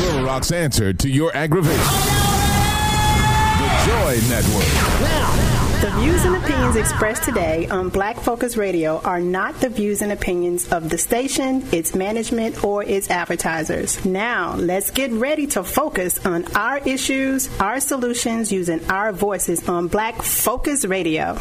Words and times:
Little 0.00 0.24
Rock's 0.24 0.50
answer 0.50 0.94
to 0.94 1.10
your 1.10 1.30
aggravation. 1.36 1.76
The 3.58 3.68
Joy 3.86 4.18
Network. 4.30 4.64
The 5.82 5.90
views 6.00 6.24
and 6.24 6.36
opinions 6.36 6.76
expressed 6.76 7.22
today 7.22 7.68
on 7.68 7.90
Black 7.90 8.16
Focus 8.18 8.56
Radio 8.56 9.00
are 9.02 9.20
not 9.20 9.60
the 9.60 9.68
views 9.68 10.00
and 10.00 10.10
opinions 10.10 10.72
of 10.72 10.88
the 10.88 10.96
station, 10.96 11.66
its 11.70 11.94
management, 11.94 12.64
or 12.64 12.82
its 12.82 13.10
advertisers. 13.10 14.02
Now, 14.04 14.56
let's 14.56 14.90
get 14.90 15.12
ready 15.12 15.46
to 15.48 15.62
focus 15.64 16.24
on 16.24 16.46
our 16.56 16.78
issues, 16.78 17.50
our 17.60 17.78
solutions, 17.78 18.50
using 18.50 18.82
our 18.90 19.12
voices 19.12 19.68
on 19.68 19.88
Black 19.88 20.22
Focus 20.22 20.86
Radio. 20.86 21.38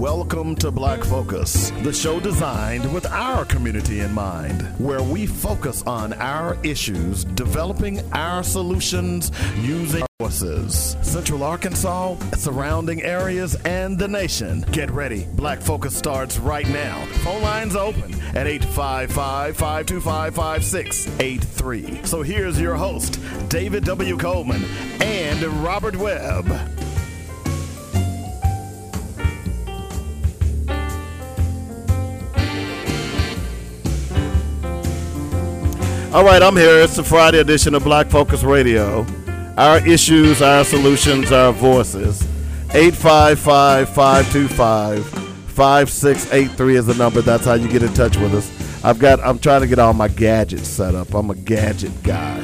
Welcome 0.00 0.54
to 0.56 0.70
Black 0.70 1.04
Focus, 1.04 1.72
the 1.82 1.92
show 1.92 2.20
designed 2.20 2.90
with 2.90 3.04
our 3.04 3.44
community 3.44 4.00
in 4.00 4.14
mind, 4.14 4.62
where 4.78 5.02
we 5.02 5.26
focus 5.26 5.82
on 5.82 6.14
our 6.14 6.56
issues, 6.62 7.24
developing 7.24 8.00
our 8.14 8.42
solutions 8.42 9.30
using 9.58 10.06
voices. 10.18 10.96
Central 11.02 11.42
Arkansas, 11.42 12.16
surrounding 12.34 13.02
areas, 13.02 13.56
and 13.66 13.98
the 13.98 14.08
nation. 14.08 14.64
Get 14.72 14.90
ready. 14.90 15.26
Black 15.34 15.60
Focus 15.60 15.94
starts 15.94 16.38
right 16.38 16.68
now. 16.70 17.04
Phone 17.16 17.42
lines 17.42 17.76
open 17.76 18.14
at 18.34 18.46
855 18.46 19.54
525 19.54 20.34
5683. 20.34 22.06
So 22.06 22.22
here's 22.22 22.58
your 22.58 22.74
host, 22.74 23.20
David 23.50 23.84
W. 23.84 24.16
Coleman 24.16 24.64
and 25.02 25.42
Robert 25.62 25.96
Webb. 25.96 26.79
All 36.12 36.24
right, 36.24 36.42
I'm 36.42 36.56
here. 36.56 36.80
It's 36.80 36.96
the 36.96 37.04
Friday 37.04 37.38
edition 37.38 37.72
of 37.72 37.84
Black 37.84 38.08
Focus 38.08 38.42
Radio. 38.42 39.06
Our 39.56 39.78
issues, 39.86 40.42
our 40.42 40.64
solutions, 40.64 41.30
our 41.30 41.52
voices. 41.52 42.20
855 42.74 43.88
525 43.90 45.06
5683 45.06 46.74
is 46.74 46.86
the 46.86 46.94
number. 46.94 47.22
That's 47.22 47.44
how 47.44 47.54
you 47.54 47.68
get 47.68 47.84
in 47.84 47.94
touch 47.94 48.16
with 48.16 48.34
us. 48.34 48.84
I've 48.84 48.98
got 48.98 49.20
I'm 49.20 49.38
trying 49.38 49.60
to 49.60 49.68
get 49.68 49.78
all 49.78 49.92
my 49.92 50.08
gadgets 50.08 50.66
set 50.66 50.96
up. 50.96 51.14
I'm 51.14 51.30
a 51.30 51.36
gadget 51.36 52.02
guy. 52.02 52.38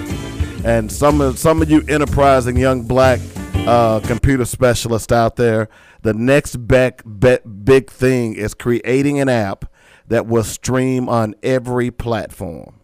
And 0.65 0.91
some 0.91 1.21
of 1.21 1.37
some 1.37 1.61
of 1.61 1.69
you 1.69 1.83
enterprising 1.89 2.57
young 2.57 2.85
black 2.85 3.19
uh, 3.67 3.99
computer 3.99 4.45
specialists 4.45 5.11
out 5.11 5.35
there, 5.35 5.69
the 6.03 6.15
next 6.15 6.69
back, 6.69 7.03
be, 7.19 7.39
big 7.65 7.91
thing 7.91 8.35
is 8.35 8.55
creating 8.55 9.19
an 9.19 9.29
app 9.29 9.65
that 10.07 10.29
will 10.29 10.45
stream 10.45 11.09
on 11.09 11.35
every 11.43 11.91
platform 11.91 12.77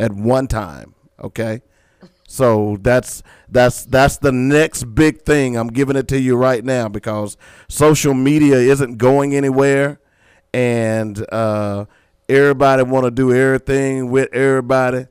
at 0.00 0.12
one 0.12 0.46
time. 0.46 0.94
Okay. 1.22 1.62
So 2.26 2.78
that's 2.80 3.22
that's 3.48 3.84
that's 3.84 4.18
the 4.18 4.32
next 4.32 4.84
big 4.94 5.22
thing. 5.22 5.56
I'm 5.56 5.68
giving 5.68 5.96
it 5.96 6.08
to 6.08 6.20
you 6.20 6.36
right 6.36 6.64
now 6.64 6.88
because 6.88 7.36
social 7.68 8.14
media 8.14 8.56
isn't 8.56 8.96
going 8.96 9.36
anywhere, 9.36 10.00
and 10.52 11.24
uh, 11.30 11.84
everybody 12.28 12.82
want 12.82 13.04
to 13.04 13.10
do 13.10 13.32
everything 13.32 14.10
with 14.10 14.32
everybody. 14.32 15.06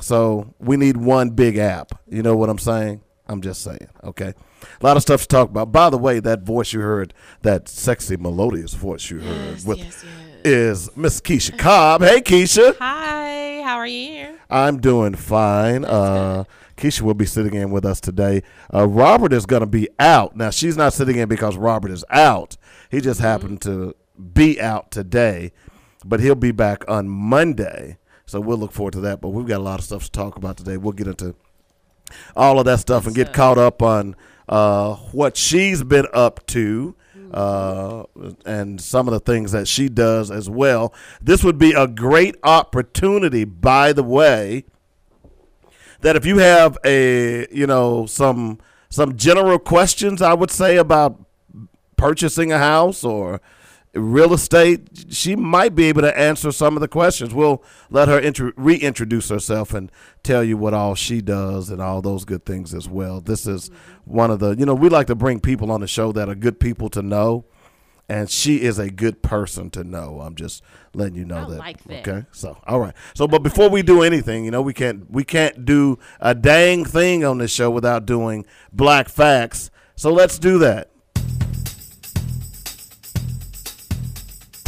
So 0.00 0.52
we 0.58 0.76
need 0.76 0.96
one 0.96 1.30
big 1.30 1.56
app. 1.56 1.92
You 2.08 2.22
know 2.22 2.36
what 2.36 2.50
I'm 2.50 2.58
saying? 2.58 3.02
I'm 3.28 3.40
just 3.40 3.62
saying. 3.62 3.88
Okay. 4.02 4.34
A 4.80 4.84
lot 4.84 4.96
of 4.96 5.02
stuff 5.02 5.22
to 5.22 5.28
talk 5.28 5.48
about. 5.48 5.72
By 5.72 5.90
the 5.90 5.98
way, 5.98 6.20
that 6.20 6.42
voice 6.42 6.72
you 6.72 6.80
heard, 6.80 7.14
that 7.42 7.68
sexy 7.68 8.16
melodious 8.16 8.74
voice 8.74 9.10
you 9.10 9.20
heard 9.20 9.52
yes, 9.52 9.64
with 9.64 9.78
yes, 9.78 10.04
yes. 10.04 10.44
is 10.44 10.96
Miss 10.96 11.20
Keisha 11.20 11.56
Cobb. 11.56 12.02
Hey 12.02 12.20
Keisha. 12.20 12.76
Hi, 12.78 13.51
how 13.72 13.78
are 13.78 13.86
you? 13.86 14.38
I'm 14.50 14.80
doing 14.80 15.14
fine. 15.14 15.86
Uh, 15.86 16.44
Keisha 16.76 17.00
will 17.00 17.14
be 17.14 17.24
sitting 17.24 17.54
in 17.54 17.70
with 17.70 17.86
us 17.86 18.02
today. 18.02 18.42
Uh, 18.72 18.86
Robert 18.86 19.32
is 19.32 19.46
going 19.46 19.60
to 19.60 19.66
be 19.66 19.88
out. 19.98 20.36
Now, 20.36 20.50
she's 20.50 20.76
not 20.76 20.92
sitting 20.92 21.16
in 21.16 21.26
because 21.26 21.56
Robert 21.56 21.90
is 21.90 22.04
out. 22.10 22.58
He 22.90 23.00
just 23.00 23.18
Mm-hmm. 23.20 23.26
happened 23.28 23.62
to 23.62 23.94
be 24.34 24.60
out 24.60 24.90
today, 24.90 25.52
but 26.04 26.20
he'll 26.20 26.34
be 26.34 26.52
back 26.52 26.84
on 26.86 27.08
Monday. 27.08 27.96
So 28.26 28.42
we'll 28.42 28.58
look 28.58 28.72
forward 28.72 28.92
to 28.92 29.00
that. 29.00 29.22
But 29.22 29.30
we've 29.30 29.46
got 29.46 29.60
a 29.60 29.64
lot 29.64 29.78
of 29.78 29.86
stuff 29.86 30.04
to 30.04 30.10
talk 30.10 30.36
about 30.36 30.58
today. 30.58 30.76
We'll 30.76 30.92
get 30.92 31.06
into 31.06 31.34
all 32.36 32.58
of 32.58 32.66
that 32.66 32.80
stuff 32.80 33.06
and 33.06 33.16
get 33.16 33.32
caught 33.32 33.56
up 33.56 33.80
on 33.80 34.16
uh, 34.50 34.96
what 35.12 35.38
she's 35.38 35.82
been 35.82 36.06
up 36.12 36.46
to. 36.48 36.94
Uh, 37.32 38.04
and 38.44 38.80
some 38.80 39.08
of 39.08 39.12
the 39.12 39.20
things 39.20 39.52
that 39.52 39.66
she 39.66 39.88
does 39.88 40.30
as 40.30 40.50
well. 40.50 40.92
This 41.20 41.42
would 41.42 41.58
be 41.58 41.72
a 41.72 41.86
great 41.86 42.36
opportunity, 42.42 43.44
by 43.44 43.92
the 43.92 44.02
way, 44.02 44.64
that 46.02 46.14
if 46.16 46.26
you 46.26 46.38
have 46.38 46.76
a 46.84 47.46
you 47.50 47.66
know 47.66 48.06
some 48.06 48.58
some 48.90 49.16
general 49.16 49.58
questions, 49.58 50.20
I 50.20 50.34
would 50.34 50.50
say 50.50 50.76
about 50.76 51.18
purchasing 51.96 52.52
a 52.52 52.58
house 52.58 53.04
or 53.04 53.40
real 53.94 54.32
estate, 54.32 55.06
she 55.10 55.36
might 55.36 55.74
be 55.74 55.84
able 55.84 56.02
to 56.02 56.18
answer 56.18 56.50
some 56.50 56.76
of 56.76 56.80
the 56.80 56.88
questions. 56.88 57.34
We'll 57.34 57.62
let 57.90 58.08
her 58.08 58.18
intro- 58.18 58.52
reintroduce 58.56 59.28
herself 59.28 59.74
and 59.74 59.92
tell 60.22 60.42
you 60.42 60.56
what 60.56 60.72
all 60.72 60.94
she 60.94 61.20
does 61.20 61.68
and 61.68 61.82
all 61.82 62.00
those 62.00 62.24
good 62.24 62.46
things 62.46 62.72
as 62.72 62.88
well. 62.88 63.20
This 63.20 63.46
is 63.46 63.70
one 64.04 64.30
of 64.30 64.38
the, 64.38 64.56
you 64.56 64.64
know, 64.64 64.74
we 64.74 64.88
like 64.88 65.08
to 65.08 65.14
bring 65.14 65.40
people 65.40 65.70
on 65.70 65.80
the 65.80 65.86
show 65.86 66.12
that 66.12 66.28
are 66.28 66.34
good 66.34 66.58
people 66.58 66.88
to 66.90 67.02
know. 67.02 67.44
And 68.08 68.28
she 68.28 68.62
is 68.62 68.78
a 68.78 68.90
good 68.90 69.22
person 69.22 69.70
to 69.70 69.84
know. 69.84 70.20
I'm 70.20 70.34
just 70.34 70.62
letting 70.92 71.14
you 71.14 71.24
know 71.24 71.46
I 71.46 71.50
that. 71.50 71.58
like 71.58 71.84
that. 71.84 72.08
Okay. 72.08 72.26
So, 72.32 72.58
all 72.66 72.80
right. 72.80 72.94
So, 73.14 73.26
but 73.26 73.42
before 73.42 73.70
we 73.70 73.82
do 73.82 74.02
anything, 74.02 74.44
you 74.44 74.50
know, 74.50 74.60
we 74.60 74.74
can't 74.74 75.10
we 75.10 75.24
can't 75.24 75.64
do 75.64 75.98
a 76.20 76.34
dang 76.34 76.84
thing 76.84 77.24
on 77.24 77.38
this 77.38 77.52
show 77.52 77.70
without 77.70 78.04
doing 78.04 78.44
black 78.70 79.08
facts. 79.08 79.70
So 79.94 80.12
let's 80.12 80.38
do 80.38 80.58
that. 80.58 80.91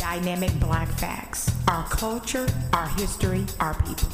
Dynamic 0.04 0.53
Black 0.60 0.88
Facts. 0.98 1.50
Our 1.66 1.88
culture, 1.88 2.47
our 2.75 2.87
history, 2.88 3.47
our 3.59 3.72
people. 3.84 4.10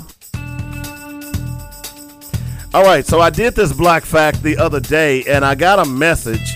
All 2.73 2.85
right, 2.85 3.05
so 3.05 3.21
I 3.21 3.31
did 3.31 3.57
this 3.57 3.73
black 3.73 4.05
fact 4.05 4.45
the 4.45 4.57
other 4.57 4.79
day, 4.79 5.25
and 5.25 5.45
I 5.45 5.57
got 5.57 5.85
a 5.85 5.85
message, 5.85 6.55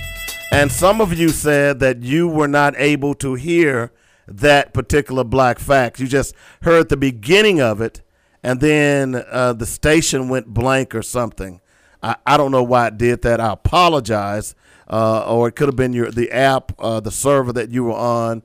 and 0.53 0.71
some 0.71 1.01
of 1.01 1.19
you 1.19 1.31
said 1.31 1.81
that 1.81 2.01
you 2.01 2.29
were 2.29 2.47
not 2.47 2.75
able 2.77 3.13
to 3.15 3.35
hear 3.35 3.91
that 4.29 4.73
particular 4.73 5.25
black 5.25 5.59
fact. 5.59 5.99
You 5.99 6.07
just 6.07 6.33
heard 6.63 6.89
the 6.89 6.97
beginning 6.97 7.61
of 7.61 7.81
it, 7.81 8.03
and 8.41 8.61
then 8.61 9.17
uh, 9.17 9.53
the 9.53 9.67
station 9.67 10.29
went 10.29 10.47
blank 10.47 10.95
or 10.95 11.03
something. 11.03 11.61
I, 12.01 12.15
I 12.25 12.37
don't 12.37 12.53
know 12.53 12.63
why 12.63 12.87
it 12.87 12.99
did 12.99 13.23
that. 13.23 13.41
I 13.41 13.53
apologize, 13.53 14.55
uh, 14.89 15.25
or 15.27 15.49
it 15.49 15.57
could 15.57 15.67
have 15.67 15.77
been 15.77 15.93
your 15.93 16.13
the 16.13 16.31
app, 16.31 16.71
uh, 16.79 17.01
the 17.01 17.11
server 17.11 17.53
that 17.55 17.73
you 17.73 17.83
were 17.83 17.95
on. 17.95 18.45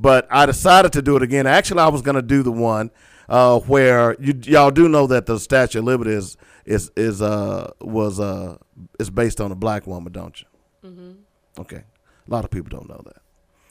But 0.00 0.28
I 0.30 0.46
decided 0.46 0.92
to 0.92 1.02
do 1.02 1.16
it 1.16 1.22
again. 1.22 1.46
Actually, 1.46 1.80
I 1.80 1.88
was 1.88 2.02
going 2.02 2.14
to 2.14 2.22
do 2.22 2.44
the 2.44 2.52
one 2.52 2.90
uh, 3.28 3.58
where 3.60 4.16
you 4.20 4.38
y'all 4.44 4.70
do 4.70 4.88
know 4.88 5.06
that 5.06 5.26
the 5.26 5.38
Statue 5.38 5.80
of 5.80 5.84
Liberty 5.84 6.12
is 6.12 6.36
is 6.64 6.90
is 6.96 7.20
uh 7.20 7.72
was 7.80 8.20
uh 8.20 8.56
is 8.98 9.10
based 9.10 9.40
on 9.40 9.52
a 9.52 9.54
black 9.54 9.86
woman, 9.86 10.12
don't 10.12 10.40
you? 10.40 10.46
Mm-hmm. 10.88 11.12
Okay, 11.60 11.82
a 12.26 12.30
lot 12.30 12.44
of 12.44 12.50
people 12.50 12.70
don't 12.70 12.88
know 12.88 13.02
that, 13.04 13.22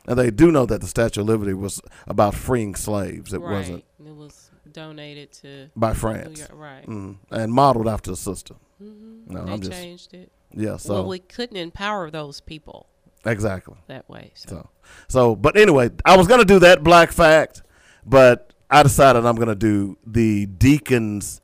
and 0.08 0.20
they 0.20 0.30
do 0.30 0.52
know 0.52 0.66
that 0.66 0.82
the 0.82 0.88
Statue 0.88 1.22
of 1.22 1.28
Liberty 1.28 1.54
was 1.54 1.82
about 2.08 2.36
freeing 2.36 2.76
slaves. 2.76 3.34
It 3.34 3.40
right. 3.40 3.52
wasn't 3.52 3.84
It 4.06 4.16
was 4.16 4.52
donated 4.72 5.32
to 5.34 5.70
by 5.76 5.94
France, 5.94 6.40
York. 6.40 6.52
Right. 6.54 6.86
mm, 6.86 7.18
and 7.32 7.52
modeled 7.52 7.88
after 7.88 8.12
the 8.12 8.18
system. 8.18 8.58
Mm-hmm. 8.84 9.34
No, 9.34 9.46
they 9.46 9.52
I'm 9.54 9.62
just 9.62 9.72
changed 9.72 10.14
it. 10.14 10.32
yeah. 10.54 10.78
So 10.78 10.96
well, 10.96 11.08
we 11.08 11.20
couldn't 11.20 11.58
empower 11.58 12.12
those 12.12 12.42
people 12.42 12.88
exactly. 13.26 13.76
that 13.88 14.10
way. 14.10 14.32
So, 14.36 14.50
So, 14.50 14.70
so, 15.08 15.36
but 15.36 15.58
anyway, 15.58 15.90
I 16.06 16.18
was 16.18 16.28
gonna 16.28 16.46
do 16.46 16.60
that 16.60 16.84
black 16.84 17.12
fact, 17.12 17.62
but 18.06 18.54
I 18.70 18.84
decided 18.84 19.26
I'm 19.26 19.36
gonna 19.36 19.56
do 19.56 19.98
the 20.06 20.46
deacons 20.46 21.42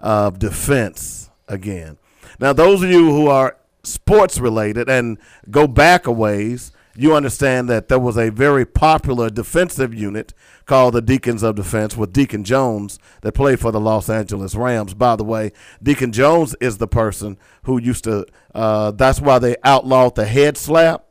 of 0.00 0.38
defense 0.38 1.30
again. 1.48 1.98
Now, 2.38 2.52
those 2.52 2.82
of 2.82 2.90
you 2.90 3.10
who 3.10 3.28
are 3.28 3.56
sports 3.82 4.38
related 4.38 4.88
and 4.88 5.18
go 5.50 5.66
back 5.66 6.06
a 6.06 6.12
ways, 6.12 6.72
you 6.96 7.14
understand 7.14 7.68
that 7.68 7.88
there 7.88 7.98
was 7.98 8.16
a 8.16 8.30
very 8.30 8.64
popular 8.64 9.30
defensive 9.30 9.94
unit 9.94 10.32
called 10.64 10.94
the 10.94 11.02
Deacons 11.02 11.42
of 11.42 11.54
Defense 11.54 11.96
with 11.96 12.12
Deacon 12.12 12.42
Jones 12.42 12.98
that 13.20 13.32
played 13.32 13.60
for 13.60 13.70
the 13.70 13.80
Los 13.80 14.08
Angeles 14.08 14.54
Rams. 14.54 14.94
By 14.94 15.16
the 15.16 15.24
way, 15.24 15.52
Deacon 15.82 16.12
Jones 16.12 16.56
is 16.60 16.78
the 16.78 16.88
person 16.88 17.38
who 17.64 17.78
used 17.78 18.04
to. 18.04 18.26
Uh, 18.54 18.90
that's 18.90 19.20
why 19.20 19.38
they 19.38 19.56
outlawed 19.62 20.14
the 20.14 20.24
head 20.24 20.56
slap 20.56 21.05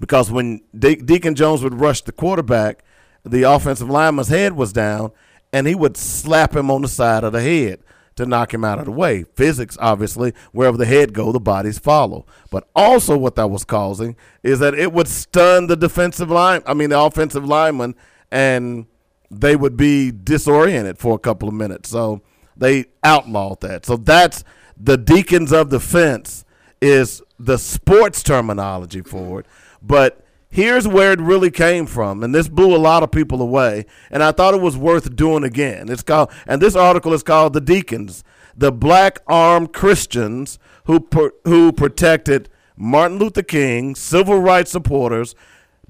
because 0.00 0.30
when 0.30 0.62
De- 0.76 0.96
Deacon 0.96 1.34
Jones 1.34 1.62
would 1.62 1.80
rush 1.80 2.02
the 2.02 2.12
quarterback, 2.12 2.84
the 3.24 3.42
offensive 3.42 3.88
lineman's 3.88 4.28
head 4.28 4.54
was 4.54 4.72
down, 4.72 5.12
and 5.52 5.66
he 5.66 5.74
would 5.74 5.96
slap 5.96 6.54
him 6.54 6.70
on 6.70 6.82
the 6.82 6.88
side 6.88 7.24
of 7.24 7.32
the 7.32 7.40
head 7.40 7.80
to 8.16 8.26
knock 8.26 8.54
him 8.54 8.64
out 8.64 8.78
of 8.78 8.84
the 8.84 8.92
way. 8.92 9.24
Physics, 9.34 9.76
obviously, 9.80 10.32
wherever 10.52 10.76
the 10.76 10.86
head 10.86 11.12
go, 11.12 11.32
the 11.32 11.40
bodies 11.40 11.78
follow. 11.78 12.26
But 12.50 12.68
also, 12.74 13.16
what 13.16 13.34
that 13.36 13.48
was 13.50 13.64
causing 13.64 14.16
is 14.42 14.58
that 14.60 14.74
it 14.74 14.92
would 14.92 15.08
stun 15.08 15.66
the 15.66 15.76
defensive 15.76 16.30
line. 16.30 16.62
I 16.66 16.74
mean, 16.74 16.90
the 16.90 17.00
offensive 17.00 17.44
lineman, 17.44 17.94
and 18.30 18.86
they 19.30 19.56
would 19.56 19.76
be 19.76 20.10
disoriented 20.10 20.98
for 20.98 21.14
a 21.14 21.18
couple 21.18 21.48
of 21.48 21.54
minutes. 21.54 21.88
So 21.88 22.22
they 22.56 22.86
outlawed 23.02 23.60
that. 23.62 23.84
So 23.86 23.96
that's 23.96 24.44
the 24.76 24.96
deacons 24.96 25.52
of 25.52 25.70
defense 25.70 26.44
is 26.80 27.22
the 27.38 27.58
sports 27.58 28.22
terminology 28.22 29.00
for 29.00 29.40
it. 29.40 29.46
But 29.86 30.24
here's 30.48 30.88
where 30.88 31.12
it 31.12 31.20
really 31.20 31.50
came 31.50 31.86
from, 31.86 32.22
and 32.22 32.34
this 32.34 32.48
blew 32.48 32.74
a 32.74 32.78
lot 32.78 33.02
of 33.02 33.10
people 33.10 33.42
away. 33.42 33.84
And 34.10 34.22
I 34.22 34.32
thought 34.32 34.54
it 34.54 34.60
was 34.60 34.76
worth 34.76 35.14
doing 35.14 35.44
again. 35.44 35.88
It's 35.88 36.02
called, 36.02 36.30
and 36.46 36.62
this 36.62 36.74
article 36.74 37.12
is 37.12 37.22
called 37.22 37.52
"The 37.52 37.60
Deacons," 37.60 38.24
the 38.56 38.72
black 38.72 39.20
armed 39.26 39.72
Christians 39.72 40.58
who 40.84 41.00
per, 41.00 41.32
who 41.44 41.72
protected 41.72 42.48
Martin 42.76 43.18
Luther 43.18 43.42
King, 43.42 43.94
civil 43.94 44.40
rights 44.40 44.70
supporters, 44.70 45.34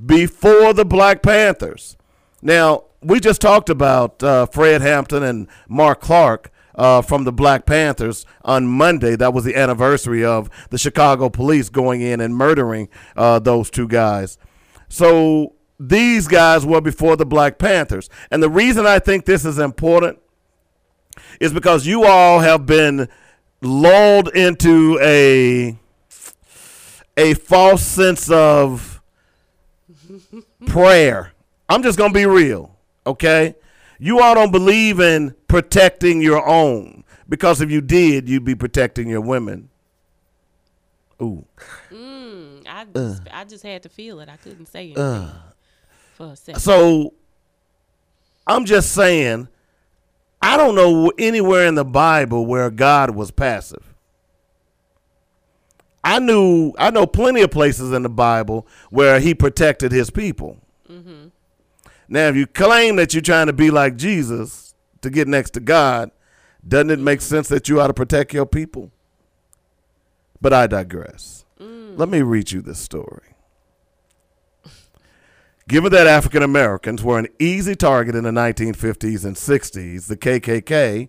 before 0.05 0.73
the 0.73 0.85
Black 0.85 1.23
Panthers. 1.23 1.97
Now 2.43 2.85
we 3.01 3.21
just 3.21 3.41
talked 3.41 3.71
about 3.71 4.23
uh, 4.23 4.47
Fred 4.47 4.81
Hampton 4.81 5.23
and 5.23 5.47
Mark 5.69 6.01
Clark. 6.01 6.51
Uh, 6.75 7.01
from 7.01 7.23
the 7.23 7.33
Black 7.33 7.67
Panthers 7.67 8.27
on 8.43 8.67
Monday. 8.67 9.15
That 9.15 9.33
was 9.33 9.45
the 9.45 9.55
anniversary 9.55 10.25
of 10.25 10.51
the 10.71 10.79
Chicago 10.79 11.29
police 11.29 11.69
going 11.69 12.01
in 12.01 12.21
and 12.21 12.35
murdering 12.35 12.89
uh, 13.17 13.39
those 13.39 13.71
two 13.71 13.87
guys. 13.87 14.39
So 14.89 15.55
these 15.79 16.27
guys 16.29 16.65
were 16.67 16.81
before 16.81 17.17
the 17.17 17.27
Black 17.27 17.59
Panthers. 17.59 18.09
And 18.31 18.43
the 18.43 18.51
reason 18.51 18.87
I 18.87 18.99
think 18.99 19.25
this 19.25 19.45
is 19.45 19.59
important 19.59 20.19
is 21.41 21.53
because 21.53 21.87
you 21.87 22.05
all 22.05 22.41
have 22.41 22.67
been 22.67 23.09
lulled 23.61 24.29
into 24.35 24.99
a 25.01 25.79
a 27.17 27.35
false 27.35 27.83
sense 27.83 28.31
of 28.31 29.01
prayer. 30.67 31.33
I'm 31.69 31.83
just 31.83 31.97
going 31.97 32.13
to 32.13 32.19
be 32.19 32.27
real, 32.27 32.77
okay? 33.07 33.55
You 34.05 34.21
all 34.21 34.35
don't 34.35 34.53
believe 34.53 35.01
in 35.01 35.35
protecting 35.49 36.21
your 36.21 36.47
own 36.47 37.05
because 37.27 37.63
if 37.63 37.71
you 37.71 37.81
did, 37.81 38.29
you'd 38.29 38.45
be 38.45 38.55
protecting 38.55 39.09
your 39.09 39.23
women. 39.23 39.71
Ooh. 41.23 41.47
Mm, 41.91 42.67
I, 42.69 42.83
uh. 42.83 42.85
just, 42.95 43.23
I 43.33 43.45
just 43.45 43.63
had 43.63 43.83
to 43.85 43.89
feel 43.89 44.21
it. 44.21 44.29
I 44.29 44.37
couldn't 44.37 44.67
say 44.67 44.93
uh. 44.93 45.01
anything 45.01 45.31
for 46.17 46.33
a 46.33 46.37
second. 46.37 46.61
So 46.61 47.15
I'm 48.47 48.67
just 48.67 48.93
saying, 48.93 49.49
I 50.43 50.59
don't 50.59 50.75
know 50.75 51.11
anywhere 51.19 51.67
in 51.67 51.75
the 51.75 51.85
Bible 51.87 52.45
where 52.45 52.71
God 52.71 53.15
was 53.15 53.31
passive. 53.31 53.95
I 56.05 56.19
knew 56.19 56.75
I 56.77 56.91
know 56.91 57.07
plenty 57.07 57.41
of 57.41 57.51
places 57.51 57.91
in 57.93 58.03
the 58.03 58.11
Bible 58.11 58.67
where 58.91 59.19
He 59.19 59.35
protected 59.35 59.93
His 59.93 60.11
people. 60.11 60.59
Mm-hmm. 60.91 61.29
Now, 62.09 62.29
if 62.29 62.37
you 62.37 62.47
claim 62.47 62.97
that 62.97 63.15
you're 63.15 63.23
trying 63.23 63.47
to 63.47 63.53
be 63.53 63.71
like 63.71 63.97
Jesus 63.97 64.75
to 65.01 65.11
get 65.11 65.29
next 65.29 65.51
to 65.51 65.61
God, 65.61 66.11
doesn't 66.67 66.91
it 66.91 66.99
make 66.99 67.21
sense 67.21 67.49
that 67.49 67.69
you 67.69 67.81
ought 67.81 67.89
to 67.89 67.95
protect 67.95 68.33
your 68.33 68.47
people? 68.47 68.91
But 70.41 70.53
I 70.53 70.67
digress. 70.67 71.45
Mm. 71.61 71.99
Let 71.99 72.09
me 72.09 72.23
read 72.23 72.53
you 72.53 72.63
this 72.63 72.79
story. 72.79 73.35
Given 75.67 75.93
that 75.93 76.07
African 76.07 76.43
Americans 76.43 77.03
were 77.03 77.19
an 77.19 77.29
easy 77.39 77.75
target 77.75 78.15
in 78.15 78.25
the 78.25 78.31
1950s 78.31 79.25
and 79.25 79.35
60s, 79.35 80.09
the 80.09 80.17
KKK 80.17 81.09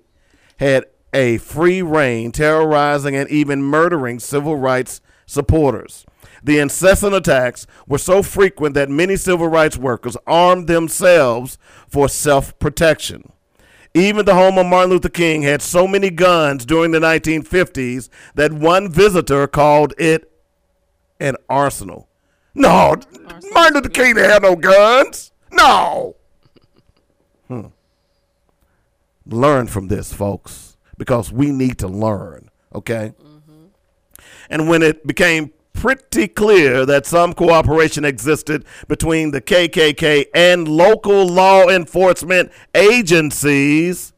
had 0.60 0.86
a 1.14 1.38
free 1.40 1.82
reign 1.82 2.32
terrorizing 2.32 3.16
and 3.16 3.30
even 3.30 3.62
murdering 3.62 4.20
civil 4.20 4.56
rights 4.56 5.02
supporters. 5.26 6.06
The 6.46 6.60
incessant 6.60 7.16
attacks 7.16 7.66
were 7.88 7.98
so 7.98 8.22
frequent 8.22 8.76
that 8.76 8.88
many 8.88 9.16
civil 9.16 9.48
rights 9.48 9.78
workers 9.78 10.16
armed 10.28 10.68
themselves 10.68 11.58
for 11.88 12.08
self 12.08 12.58
protection. 12.60 13.32
Even 13.96 14.26
the 14.26 14.36
home 14.36 14.60
of 14.60 14.68
Martin 14.68 14.92
Luther 14.92 15.10
King 15.10 15.42
had 15.42 15.64
so 15.64 15.88
many 15.88 16.12
guns 16.12 16.64
during 16.64 16.92
the 16.92 17.00
1950s 17.00 18.10
that 18.36 18.54
one 18.54 18.92
visitor 18.92 19.48
called 19.48 19.96
it 19.98 20.32
an 21.20 21.36
arsenal. 21.50 22.10
No, 22.54 22.94
Martin 23.52 23.74
Luther 23.74 23.90
King 23.90 24.14
didn't 24.14 24.30
have 24.30 24.44
no 24.44 24.56
guns. 24.56 25.32
No. 25.52 26.16
Hmm. 27.48 27.68
Learn 29.26 29.66
from 29.66 29.88
this, 29.88 30.14
folks, 30.14 30.78
because 30.96 31.32
we 31.32 31.52
need 31.52 31.80
to 31.80 31.88
learn, 31.88 32.52
okay? 32.72 33.14
And 34.48 34.70
when 34.70 34.84
it 34.84 35.08
became 35.08 35.52
pretty 35.76 36.28
clear 36.28 36.86
that 36.86 37.06
some 37.06 37.34
cooperation 37.34 38.06
existed 38.06 38.66
between 38.88 39.32
the 39.32 39.42
KKK 39.42 40.26
and 40.34 40.68
local 40.68 41.28
law 41.28 41.68
enforcement 41.68 42.52
agencies, 42.74 44.14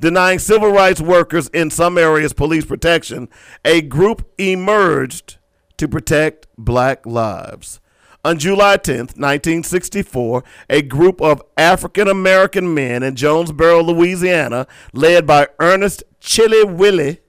denying 0.00 0.38
civil 0.38 0.70
rights 0.70 1.00
workers 1.00 1.48
in 1.48 1.70
some 1.70 1.96
areas 1.96 2.32
police 2.32 2.66
protection, 2.66 3.28
a 3.64 3.80
group 3.80 4.30
emerged 4.36 5.38
to 5.78 5.88
protect 5.88 6.46
black 6.58 7.06
lives. 7.06 7.80
On 8.24 8.38
July 8.38 8.76
10th, 8.76 9.16
1964, 9.16 10.42
a 10.68 10.82
group 10.82 11.22
of 11.22 11.40
African 11.56 12.08
American 12.08 12.74
men 12.74 13.04
in 13.04 13.14
Jonesboro, 13.14 13.82
Louisiana, 13.82 14.66
led 14.92 15.28
by 15.28 15.46
Ernest 15.60 16.02
Chilly 16.18 16.64
Willie 16.64 17.20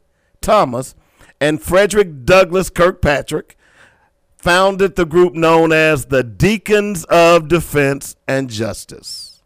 Thomas 0.41 0.95
and 1.39 1.61
Frederick 1.61 2.25
Douglass 2.25 2.71
Kirkpatrick, 2.71 3.55
founded 4.47 4.95
the 4.95 5.05
group 5.05 5.33
known 5.33 5.73
as 5.73 6.05
the 6.05 6.23
Deacons 6.23 7.03
of 7.09 7.49
Defense 7.49 8.15
and 8.29 8.49
Justice. 8.49 9.43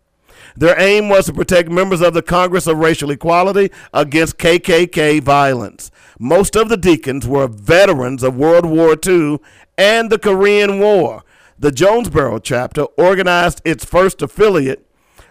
Their 0.55 0.79
aim 0.79 1.09
was 1.09 1.25
to 1.25 1.33
protect 1.33 1.71
members 1.71 2.01
of 2.01 2.13
the 2.13 2.21
Congress 2.21 2.67
of 2.67 2.77
Racial 2.77 3.09
Equality 3.09 3.71
against 3.95 4.37
KKK 4.37 5.23
violence. 5.23 5.89
Most 6.19 6.55
of 6.55 6.69
the 6.69 6.77
deacons 6.77 7.27
were 7.27 7.47
veterans 7.47 8.21
of 8.21 8.35
World 8.35 8.67
War 8.67 8.95
II 9.03 9.39
and 9.75 10.11
the 10.11 10.19
Korean 10.19 10.79
War. 10.79 11.23
The 11.57 11.71
Jonesboro 11.71 12.37
chapter 12.37 12.83
organized 12.95 13.59
its 13.65 13.83
first 13.83 14.21
affiliate 14.21 14.85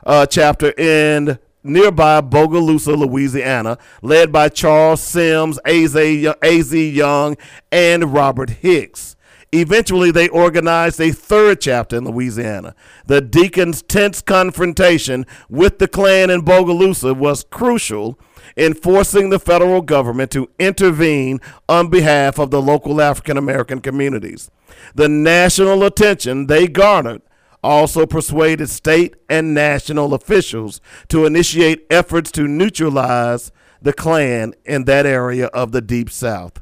uh, 0.05 0.27
chapter 0.27 0.73
in 0.73 1.39
nearby 1.63 2.21
Bogalusa, 2.23 2.97
Louisiana, 2.97 3.79
led 4.03 4.33
by 4.33 4.49
Charles 4.49 5.01
Sims, 5.01 5.61
A.Z. 5.65 6.91
Young, 6.91 7.37
and 7.71 8.13
Robert 8.13 8.51
Hicks. 8.51 9.15
Eventually, 9.53 10.13
they 10.13 10.29
organized 10.29 11.01
a 11.01 11.11
third 11.11 11.61
chapter 11.61 11.97
in 11.97 12.05
Louisiana. 12.05 12.75
The 13.07 13.21
deacons' 13.21 13.83
tense 13.83 14.23
confrontation 14.23 15.27
with 15.49 15.79
the 15.81 15.89
Klan 15.89 16.31
in 16.31 16.43
Bogalusa 16.43 17.17
was 17.17 17.45
crucial 17.51 18.17
in 18.57 18.75
forcing 18.75 19.31
the 19.31 19.41
federal 19.41 19.83
government 19.83 20.31
to 20.33 20.49
intervene 20.61 21.41
on 21.69 21.89
behalf 21.89 22.39
of 22.39 22.53
the 22.53 22.63
local 22.63 23.01
African 23.01 23.37
American 23.37 23.81
communities. 23.81 24.51
The 24.95 25.09
national 25.09 25.83
attention 25.83 26.47
they 26.47 26.69
garnered 26.69 27.23
also 27.63 28.07
persuaded 28.07 28.71
state 28.71 29.17
and 29.29 29.53
national 29.53 30.15
officials 30.15 30.81
to 31.09 31.27
initiate 31.27 31.87
efforts 31.91 32.31
to 32.33 32.47
neutralize 32.47 33.51
the 33.83 33.93
Klan 33.93 34.55
in 34.65 34.85
that 34.85 35.07
area 35.07 35.47
of 35.47 35.73
the 35.73 35.81
Deep 35.81 36.09
South. 36.09 36.61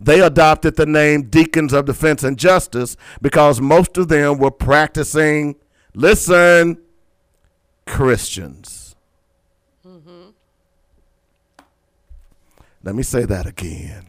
They 0.00 0.20
adopted 0.20 0.76
the 0.76 0.86
name 0.86 1.24
Deacons 1.24 1.72
of 1.72 1.86
Defense 1.86 2.22
and 2.22 2.38
Justice 2.38 2.96
because 3.20 3.60
most 3.60 3.96
of 3.98 4.08
them 4.08 4.38
were 4.38 4.50
practicing, 4.50 5.56
listen, 5.94 6.78
Christians. 7.86 8.88
Let 12.84 12.94
me 12.94 13.02
say 13.02 13.24
that 13.24 13.46
again. 13.46 14.06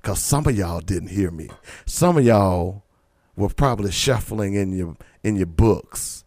Because 0.00 0.20
some 0.20 0.46
of 0.46 0.56
y'all 0.56 0.80
didn't 0.80 1.08
hear 1.08 1.30
me. 1.30 1.50
Some 1.86 2.16
of 2.16 2.24
y'all 2.24 2.84
were 3.36 3.48
probably 3.48 3.90
shuffling 3.90 4.54
in 4.54 4.72
your 4.76 4.96
in 5.22 5.36
your 5.36 5.46
books. 5.46 6.23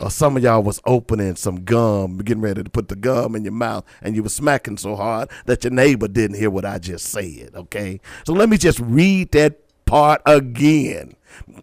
Or 0.00 0.10
some 0.10 0.36
of 0.36 0.42
y'all 0.42 0.62
was 0.62 0.80
opening 0.86 1.36
some 1.36 1.64
gum, 1.64 2.18
getting 2.18 2.42
ready 2.42 2.62
to 2.62 2.70
put 2.70 2.88
the 2.88 2.96
gum 2.96 3.36
in 3.36 3.44
your 3.44 3.52
mouth, 3.52 3.84
and 4.00 4.16
you 4.16 4.22
were 4.22 4.28
smacking 4.28 4.78
so 4.78 4.96
hard 4.96 5.30
that 5.44 5.64
your 5.64 5.72
neighbor 5.72 6.08
didn't 6.08 6.38
hear 6.38 6.50
what 6.50 6.64
I 6.64 6.78
just 6.78 7.06
said, 7.06 7.50
okay? 7.54 8.00
So 8.24 8.32
let 8.32 8.48
me 8.48 8.56
just 8.56 8.80
read 8.80 9.32
that 9.32 9.58
part 9.84 10.22
again. 10.24 11.14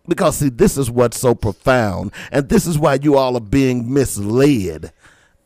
Because 0.07 0.37
see, 0.37 0.49
this 0.49 0.77
is 0.77 0.91
what's 0.91 1.19
so 1.19 1.33
profound, 1.35 2.11
and 2.31 2.49
this 2.49 2.65
is 2.67 2.77
why 2.77 2.99
you 3.01 3.17
all 3.17 3.35
are 3.35 3.41
being 3.41 3.91
misled. 3.91 4.93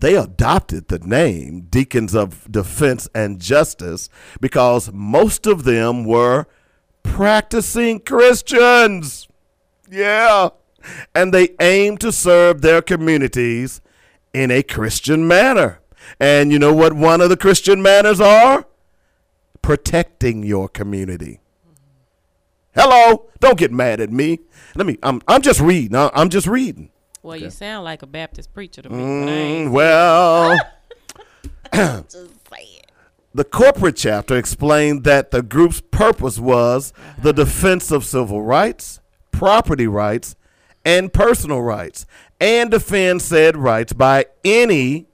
they 0.00 0.16
adopted 0.16 0.88
the 0.88 0.98
name 0.98 1.68
Deacons 1.70 2.14
of 2.14 2.50
Defense 2.50 3.08
and 3.14 3.40
Justice 3.40 4.08
because 4.40 4.92
most 4.92 5.46
of 5.46 5.64
them 5.64 6.04
were 6.04 6.46
practicing 7.02 8.00
Christians. 8.00 9.28
Yeah. 9.88 10.50
And 11.14 11.32
they 11.32 11.50
aim 11.60 11.98
to 11.98 12.12
serve 12.12 12.60
their 12.60 12.82
communities 12.82 13.80
in 14.32 14.50
a 14.50 14.62
Christian 14.62 15.26
manner. 15.26 15.80
And 16.20 16.52
you 16.52 16.58
know 16.58 16.72
what 16.72 16.92
one 16.92 17.20
of 17.20 17.28
the 17.30 17.36
Christian 17.36 17.82
manners 17.82 18.20
are? 18.20 18.66
Protecting 19.62 20.42
your 20.42 20.68
community. 20.68 21.40
Hello, 22.74 23.30
don't 23.40 23.56
get 23.56 23.72
mad 23.72 24.00
at 24.00 24.10
me. 24.10 24.40
Let 24.74 24.86
me 24.86 24.98
I'm 25.02 25.22
I'm 25.28 25.42
just 25.42 25.60
reading. 25.60 25.96
I'm 25.96 26.28
just 26.28 26.46
reading. 26.46 26.90
Well, 27.22 27.36
you 27.36 27.48
sound 27.48 27.84
like 27.84 28.02
a 28.02 28.06
Baptist 28.06 28.52
preacher 28.52 28.82
to 28.82 28.90
me. 28.90 28.96
but 28.96 29.28
I 29.30 29.36
ain't 29.36 29.68
Mm, 29.70 29.72
well, 29.72 30.58
the 33.34 33.44
corporate 33.44 33.96
chapter 33.96 34.36
explained 34.36 35.04
that 35.04 35.30
the 35.30 35.42
group's 35.42 35.80
purpose 35.80 36.38
was 36.38 36.92
the 37.22 37.32
defense 37.32 37.90
of 37.90 38.04
civil 38.04 38.42
rights, 38.42 39.00
property 39.30 39.86
rights, 39.86 40.36
and 40.84 41.12
personal 41.12 41.62
rights, 41.62 42.06
and 42.40 42.70
defend 42.70 43.22
said 43.22 43.56
rights 43.56 43.92
by 43.92 44.26
any 44.44 45.06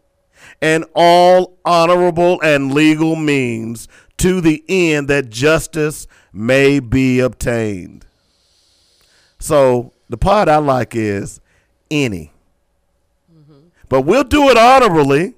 and 0.61 0.85
all 0.95 1.59
honorable 1.65 2.41
and 2.43 2.75
legal 2.75 3.17
means 3.17 3.89
to 4.19 4.41
the 4.41 4.65
end 4.69 5.09
that 5.09 5.31
justice 5.31 6.07
may 6.33 6.81
be 6.81 7.21
obtained. 7.21 8.05
So 9.39 9.93
the 10.09 10.19
part 10.19 10.49
I 10.49 10.57
like 10.57 10.95
is 10.95 11.41
any. 11.91 12.33
But 13.89 14.03
we'll 14.03 14.25
do 14.25 14.49
it 14.49 14.57
honorably 14.57 15.35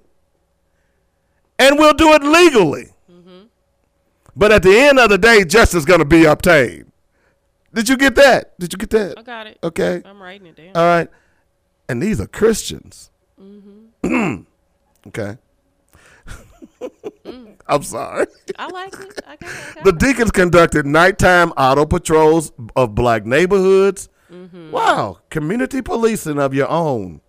and 1.59 1.79
we'll 1.79 1.95
do 1.95 2.13
it 2.13 2.23
legally. 2.23 2.93
Mm-hmm. 3.11 3.45
But 4.37 4.53
at 4.53 4.63
the 4.63 4.79
end 4.79 4.99
of 4.99 5.09
the 5.09 5.17
day, 5.19 5.45
justice 5.45 5.81
is 5.81 5.85
going 5.87 6.01
to 6.01 6.05
be 6.05 6.27
obtained. 6.27 6.92
Did 7.75 7.89
you 7.89 7.97
get 7.97 8.15
that? 8.17 8.59
Did 8.59 8.73
you 8.73 8.79
get 8.79 8.91
that? 8.91 9.19
I 9.19 9.23
got 9.23 9.47
it. 9.47 9.59
Okay. 9.63 10.03
I'm 10.05 10.21
writing 10.23 10.47
it 10.49 10.57
down. 10.57 10.73
All 10.75 10.83
right. 10.85 11.09
And 11.89 12.03
these 12.03 12.21
are 12.21 12.27
Christians. 12.27 13.11
Mm-hmm. 13.41 14.43
okay. 15.09 15.37
Mm. 17.25 17.55
I'm 17.69 17.83
sorry. 17.85 18.27
I 18.59 18.67
like 18.69 18.93
it. 18.95 19.21
I 19.27 19.37
got 19.37 19.49
it. 19.49 19.55
I 19.71 19.75
got 19.75 19.85
The 19.85 19.91
it. 19.91 19.99
deacons 20.01 20.31
conducted 20.33 20.85
nighttime 20.87 21.51
auto 21.53 21.87
patrols 21.87 22.51
of 22.75 22.95
black 22.97 23.25
neighborhoods. 23.25 24.09
Mm-hmm. 24.31 24.73
Wow, 24.73 25.19
community 25.31 25.83
policing 25.83 26.39
of 26.41 26.53
your 26.53 26.69
own. 26.69 27.21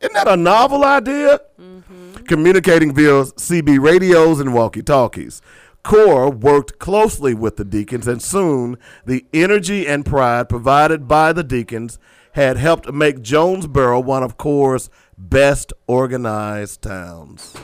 Isn't 0.00 0.14
that 0.14 0.26
a 0.28 0.36
novel 0.36 0.84
idea? 0.84 1.40
Mm-hmm. 1.60 2.24
Communicating 2.24 2.94
via 2.94 3.24
CB 3.24 3.78
radios 3.82 4.40
and 4.40 4.54
walkie 4.54 4.82
talkies. 4.82 5.42
CORE 5.82 6.30
worked 6.30 6.78
closely 6.78 7.34
with 7.34 7.56
the 7.56 7.64
deacons, 7.64 8.06
and 8.06 8.22
soon 8.22 8.78
the 9.04 9.24
energy 9.32 9.86
and 9.86 10.06
pride 10.06 10.48
provided 10.48 11.08
by 11.08 11.32
the 11.32 11.42
deacons 11.42 11.98
had 12.32 12.56
helped 12.56 12.92
make 12.92 13.20
Jonesboro 13.20 14.00
one 14.00 14.22
of 14.22 14.36
CORE's 14.36 14.88
best 15.18 15.72
organized 15.86 16.82
towns. 16.82 17.54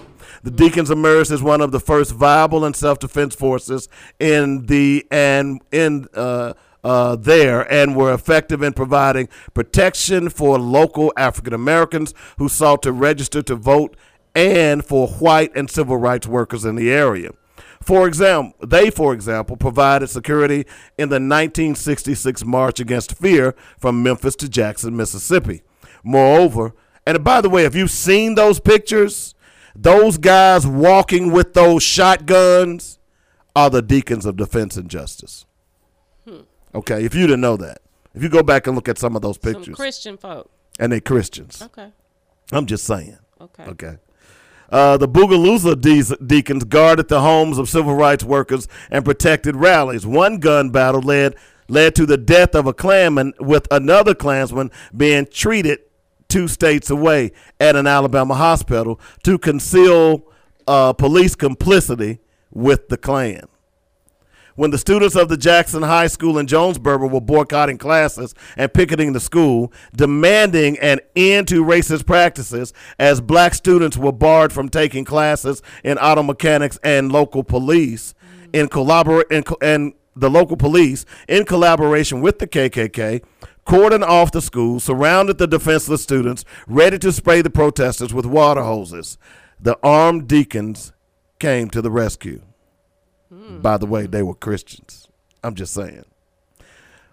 The 0.42 0.50
Deacons 0.50 0.90
emerged 0.90 1.30
as 1.30 1.42
one 1.42 1.60
of 1.60 1.72
the 1.72 1.80
first 1.80 2.12
viable 2.12 2.64
and 2.64 2.76
self-defense 2.76 3.34
forces 3.34 3.88
in 4.20 4.66
the 4.66 5.06
and 5.10 5.60
in 5.72 6.06
uh, 6.14 6.52
uh, 6.84 7.16
there 7.16 7.70
and 7.72 7.96
were 7.96 8.14
effective 8.14 8.62
in 8.62 8.72
providing 8.72 9.28
protection 9.52 10.28
for 10.28 10.58
local 10.58 11.12
African 11.16 11.52
Americans 11.52 12.14
who 12.38 12.48
sought 12.48 12.82
to 12.82 12.92
register 12.92 13.42
to 13.42 13.56
vote 13.56 13.96
and 14.34 14.84
for 14.84 15.08
white 15.08 15.50
and 15.56 15.68
civil 15.68 15.96
rights 15.96 16.26
workers 16.26 16.64
in 16.64 16.76
the 16.76 16.92
area. 16.92 17.30
For 17.82 18.06
example, 18.06 18.54
they, 18.66 18.90
for 18.90 19.12
example, 19.14 19.56
provided 19.56 20.08
security 20.08 20.66
in 20.98 21.08
the 21.08 21.14
1966 21.14 22.44
March 22.44 22.80
Against 22.80 23.16
Fear 23.16 23.54
from 23.78 24.02
Memphis 24.02 24.36
to 24.36 24.48
Jackson, 24.48 24.96
Mississippi. 24.96 25.62
Moreover, 26.02 26.74
and 27.06 27.22
by 27.24 27.40
the 27.40 27.48
way, 27.50 27.64
if 27.64 27.74
you've 27.74 27.90
seen 27.90 28.34
those 28.34 28.60
pictures, 28.60 29.34
those 29.74 30.18
guys 30.18 30.66
walking 30.66 31.32
with 31.32 31.54
those 31.54 31.82
shotguns 31.82 32.98
are 33.56 33.70
the 33.70 33.82
deacons 33.82 34.26
of 34.26 34.36
defense 34.36 34.76
and 34.76 34.88
justice. 34.90 35.46
Hmm. 36.28 36.40
Okay, 36.74 37.04
if 37.04 37.14
you 37.14 37.22
didn't 37.26 37.40
know 37.40 37.56
that, 37.56 37.78
if 38.14 38.22
you 38.22 38.28
go 38.28 38.42
back 38.42 38.66
and 38.66 38.76
look 38.76 38.88
at 38.88 38.98
some 38.98 39.16
of 39.16 39.22
those 39.22 39.38
Some 39.42 39.54
pictures, 39.54 39.76
Christian 39.76 40.16
folk. 40.16 40.50
and 40.78 40.92
they 40.92 41.00
Christians, 41.00 41.62
Okay. 41.62 41.90
I'm 42.52 42.66
just 42.66 42.84
saying. 42.84 43.18
Okay. 43.40 43.64
Okay. 43.64 43.96
Uh, 44.70 44.96
the 44.96 45.08
Bogalusa 45.08 45.80
de- 45.80 46.24
deacons 46.24 46.64
guarded 46.64 47.08
the 47.08 47.20
homes 47.20 47.58
of 47.58 47.68
civil 47.68 47.94
rights 47.94 48.24
workers 48.24 48.68
and 48.90 49.04
protected 49.04 49.56
rallies. 49.56 50.06
One 50.06 50.38
gun 50.38 50.70
battle 50.70 51.00
led 51.00 51.34
led 51.68 51.94
to 51.94 52.06
the 52.06 52.16
death 52.16 52.54
of 52.54 52.66
a 52.66 52.72
Klansman, 52.72 53.34
with 53.38 53.66
another 53.70 54.14
Klansman 54.14 54.70
being 54.96 55.26
treated 55.26 55.80
two 56.28 56.48
states 56.48 56.90
away 56.90 57.32
at 57.60 57.76
an 57.76 57.86
Alabama 57.86 58.34
hospital 58.34 58.98
to 59.22 59.38
conceal 59.38 60.24
uh, 60.66 60.92
police 60.92 61.34
complicity 61.34 62.20
with 62.50 62.88
the 62.88 62.96
Klan 62.96 63.42
when 64.58 64.72
the 64.72 64.78
students 64.78 65.14
of 65.14 65.28
the 65.28 65.36
Jackson 65.36 65.84
High 65.84 66.08
School 66.08 66.36
in 66.36 66.48
Jonesboro 66.48 67.06
were 67.06 67.20
boycotting 67.20 67.78
classes 67.78 68.34
and 68.56 68.74
picketing 68.74 69.12
the 69.12 69.20
school, 69.20 69.72
demanding 69.94 70.76
an 70.80 70.98
end 71.14 71.46
to 71.46 71.64
racist 71.64 72.06
practices 72.06 72.72
as 72.98 73.20
black 73.20 73.54
students 73.54 73.96
were 73.96 74.10
barred 74.10 74.52
from 74.52 74.68
taking 74.68 75.04
classes 75.04 75.62
in 75.84 75.96
auto 75.96 76.24
mechanics 76.24 76.76
and 76.82 77.12
local 77.12 77.44
police 77.44 78.14
in 78.52 78.68
collabor- 78.68 79.30
in 79.30 79.44
co- 79.44 79.58
and 79.62 79.92
the 80.16 80.28
local 80.28 80.56
police 80.56 81.04
in 81.28 81.44
collaboration 81.44 82.20
with 82.20 82.40
the 82.40 82.48
KKK 82.48 83.22
cordoned 83.64 84.02
off 84.02 84.32
the 84.32 84.42
school, 84.42 84.80
surrounded 84.80 85.38
the 85.38 85.46
defenseless 85.46 86.02
students, 86.02 86.44
ready 86.66 86.98
to 86.98 87.12
spray 87.12 87.42
the 87.42 87.50
protesters 87.50 88.12
with 88.12 88.26
water 88.26 88.62
hoses. 88.64 89.18
The 89.60 89.78
armed 89.84 90.26
deacons 90.26 90.92
came 91.38 91.70
to 91.70 91.80
the 91.80 91.92
rescue. 91.92 92.42
By 93.30 93.76
the 93.76 93.86
way, 93.86 94.06
they 94.06 94.22
were 94.22 94.34
Christians. 94.34 95.08
I'm 95.44 95.54
just 95.54 95.74
saying. 95.74 96.04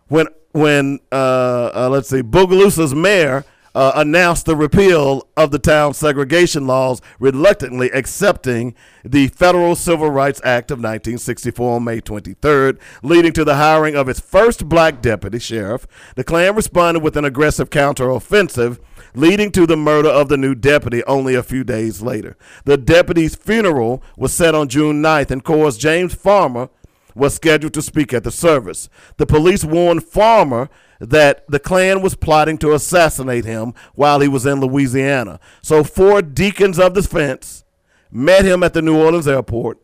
When 0.07 0.27
when 0.51 1.00
uh, 1.12 1.72
uh, 1.74 1.89
let's 1.91 2.10
see, 2.10 2.22
Bogalusa's 2.22 2.95
mayor 2.95 3.43
uh, 3.75 3.91
announced 3.95 4.45
the 4.45 4.55
repeal 4.55 5.27
of 5.36 5.51
the 5.51 5.60
town's 5.60 5.98
segregation 5.98 6.65
laws, 6.65 7.01
reluctantly 7.19 7.89
accepting 7.91 8.74
the 9.03 9.27
Federal 9.27 9.75
Civil 9.75 10.10
Rights 10.10 10.39
Act 10.45 10.72
of 10.72 10.77
1964 10.77 11.75
on 11.75 11.84
May 11.84 12.00
23rd, 12.00 12.79
leading 13.03 13.34
to 13.34 13.43
the 13.43 13.55
hiring 13.55 13.95
of 13.95 14.07
its 14.07 14.22
first 14.22 14.69
black 14.69 15.01
deputy 15.01 15.39
sheriff. 15.39 15.86
The 16.15 16.24
Klan 16.24 16.55
responded 16.55 17.03
with 17.03 17.17
an 17.17 17.25
aggressive 17.25 17.69
counteroffensive 17.69 18.79
leading 19.15 19.51
to 19.51 19.65
the 19.65 19.77
murder 19.77 20.10
of 20.10 20.29
the 20.29 20.38
new 20.38 20.55
deputy 20.55 21.03
only 21.05 21.36
a 21.36 21.43
few 21.43 21.63
days 21.63 22.01
later. 22.01 22.38
The 22.65 22.77
deputy's 22.77 23.36
funeral 23.36 24.03
was 24.17 24.34
set 24.34 24.55
on 24.55 24.69
June 24.69 25.01
9th, 25.01 25.31
and 25.31 25.43
Core's 25.43 25.77
James 25.77 26.13
Farmer 26.13 26.69
was 27.15 27.34
scheduled 27.34 27.74
to 27.74 27.81
speak 27.81 28.13
at 28.13 28.24
the 28.24 28.31
service. 28.31 28.89
The 29.17 29.25
police 29.25 29.63
warned 29.63 30.03
Farmer 30.03 30.69
that 31.00 31.45
the 31.48 31.60
Klan 31.60 32.01
was 32.01 32.15
plotting 32.15 32.57
to 32.60 32.74
assassinate 32.74 33.45
him 33.45 33.74
while 33.93 34.19
he 34.19 34.27
was 34.27 34.45
in 34.45 34.60
Louisiana. 34.60 35.39
So 35.62 35.84
four 35.84 36.22
deacons 36.22 36.77
of 36.77 36.93
defense 36.93 37.63
met 38.12 38.45
him 38.45 38.63
at 38.63 38.74
the 38.74 38.81
New 38.81 38.98
Orleans 38.98 39.27
airport, 39.27 39.79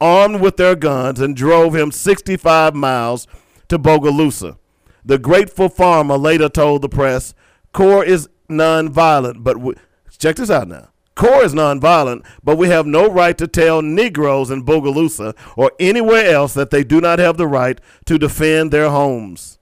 armed 0.00 0.40
with 0.40 0.56
their 0.56 0.74
guns, 0.74 1.20
and 1.20 1.36
drove 1.36 1.74
him 1.74 1.90
65 1.90 2.74
miles 2.74 3.26
to 3.68 3.78
Bogalusa. 3.78 4.56
The 5.04 5.18
grateful 5.18 5.68
farmer 5.68 6.16
later 6.16 6.48
told 6.48 6.82
the 6.82 6.88
press, 6.88 7.34
Core 7.72 8.04
is 8.04 8.28
nonviolent, 8.52 9.42
but 9.42 9.58
we, 9.58 9.74
check 10.18 10.36
this 10.36 10.50
out 10.50 10.68
now. 10.68 10.88
Core 11.14 11.44
is 11.44 11.52
nonviolent, 11.52 12.24
but 12.42 12.56
we 12.56 12.68
have 12.68 12.86
no 12.86 13.10
right 13.10 13.36
to 13.36 13.46
tell 13.46 13.82
Negroes 13.82 14.50
in 14.50 14.64
Bogalusa 14.64 15.36
or 15.56 15.72
anywhere 15.78 16.24
else 16.24 16.54
that 16.54 16.70
they 16.70 16.84
do 16.84 17.00
not 17.00 17.18
have 17.18 17.36
the 17.36 17.46
right 17.46 17.78
to 18.06 18.18
defend 18.18 18.70
their 18.70 18.88
homes. 18.88 19.58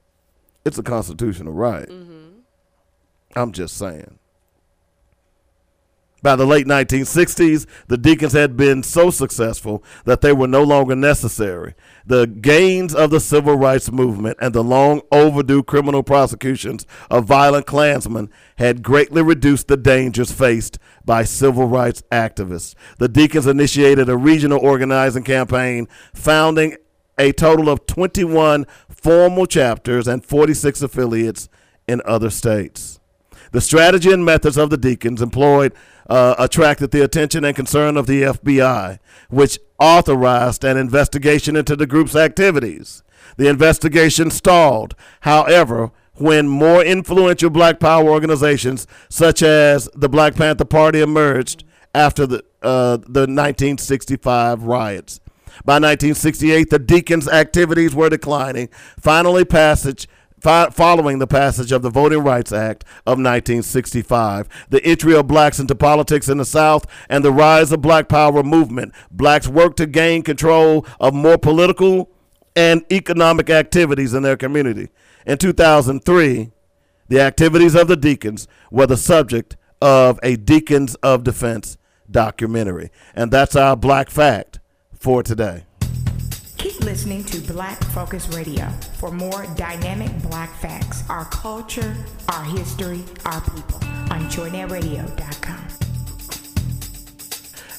It's 0.65 0.79
a 0.79 0.83
constitutional 0.83 1.53
right. 1.53 1.89
Mm-hmm. 1.89 2.41
I'm 3.35 3.53
just 3.53 3.77
saying. 3.77 4.20
By 6.23 6.37
the 6.37 6.47
late 6.47 6.67
1960s, 6.67 7.67
the 7.89 7.97
Deacons 7.97 8.35
had 8.35 8.57
been 8.57 8.83
so 8.83 9.11
successful 9.11 9.83
that 10.05 10.21
they 10.21 10.33
were 10.33 10.47
no 10.47 10.63
longer 10.63 10.95
necessary. 10.95 11.75
The 12.05 12.27
gains 12.27 12.95
of 12.95 13.11
the 13.11 13.21
civil 13.21 13.57
rights 13.57 13.91
movement 13.91 14.37
and 14.41 14.55
the 14.55 14.63
long 14.63 15.01
overdue 15.11 15.63
criminal 15.63 16.03
prosecutions 16.03 16.87
of 17.11 17.25
violent 17.25 17.67
Klansmen 17.67 18.31
had 18.57 18.83
greatly 18.83 19.23
reduced 19.23 19.69
the 19.69 19.79
dangers 19.79 20.31
faced 20.31 20.79
by 21.05 21.25
civil 21.25 21.67
rights 21.67 22.03
activists. 22.13 22.75
The 22.99 23.09
Deacons 23.09 23.47
initiated 23.47 24.09
a 24.09 24.17
regional 24.17 24.61
organizing 24.61 25.25
campaign, 25.25 25.89
founding 26.15 26.77
a 27.19 27.33
total 27.33 27.69
of 27.69 27.87
21 27.87 28.67
formal 28.89 29.47
chapters 29.47 30.07
and 30.07 30.25
46 30.25 30.83
affiliates 30.83 31.49
in 31.89 32.03
other 32.05 32.31
states. 32.31 33.00
The 33.53 33.61
strategy 33.61 34.13
and 34.13 34.25
methods 34.25 34.57
of 34.57 34.71
the 34.71 34.77
deacons 34.77 35.21
employed 35.21 35.73
uh, 36.09 36.35
attracted 36.39 36.91
the 36.91 37.03
attention 37.03 37.45
and 37.45 37.55
concern 37.55 37.97
of 37.97 38.07
the 38.07 38.23
FBI, 38.23 38.99
which 39.29 39.59
authorized 39.79 40.65
an 40.65 40.77
investigation 40.77 41.57
into 41.57 41.77
the 41.77 41.87
group's 41.87 42.17
activities. 42.17 43.03
The 43.37 43.49
investigation 43.49 44.31
stalled, 44.31 44.95
however, 45.21 45.91
when 46.15 46.49
more 46.49 46.85
influential 46.85 47.51
black 47.51 47.81
power 47.81 48.09
organizations, 48.09 48.87
such 49.09 49.43
as 49.43 49.89
the 49.95 50.09
Black 50.09 50.35
Panther 50.35 50.65
Party, 50.67 51.01
emerged 51.01 51.65
after 51.95 52.27
the, 52.27 52.45
uh, 52.63 52.99
the 52.99 53.27
1965 53.27 54.63
riots. 54.63 55.21
By 55.65 55.75
1968, 55.75 56.71
the 56.71 56.79
Deacons' 56.79 57.29
activities 57.29 57.95
were 57.95 58.09
declining. 58.09 58.69
Finally, 58.99 59.45
passage 59.45 60.09
Following 60.41 61.19
the 61.19 61.27
passage 61.27 61.71
of 61.71 61.83
the 61.83 61.91
Voting 61.91 62.21
Rights 62.21 62.51
Act 62.51 62.85
of 63.07 63.19
1965, 63.19 64.49
the 64.71 64.83
entry 64.85 65.15
of 65.15 65.27
blacks 65.27 65.59
into 65.59 65.75
politics 65.75 66.31
in 66.31 66.39
the 66.39 66.47
South, 66.47 66.87
and 67.11 67.23
the 67.23 67.33
rise 67.33 67.73
of 67.73 67.83
Black 67.83 68.09
Power 68.09 68.43
movement, 68.43 68.95
blacks 69.11 69.47
worked 69.47 69.77
to 69.77 69.87
gain 69.87 70.23
control 70.23 70.87
of 70.99 71.13
more 71.13 71.37
political 71.37 72.11
and 72.57 72.85
economic 72.91 73.51
activities 73.51 74.15
in 74.15 74.23
their 74.23 74.37
community. 74.37 74.89
In 75.27 75.37
2003, 75.37 76.51
the 77.09 77.21
activities 77.21 77.75
of 77.75 77.89
the 77.89 77.97
deacons 77.97 78.49
were 78.71 78.87
the 78.87 78.97
subject 78.97 79.57
of 79.83 80.19
a 80.23 80.37
Deacons 80.37 80.95
of 80.97 81.23
Defense 81.23 81.77
documentary. 82.11 82.91
And 83.15 83.31
that's 83.31 83.57
our 83.57 83.77
black 83.77 84.09
fact 84.09 84.59
for 84.95 85.23
today. 85.23 85.67
Listening 86.83 87.25
to 87.25 87.41
Black 87.53 87.83
Focus 87.93 88.29
Radio 88.31 88.67
for 88.95 89.11
more 89.11 89.47
dynamic 89.55 90.11
black 90.23 90.59
facts, 90.61 91.05
our 91.09 91.25
culture, 91.27 91.95
our 92.31 92.45
history, 92.45 93.05
our 93.25 93.41
people 93.41 93.79
on 94.11 94.29
joynetradio.com. 94.29 95.69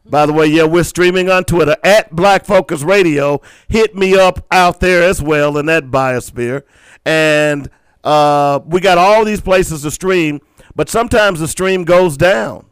By 0.04 0.26
the 0.26 0.34
way, 0.34 0.44
yeah, 0.44 0.64
we're 0.64 0.84
streaming 0.84 1.30
on 1.30 1.44
Twitter 1.44 1.74
at 1.82 2.14
Black 2.14 2.44
Focus 2.44 2.82
Radio. 2.82 3.40
Hit 3.66 3.96
me 3.96 4.14
up 4.14 4.44
out 4.50 4.80
there 4.80 5.02
as 5.02 5.22
well 5.22 5.56
in 5.56 5.64
that 5.66 5.84
biosphere. 5.84 6.64
And 7.02 7.70
uh, 8.04 8.60
we 8.66 8.80
got 8.80 8.98
all 8.98 9.24
these 9.24 9.40
places 9.40 9.80
to 9.84 9.90
stream, 9.90 10.42
but 10.76 10.90
sometimes 10.90 11.40
the 11.40 11.48
stream 11.48 11.84
goes 11.84 12.18
down. 12.18 12.66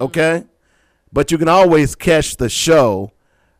Okay? 0.00 0.44
But 1.12 1.32
you 1.32 1.38
can 1.38 1.48
always 1.48 1.96
catch 1.96 2.36
the 2.36 2.48
show 2.48 3.10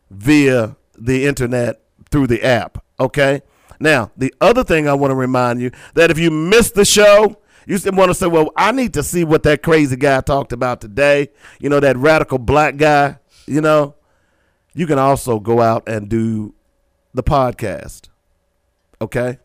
via 0.09 0.77
the 0.97 1.25
internet 1.25 1.81
through 2.09 2.27
the 2.27 2.41
app. 2.43 2.81
Okay? 2.97 3.41
Now, 3.77 4.11
the 4.15 4.33
other 4.39 4.63
thing 4.63 4.87
I 4.87 4.93
want 4.93 5.11
to 5.11 5.15
remind 5.15 5.59
you 5.59 5.71
that 5.95 6.11
if 6.11 6.17
you 6.17 6.31
miss 6.31 6.71
the 6.71 6.85
show, 6.85 7.41
you 7.67 7.77
want 7.91 8.09
to 8.09 8.15
say, 8.15 8.27
well, 8.27 8.49
I 8.55 8.71
need 8.71 8.93
to 8.93 9.03
see 9.03 9.25
what 9.25 9.43
that 9.43 9.61
crazy 9.61 9.97
guy 9.97 10.21
talked 10.21 10.53
about 10.53 10.79
today. 10.79 11.29
You 11.59 11.69
know, 11.69 11.81
that 11.81 11.97
radical 11.97 12.37
black 12.37 12.77
guy, 12.77 13.19
you 13.45 13.61
know. 13.61 13.95
You 14.73 14.87
can 14.87 14.99
also 14.99 15.39
go 15.39 15.59
out 15.59 15.89
and 15.89 16.07
do 16.07 16.53
the 17.13 17.23
podcast. 17.23 18.09
Okay? 19.01 19.39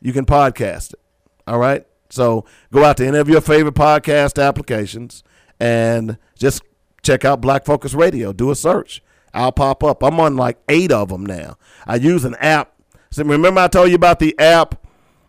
You 0.00 0.12
can 0.12 0.24
podcast 0.24 0.94
it. 0.94 1.00
All 1.46 1.58
right? 1.58 1.86
So 2.10 2.46
go 2.72 2.84
out 2.84 2.96
to 2.96 3.06
any 3.06 3.18
of 3.18 3.28
your 3.28 3.40
favorite 3.40 3.74
podcast 3.74 4.42
applications 4.42 5.22
and 5.60 6.18
just 6.36 6.62
check 7.02 7.24
out 7.24 7.40
Black 7.40 7.64
Focus 7.64 7.94
Radio. 7.94 8.32
Do 8.32 8.50
a 8.50 8.56
search. 8.56 9.02
I'll 9.32 9.52
pop 9.52 9.84
up. 9.84 10.02
I'm 10.02 10.18
on 10.18 10.36
like 10.36 10.58
eight 10.68 10.90
of 10.90 11.10
them 11.10 11.24
now. 11.24 11.56
I 11.86 11.96
use 11.96 12.24
an 12.24 12.34
app. 12.36 12.72
So 13.10 13.24
remember 13.24 13.60
I 13.60 13.68
told 13.68 13.90
you 13.90 13.94
about 13.94 14.18
the 14.18 14.36
app 14.38 14.81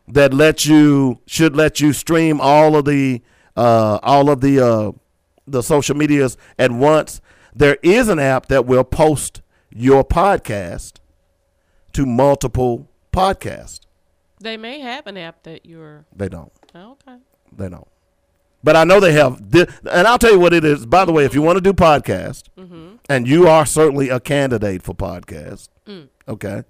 that 0.08 0.34
lets 0.34 0.66
you 0.66 1.20
should 1.26 1.56
let 1.56 1.80
you 1.80 1.94
stream 1.94 2.40
all 2.42 2.76
of 2.76 2.86
the 2.86 3.22
uh, 3.56 4.00
all 4.04 4.30
of 4.30 4.42
the 4.42 4.60
uh, 4.60 4.92
the 5.48 5.62
social 5.62 5.96
medias 5.96 6.38
at 6.58 6.72
once. 6.72 7.22
There 7.56 7.78
is 7.84 8.10
an 8.10 8.20
app 8.20 8.48
that 8.48 8.66
will 8.66 8.84
post 8.84 9.42
your 9.70 10.04
podcast 10.04 10.94
to 11.94 12.06
multiple 12.06 12.90
podcasts. 13.12 13.82
They 14.40 14.58
may 14.58 14.80
have 14.80 15.08
an 15.08 15.18
app 15.18 15.44
that 15.44 15.66
you're. 15.66 16.06
They 16.16 16.28
don't. 16.30 16.52
Oh, 16.76 16.98
okay. 17.08 17.18
They 17.56 17.70
don't. 17.70 17.88
But 18.64 18.76
I 18.76 18.84
know 18.86 19.00
they 19.00 19.12
have. 19.14 19.40
Thi- 19.52 19.68
and 19.92 20.08
I'll 20.08 20.18
tell 20.18 20.32
you 20.32 20.40
what 20.40 20.54
it 20.54 20.66
is. 20.66 20.86
By 20.86 21.06
the 21.06 21.12
way, 21.12 21.26
if 21.26 21.34
you 21.36 21.42
want 21.42 21.58
to 21.58 21.62
do 21.62 21.74
podcast, 21.74 22.44
and 23.10 23.28
you 23.28 23.48
are 23.48 23.66
certainly 23.66 24.10
a 24.10 24.20
candidate 24.20 24.82
for 24.82 24.94
podcast, 24.96 25.68
okay, 26.28 26.64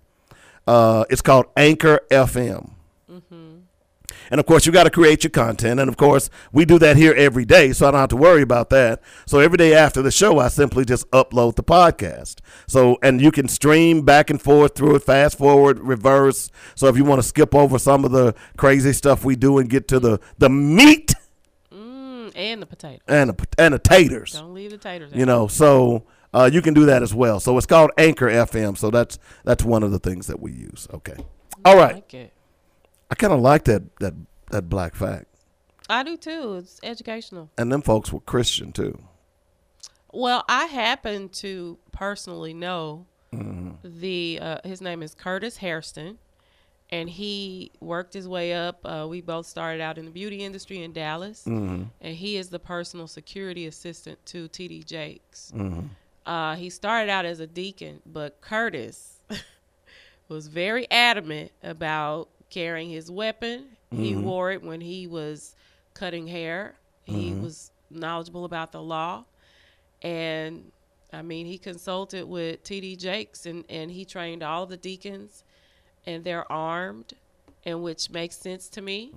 uh, 0.68 1.06
it's 1.10 1.22
called 1.22 1.46
Anchor 1.56 2.00
FM. 2.12 2.72
And 4.34 4.40
of 4.40 4.48
course, 4.48 4.66
you 4.66 4.72
got 4.72 4.86
to 4.86 4.90
create 4.90 5.24
your 5.24 5.30
content. 5.30 5.80
And 5.80 5.88
of 5.88 5.96
course, 5.96 6.32
we 6.52 6.66
do 6.66 6.80
that 6.80 6.98
here 6.98 7.14
every 7.14 7.46
day, 7.46 7.72
so 7.72 7.88
I 7.88 7.92
don't 7.92 8.00
have 8.00 8.10
to 8.10 8.16
worry 8.16 8.42
about 8.42 8.72
that. 8.72 9.00
So 9.28 9.38
every 9.38 9.58
day 9.58 9.76
after 9.76 10.02
the 10.02 10.10
show, 10.10 10.40
I 10.40 10.48
simply 10.48 10.86
just 10.86 11.08
upload 11.12 11.56
the 11.56 11.62
podcast. 11.64 12.40
So, 12.66 12.98
and 13.04 13.22
you 13.22 13.30
can 13.30 13.48
stream 13.48 14.02
back 14.02 14.32
and 14.32 14.42
forth 14.42 14.74
through 14.74 14.96
it, 14.96 15.04
fast 15.04 15.38
forward, 15.38 15.78
reverse. 15.82 16.50
So 16.74 16.88
if 16.88 16.98
you 16.98 17.04
want 17.04 17.22
to 17.22 17.28
skip 17.28 17.54
over 17.54 17.78
some 17.78 18.04
of 18.04 18.12
the 18.12 18.34
crazy 18.58 18.92
stuff 18.92 19.24
we 19.24 19.36
do 19.36 19.60
and 19.60 19.70
get 19.70 19.88
to 19.90 20.00
the, 20.00 20.20
the 20.40 20.50
meat 20.50 21.14
Mm, 21.72 22.32
and 22.36 22.60
the 22.60 22.66
potatoes. 22.66 23.02
and 23.08 23.30
the, 23.30 23.48
and 23.60 23.74
the 23.76 23.80
taters, 23.80 24.32
Don't 24.32 24.56
leave 24.56 24.72
the 24.72 24.80
taters 24.80 25.12
you 25.14 25.28
know, 25.28 25.46
so 25.48 26.06
uh, 26.34 26.50
you 26.52 26.64
can 26.64 26.74
do 26.74 26.88
that 26.88 27.04
as 27.04 27.14
well. 27.14 27.40
So 27.40 27.56
it's 27.58 27.68
called 27.68 27.92
Anchor 28.00 28.30
FM. 28.30 28.80
So 28.80 28.90
that's, 28.90 29.20
that's 29.44 29.64
one 29.64 29.84
of 29.84 29.92
the 29.92 30.00
things 30.00 30.26
that 30.26 30.40
we 30.40 30.54
use. 30.54 30.88
Okay. 30.92 31.18
All 31.64 31.76
I 31.76 31.78
right. 31.78 31.94
like 31.94 32.14
it. 32.16 32.34
I 33.14 33.16
kind 33.16 33.32
of 33.32 33.42
like 33.42 33.66
that, 33.66 33.96
that, 34.00 34.16
that 34.50 34.70
black 34.70 34.96
fact. 34.96 35.26
I 35.88 36.02
do 36.02 36.18
too. 36.18 36.56
It's 36.56 36.80
educational. 36.82 37.52
And 37.60 37.72
them 37.72 37.84
folks 37.84 38.12
were 38.12 38.22
Christian 38.22 38.72
too. 38.72 39.04
Well, 40.12 40.44
I 40.50 40.66
happen 40.66 41.30
to 41.30 41.78
personally 41.92 42.54
know 42.56 43.06
Mm-hmm. 43.32 44.00
the 44.00 44.40
uh, 44.42 44.58
his 44.64 44.80
name 44.80 45.02
is 45.04 45.14
Curtis 45.16 45.58
Hairston, 45.58 46.20
and 46.92 47.10
he 47.10 47.72
worked 47.80 48.14
his 48.14 48.28
way 48.28 48.54
up. 48.54 48.80
Uh, 48.86 49.08
we 49.10 49.22
both 49.22 49.48
started 49.48 49.82
out 49.82 49.98
in 49.98 50.06
the 50.06 50.12
beauty 50.12 50.44
industry 50.44 50.84
in 50.84 50.92
Dallas, 50.94 51.44
Mm-hmm. 51.48 51.84
and 52.02 52.16
he 52.16 52.38
is 52.38 52.50
the 52.50 52.60
personal 52.60 53.08
security 53.08 53.66
assistant 53.68 54.24
to 54.28 54.48
TD 54.50 54.86
Jakes. 54.86 55.52
Mm-hmm. 55.56 55.88
Uh, 56.28 56.56
he 56.56 56.70
started 56.72 57.10
out 57.12 57.26
as 57.26 57.40
a 57.40 57.48
deacon, 57.48 58.02
but 58.06 58.40
Curtis 58.42 59.20
was 60.30 60.46
very 60.48 60.90
adamant 60.92 61.52
about 61.64 62.30
carrying 62.54 62.90
his 62.90 63.10
weapon. 63.10 63.66
He 63.92 64.12
Mm-hmm. 64.14 64.24
wore 64.24 64.52
it 64.52 64.64
when 64.64 64.82
he 64.82 65.08
was 65.08 65.56
cutting 65.94 66.28
hair. 66.28 66.76
He 67.04 67.32
Mm-hmm. 67.32 67.44
was 67.44 67.72
knowledgeable 67.90 68.46
about 68.46 68.72
the 68.72 68.82
law. 68.82 69.26
And 70.02 70.72
I 71.12 71.22
mean, 71.22 71.46
he 71.46 71.58
consulted 71.58 72.26
with 72.28 72.64
TD 72.64 72.98
Jakes 72.98 73.46
and, 73.46 73.64
and 73.70 73.92
he 73.92 74.04
trained 74.06 74.42
all 74.44 74.66
the 74.66 74.78
deacons, 74.78 75.44
and 76.08 76.24
they're 76.24 76.52
armed, 76.52 77.14
and 77.66 77.84
which 77.84 78.10
makes 78.10 78.36
sense 78.36 78.68
to 78.70 78.82
me. 78.82 79.12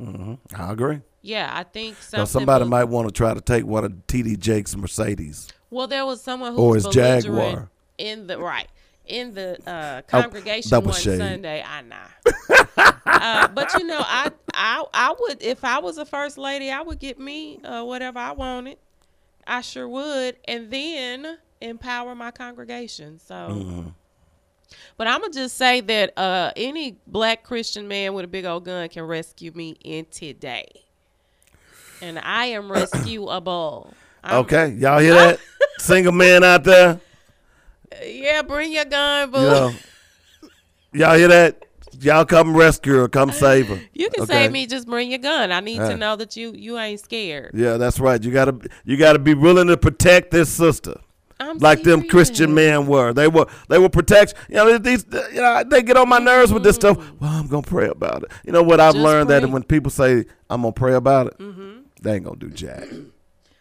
I 0.54 0.72
agree. 0.72 1.00
Yeah, 1.22 1.50
I 1.52 1.62
think 1.64 1.96
Now 2.12 2.24
somebody 2.24 2.60
people- 2.64 2.70
might 2.70 2.84
want 2.84 3.08
to 3.08 3.12
try 3.12 3.32
to 3.34 3.40
take 3.40 3.64
one 3.64 3.84
of 3.84 3.92
TD 4.06 4.38
Jake's 4.38 4.76
Mercedes. 4.76 5.48
Well, 5.70 5.86
there 5.88 6.04
was 6.06 6.20
someone 6.22 6.52
who 6.54 6.60
Or 6.60 6.70
was 6.74 6.84
his 6.84 6.94
Jaguar. 6.94 7.70
in 7.98 8.26
the 8.28 8.38
right 8.38 8.68
in 9.06 9.34
the 9.34 9.56
uh, 9.68 10.02
Oh, 10.12 10.20
congregation 10.22 10.70
was 10.80 10.84
one 10.84 10.94
shade. 11.00 11.18
Sunday. 11.18 11.64
I 11.66 11.80
know, 11.82 12.56
uh, 13.06 13.48
but 13.48 13.72
you 13.78 13.84
know, 13.86 14.00
I 14.00 14.30
I 14.54 14.84
I 14.92 15.14
would 15.18 15.42
if 15.42 15.64
I 15.64 15.78
was 15.78 15.98
a 15.98 16.04
first 16.04 16.38
lady, 16.38 16.70
I 16.70 16.82
would 16.82 16.98
get 16.98 17.18
me 17.18 17.60
uh, 17.64 17.84
whatever 17.84 18.18
I 18.18 18.32
wanted. 18.32 18.78
I 19.46 19.60
sure 19.60 19.88
would, 19.88 20.36
and 20.46 20.70
then 20.70 21.38
empower 21.60 22.14
my 22.14 22.30
congregation. 22.30 23.18
So. 23.18 23.34
Mm-hmm. 23.34 23.88
But 24.96 25.06
I'm 25.06 25.20
gonna 25.20 25.32
just 25.32 25.56
say 25.56 25.80
that 25.82 26.18
uh, 26.18 26.50
any 26.56 26.96
black 27.06 27.44
Christian 27.44 27.86
man 27.86 28.14
with 28.14 28.24
a 28.24 28.28
big 28.28 28.44
old 28.46 28.64
gun 28.64 28.88
can 28.88 29.04
rescue 29.04 29.52
me 29.54 29.76
in 29.84 30.06
today, 30.06 30.66
and 32.02 32.18
I 32.18 32.46
am 32.46 32.70
rescuable. 32.72 33.94
I'm- 34.24 34.40
Okay, 34.40 34.70
y'all 34.72 34.98
hear 34.98 35.14
that? 35.14 35.38
Single 35.78 36.12
man 36.12 36.42
out 36.42 36.64
there, 36.64 36.98
Yeah, 38.04 38.42
bring 38.42 38.72
your 38.72 38.86
gun, 38.86 39.30
boo. 39.30 39.38
you 39.38 39.44
know, 39.46 39.72
y'all 40.92 41.16
hear 41.16 41.28
that? 41.28 41.62
Y'all 42.00 42.24
come 42.24 42.56
rescue 42.56 42.94
her, 42.94 43.08
come 43.08 43.30
save 43.32 43.68
her. 43.68 43.80
You 43.92 44.10
can 44.10 44.24
Okay? 44.24 44.32
save 44.32 44.52
me. 44.52 44.66
Just 44.66 44.86
bring 44.86 45.10
your 45.10 45.18
gun. 45.18 45.52
I 45.52 45.60
need 45.60 45.80
Uh. 45.80 45.90
to 45.90 45.96
know 45.96 46.16
that 46.16 46.36
you 46.36 46.52
you 46.56 46.78
ain't 46.78 47.00
scared. 47.00 47.52
Yeah, 47.54 47.76
that's 47.76 47.98
right. 48.00 48.22
You 48.22 48.30
gotta 48.32 48.56
you 48.84 48.96
gotta 48.96 49.18
be 49.18 49.34
willing 49.34 49.68
to 49.68 49.76
protect 49.76 50.30
this 50.30 50.48
sister. 50.48 50.94
I'm 51.38 51.58
like 51.58 51.82
them 51.82 52.08
Christian 52.08 52.54
men 52.54 52.86
were. 52.86 53.12
They 53.12 53.28
were 53.28 53.46
they 53.68 53.78
were 53.78 53.90
protect. 53.90 54.34
You 54.48 54.56
know 54.56 54.78
these. 54.78 55.04
You 55.12 55.40
know 55.40 55.62
they 55.68 55.82
get 55.82 55.96
on 55.96 56.08
my 56.08 56.18
nerves 56.18 56.52
with 56.52 56.62
this 56.62 56.76
stuff. 56.76 56.96
Well, 57.20 57.30
I'm 57.30 57.46
gonna 57.46 57.62
pray 57.62 57.88
about 57.88 58.22
it. 58.22 58.30
You 58.44 58.52
know 58.52 58.62
what 58.62 58.80
I've 58.80 58.94
Just 58.94 59.04
learned 59.04 59.28
that 59.30 59.48
when 59.50 59.62
people 59.62 59.90
say 59.90 60.24
I'm 60.48 60.62
gonna 60.62 60.72
pray 60.72 60.94
about 60.94 61.26
it, 61.28 61.34
they 62.02 62.14
ain't 62.14 62.24
gonna 62.24 62.36
do 62.38 62.48
jack. 62.50 62.84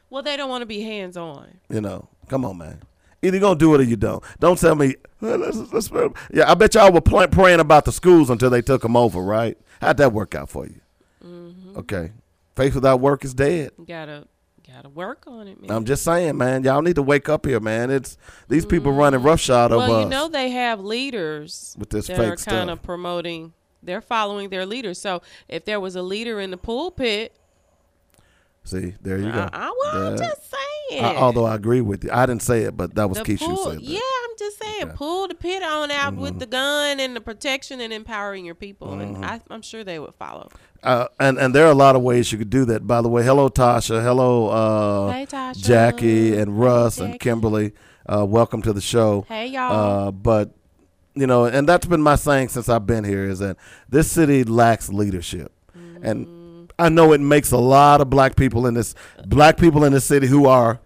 Well, 0.10 0.24
they 0.24 0.38
don't 0.38 0.50
want 0.50 0.62
to 0.62 0.66
be 0.66 0.82
hands 0.82 1.18
on. 1.18 1.48
You 1.70 1.82
know, 1.82 2.08
Come 2.30 2.46
on, 2.46 2.58
man. 2.58 2.82
Either 3.26 3.38
you 3.38 3.42
gonna 3.42 3.60
do 3.60 3.74
it 3.76 3.80
or 3.82 3.84
you 3.84 3.96
don't. 3.96 4.24
Don't 4.40 4.58
tell 4.60 4.76
me. 4.76 4.96
"Well, 5.22 5.38
let's- 5.38 5.74
let's- 5.74 5.90
yeah, 6.34 6.50
I 6.50 6.54
bet 6.54 6.76
y'all 6.76 6.92
were 6.92 7.02
pl- 7.02 7.28
praying 7.28 7.60
about 7.60 7.86
the 7.86 7.92
schools 7.92 8.30
until 8.30 8.50
they 8.50 8.62
took 8.62 8.82
them 8.82 8.96
over, 8.96 9.22
right? 9.22 9.58
How'd 9.82 9.98
that 9.98 10.14
work 10.14 10.36
out 10.36 10.50
for 10.50 10.66
you? 10.66 10.80
Mm-hmm. 11.26 11.78
Okay, 11.80 12.12
faith 12.56 12.76
without 12.76 13.00
work 13.00 13.24
is 13.26 13.34
dead. 13.34 13.72
Gotta 13.88 14.26
gotta 14.68 14.90
work 14.90 15.24
on 15.28 15.48
it, 15.48 15.62
man. 15.62 15.72
I'm 15.72 15.86
just 15.86 16.04
saying, 16.04 16.38
man. 16.38 16.64
Y'all 16.64 16.82
need 16.82 16.96
to 16.96 17.02
wake 17.04 17.30
up 17.30 17.46
here, 17.46 17.60
man. 17.60 17.90
It's 17.92 18.18
these 18.50 18.66
people 18.66 18.92
running 18.92 19.22
roughshod 19.22 19.72
over 19.72 19.82
Mm-hmm. 19.84 19.92
well, 19.92 20.02
you 20.04 20.10
know 20.10 20.28
they 20.28 20.50
have 20.52 20.80
leaders 20.82 21.76
With 21.78 21.90
this 21.90 22.08
that 22.08 22.18
fake 22.18 22.32
are 22.34 22.36
kind 22.38 22.70
of 22.70 22.82
promoting. 22.84 23.54
They're 23.84 24.02
following 24.02 24.50
their 24.50 24.66
leaders. 24.66 25.00
So 25.00 25.22
if 25.48 25.66
there 25.66 25.80
was 25.80 25.96
a 25.96 26.02
leader 26.02 26.40
in 26.40 26.50
the 26.52 26.58
pulpit, 26.58 27.36
See, 28.66 28.96
there 29.02 29.18
you 29.20 29.32
go. 29.32 29.50
I, 29.54 29.72
well, 29.80 30.08
I'm 30.12 30.18
just 30.18 30.42
saying. 30.90 31.06
I- 31.06 31.16
although 31.16 31.46
I 31.46 31.56
agree 31.56 31.82
with 31.82 32.04
you, 32.04 32.10
I 32.12 32.26
didn't 32.26 32.42
say 32.42 32.64
it, 32.64 32.76
but 32.76 32.96
that 32.96 33.08
was 33.08 33.20
The 33.20 33.24
Keisha 33.24 33.46
pull- 33.46 33.58
said 33.58 33.76
that. 33.78 33.82
Yeah, 33.84 34.00
I'm 34.24 34.38
just 34.38 34.62
saying, 34.62 34.90
pull 34.90 35.28
the 35.28 35.36
pit 35.36 35.64
on 35.64 35.92
out 35.92 36.16
with 36.16 36.40
the 36.40 36.46
gun 36.46 37.00
and 37.00 37.16
the 37.16 37.22
protection 37.22 37.80
and 37.80 37.94
empowering 37.94 38.44
your 38.44 38.56
people, 38.56 38.94
and 39.00 39.24
I, 39.26 39.40
I'm 39.50 39.62
sure 39.62 39.84
they 39.84 40.00
would 40.00 40.16
follow. 40.16 40.50
Uh, 40.84 41.08
and 41.20 41.38
and 41.40 41.54
there 41.56 41.66
are 41.66 41.72
a 41.72 41.76
lot 41.76 41.96
of 41.96 42.02
ways 42.04 42.32
you 42.32 42.38
could 42.38 42.50
do 42.50 42.66
that. 42.66 42.86
By 42.86 43.02
the 43.02 43.10
way, 43.10 43.24
hello 43.24 43.50
Tasha, 43.50 44.04
hello 44.04 44.50
uh, 44.50 45.12
Hey, 45.12 45.26
Tasha. 45.26 45.64
Jackie 45.64 46.36
and 46.38 46.60
Russ 46.60 46.98
Jackie. 46.98 47.12
and 47.12 47.20
Kimberly. 47.20 47.74
Uh, 48.08 48.26
welcome 48.26 48.62
to 48.62 48.72
the 48.74 48.82
show. 48.82 49.26
Hey, 49.28 49.48
y'all. 49.48 50.08
Uh, 50.08 50.12
but 50.12 50.52
you 51.16 51.26
know, 51.28 51.46
and 51.46 51.68
that's 51.68 51.86
been 51.88 52.02
my 52.02 52.16
saying 52.16 52.50
since 52.50 52.68
I've 52.70 52.86
been 52.86 53.04
here 53.04 53.24
is 53.24 53.40
that 53.40 53.58
this 53.90 54.12
city 54.12 54.44
lacks 54.44 54.90
leadership, 54.90 55.52
Mm-hmm. 55.78 56.06
and 56.06 56.28
I 56.78 56.90
know 56.90 57.14
it 57.14 57.22
makes 57.22 57.52
a 57.52 57.58
lot 57.58 58.02
of 58.02 58.10
black 58.10 58.36
people 58.36 58.68
in 58.68 58.74
this 58.74 58.96
black 59.26 59.58
people 59.58 59.84
in 59.86 59.94
this 59.94 60.06
city 60.06 60.28
who 60.28 60.46
are 60.48 60.80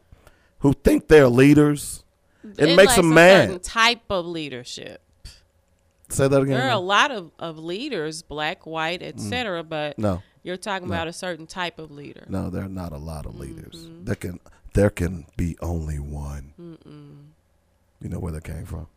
who 0.59 0.73
think 0.73 1.07
they're 1.07 1.27
leaders. 1.29 2.03
It, 2.57 2.75
makes 2.75 2.77
lacks 2.87 2.95
them 2.95 3.11
a 3.11 3.15
mad. 3.15 3.63
type 3.63 4.01
of 4.09 4.25
leadership. 4.25 5.01
Say 6.09 6.27
that 6.27 6.41
again. 6.41 6.57
There 6.57 6.67
are 6.67 6.71
a 6.71 6.79
lot 6.79 7.11
of, 7.11 7.31
of 7.37 7.59
leaders, 7.59 8.21
black, 8.23 8.65
white, 8.65 9.01
etc. 9.03 9.63
But 9.63 9.97
Mm. 9.97 10.01
No. 10.03 10.23
you're 10.43 10.57
talking 10.57 10.87
about 10.87 11.07
a 11.07 11.13
certain 11.13 11.45
type 11.47 11.77
of 11.79 11.91
leader. 11.91 12.25
No, 12.27 12.49
there 12.49 12.63
are 12.63 12.69
not 12.69 12.91
a 12.93 12.97
lot 12.97 13.25
of 13.25 13.37
leaders. 13.39 13.85
Mm-hmm. 13.85 14.05
There 14.05 14.15
can 14.15 14.39
there 14.73 14.89
can 14.89 15.25
be 15.37 15.57
only 15.61 15.99
one. 15.99 16.53
Mm-mm. 16.59 17.25
You 18.01 18.09
know 18.09 18.19
where 18.19 18.31
that 18.31 18.43
came 18.43 18.65
from? 18.65 18.87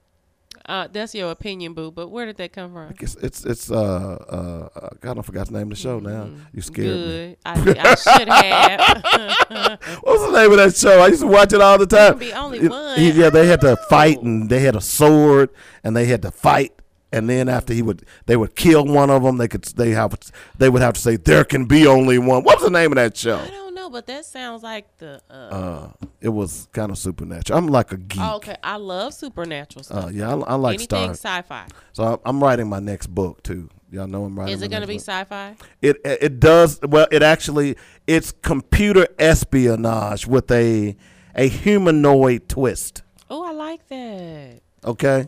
Uh, 0.66 0.86
that's 0.92 1.14
your 1.14 1.30
opinion, 1.30 1.74
boo. 1.74 1.90
But 1.90 2.08
where 2.08 2.24
did 2.26 2.36
that 2.36 2.52
come 2.52 2.72
from? 2.72 2.94
It's 3.00 3.14
it's, 3.16 3.44
it's 3.44 3.70
uh 3.70 3.74
uh 3.76 4.68
uh, 4.78 4.88
God, 5.00 5.18
I 5.18 5.22
forgot 5.22 5.46
the 5.48 5.54
name 5.54 5.62
of 5.64 5.70
the 5.70 5.76
show 5.76 5.98
now. 5.98 6.28
You 6.54 6.62
scared 6.62 6.86
me. 6.86 6.92
Good. 6.94 7.36
I, 7.44 7.52
I 7.52 7.94
should 8.18 8.28
have. 8.28 9.80
What 10.02 10.20
was 10.20 10.30
the 10.32 10.38
name 10.40 10.50
of 10.52 10.58
that 10.58 10.76
show? 10.76 11.00
I 11.00 11.08
used 11.08 11.20
to 11.22 11.26
watch 11.26 11.52
it 11.52 11.60
all 11.60 11.78
the 11.78 11.86
time. 11.86 12.18
be 12.18 12.32
only 12.32 12.66
one. 12.68 13.00
yeah, 13.00 13.30
they 13.30 13.46
had 13.46 13.60
to 13.62 13.72
Oh. 13.72 13.76
fight 13.88 14.20
and 14.22 14.48
they 14.50 14.60
had 14.60 14.76
a 14.76 14.80
sword 14.80 15.50
and 15.82 15.96
they 15.96 16.04
had 16.06 16.22
to 16.22 16.30
fight. 16.30 16.72
And 17.14 17.28
then 17.28 17.48
after 17.48 17.74
he 17.74 17.82
would, 17.82 18.06
they 18.26 18.36
would 18.38 18.54
kill 18.56 18.86
one 18.86 19.10
of 19.10 19.22
them. 19.22 19.36
They 19.36 19.48
could, 19.48 19.64
they 19.64 19.90
have, 19.90 20.16
they 20.56 20.70
would 20.70 20.80
have 20.80 20.94
to 20.94 21.00
say, 21.00 21.16
"There 21.16 21.44
can 21.44 21.66
be 21.66 21.86
only 21.86 22.16
one." 22.18 22.42
What 22.42 22.56
was 22.58 22.64
the 22.64 22.70
name 22.70 22.90
of 22.92 22.96
that 22.96 23.18
show? 23.18 23.42
Know, 23.82 23.90
but 23.90 24.06
that 24.06 24.24
sounds 24.24 24.62
like 24.62 24.86
the. 24.98 25.20
Uh, 25.28 25.32
Uh, 25.34 25.88
it 26.20 26.28
was 26.28 26.68
kind 26.72 26.90
of 26.92 26.98
supernatural. 26.98 27.58
I'm 27.58 27.66
like 27.66 27.90
a 27.92 27.96
geek. 27.96 28.20
oh, 28.22 28.36
okay, 28.36 28.56
I 28.62 28.76
love 28.76 29.12
supernatural 29.14 29.82
stuff. 29.84 30.04
Uh, 30.04 30.08
yeah, 30.08 30.32
I, 30.32 30.38
I 30.38 30.54
like 30.54 30.74
Anything 30.74 31.14
Star. 31.14 31.40
sci-fi. 31.42 31.66
So 31.92 32.04
I'm, 32.04 32.18
I'm 32.24 32.42
writing 32.42 32.68
my 32.68 32.78
next 32.80 33.08
book 33.08 33.42
too. 33.42 33.68
Y'all 33.90 34.06
know 34.06 34.24
I'm 34.24 34.38
writing. 34.38 34.54
Is 34.54 34.62
it 34.62 34.68
going 34.68 34.82
to 34.82 34.88
be 34.88 34.94
book. 34.94 35.02
sci-fi? 35.02 35.56
It 35.82 35.96
it 36.04 36.38
does 36.40 36.78
well. 36.82 37.06
It 37.10 37.22
actually 37.22 37.76
it's 38.06 38.32
computer 38.32 39.06
espionage 39.18 40.26
with 40.26 40.50
a 40.50 40.96
a 41.34 41.48
humanoid 41.48 42.48
twist. 42.48 43.02
Oh, 43.28 43.44
I 43.44 43.50
like 43.52 43.86
that. 43.88 44.60
Okay, 44.84 45.26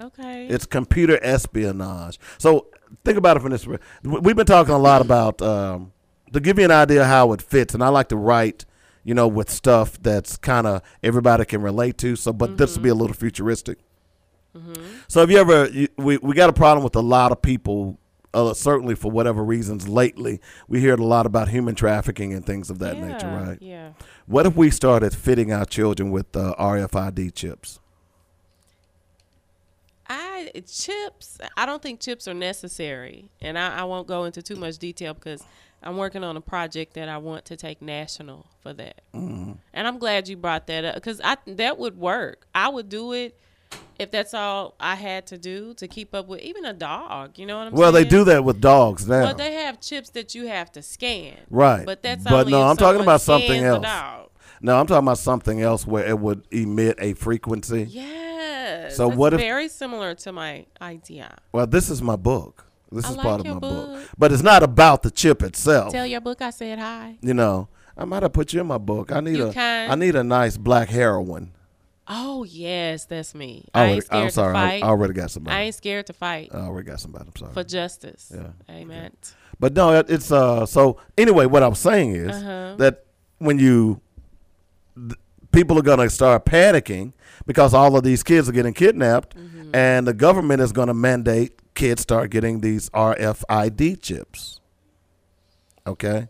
Okay. 0.00 0.46
it's 0.48 0.66
computer 0.66 1.18
espionage. 1.22 2.18
So 2.38 2.66
think 3.04 3.16
about 3.18 3.36
it 3.36 3.40
from 3.40 3.52
this. 3.52 3.66
We've 4.02 4.36
been 4.36 4.46
talking 4.46 4.74
a 4.74 4.78
lot 4.78 5.00
about 5.00 5.40
um, 5.40 5.92
to 6.34 6.40
give 6.40 6.58
you 6.58 6.66
an 6.66 6.70
idea 6.70 7.04
how 7.06 7.32
it 7.32 7.40
fits, 7.40 7.72
and 7.74 7.82
I 7.82 7.88
like 7.88 8.08
to 8.08 8.16
write. 8.16 8.66
You 9.06 9.12
know, 9.12 9.28
with 9.28 9.50
stuff 9.50 10.02
that's 10.02 10.38
kind 10.38 10.66
of 10.66 10.80
everybody 11.02 11.44
can 11.44 11.60
relate 11.60 11.98
to. 11.98 12.16
So, 12.16 12.32
but 12.32 12.56
this 12.56 12.74
will 12.74 12.84
be 12.84 12.88
a 12.88 12.94
little 12.94 13.12
futuristic. 13.12 13.76
So 15.08 15.20
have 15.20 15.30
you 15.30 15.38
ever? 15.38 15.68
You, 15.68 15.88
we 15.96 16.16
we 16.18 16.34
got 16.34 16.48
a 16.48 16.52
problem 16.52 16.84
with 16.84 16.96
a 16.96 17.00
lot 17.00 17.32
of 17.32 17.42
people. 17.42 17.98
Uh, 18.32 18.52
certainly 18.52 18.96
for 18.96 19.12
whatever 19.12 19.44
reasons 19.44 19.86
lately, 19.86 20.40
we 20.66 20.80
hear 20.80 20.94
a 20.94 20.96
lot 20.96 21.24
about 21.24 21.48
human 21.48 21.76
trafficking 21.76 22.32
and 22.32 22.44
things 22.44 22.68
of 22.68 22.80
that 22.80 22.98
nature, 22.98 23.28
right? 23.28 23.58
Yeah. 23.60 23.92
What 24.26 24.44
if 24.44 24.56
we 24.56 24.70
started 24.70 25.14
fitting 25.14 25.52
our 25.52 25.64
children 25.64 26.10
with 26.10 26.34
uh, 26.34 26.52
RFID 26.58 27.32
chips? 27.32 27.78
I 30.08 30.50
chips. 30.66 31.38
I 31.56 31.64
don't 31.64 31.80
think 31.80 32.00
chips 32.00 32.26
are 32.26 32.34
necessary, 32.34 33.30
and 33.40 33.56
I, 33.56 33.78
I 33.78 33.84
won't 33.84 34.08
go 34.08 34.24
into 34.24 34.42
too 34.42 34.56
much 34.56 34.78
detail 34.78 35.14
because 35.14 35.44
I'm 35.84 35.96
working 35.96 36.24
on 36.24 36.36
a 36.36 36.40
project 36.40 36.94
that 36.94 37.08
I 37.08 37.18
want 37.18 37.44
to 37.46 37.56
take 37.56 37.80
national 37.82 38.46
for 38.62 38.72
that. 38.72 39.02
Mm-hmm. 39.14 39.52
And 39.72 39.86
I'm 39.86 39.98
glad 39.98 40.28
you 40.28 40.36
brought 40.36 40.66
that 40.68 40.84
up 40.84 40.94
because 40.94 41.20
I 41.22 41.36
that 41.46 41.78
would 41.78 41.96
work. 41.98 42.46
I 42.54 42.68
would 42.68 42.88
do 42.88 43.12
it 43.12 43.38
if 43.98 44.10
that's 44.10 44.34
all 44.34 44.74
I 44.80 44.94
had 44.94 45.26
to 45.28 45.38
do 45.38 45.74
to 45.74 45.86
keep 45.86 46.14
up 46.14 46.26
with 46.26 46.40
even 46.40 46.64
a 46.64 46.72
dog. 46.72 47.38
You 47.38 47.46
know 47.46 47.58
what 47.58 47.66
I'm 47.68 47.72
Well, 47.74 47.92
saying? 47.92 47.94
Well, 47.94 48.02
they 48.02 48.08
do 48.08 48.24
that 48.24 48.44
with 48.44 48.60
dogs 48.60 49.06
now. 49.06 49.22
Well, 49.24 49.34
they 49.34 49.52
have 49.52 49.80
chips 49.80 50.10
that 50.10 50.34
you 50.34 50.46
have 50.46 50.72
to 50.72 50.82
scan. 50.82 51.36
Right. 51.50 51.84
But 51.84 52.02
that's 52.02 52.24
But 52.24 52.48
no, 52.48 52.62
I'm 52.62 52.76
talking 52.76 53.00
about 53.02 53.20
something 53.20 53.62
else. 53.62 53.82
no, 54.60 54.78
I'm 54.78 54.86
talking 54.86 55.04
about 55.06 55.18
something 55.18 55.60
else 55.60 55.86
where 55.86 56.06
it 56.06 56.18
would 56.18 56.46
emit 56.50 56.96
a 57.00 57.14
frequency. 57.14 57.86
Yes. 57.88 58.96
So 58.96 59.08
what 59.08 59.34
if- 59.34 59.40
very 59.40 59.68
similar 59.68 60.14
to 60.16 60.32
my 60.32 60.66
idea. 60.80 61.36
Well, 61.52 61.66
this 61.66 61.90
is 61.90 62.00
my 62.02 62.16
book. 62.16 62.63
This 62.92 63.04
I 63.06 63.10
is 63.10 63.16
like 63.16 63.26
part 63.26 63.40
of 63.40 63.46
my 63.46 63.52
book. 63.58 63.60
book. 63.88 64.08
But 64.18 64.32
it's 64.32 64.42
not 64.42 64.62
about 64.62 65.02
the 65.02 65.10
chip 65.10 65.42
itself. 65.42 65.92
Tell 65.92 66.06
your 66.06 66.20
book 66.20 66.40
I 66.42 66.50
said 66.50 66.78
hi. 66.78 67.16
you 67.20 67.34
know, 67.34 67.68
I 67.96 68.04
might 68.04 68.22
have 68.22 68.32
put 68.32 68.52
you 68.52 68.60
in 68.60 68.66
my 68.66 68.78
book. 68.78 69.10
I 69.12 69.20
need 69.20 69.36
You 69.36 69.48
a 69.48 69.52
can. 69.52 69.90
I 69.90 69.94
need 69.94 70.14
a 70.16 70.22
nice 70.24 70.56
black 70.56 70.88
heroine. 70.88 71.52
Oh 72.06 72.44
yes, 72.44 73.06
that's 73.06 73.34
me. 73.34 73.66
I 73.72 73.78
I 73.78 73.82
already, 73.82 73.94
ain't 73.96 74.04
scared 74.04 74.22
I'm 74.24 74.30
sorry. 74.30 74.56
I. 74.56 74.76
I 74.78 74.82
already 74.82 75.14
got 75.14 75.30
somebody. 75.30 75.56
I 75.56 75.60
ain't 75.62 75.74
scared 75.74 76.06
to 76.08 76.12
fight 76.12 76.50
I 76.52 76.58
already 76.58 76.86
got 76.86 77.00
somebody. 77.00 77.24
I'm 77.28 77.36
sorry. 77.36 77.52
for 77.54 77.64
justice. 77.64 78.30
Yeah. 78.34 78.48
Amen. 78.74 79.12
But 79.58 79.72
no, 79.74 79.92
it- 79.98 80.10
it's 80.10 80.30
uh. 80.30 80.66
So 80.66 80.98
anyway, 81.16 81.46
what 81.46 81.62
I'm 81.62 81.74
saying 81.74 82.14
is 82.14 82.30
Uh-huh. 82.36 82.74
that 82.76 83.06
when 83.38 83.58
you 83.58 84.00
th- 84.96 85.18
people 85.52 85.78
are 85.78 85.82
gonna 85.82 86.10
start 86.10 86.44
panicking 86.44 87.12
because 87.46 87.72
all 87.74 87.96
of 87.96 88.02
these 88.04 88.22
kids 88.22 88.48
are 88.48 88.52
getting 88.52 88.74
kidnapped, 88.74 89.34
Mm-hmm. 89.36 89.74
and 89.74 90.06
the 90.06 90.12
government 90.14 90.60
is 90.60 90.72
gonna 90.72 90.94
mandate 90.94 91.58
kids 91.74 92.02
start 92.02 92.30
getting 92.30 92.60
these 92.60 92.90
RFID 92.90 94.00
chips. 94.00 94.60
Okay. 95.86 96.28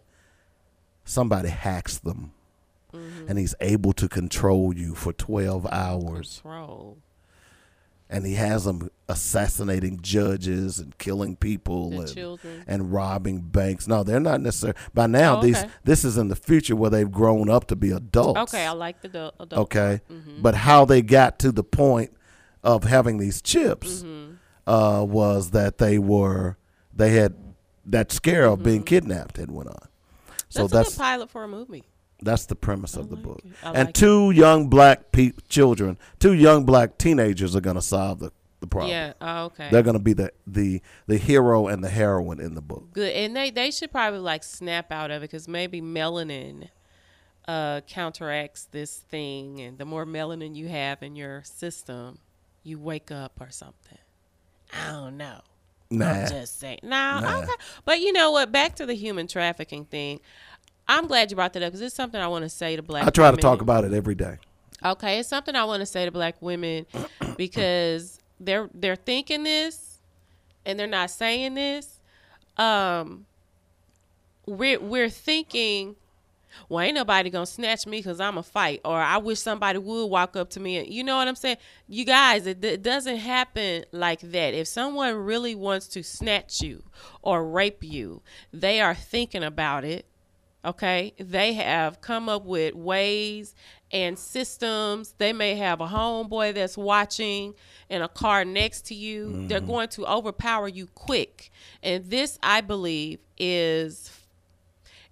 Somebody 1.04 1.48
hacks 1.50 1.98
them, 1.98 2.32
Mm-hmm. 2.94 3.28
and 3.28 3.38
he's 3.40 3.56
able 3.60 3.92
to 3.94 4.08
control 4.08 4.72
you 4.72 4.94
for 4.94 5.12
12 5.12 5.66
hours 5.66 6.38
Control. 6.42 6.96
and 8.08 8.24
he 8.24 8.34
has 8.34 8.66
them 8.66 8.88
assassinating 9.08 9.98
judges 10.00 10.78
and 10.78 10.96
killing 10.98 11.34
people 11.34 12.00
and, 12.00 12.38
and 12.68 12.92
robbing 12.92 13.40
banks. 13.40 13.88
No, 13.88 14.04
they're 14.04 14.20
not 14.20 14.40
necessarily. 14.40 14.78
By 14.94 15.08
now, 15.08 15.38
Oh, 15.38 15.42
these 15.42 15.64
this 15.82 16.04
is 16.04 16.16
in 16.16 16.28
the 16.28 16.36
future 16.36 16.76
where 16.76 16.88
they've 16.88 17.10
grown 17.10 17.50
up 17.50 17.66
to 17.66 17.74
be 17.74 17.90
adults. 17.90 18.54
Okay, 18.54 18.64
I 18.64 18.70
like 18.70 19.02
the 19.02 19.08
adult. 19.08 19.34
adult 19.40 19.60
okay, 19.62 20.00
Mm-hmm. 20.08 20.40
but 20.42 20.54
how 20.54 20.84
they 20.84 21.02
got 21.02 21.40
to 21.40 21.50
the 21.50 21.64
point 21.64 22.12
of 22.62 22.84
having 22.84 23.18
these 23.18 23.42
chips 23.42 24.02
Mm-hmm. 24.04 24.34
Uh, 24.66 25.04
was 25.08 25.50
that 25.50 25.78
they 25.78 25.98
were 25.98 26.56
they 26.94 27.10
had 27.10 27.34
that 27.86 28.10
scare 28.12 28.46
of 28.46 28.62
being 28.62 28.82
kidnapped 28.82 29.36
had 29.36 29.50
went 29.50 29.68
on. 29.68 29.88
So 30.48 30.64
Mm-hmm. 30.64 30.76
That's, 30.76 30.88
that's 30.90 30.96
a 30.96 31.00
pilot 31.00 31.30
for 31.30 31.44
a 31.44 31.48
movie. 31.48 31.84
that's 32.22 32.46
the 32.46 32.54
premise 32.56 32.96
of 32.96 33.10
the 33.10 33.16
like 33.16 33.24
book. 33.24 33.42
And 33.62 33.74
like 33.88 33.94
two 33.94 34.30
young 34.30 34.68
black 34.68 35.10
pe- 35.12 35.32
children, 35.48 35.98
two 36.20 36.32
young 36.32 36.64
black 36.64 36.96
teenagers 36.98 37.54
are 37.56 37.60
going 37.60 37.76
to 37.76 37.82
solve 37.82 38.20
the, 38.20 38.30
the 38.60 38.66
problem. 38.68 38.90
Yeah. 38.92 39.12
Oh, 39.20 39.44
okay. 39.46 39.68
They're 39.70 39.82
going 39.82 39.98
to 39.98 40.02
be 40.02 40.12
the, 40.14 40.32
the 40.46 40.80
the 41.06 41.18
hero 41.18 41.66
and 41.66 41.82
the 41.84 41.90
heroine 41.90 42.40
in 42.40 42.54
the 42.54 42.62
book. 42.62 42.92
good, 42.92 43.12
and 43.12 43.36
they 43.36 43.50
they 43.50 43.70
should 43.70 43.90
probably 43.92 44.20
like 44.20 44.42
snap 44.44 44.90
out 44.92 45.10
of 45.10 45.22
it 45.22 45.26
because 45.30 45.46
maybe 45.48 45.82
melanin 45.82 46.68
uh, 47.46 47.80
counteracts 47.86 48.64
this 48.70 48.96
thing, 48.96 49.60
and 49.60 49.76
the 49.76 49.84
more 49.84 50.06
melanin 50.06 50.54
you 50.54 50.68
have 50.68 51.02
in 51.02 51.16
your 51.16 51.42
system, 51.42 52.18
you 52.62 52.78
wake 52.78 53.10
up 53.10 53.32
or 53.40 53.50
something. 53.50 53.98
I 54.74 54.92
don't 54.92 55.16
know. 55.16 55.40
Nah. 55.90 56.06
I'm 56.10 56.28
just 56.28 56.58
saying. 56.58 56.80
No, 56.82 56.88
Nah. 57.20 57.38
okay. 57.38 57.52
But 57.84 58.00
you 58.00 58.12
know 58.12 58.30
what? 58.32 58.50
Back 58.50 58.76
to 58.76 58.86
the 58.86 58.94
human 58.94 59.26
trafficking 59.26 59.84
thing. 59.84 60.20
I'm 60.88 61.06
glad 61.06 61.30
you 61.30 61.36
brought 61.36 61.52
that 61.54 61.62
up 61.62 61.68
because 61.68 61.80
it's 61.80 61.94
something 61.94 62.20
I 62.20 62.26
want 62.28 62.42
to 62.44 62.48
say 62.48 62.76
to 62.76 62.82
black. 62.82 63.06
I 63.06 63.10
try 63.10 63.30
to 63.30 63.36
talk 63.36 63.60
about 63.62 63.84
it 63.84 63.92
every 63.92 64.14
day. 64.14 64.38
Okay, 64.84 65.18
it's 65.18 65.28
something 65.28 65.54
I 65.54 65.64
want 65.64 65.80
to 65.80 65.86
say 65.86 66.04
to 66.04 66.10
black 66.10 66.36
women 66.42 66.86
because 67.36 68.18
they're 68.40 68.68
they're 68.74 68.96
thinking 68.96 69.44
this 69.44 70.00
and 70.66 70.78
they're 70.78 70.86
not 70.86 71.10
saying 71.10 71.54
this. 71.54 72.00
Um, 72.56 73.26
we're 74.46 74.80
we're 74.80 75.08
thinking. 75.10 75.96
Well, 76.68 76.80
ain't 76.80 76.94
nobody 76.94 77.30
gonna 77.30 77.46
snatch 77.46 77.86
me 77.86 77.98
because 77.98 78.20
I'm 78.20 78.38
a 78.38 78.42
fight, 78.42 78.80
or 78.84 79.00
I 79.00 79.18
wish 79.18 79.40
somebody 79.40 79.78
would 79.78 80.06
walk 80.06 80.36
up 80.36 80.50
to 80.50 80.60
me. 80.60 80.78
And, 80.78 80.88
you 80.88 81.04
know 81.04 81.16
what 81.16 81.28
I'm 81.28 81.36
saying? 81.36 81.58
You 81.88 82.04
guys, 82.04 82.46
it, 82.46 82.64
it 82.64 82.82
doesn't 82.82 83.16
happen 83.16 83.84
like 83.92 84.20
that. 84.20 84.54
If 84.54 84.68
someone 84.68 85.14
really 85.14 85.54
wants 85.54 85.88
to 85.88 86.02
snatch 86.02 86.60
you 86.60 86.82
or 87.22 87.44
rape 87.44 87.82
you, 87.82 88.22
they 88.52 88.80
are 88.80 88.94
thinking 88.94 89.44
about 89.44 89.84
it. 89.84 90.06
Okay, 90.64 91.12
they 91.18 91.52
have 91.52 92.00
come 92.00 92.26
up 92.30 92.46
with 92.46 92.74
ways 92.74 93.54
and 93.92 94.18
systems. 94.18 95.14
They 95.18 95.34
may 95.34 95.56
have 95.56 95.82
a 95.82 95.86
homeboy 95.86 96.54
that's 96.54 96.78
watching 96.78 97.52
in 97.90 98.00
a 98.00 98.08
car 98.08 98.46
next 98.46 98.86
to 98.86 98.94
you. 98.94 99.46
They're 99.46 99.58
mm-hmm. 99.58 99.66
going 99.66 99.88
to 99.90 100.06
overpower 100.06 100.68
you 100.68 100.86
quick. 100.94 101.50
And 101.82 102.08
this, 102.08 102.38
I 102.42 102.62
believe, 102.62 103.18
is 103.36 104.10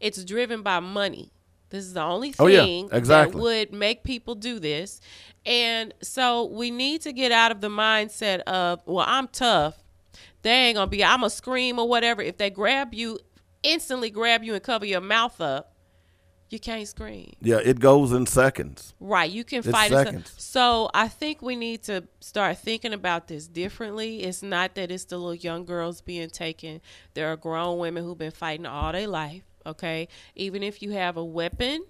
it's 0.00 0.24
driven 0.24 0.62
by 0.62 0.80
money. 0.80 1.31
This 1.72 1.84
is 1.86 1.94
the 1.94 2.02
only 2.02 2.34
Oh, 2.38 2.46
yeah, 2.46 2.60
thing 2.64 2.88
exactly. 2.92 3.32
that 3.34 3.42
would 3.42 3.72
make 3.72 4.04
people 4.04 4.34
do 4.34 4.58
this. 4.60 5.00
And 5.46 5.92
so 6.02 6.44
we 6.44 6.70
need 6.70 7.00
to 7.02 7.12
get 7.12 7.32
out 7.32 7.50
of 7.50 7.60
the 7.62 7.68
mindset 7.70 8.40
of, 8.42 8.80
well, 8.86 9.06
I'm 9.08 9.26
tough. 9.28 9.82
They 10.42 10.50
ain't 10.50 10.76
gonna 10.76 10.86
be, 10.86 11.02
I'm 11.02 11.20
gonna 11.20 11.30
scream 11.30 11.78
or 11.78 11.88
whatever. 11.88 12.20
If 12.20 12.36
they 12.36 12.50
grab 12.50 12.92
you, 12.92 13.18
instantly 13.62 14.10
grab 14.10 14.44
you 14.44 14.52
and 14.54 14.62
cover 14.62 14.84
your 14.84 15.00
mouth 15.00 15.40
up, 15.40 15.72
you 16.50 16.58
can't 16.60 16.86
scream. 16.86 17.32
Yeah, 17.40 17.60
it 17.64 17.80
goes 17.80 18.12
in 18.12 18.26
seconds. 18.26 18.92
Right, 19.00 19.30
you 19.30 19.42
can 19.42 19.60
It's 19.60 19.68
fight 19.68 19.90
it. 19.90 19.94
seconds. 19.94 20.34
So 20.36 20.90
I 20.92 21.08
think 21.08 21.40
we 21.40 21.56
need 21.56 21.82
to 21.84 22.04
start 22.20 22.58
thinking 22.58 22.92
about 22.92 23.28
this 23.28 23.48
differently. 23.48 24.24
It's 24.24 24.42
not 24.42 24.74
that 24.74 24.90
it's 24.90 25.04
the 25.04 25.16
little 25.16 25.34
young 25.34 25.64
girls 25.64 26.02
being 26.02 26.28
taken. 26.28 26.82
There 27.14 27.32
are 27.32 27.36
grown 27.36 27.78
women 27.78 28.04
who've 28.04 28.18
been 28.18 28.32
fighting 28.32 28.66
all 28.66 28.92
their 28.92 29.08
life. 29.08 29.44
Okay, 29.66 30.08
even 30.34 30.62
if 30.62 30.82
you 30.82 30.90
have 30.92 31.16
a 31.16 31.24
weapon, 31.24 31.84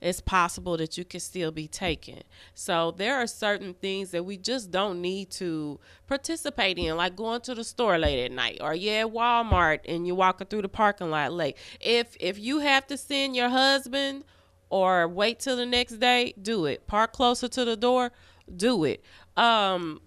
it's 0.00 0.20
possible 0.20 0.76
that 0.76 0.98
you 0.98 1.04
can 1.04 1.20
still 1.20 1.50
be 1.50 1.66
taken. 1.66 2.22
So 2.54 2.90
there 2.90 3.16
are 3.16 3.26
certain 3.26 3.72
things 3.72 4.10
that 4.10 4.24
we 4.24 4.36
just 4.36 4.70
don't 4.70 5.00
need 5.00 5.30
to 5.32 5.80
participate 6.06 6.78
in, 6.78 6.96
like 6.96 7.16
going 7.16 7.40
to 7.42 7.54
the 7.54 7.64
store 7.64 7.98
late 7.98 8.22
at 8.24 8.32
night, 8.32 8.58
or 8.60 8.74
yeah, 8.74 9.04
Walmart 9.04 9.80
and 9.86 10.06
you're 10.06 10.16
walking 10.16 10.46
through 10.46 10.62
the 10.62 10.68
parking 10.68 11.10
lot 11.10 11.32
late. 11.32 11.56
If 11.80 12.16
if 12.20 12.38
you 12.38 12.58
have 12.58 12.86
to 12.88 12.98
send 12.98 13.34
your 13.34 13.48
husband 13.48 14.24
or 14.68 15.08
wait 15.08 15.38
till 15.40 15.56
the 15.56 15.66
next 15.66 16.00
day, 16.00 16.34
do 16.40 16.66
it. 16.66 16.86
Park 16.86 17.12
closer 17.12 17.48
to 17.48 17.64
the 17.64 17.76
door, 17.76 18.12
do 18.54 18.84
it. 18.84 19.02
Um, 19.36 20.00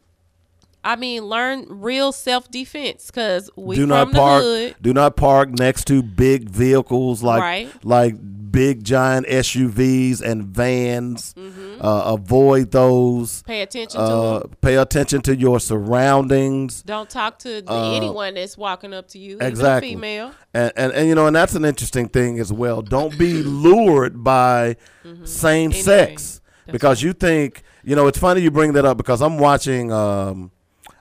I 0.87 0.95
mean, 0.95 1.23
learn 1.25 1.65
real 1.69 2.11
self 2.11 2.49
defense 2.49 3.07
because 3.07 3.49
we 3.55 3.75
do 3.75 3.81
from 3.83 3.89
not 3.89 4.11
the 4.11 4.17
park. 4.17 4.43
hood. 4.43 4.75
Do 4.81 4.93
not 4.93 5.15
park 5.17 5.49
next 5.49 5.85
to 5.87 6.01
big 6.01 6.49
vehicles 6.49 7.21
like 7.21 7.41
Right. 7.41 7.85
like 7.85 8.15
big 8.51 8.83
giant 8.83 9.27
SUVs 9.27 10.21
and 10.21 10.43
vans. 10.45 11.33
Mm-hmm. 11.37 11.81
Uh, 11.85 12.13
avoid 12.13 12.71
those. 12.71 13.43
Pay 13.43 13.61
attention 13.61 13.99
to 13.99 14.05
Uh, 14.05 14.39
them. 14.39 14.51
pay 14.61 14.75
attention 14.77 15.21
to 15.23 15.35
your 15.35 15.59
surroundings. 15.59 16.81
Don't 16.83 17.09
talk 17.09 17.37
to 17.39 17.61
the, 17.61 17.73
anyone 17.73 18.35
that's 18.35 18.57
walking 18.57 18.93
up 18.93 19.09
to 19.09 19.19
you, 19.19 19.37
Uh, 19.41 19.45
Exactly. 19.45 19.89
female. 19.89 20.31
And, 20.53 20.71
and 20.77 20.91
and 20.93 21.07
you 21.09 21.15
know, 21.15 21.27
and 21.27 21.35
that's 21.35 21.53
an 21.55 21.65
interesting 21.65 22.07
thing 22.07 22.39
as 22.39 22.51
well. 22.51 22.81
Don't 22.81 23.17
be 23.19 23.43
lured 23.43 24.23
by 24.23 24.77
same 25.25 25.71
sex 25.73 25.83
Mm-hmm. 25.83 25.91
Anything. 25.91 26.15
That's 26.17 26.71
because 26.71 27.01
you 27.03 27.13
think 27.13 27.63
you 27.83 27.95
know. 27.95 28.07
It's 28.07 28.17
funny 28.17 28.41
you 28.41 28.51
bring 28.51 28.73
that 28.73 28.85
up 28.85 28.97
because 28.97 29.21
I'm 29.21 29.37
watching. 29.37 29.91
Um, 29.91 30.51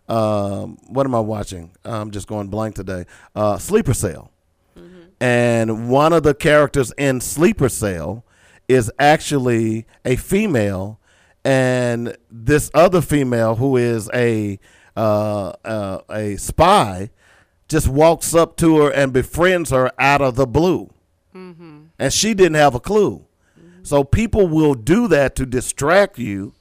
um, 0.09 0.79
what 0.88 1.07
am 1.07 1.14
I 1.14 1.21
watching? 1.21 1.71
I'm 1.85 2.11
just 2.11 2.27
going 2.29 2.49
blank 2.49 2.75
today. 2.77 3.05
Uh, 3.35 3.59
Sleeper 3.59 3.95
Cell, 3.95 4.31
and 5.21 5.88
one 5.88 6.12
of 6.12 6.23
the 6.23 6.35
characters 6.35 6.92
in 6.99 7.21
Sleeper 7.21 7.69
Cell 7.69 8.25
is 8.69 8.90
actually 8.99 9.87
a 10.05 10.16
female, 10.16 11.01
and 11.45 12.16
this 12.31 12.71
other 12.75 13.01
female 13.01 13.57
who 13.57 13.77
is 13.77 14.11
a 14.14 14.59
uh, 14.97 15.53
uh, 15.64 16.01
a 16.11 16.37
spy 16.37 17.11
just 17.69 17.88
walks 17.88 18.35
up 18.35 18.57
to 18.57 18.79
her 18.79 18.90
and 18.90 19.12
befriends 19.12 19.71
her 19.71 19.90
out 19.99 20.23
of 20.23 20.37
the 20.37 20.47
blue. 20.47 20.90
And 21.99 22.12
she 22.12 22.33
didn't 22.35 22.55
have 22.55 22.75
a 22.75 22.81
clue. 22.81 23.27
So 23.83 24.05
people 24.05 24.49
will 24.49 24.75
do 24.75 25.07
that 25.09 25.35
to 25.37 25.47
distract 25.47 26.19
you 26.19 26.55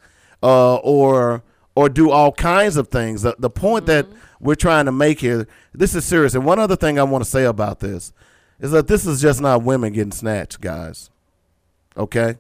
uh, 0.44 0.76
or 0.78 1.44
or 1.76 1.90
do 1.90 2.10
all 2.10 2.32
kinds 2.32 2.78
of 2.78 2.88
things. 2.88 3.22
The, 3.22 3.36
the 3.38 3.50
point 3.50 3.86
that 3.88 4.08
we're 4.40 4.56
trying 4.56 4.86
to 4.86 4.92
make 4.92 5.20
here, 5.20 5.48
this 5.74 5.94
is 5.94 6.06
serious. 6.06 6.34
And 6.34 6.46
one 6.46 6.60
other 6.60 6.76
thing 6.76 6.98
I 6.98 7.04
want 7.04 7.24
to 7.24 7.30
say 7.30 7.44
about 7.44 7.80
this 7.80 8.14
is 8.60 8.72
that 8.72 8.88
this 8.88 9.06
is 9.06 9.22
just 9.22 9.42
not 9.42 9.64
women 9.64 9.94
getting 9.94 10.12
snatched, 10.12 10.62
guys. 10.62 11.10
Okay? 11.98 12.38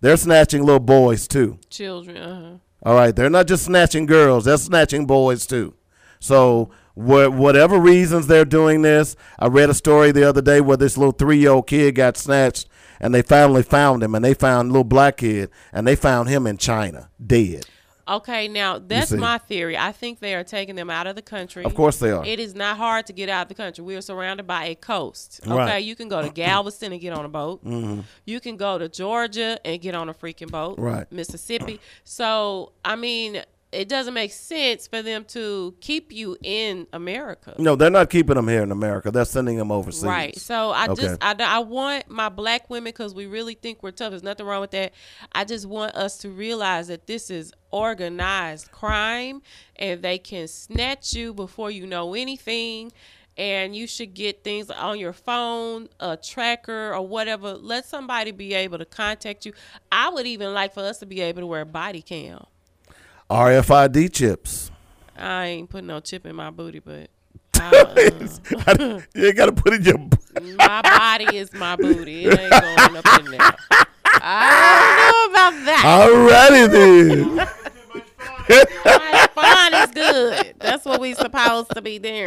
They're 0.00 0.16
snatching 0.16 0.64
little 0.64 0.80
boys 0.80 1.26
too. 1.26 1.58
Children. 1.70 2.16
Uh-huh. 2.16 2.56
All 2.84 2.94
right, 2.94 3.14
they're 3.14 3.28
not 3.28 3.48
just 3.48 3.64
snatching 3.64 4.06
girls; 4.06 4.44
they're 4.44 4.56
snatching 4.56 5.04
boys 5.04 5.46
too. 5.46 5.74
So, 6.20 6.70
wha- 6.94 7.28
whatever 7.28 7.76
reasons 7.78 8.28
they're 8.28 8.44
doing 8.44 8.82
this, 8.82 9.16
I 9.36 9.48
read 9.48 9.68
a 9.68 9.74
story 9.74 10.12
the 10.12 10.28
other 10.28 10.40
day 10.40 10.60
where 10.60 10.76
this 10.76 10.96
little 10.96 11.12
three-year-old 11.12 11.66
kid 11.66 11.96
got 11.96 12.16
snatched, 12.16 12.68
and 13.00 13.12
they 13.12 13.22
finally 13.22 13.64
found 13.64 14.04
him, 14.04 14.14
and 14.14 14.24
they 14.24 14.32
found 14.32 14.68
a 14.68 14.72
little 14.72 14.84
black 14.84 15.16
kid, 15.16 15.50
and 15.72 15.88
they 15.88 15.96
found 15.96 16.28
him 16.28 16.46
in 16.46 16.56
China, 16.56 17.10
dead. 17.24 17.66
Okay, 18.08 18.48
now 18.48 18.78
that's 18.78 19.12
my 19.12 19.38
theory. 19.38 19.76
I 19.76 19.92
think 19.92 20.20
they 20.20 20.34
are 20.34 20.44
taking 20.44 20.74
them 20.76 20.88
out 20.88 21.06
of 21.06 21.14
the 21.16 21.22
country. 21.22 21.64
Of 21.64 21.74
course 21.74 21.98
they 21.98 22.10
are. 22.10 22.24
It 22.24 22.40
is 22.40 22.54
not 22.54 22.76
hard 22.78 23.06
to 23.06 23.12
get 23.12 23.28
out 23.28 23.42
of 23.42 23.48
the 23.48 23.54
country. 23.54 23.84
We 23.84 23.96
are 23.96 24.00
surrounded 24.00 24.46
by 24.46 24.64
a 24.66 24.74
coast. 24.74 25.40
Okay, 25.44 25.54
Right. 25.54 25.84
you 25.84 25.94
can 25.94 26.08
go 26.08 26.22
to 26.22 26.28
Galveston 26.44 26.92
and 26.92 27.00
get 27.00 27.12
on 27.12 27.24
a 27.24 27.28
boat. 27.28 27.64
Mm-hmm. 27.64 28.00
You 28.24 28.40
can 28.40 28.56
go 28.56 28.78
to 28.78 28.88
Georgia 28.88 29.58
and 29.64 29.80
get 29.80 29.94
on 29.94 30.08
a 30.08 30.14
freaking 30.14 30.50
boat. 30.50 30.78
Right. 30.78 31.10
Mississippi. 31.12 31.80
So 32.04 32.72
I 32.84 32.96
mean, 32.96 33.42
it 33.70 33.88
doesn't 33.88 34.14
make 34.14 34.32
sense 34.32 34.86
for 34.86 35.02
them 35.02 35.24
to 35.26 35.74
keep 35.80 36.10
you 36.10 36.38
in 36.42 36.86
America. 36.92 37.54
No, 37.58 37.76
they're 37.76 37.90
not 37.90 38.08
keeping 38.08 38.36
them 38.36 38.48
here 38.48 38.62
in 38.62 38.72
America. 38.72 39.10
They're 39.10 39.26
sending 39.26 39.58
them 39.58 39.70
overseas. 39.70 40.04
Right. 40.04 40.38
So 40.38 40.70
I 40.70 40.86
Okay. 40.88 41.02
just 41.02 41.18
I, 41.22 41.34
I 41.38 41.58
want 41.58 42.08
my 42.08 42.30
black 42.30 42.70
women 42.70 42.84
because 42.84 43.14
we 43.14 43.26
really 43.26 43.54
think 43.54 43.82
we're 43.82 43.90
tough. 43.90 44.10
There's 44.10 44.22
nothing 44.22 44.46
wrong 44.46 44.62
with 44.62 44.70
that. 44.70 44.94
I 45.32 45.44
just 45.44 45.66
want 45.66 45.94
us 45.94 46.16
to 46.18 46.30
realize 46.30 46.88
that 46.88 47.06
this 47.06 47.30
is 47.30 47.52
organized 47.70 48.70
crime 48.70 49.42
and 49.76 50.02
they 50.02 50.16
can 50.18 50.48
snatch 50.48 51.12
you 51.14 51.34
before 51.34 51.70
you 51.70 51.86
know 51.86 52.14
anything. 52.14 52.90
And 53.36 53.76
you 53.76 53.86
should 53.86 54.14
get 54.14 54.42
things 54.42 54.68
on 54.68 54.98
your 54.98 55.12
phone, 55.12 55.88
a 56.00 56.16
tracker 56.16 56.92
or 56.92 57.06
whatever. 57.06 57.52
Let 57.54 57.84
somebody 57.86 58.32
be 58.32 58.52
able 58.54 58.78
to 58.78 58.84
contact 58.84 59.46
you. 59.46 59.52
I 59.92 60.08
would 60.08 60.26
even 60.26 60.54
like 60.54 60.74
for 60.74 60.80
us 60.80 60.98
to 60.98 61.06
be 61.06 61.20
able 61.20 61.42
to 61.42 61.46
wear 61.46 61.60
a 61.60 61.66
body 61.66 62.02
cam. 62.02 62.44
RFID 63.30 64.12
chips. 64.12 64.70
I 65.16 65.46
ain't 65.46 65.68
putting 65.68 65.88
no 65.88 66.00
chip 66.00 66.24
in 66.26 66.36
my 66.36 66.50
booty, 66.50 66.78
but 66.78 67.10
uh, 67.60 69.00
you 69.14 69.32
got 69.32 69.46
to 69.46 69.52
put 69.52 69.74
in 69.74 69.82
your. 69.82 69.98
My 70.56 70.80
body 70.82 71.36
is 71.36 71.52
my 71.52 71.74
booty. 71.76 72.26
It 72.26 72.38
ain't 72.38 72.50
going 72.50 72.96
up 72.96 73.20
in 73.20 73.30
there. 73.32 73.40
I 74.20 75.10
don't 75.12 75.32
know 75.32 75.50
about 75.50 75.64
that. 75.66 75.82
Alrighty 76.48 76.70
then. 76.70 77.36
My 78.84 79.28
fun 79.34 79.74
is 79.74 79.90
good. 79.90 80.54
That's 80.58 80.84
what 80.84 81.00
we 81.00 81.14
supposed 81.14 81.70
to 81.74 81.82
be 81.82 81.98
doing. 81.98 82.26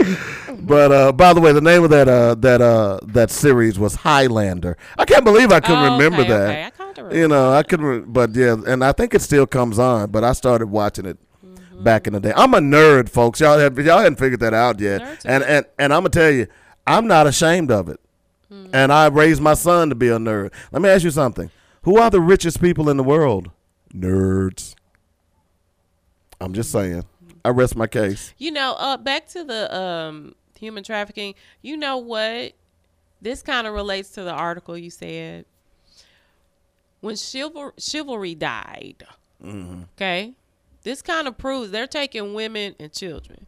But 0.59 0.91
uh, 0.91 1.11
by 1.13 1.33
the 1.33 1.41
way, 1.41 1.51
the 1.53 1.61
name 1.61 1.83
of 1.83 1.89
that 1.91 2.07
uh, 2.07 2.35
that 2.35 2.61
uh, 2.61 2.99
that 3.03 3.31
series 3.31 3.79
was 3.79 3.95
Highlander. 3.95 4.77
I 4.97 5.05
can't 5.05 5.23
believe 5.23 5.51
I 5.51 5.59
couldn't 5.61 5.79
Oh, 5.83 5.93
remember 5.97 6.23
that. 6.25 6.73
okay. 6.73 6.80
I 7.11 7.13
kinda 7.13 7.17
remember 7.17 7.17
You 7.17 7.27
know, 7.27 7.53
I 7.53 7.63
couldn't. 7.63 8.13
But 8.13 8.35
yeah, 8.35 8.55
and 8.67 8.83
I 8.83 8.91
think 8.91 9.13
it 9.13 9.21
still 9.21 9.45
comes 9.47 9.79
on. 9.79 10.11
But 10.11 10.23
I 10.23 10.33
started 10.33 10.67
watching 10.67 11.05
it 11.05 11.17
Mm-hmm. 11.45 11.83
back 11.83 12.05
in 12.07 12.13
the 12.13 12.19
day. 12.19 12.33
I'm 12.35 12.53
a 12.53 12.59
nerd, 12.59 13.09
folks. 13.09 13.39
Y'all 13.39 13.57
have 13.57 13.77
y'all 13.79 13.97
hadn't 13.99 14.19
figured 14.19 14.39
that 14.41 14.53
out 14.53 14.79
yet. 14.79 15.01
Nerds 15.01 15.21
And 15.25 15.43
and 15.43 15.65
and 15.79 15.93
I'm 15.93 16.01
gonna 16.01 16.09
tell 16.09 16.29
you, 16.31 16.47
I'm 16.85 17.07
not 17.07 17.25
ashamed 17.27 17.71
of 17.71 17.89
it. 17.89 17.99
Mm. 18.51 18.69
And 18.73 18.93
I 18.93 19.07
raised 19.07 19.41
my 19.41 19.53
son 19.55 19.89
to 19.89 19.95
be 19.95 20.09
a 20.09 20.17
nerd. 20.17 20.51
Let 20.71 20.81
me 20.81 20.89
ask 20.89 21.03
you 21.03 21.09
something. 21.11 21.49
Who 21.83 21.97
are 21.97 22.09
the 22.11 22.21
richest 22.21 22.61
people 22.61 22.89
in 22.89 22.97
the 22.97 23.03
world? 23.03 23.49
Nerds. 23.93 24.75
I'm 26.39 26.53
just 26.53 26.71
saying. 26.71 27.05
I 27.43 27.49
rest 27.49 27.75
my 27.75 27.87
case. 27.87 28.33
You 28.37 28.51
know, 28.51 28.75
uh, 28.77 28.97
back 28.97 29.27
to 29.29 29.43
the 29.43 29.75
um, 29.75 30.35
human 30.59 30.83
trafficking. 30.83 31.33
You 31.63 31.75
know 31.77 31.97
what? 31.97 32.53
This 33.21 33.41
kind 33.41 33.65
of 33.67 33.73
relates 33.73 34.09
to 34.11 34.23
the 34.23 34.31
article 34.31 34.77
you 34.77 34.89
said. 34.91 35.45
When 37.01 37.15
chival- 37.15 37.73
chivalry 37.77 38.35
died, 38.35 39.03
mm-hmm. 39.43 39.83
okay, 39.95 40.33
this 40.83 41.01
kind 41.01 41.27
of 41.27 41.37
proves 41.37 41.71
they're 41.71 41.87
taking 41.87 42.33
women 42.33 42.75
and 42.79 42.91
children. 42.91 43.45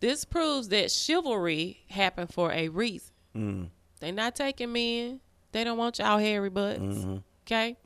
This 0.00 0.24
proves 0.24 0.68
that 0.68 0.90
chivalry 0.90 1.80
happened 1.88 2.32
for 2.32 2.52
a 2.52 2.68
reason. 2.68 3.12
Mm-hmm. 3.36 3.64
They're 4.00 4.12
not 4.12 4.36
taking 4.36 4.72
men. 4.72 5.20
They 5.52 5.64
don't 5.64 5.78
want 5.78 5.98
y'all 5.98 6.18
hairy 6.18 6.50
butts. 6.50 6.80
Mm-hmm. 6.80 7.16
Okay. 7.46 7.76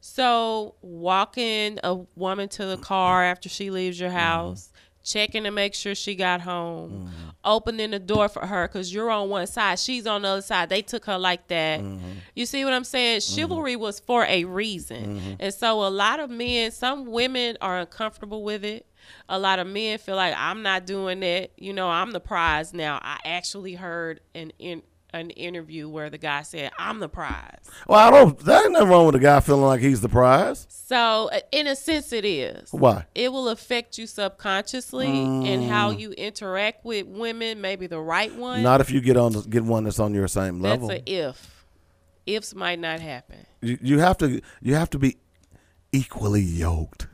So 0.00 0.74
walking 0.80 1.78
a 1.84 1.94
woman 2.16 2.48
to 2.50 2.66
the 2.66 2.78
car 2.78 3.22
after 3.24 3.48
she 3.48 3.70
leaves 3.70 4.00
your 4.00 4.10
house, 4.10 4.72
checking 5.10 5.44
to 5.44 5.50
make 5.50 5.74
sure 5.74 5.94
she 5.94 6.14
got 6.14 6.40
home, 6.40 6.90
Mm-hmm. 6.90 7.28
opening 7.44 7.90
the 7.90 7.98
door 7.98 8.28
for 8.28 8.44
her 8.46 8.68
because 8.68 8.92
you're 8.92 9.10
on 9.10 9.28
one 9.30 9.46
side, 9.46 9.78
she's 9.78 10.06
on 10.06 10.22
the 10.22 10.28
other 10.28 10.42
side. 10.42 10.68
They 10.68 10.82
took 10.82 11.04
her 11.06 11.18
like 11.18 11.48
that. 11.48 11.80
Mm-hmm. 11.80 12.06
You 12.34 12.46
see 12.46 12.64
what 12.64 12.72
I'm 12.74 12.84
saying? 12.84 13.20
Chivalry 13.20 13.76
was 13.76 14.00
for 14.00 14.24
a 14.26 14.44
reason. 14.44 15.18
Mm-hmm. 15.18 15.32
And 15.40 15.54
so 15.54 15.84
a 15.86 15.88
lot 15.90 16.20
of 16.20 16.30
men, 16.30 16.70
some 16.70 17.06
women 17.06 17.56
are 17.60 17.78
uncomfortable 17.80 18.42
with 18.44 18.64
it. 18.64 18.86
A 19.28 19.38
lot 19.38 19.58
of 19.58 19.66
men 19.66 19.98
feel 19.98 20.16
like 20.16 20.34
I'm 20.36 20.62
not 20.62 20.86
doing 20.86 21.20
that. 21.20 21.50
You 21.56 21.72
know, 21.72 21.88
I'm 21.88 22.10
the 22.12 22.20
prize 22.20 22.74
now. 22.74 22.98
I 23.02 23.18
actually 23.24 23.74
heard 23.74 24.20
an 24.34 24.52
in 24.58 24.82
an 25.12 25.30
interview 25.30 25.88
where 25.88 26.10
the 26.10 26.18
guy 26.18 26.42
said, 26.42 26.70
"I'm 26.78 26.98
the 27.00 27.08
prize." 27.08 27.58
Well, 27.88 27.98
I 27.98 28.10
don't. 28.10 28.38
There 28.38 28.62
ain't 28.62 28.72
nothing 28.72 28.88
wrong 28.88 29.06
with 29.06 29.14
a 29.14 29.18
guy 29.20 29.40
feeling 29.40 29.62
like 29.64 29.80
he's 29.80 30.00
the 30.00 30.08
prize. 30.08 30.66
So, 30.68 31.30
uh, 31.32 31.40
in 31.52 31.66
a 31.66 31.76
sense, 31.76 32.12
it 32.12 32.24
is. 32.24 32.72
Why? 32.72 33.06
It 33.14 33.32
will 33.32 33.48
affect 33.48 33.96
you 33.98 34.06
subconsciously 34.06 35.06
and 35.08 35.62
Mm. 35.64 35.68
how 35.68 35.90
you 35.90 36.12
interact 36.12 36.84
with 36.84 37.06
women, 37.06 37.60
maybe 37.60 37.86
the 37.86 38.00
right 38.00 38.34
one. 38.34 38.62
Not 38.62 38.80
if 38.80 38.90
you 38.90 39.00
get 39.00 39.16
on 39.16 39.32
get 39.48 39.62
one 39.64 39.84
that's 39.84 39.98
on 40.00 40.14
your 40.14 40.28
same 40.28 40.60
level. 40.60 40.88
That's 40.88 41.00
level. 41.06 41.12
a 41.24 41.28
if. 41.28 41.64
Ifs 42.26 42.54
might 42.54 42.78
not 42.78 43.00
happen. 43.00 43.46
you, 43.62 43.78
you 43.80 43.98
have 43.98 44.18
to 44.18 44.40
you 44.60 44.74
have 44.74 44.90
to 44.90 44.98
be 44.98 45.16
equally 45.92 46.42
yoked. 46.42 47.06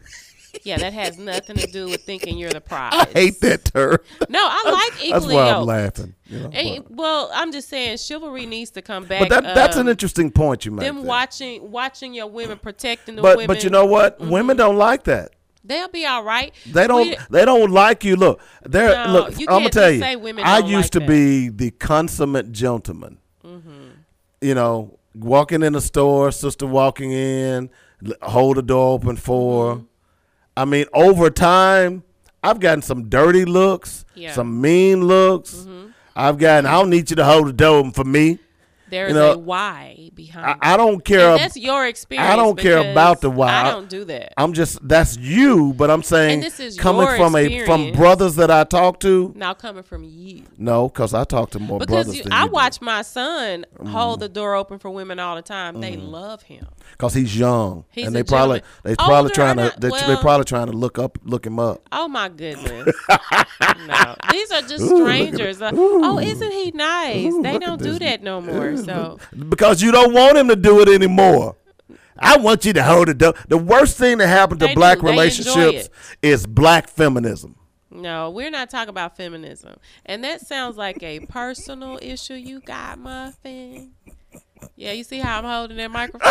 Yeah, 0.65 0.79
that 0.79 0.93
has 0.93 1.17
nothing 1.19 1.57
to 1.57 1.67
do 1.67 1.87
with 1.89 2.03
thinking 2.05 2.37
you're 2.39 2.51
the 2.51 2.61
prize. 2.61 2.93
I 2.95 3.07
hate 3.13 3.41
that 3.41 3.65
term. 3.67 3.99
No, 4.29 4.41
I 4.41 4.71
like 4.93 5.05
equally 5.05 5.13
That's 5.13 5.27
why 5.27 5.49
I'm 5.51 5.57
yoked. 5.57 5.67
laughing. 5.67 6.15
You 6.27 6.41
know, 6.41 6.51
And- 6.51 6.85
well, 6.91 7.31
I'm 7.33 7.53
just 7.53 7.69
saying, 7.69 7.99
chivalry 7.99 8.47
needs 8.47 8.71
to 8.73 8.83
come 8.83 9.05
back. 9.05 9.29
but 9.29 9.43
that, 9.43 9.55
that's 9.55 9.77
an 9.77 9.83
um, 9.83 9.89
interesting 9.89 10.31
point 10.31 10.65
you 10.65 10.73
made. 10.73 10.87
them 10.87 10.97
there. 10.97 11.05
watching 11.05 11.71
watching 11.71 12.15
your 12.15 12.27
women 12.27 12.59
protecting 12.59 13.17
the 13.17 13.23
but 13.23 13.37
women. 13.37 13.47
but 13.47 13.65
you 13.65 13.71
know 13.71 13.87
what? 13.87 14.19
Mm-hmm. 14.19 14.31
Women 14.31 14.57
don't 14.57 14.77
like 14.77 15.05
that. 15.05 15.33
they'll 15.65 15.89
be 15.89 16.05
all 16.07 16.25
right. 16.25 16.53
They 16.67 16.87
don't. 16.87 17.09
We- 17.09 17.17
they 17.31 17.45
don't 17.45 17.71
like 17.71 18.03
you. 18.05 18.17
Look, 18.17 18.41
they're 18.65 19.07
No, 19.07 19.13
look. 19.13 19.35
I'm 19.41 19.45
gonna 19.47 19.71
tell 19.71 19.91
you. 19.91 20.03
I 20.05 20.59
used 20.59 20.95
like 20.95 21.03
to 21.03 21.07
be 21.07 21.49
the 21.49 21.71
consummate 21.73 22.51
gentleman. 22.53 23.19
You 24.43 24.55
know, 24.55 24.99
walking 25.15 25.63
in 25.63 25.73
the 25.73 25.81
store, 25.81 26.31
sister 26.31 26.67
walking 26.67 27.11
in, 27.13 27.71
hold 28.23 28.59
the 28.59 28.63
door 28.63 28.93
open 28.95 29.17
for. 29.17 29.77
her. 29.77 29.83
I 30.57 30.65
mean, 30.65 30.87
over 30.93 31.31
time, 31.31 32.03
I've 32.43 32.61
gotten 32.61 32.83
some 32.83 33.09
dirty 33.09 33.45
looks, 33.45 34.05
Yeah. 34.15 34.33
some 34.33 34.61
mean 34.61 35.05
looks. 35.05 35.55
Mm-hmm. 35.55 35.89
I've 36.15 36.39
gotten. 36.39 36.67
I 36.67 36.73
don't 36.73 36.89
need 36.91 37.11
you 37.11 37.17
to 37.17 37.25
hold 37.25 37.49
the 37.49 37.53
door 37.53 37.91
for 37.93 38.05
me. 38.05 38.39
There's 38.89 39.13
know, 39.15 39.33
a 39.33 39.39
why 39.39 40.11
behind. 40.15 40.47
I, 40.47 40.53
it. 40.53 40.59
I 40.63 40.77
don't 40.77 41.05
care. 41.05 41.37
That's 41.37 41.57
your 41.57 41.87
experience. 41.87 42.31
I 42.31 42.37
don't 42.37 42.59
care 42.59 42.91
about 42.91 43.21
the 43.21 43.31
why. 43.31 43.53
I 43.53 43.71
don't 43.71 43.89
do 43.89 44.05
that. 44.05 44.33
I'm 44.37 44.53
just 44.53 44.87
that's 44.87 45.17
you, 45.17 45.75
but 45.75 45.91
I'm 45.91 46.03
saying 46.03 46.35
And 46.35 46.43
this 46.43 46.61
is 46.61 46.79
coming 46.79 47.07
from 47.17 47.35
a 47.35 47.65
from 47.65 47.93
brothers 47.93 48.37
that 48.37 48.51
I 48.51 48.65
talk 48.65 49.01
to. 49.01 49.33
now 49.35 49.55
coming 49.55 49.83
from 49.83 50.05
you. 50.05 50.45
No, 50.57 50.89
because 50.89 51.15
I 51.15 51.25
talk 51.25 51.51
to 51.51 51.59
more 51.59 51.79
Because 51.81 52.07
brothers 52.07 52.25
you, 52.25 52.31
I 52.31 52.45
you 52.45 52.51
watch 52.51 52.81
my 52.81 53.03
son 53.03 53.67
hold 53.87 54.21
the 54.21 54.29
door 54.29 54.55
open 54.55 54.79
for 54.79 54.91
women 54.91 55.19
all 55.19 55.37
the 55.37 55.43
time. 55.43 55.81
They 55.81 55.97
love 55.97 56.43
him. 56.43 56.67
because 56.93 57.15
he's 57.15 57.37
young, 57.37 57.85
He's 57.91 58.07
and 58.07 58.15
they 58.15 58.23
probably 58.23 58.61
gentleman. 58.61 58.83
they 58.85 58.95
probably 58.97 59.31
trying 59.33 59.57
to 59.57 59.63
not- 59.65 59.81
they, 59.81 59.89
they 59.89 59.93
well- 59.93 60.21
probably 60.21 60.45
trying 60.45 60.67
to 60.67 60.73
look 60.73 60.99
up 60.99 61.19
look 61.25 61.47
him 61.47 61.59
up. 61.59 61.87
Oh 61.93 62.09
my 62.09 62.29
goodness! 62.29 62.95
no, 63.87 64.17
these 64.31 64.51
are 64.53 64.63
just 64.63 64.85
strangers. 64.85 65.61
Uh, 65.61 65.71
oh, 65.75 66.19
isn't 66.19 66.53
he 66.53 66.71
nice? 66.73 67.33
Ooh, 67.33 67.43
they 67.43 67.59
don't 67.59 67.83
do 67.83 67.99
that 67.99 68.23
no 68.23 68.41
more. 68.41 68.76
So 68.85 69.19
because 69.49 69.83
you 69.83 69.93
don't 69.93 70.13
want 70.13 70.37
him 70.37 70.49
to 70.49 70.57
do 70.57 70.81
it 70.81 70.89
anymore. 70.89 71.57
I 72.19 72.39
want 72.39 72.65
you 72.65 72.73
to 72.73 72.83
hold 72.83 73.09
it. 73.11 73.19
down. 73.19 73.35
The 73.49 73.59
worst 73.59 73.99
thing 73.99 74.19
that 74.19 74.29
happened 74.29 74.61
to 74.61 74.69
They 74.69 74.75
black 74.75 75.01
do. 75.01 75.07
Relationships 75.07 75.91
is 76.23 76.47
black 76.47 76.89
feminism. 76.89 77.57
no, 77.91 78.31
we're 78.31 78.51
not 78.51 78.71
talking 78.71 78.89
about 78.89 79.17
feminism, 79.17 79.77
and 80.07 80.25
that 80.25 80.41
sounds 80.41 80.77
like 80.77 81.03
a 81.03 81.21
personal 81.21 81.99
issue 82.01 82.35
you 82.35 82.61
got, 82.61 82.99
Muffin. 82.99 83.93
Yeah, 84.75 84.93
you 84.93 85.05
see 85.05 85.19
how 85.19 85.39
I'm 85.39 85.45
holding 85.45 85.77
that 85.77 85.91
microphone? 85.91 86.29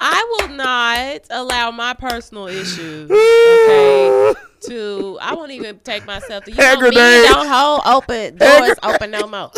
I 0.00 0.36
will 0.38 0.48
not 0.48 1.20
allow 1.30 1.70
my 1.70 1.94
personal 1.94 2.46
issues, 2.48 3.10
okay, 3.10 4.34
to 4.66 5.18
I 5.20 5.34
won't 5.34 5.52
even 5.52 5.78
take 5.80 6.06
myself 6.06 6.44
to 6.44 6.50
you 6.50 6.56
know, 6.56 6.80
me 6.80 6.90
don't 6.90 7.46
hold 7.46 7.82
open 7.86 8.36
doors 8.36 8.76
open 8.82 9.10
no 9.10 9.26
more. 9.26 9.50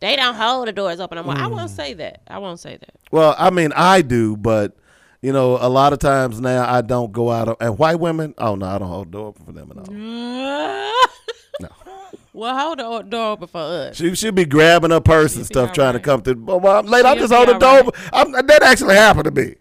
They 0.00 0.16
don't 0.16 0.34
hold 0.34 0.68
the 0.68 0.72
doors 0.72 1.00
open 1.00 1.16
no 1.16 1.22
more. 1.22 1.36
I 1.36 1.46
won't 1.46 1.70
mm. 1.70 1.76
say 1.76 1.94
that. 1.94 2.22
I 2.28 2.38
won't 2.38 2.60
say 2.60 2.76
that. 2.76 2.94
Well, 3.10 3.34
I 3.38 3.50
mean, 3.50 3.72
I 3.74 4.02
do, 4.02 4.36
but 4.36 4.76
you 5.22 5.32
know, 5.32 5.56
a 5.60 5.68
lot 5.68 5.92
of 5.92 5.98
times 5.98 6.40
now 6.40 6.70
I 6.70 6.82
don't 6.82 7.12
go 7.12 7.30
out. 7.30 7.56
And 7.60 7.78
white 7.78 7.98
women, 7.98 8.34
oh 8.38 8.54
no, 8.56 8.66
I 8.66 8.78
don't 8.78 8.88
hold 8.88 9.08
the 9.08 9.12
door 9.12 9.26
open 9.28 9.44
for 9.46 9.52
them 9.52 9.70
at 9.70 9.78
all. 9.78 9.94
no. 11.60 11.68
Well, 12.34 12.58
hold 12.58 12.78
the 12.78 12.84
o- 12.84 13.02
door 13.02 13.32
open 13.32 13.48
for 13.48 13.58
us. 13.58 13.96
She 13.96 14.14
should 14.16 14.34
be 14.34 14.44
grabbing 14.44 14.90
her 14.90 15.00
purse 15.00 15.34
and 15.36 15.42
be 15.42 15.46
stuff, 15.46 15.68
all 15.70 15.74
trying 15.74 15.92
to 15.92 15.98
right. 15.98 16.04
come 16.04 16.22
through. 16.22 16.34
But 16.36 16.58
well, 16.58 16.78
I'm 16.78 16.86
late. 16.86 17.04
I 17.04 17.14
She'll 17.14 17.22
just 17.22 17.30
be 17.30 17.36
hold 17.36 17.48
the 17.48 17.54
all 17.54 17.58
door. 17.60 17.70
right. 17.70 17.86
open. 17.86 18.36
I'm, 18.36 18.46
that 18.46 18.62
actually 18.62 18.96
happened 18.96 19.24
to 19.24 19.30
me. 19.30 19.54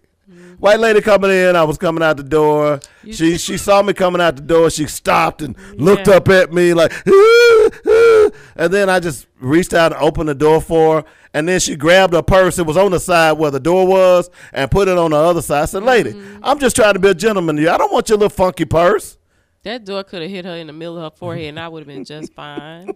White 0.64 0.80
lady 0.80 1.02
coming 1.02 1.30
in. 1.30 1.58
I 1.58 1.64
was 1.66 1.78
coming 1.78 2.02
out 2.02 2.16
the 2.16 2.24
door. 2.24 2.80
She 3.12 3.38
she 3.38 3.58
saw 3.58 3.82
me 3.82 3.92
coming 3.92 4.22
out 4.22 4.38
the 4.38 4.42
door. 4.42 4.70
She 4.70 4.88
stopped 4.88 5.42
and 5.42 5.58
looked 5.76 6.08
Yeah. 6.08 6.16
up 6.16 6.30
at 6.30 6.54
me 6.54 6.74
like, 6.74 6.94
"Ah, 7.06 7.70
ah." 7.86 8.30
and 8.56 8.74
then 8.74 8.90
I 8.90 9.02
just 9.02 9.28
reached 9.42 9.74
out 9.74 9.92
and 9.92 10.02
opened 10.02 10.30
the 10.30 10.36
door 10.36 10.62
for 10.62 10.96
her. 11.02 11.04
And 11.34 11.50
then 11.50 11.60
she 11.60 11.76
grabbed 11.76 12.14
her 12.14 12.22
purse. 12.22 12.60
It 12.60 12.66
was 12.66 12.78
on 12.78 12.92
the 12.92 13.00
side 13.02 13.34
where 13.34 13.52
the 13.52 13.60
door 13.60 13.86
was, 13.86 14.30
and 14.54 14.72
put 14.72 14.88
it 14.88 14.98
on 14.98 15.12
the 15.12 15.18
other 15.18 15.42
side. 15.42 15.64
I 15.64 15.66
said, 15.66 15.84
"Lady, 15.84 16.14
Mm-hmm. 16.14 16.40
I'm 16.46 16.60
just 16.60 16.78
trying 16.78 16.94
to 16.94 17.00
be 17.00 17.10
a 17.10 17.14
gentleman. 17.14 17.58
to 17.58 17.62
you. 17.64 17.70
I 17.70 17.78
don't 17.78 17.92
want 17.92 18.08
your 18.08 18.18
little 18.18 18.30
funky 18.30 18.64
purse." 18.64 19.18
That 19.64 19.84
door 19.84 20.06
could 20.06 20.22
have 20.22 20.32
hit 20.32 20.46
her 20.46 20.56
in 20.56 20.68
the 20.68 20.74
middle 20.74 20.98
of 20.98 21.12
her 21.12 21.18
forehead, 21.18 21.50
and 21.50 21.60
I 21.60 21.68
would 21.68 21.80
have 21.82 21.88
been 21.88 22.06
just 22.06 22.34
fine. 22.36 22.94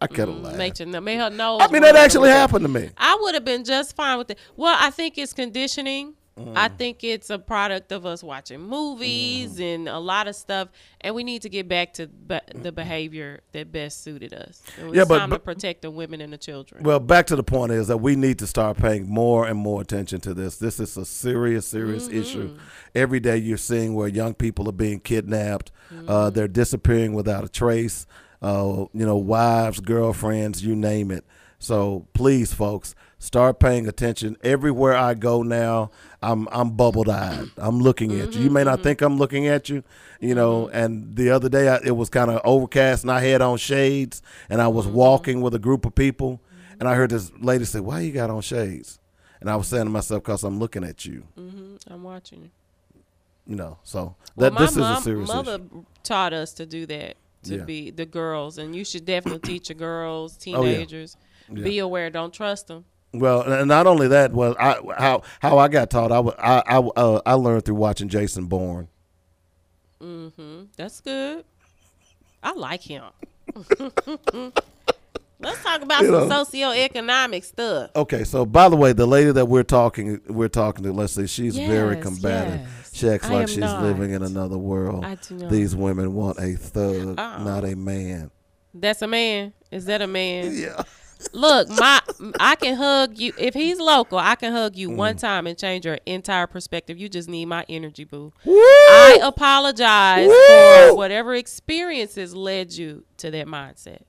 I 0.00 0.08
could 0.08 0.26
have 0.28 0.38
laughed. 0.38 0.56
Make, 0.56 0.78
your, 0.80 1.00
make 1.00 1.20
her 1.20 1.30
nose. 1.30 1.60
I 1.62 1.68
mean, 1.70 1.82
that 1.82 1.94
actually 1.94 2.30
happened 2.30 2.64
to 2.64 2.68
me. 2.68 2.90
I 2.96 3.16
would 3.20 3.34
have 3.34 3.44
been 3.44 3.62
just 3.62 3.94
fine 3.94 4.18
with 4.18 4.30
it. 4.30 4.38
Well, 4.56 4.76
I 4.76 4.90
think 4.90 5.18
it's 5.18 5.32
conditioning. 5.32 6.14
I 6.36 6.68
Mm. 6.68 6.78
think 6.78 7.04
it's 7.04 7.30
a 7.30 7.38
product 7.38 7.92
of 7.92 8.04
us 8.04 8.20
watching 8.22 8.60
movies 8.60 9.60
and 9.60 9.88
a 9.88 10.00
lot 10.00 10.26
of 10.26 10.34
stuff, 10.34 10.68
and 11.00 11.14
we 11.14 11.22
need 11.22 11.42
to 11.42 11.48
get 11.48 11.68
back 11.68 11.92
to 11.94 12.08
be- 12.08 12.40
the 12.54 12.72
behavior 12.72 13.40
that 13.52 13.70
best 13.70 14.02
suited 14.02 14.34
us. 14.34 14.60
Yeah, 14.92 15.04
but- 15.04 15.18
time 15.20 15.30
to 15.30 15.38
protect 15.38 15.82
the 15.82 15.92
women 15.92 16.20
and 16.20 16.32
the 16.32 16.36
children. 16.38 16.82
Well, 16.82 16.98
back 16.98 17.26
to 17.28 17.36
the 17.36 17.44
point 17.44 17.70
is 17.70 17.86
that 17.86 17.98
we 17.98 18.16
need 18.16 18.40
to 18.40 18.48
start 18.48 18.78
paying 18.78 19.08
more 19.08 19.46
and 19.46 19.56
more 19.58 19.80
attention 19.80 20.20
to 20.22 20.34
this. 20.34 20.56
This 20.56 20.80
is 20.80 20.96
a 20.96 21.04
serious, 21.04 21.66
serious 21.68 22.08
Mm-hmm. 22.08 22.18
issue. 22.20 22.56
Every 22.96 23.20
day 23.20 23.36
you're 23.36 23.56
seeing 23.56 23.94
where 23.94 24.08
young 24.08 24.34
people 24.34 24.68
are 24.68 24.72
being 24.72 24.98
kidnapped, 24.98 25.70
uh, 25.90 25.94
Mm-hmm. 25.94 26.34
they're 26.34 26.48
disappearing 26.48 27.14
without 27.14 27.44
a 27.44 27.48
trace. 27.48 28.06
Uh, 28.42 28.86
you 28.92 29.06
know, 29.06 29.16
wives, 29.16 29.78
girlfriends, 29.80 30.64
you 30.64 30.74
name 30.76 31.10
it. 31.10 31.24
So 31.60 32.08
please, 32.12 32.52
folks, 32.52 32.94
start 33.24 33.58
paying 33.58 33.88
attention. 33.88 34.36
Everywhere 34.44 34.94
I 34.94 35.14
go 35.14 35.42
now, 35.42 35.90
I'm 36.22 36.46
I'm 36.52 36.70
bubbled 36.76 37.08
eyed. 37.08 37.50
I'm 37.56 37.80
looking 37.80 38.18
at 38.20 38.34
you. 38.34 38.42
You 38.42 38.50
may 38.50 38.60
Mm-hmm. 38.60 38.68
not 38.70 38.82
think 38.82 39.00
I'm 39.02 39.16
looking 39.16 39.46
at 39.46 39.68
you, 39.68 39.82
you 40.20 40.34
know. 40.34 40.68
And 40.68 41.16
the 41.16 41.30
other 41.30 41.48
day 41.48 41.68
I, 41.68 41.78
it 41.84 41.96
was 41.96 42.08
kind 42.10 42.30
of 42.30 42.40
overcast, 42.44 43.02
and 43.04 43.10
I 43.10 43.20
had 43.20 43.40
on 43.42 43.56
shades, 43.58 44.22
and 44.48 44.60
I 44.60 44.66
Mm-hmm. 44.66 44.76
was 44.76 44.86
walking 44.86 45.40
with 45.40 45.54
a 45.54 45.58
group 45.58 45.84
of 45.86 45.94
people, 45.94 46.40
and 46.78 46.88
I 46.88 46.94
heard 46.94 47.10
this 47.10 47.32
lady 47.40 47.64
say, 47.64 47.80
"Why 47.80 48.00
you 48.00 48.12
got 48.12 48.30
on 48.30 48.42
shades?" 48.42 48.98
And 49.40 49.50
I 49.50 49.56
was 49.56 49.66
saying 49.68 49.84
to 49.84 49.90
myself, 49.90 50.22
"Cause 50.22 50.44
I'm 50.44 50.58
looking 50.58 50.84
at 50.84 51.04
you." 51.04 51.24
hmm 51.34 51.76
I'm 51.90 52.02
watching 52.02 52.42
you. 52.42 52.50
You 53.46 53.56
know. 53.56 53.78
So 53.82 54.16
Well, 54.36 54.50
that 54.50 54.58
this 54.58 54.76
is 54.76 54.78
a 54.90 54.96
serious 54.96 55.28
mother 55.28 55.54
issue. 55.56 55.84
taught 56.02 56.32
us 56.32 56.52
to 56.54 56.66
do 56.66 56.86
that 56.86 57.16
to 57.44 57.56
Yeah. 57.56 57.64
be 57.64 57.90
the 57.90 58.06
girls, 58.06 58.56
and 58.56 58.74
you 58.74 58.84
should 58.86 59.04
definitely 59.04 59.40
teach 59.40 59.68
your 59.68 59.76
girls, 59.76 60.38
Oh, 60.46 60.64
yeah. 60.64 60.76
teenagers, 60.78 61.16
be 61.52 61.78
aware. 61.78 62.08
Don't 62.08 62.32
trust 62.32 62.68
them. 62.68 62.86
Well, 63.14 63.42
and 63.42 63.68
not 63.68 63.86
only 63.86 64.08
that, 64.08 64.32
well, 64.32 64.56
I 64.58 64.78
how 64.98 65.22
how 65.40 65.58
I 65.58 65.68
got 65.68 65.88
taught, 65.90 66.10
I 66.12 66.18
I 66.18 66.62
I, 66.66 66.78
uh, 66.78 67.20
I 67.24 67.34
learned 67.34 67.64
through 67.64 67.76
watching 67.76 68.08
Jason 68.08 68.46
Bourne. 68.46 68.88
Mm-hmm. 70.02 70.64
That's 70.76 71.00
good. 71.00 71.44
I 72.42 72.52
like 72.52 72.82
him. 72.82 73.04
Let's 75.40 75.62
talk 75.62 75.82
about 75.82 76.02
You 76.02 76.08
some 76.08 76.28
know. 76.28 76.44
socioeconomic 76.44 77.44
stuff. 77.44 77.90
Okay, 77.94 78.24
so 78.24 78.46
by 78.46 78.68
the 78.68 78.76
way, 78.76 78.92
the 78.92 79.04
lady 79.06 79.30
that 79.32 79.46
we're 79.46 79.62
talking 79.62 80.20
we're 80.28 80.48
talking 80.48 80.84
to, 80.84 80.92
let's 80.92 81.12
say 81.12 81.26
she's 81.26 81.56
very 81.56 81.96
combative. 82.00 82.60
yes. 82.60 82.90
She 82.94 83.08
acts 83.08 83.26
I 83.26 83.32
like 83.34 83.48
she's 83.48 83.58
not. 83.58 83.82
living 83.82 84.12
in 84.12 84.22
another 84.22 84.56
world. 84.56 85.04
I 85.04 85.16
do 85.16 85.34
not. 85.34 85.50
These 85.50 85.74
women 85.76 86.14
want 86.14 86.38
a 86.38 86.54
thug, 86.54 87.18
Uh-uh. 87.18 87.42
not 87.44 87.64
a 87.64 87.74
man. 87.76 88.30
That's 88.72 89.02
a 89.02 89.06
man. 89.06 89.52
Is 89.70 89.84
that 89.86 90.00
a 90.00 90.06
man? 90.06 90.54
Yeah. 90.56 90.82
Look, 91.32 91.68
my 91.68 92.00
I 92.38 92.54
can 92.56 92.76
hug 92.76 93.18
you 93.18 93.32
if 93.38 93.54
he's 93.54 93.78
local. 93.78 94.18
I 94.18 94.34
can 94.34 94.52
hug 94.52 94.76
you 94.76 94.90
Mm. 94.90 94.96
one 94.96 95.16
time 95.16 95.46
and 95.46 95.58
change 95.58 95.84
your 95.86 95.98
entire 96.06 96.46
perspective. 96.46 96.98
You 96.98 97.08
just 97.08 97.28
need 97.28 97.46
my 97.46 97.64
energy, 97.68 98.04
boo. 98.04 98.32
I 98.46 99.18
apologize 99.22 100.28
Woo! 100.28 100.34
for 100.90 100.96
whatever 100.96 101.34
experiences 101.34 102.34
led 102.34 102.72
you 102.72 103.04
to 103.18 103.30
that 103.30 103.46
mindset. 103.46 104.02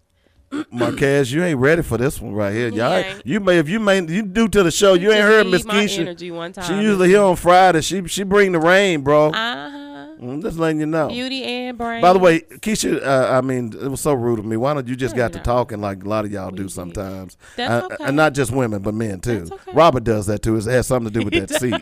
Marquez, 0.71 1.31
you 1.33 1.43
ain't 1.43 1.59
ready 1.59 1.81
for 1.81 1.97
this 1.97 2.21
one 2.21 2.33
right 2.33 2.53
here. 2.53 2.67
Y'all, 2.69 3.03
you 3.25 3.39
may 3.39 3.57
if 3.59 3.67
you 3.67 3.79
may 3.79 4.01
you 4.05 4.21
new 4.23 4.47
to 4.47 4.63
the 4.63 4.71
show, 4.71 4.93
you 4.93 5.11
ain't 5.11 5.21
heard 5.21 5.47
Miss 5.47 5.65
Keisha. 5.65 5.99
energy 5.99 6.31
one 6.31 6.53
time. 6.53 6.65
She 6.65 6.73
usually 6.85 7.09
here 7.09 7.21
on 7.21 7.35
Friday. 7.35 7.81
She 7.81 8.05
she 8.07 8.23
bring 8.23 8.51
the 8.51 8.59
rain, 8.59 9.01
bro. 9.01 9.29
Uh 9.31 9.84
huh. 10.19 10.25
I'm 10.29 10.41
just 10.41 10.57
letting 10.57 10.79
you 10.79 10.85
know. 10.85 11.07
Beauty 11.09 11.43
and 11.43 11.77
brain. 11.77 12.01
By 12.01 12.13
the 12.13 12.19
way, 12.19 12.39
Keisha, 12.41 13.01
uh, 13.05 13.37
I 13.37 13.41
mean, 13.41 13.73
it 13.73 13.87
was 13.89 14.01
so 14.01 14.13
rude 14.13 14.39
of 14.39 14.45
me. 14.45 14.57
Why 14.57 14.73
don't 14.73 14.87
you 14.87 14.95
just 14.95 15.15
got 15.15 15.33
to 15.33 15.39
talking 15.39 15.81
like 15.81 16.03
a 16.03 16.07
lot 16.07 16.25
of 16.25 16.31
y'all 16.31 16.51
We 16.51 16.57
do 16.57 16.63
did. 16.63 16.71
sometimes? 16.71 17.37
That's 17.55 17.83
Uh, 17.83 17.85
okay. 17.93 18.03
And 18.05 18.15
not 18.15 18.33
just 18.33 18.51
women, 18.51 18.81
but 18.81 18.93
men 18.93 19.19
too. 19.21 19.47
Okay. 19.51 19.71
Robert 19.73 20.03
does 20.03 20.25
that 20.27 20.41
too. 20.41 20.55
It 20.57 20.65
has 20.65 20.87
something 20.87 21.11
to 21.13 21.19
do 21.19 21.25
with 21.29 21.33
that 21.47 21.59
seat 21.59 21.75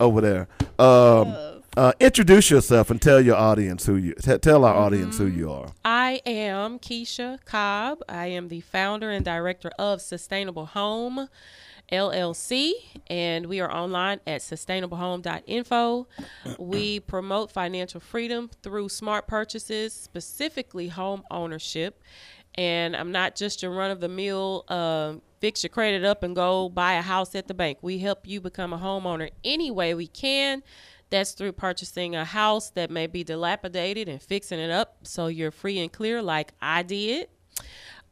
over 0.00 0.20
there. 0.20 0.48
Um, 0.78 1.34
uh, 1.76 1.92
introduce 2.00 2.50
yourself 2.50 2.90
and 2.90 3.00
tell 3.00 3.20
your 3.20 3.36
audience 3.36 3.86
who 3.86 3.94
you 3.96 4.14
t- 4.14 4.38
tell 4.38 4.64
our 4.64 4.74
audience 4.74 5.16
who 5.18 5.28
Mm-hmm. 5.28 5.38
you 5.38 5.52
are. 5.52 5.68
I 5.84 6.20
am 6.26 6.78
Keisha 6.80 7.38
Cobb. 7.44 7.98
I 8.08 8.26
am 8.28 8.48
the 8.48 8.60
founder 8.62 9.10
and 9.10 9.24
director 9.24 9.70
of 9.78 10.00
Sustainable 10.00 10.66
Home 10.66 11.28
LLC, 11.92 12.72
and 13.06 13.46
we 13.46 13.60
are 13.60 13.70
online 13.70 14.20
at 14.26 14.40
sustainablehome.info. 14.40 16.06
We 16.58 17.00
promote 17.00 17.50
financial 17.50 18.00
freedom 18.00 18.50
through 18.62 18.90
smart 18.90 19.26
purchases, 19.26 19.92
specifically 19.92 20.88
home 20.88 21.22
ownership. 21.30 22.02
And 22.54 22.96
I'm 22.96 23.12
not 23.12 23.36
just 23.36 23.62
your 23.62 23.72
run 23.72 23.90
of 23.90 24.00
the 24.00 24.08
mill, 24.08 24.64
um, 24.68 25.22
fix 25.40 25.62
your 25.62 25.70
credit 25.70 26.04
up 26.04 26.22
and 26.22 26.34
go 26.34 26.68
buy 26.68 26.94
a 26.94 27.02
house 27.02 27.34
at 27.34 27.46
the 27.46 27.54
bank. 27.54 27.78
We 27.82 27.98
help 27.98 28.26
you 28.26 28.40
become 28.40 28.72
a 28.72 28.78
homeowner 28.78 29.30
any 29.44 29.70
way 29.70 29.94
we 29.94 30.08
can. 30.08 30.62
That's 31.10 31.32
through 31.32 31.52
purchasing 31.52 32.14
a 32.16 32.24
house 32.24 32.70
that 32.70 32.90
may 32.90 33.06
be 33.06 33.24
dilapidated 33.24 34.08
and 34.08 34.20
fixing 34.20 34.58
it 34.58 34.70
up 34.70 34.96
so 35.04 35.28
you're 35.28 35.50
free 35.50 35.78
and 35.78 35.90
clear, 35.90 36.20
like 36.20 36.52
I 36.60 36.82
did. 36.82 37.28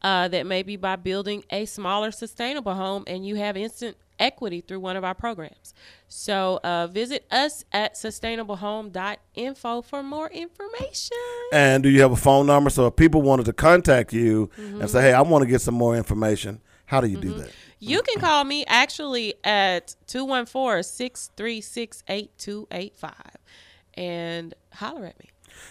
Uh, 0.01 0.27
that 0.27 0.45
may 0.45 0.61
be 0.63 0.75
by 0.75 0.95
building 0.95 1.43
a 1.49 1.65
smaller, 1.65 2.11
sustainable 2.11 2.73
home 2.75 3.03
and 3.07 3.25
you 3.25 3.35
have 3.35 3.57
instant 3.57 3.97
equity 4.19 4.61
through 4.61 4.79
one 4.79 4.95
of 4.95 5.03
our 5.03 5.15
programs. 5.15 5.73
So 6.07 6.59
uh, 6.63 6.85
visit 6.87 7.25
us 7.31 7.65
at 7.71 7.95
sustainablehome.info 7.95 9.81
for 9.81 10.03
more 10.03 10.29
information. 10.29 11.17
And 11.51 11.83
do 11.83 11.89
you 11.89 12.01
have 12.01 12.11
a 12.11 12.15
phone 12.17 12.45
number? 12.47 12.69
So 12.69 12.87
if 12.87 12.95
people 12.95 13.21
wanted 13.21 13.45
to 13.47 13.53
contact 13.53 14.13
you 14.13 14.49
Mm-hmm. 14.57 14.81
and 14.81 14.89
say, 14.89 15.01
"Hey, 15.01 15.13
I 15.13 15.21
want 15.21 15.43
to 15.43 15.47
get 15.47 15.61
some 15.61 15.75
more 15.75 15.95
information," 15.95 16.61
how 16.85 17.01
do 17.01 17.07
you 17.07 17.17
do 17.17 17.33
that? 17.35 17.51
You 17.79 18.01
can 18.01 18.19
call 18.19 18.43
me 18.43 18.65
actually 18.67 19.35
at 19.43 19.95
214 20.07 20.83
636 20.83 22.03
8285 22.07 23.13
and 23.95 24.53
holler 24.73 25.05
at 25.05 25.19
me. 25.19 25.29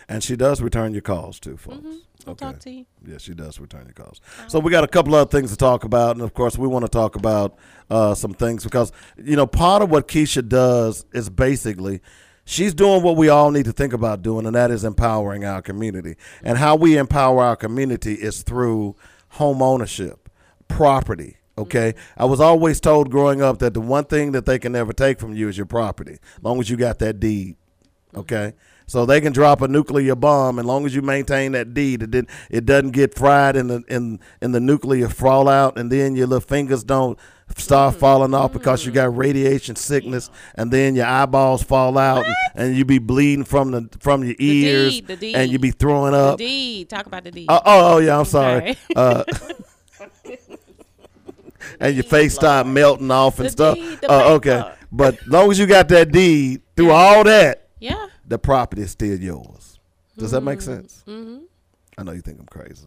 And 0.09 0.23
she 0.23 0.37
does 0.37 0.61
return 0.61 0.93
your 0.93 1.03
calls 1.03 1.41
too, 1.41 1.57
folks. 1.57 1.79
Mm-hmm. 1.79 2.29
I'll 2.29 2.35
talk 2.35 2.59
to 2.61 2.71
you. 2.71 2.87
Yeah, 3.07 3.19
she 3.19 3.35
does 3.35 3.61
return 3.61 3.85
your 3.85 3.95
calls. 3.95 4.21
So 4.49 4.59
we 4.59 4.71
got 4.71 4.85
a 4.85 4.89
couple 4.89 5.15
other 5.15 5.31
things 5.31 5.51
to 5.51 5.57
talk 5.57 5.85
about, 5.85 6.17
and 6.17 6.23
of 6.23 6.35
course, 6.35 6.59
we 6.59 6.67
want 6.67 6.85
to 6.85 6.91
talk 6.91 7.15
about 7.15 7.57
uh, 7.89 8.15
some 8.15 8.35
things 8.35 8.65
because 8.65 8.91
you 9.17 9.37
know 9.37 9.47
part 9.47 9.83
of 9.83 9.91
what 9.91 10.09
Keisha 10.09 10.47
does 10.47 11.05
is 11.13 11.31
basically 11.31 12.01
she's 12.45 12.75
doing 12.75 13.03
what 13.03 13.17
we 13.17 13.29
all 13.29 13.51
need 13.51 13.67
to 13.67 13.73
think 13.73 13.93
about 13.93 14.23
doing, 14.23 14.47
and 14.47 14.57
that 14.57 14.71
is 14.71 14.85
empowering 14.85 15.45
our 15.45 15.63
community. 15.63 16.17
And 16.43 16.59
how 16.59 16.75
we 16.77 16.97
empower 16.97 17.43
our 17.43 17.57
community 17.57 18.15
is 18.15 18.43
through 18.43 18.97
home 19.31 19.63
ownership, 19.63 20.29
property. 20.69 21.37
Okay, 21.59 21.95
I 22.19 22.27
was 22.27 22.41
always 22.41 22.81
told 22.81 23.11
growing 23.11 23.41
up 23.41 23.61
that 23.61 23.73
the 23.73 23.81
one 23.81 24.05
thing 24.05 24.33
that 24.33 24.45
they 24.47 24.59
can 24.59 24.73
never 24.73 24.93
take 24.93 25.19
from 25.19 25.35
you 25.35 25.49
is 25.49 25.57
your 25.57 25.67
property, 25.67 26.19
as 26.37 26.43
long 26.43 26.61
as 26.61 26.69
you 26.69 26.77
got 26.77 26.99
that 26.99 27.21
deed. 27.21 27.57
Okay. 28.15 28.55
So 28.89 29.05
they 29.05 29.21
can 29.21 29.33
drop 29.33 29.63
a 29.63 29.69
nuclear 29.69 30.15
bomb, 30.15 30.61
as 30.61 30.65
long 30.65 30.87
as 30.87 30.95
you 30.95 31.03
maintain 31.03 31.53
that 31.53 31.75
deed, 31.75 32.05
it 32.05 32.11
did, 32.13 32.29
it 32.51 32.65
doesn't 32.67 32.93
get 32.93 33.15
fried 33.15 33.57
in 33.57 33.67
the 33.67 33.83
in 33.89 34.21
in 34.41 34.53
the 34.53 34.61
nuclear 34.61 35.09
fallout, 35.09 35.77
and 35.77 35.91
then 35.91 36.15
your 36.15 36.29
little 36.29 36.41
fingers 36.41 36.85
don't 36.85 37.19
start 37.57 37.97
falling 37.97 38.33
off 38.33 38.53
because 38.53 38.87
you 38.87 38.93
got 38.93 39.17
radiation 39.17 39.75
sickness, 39.75 40.31
and 40.55 40.71
then 40.73 40.95
your 40.95 41.07
eyeballs 41.07 41.65
fall 41.65 41.99
out, 41.99 42.27
and, 42.27 42.35
and 42.55 42.77
you 42.77 42.85
be 42.85 42.99
bleeding 42.99 43.45
from 43.45 43.73
the 43.73 43.89
from 43.99 44.23
your 44.23 44.37
ears, 44.39 45.01
deed, 45.01 45.07
the 45.09 45.35
and 45.35 45.51
you 45.51 45.59
be 45.59 45.73
throwing 45.73 46.13
The 46.13 46.19
up. 46.19 46.39
deed. 46.39 46.89
Talk 46.89 47.07
about 47.07 47.25
the 47.25 47.33
deed. 47.33 47.47
Oh, 47.49 47.61
oh, 47.65 47.95
oh, 47.95 47.99
yeah, 47.99 48.19
I'm 48.21 48.25
sorry. 48.25 48.71
Okay. 48.71 48.77
Uh, 48.95 49.25
and 51.81 51.95
your 51.95 52.05
face 52.05 52.35
start 52.35 52.67
melting 52.67 53.11
off 53.11 53.39
and 53.39 53.47
The 53.47 53.51
stuff. 53.51 53.75
deed, 53.75 54.01
the 54.01 54.11
Uh, 54.13 54.31
okay, 54.35 54.73
but 54.93 55.27
long 55.27 55.51
as 55.51 55.59
you 55.59 55.67
got 55.67 55.89
that 55.89 56.13
deed 56.13 56.63
through 56.77 56.91
all 56.93 57.25
that, 57.25 57.69
yeah. 57.81 58.07
The 58.27 58.39
property 58.39 58.83
is 58.83 58.91
still 58.91 59.19
yours. 59.19 59.79
Does 60.19 60.31
that 60.33 60.39
Mm-hmm. 60.39 60.45
make 60.47 60.61
sense? 60.63 61.05
I 61.99 62.03
know 62.03 62.13
you 62.13 62.21
think 62.21 62.39
I'm 62.39 62.47
crazy. 62.47 62.87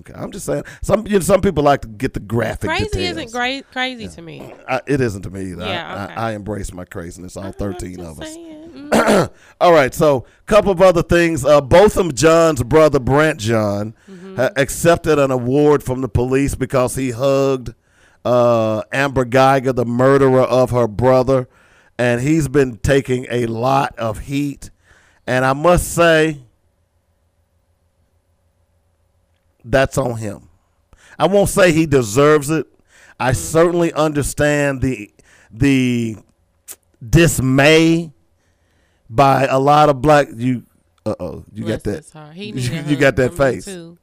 Okay, 0.00 0.12
I'm 0.14 0.32
just 0.32 0.44
saying. 0.44 0.64
Some 0.82 1.06
you 1.06 1.14
know, 1.14 1.20
some 1.20 1.40
people 1.40 1.64
like 1.64 1.80
to 1.82 1.88
get 1.88 2.12
the 2.12 2.20
graphic 2.20 2.68
Crazy 2.68 2.84
details. 2.84 3.16
isn't 3.16 3.32
great. 3.32 3.70
Crazy 3.72 4.06
to 4.08 4.20
me. 4.20 4.52
I, 4.68 4.82
it 4.86 5.00
isn't 5.00 5.22
to 5.22 5.30
me 5.30 5.52
either. 5.52 5.64
I- 5.64 5.68
Yeah, 5.68 5.94
I, 5.94 6.04
okay. 6.04 6.14
I, 6.14 6.32
embrace 6.32 6.72
my 6.74 6.84
craziness. 6.84 7.38
All 7.38 7.52
13 7.52 7.96
Just 7.96 8.06
of 8.10 8.20
us. 8.20 8.34
saying. 8.34 8.54
Mm. 8.78 9.30
All 9.60 9.72
right, 9.72 9.92
so 9.94 10.24
couple 10.46 10.70
of 10.70 10.80
other 10.82 11.02
things. 11.02 11.44
Uh, 11.44 11.60
Botham 11.60 12.12
Jean's 12.12 12.62
brother 12.62 12.98
Brandt 13.00 13.40
Jean 13.40 13.94
Mm-hmm. 14.10 14.36
ha- 14.36 14.50
accepted 14.56 15.18
an 15.18 15.30
award 15.30 15.82
from 15.82 16.00
the 16.00 16.08
police 16.08 16.54
because 16.54 16.94
he 16.94 17.10
hugged 17.10 17.74
uh, 18.24 18.82
Amber 18.92 19.24
Geiger, 19.24 19.72
the 19.72 19.84
murderer 19.86 20.42
of 20.42 20.70
her 20.70 20.86
brother, 20.86 21.48
and 21.98 22.20
he's 22.20 22.48
been 22.48 22.78
taking 22.78 23.26
a 23.28 23.46
lot 23.46 23.98
of 23.98 24.20
heat. 24.20 24.70
And 25.26 25.44
I 25.44 25.52
must 25.52 25.92
say, 25.92 26.38
that's 29.64 29.98
on 29.98 30.16
him. 30.16 30.48
I 31.18 31.26
won't 31.26 31.48
say 31.48 31.72
he 31.72 31.84
deserves 31.84 32.48
it. 32.50 32.66
I 33.18 33.32
certainly 33.32 33.92
understand 33.92 34.80
the 34.80 35.10
the 35.50 36.16
dismay 37.06 38.12
by 39.10 39.46
a 39.46 39.58
lot 39.58 39.88
of 39.88 40.00
black 40.00 40.28
you 40.34 40.64
uh 41.04 41.14
oh 41.18 41.44
you 41.52 41.64
Bless 41.64 41.82
got 41.82 42.12
that. 42.12 42.32
He 42.34 42.50
you, 42.50 42.82
you 42.82 42.96
got 42.96 43.16
that 43.16 43.34
face 43.34 43.64
too. 43.64 43.98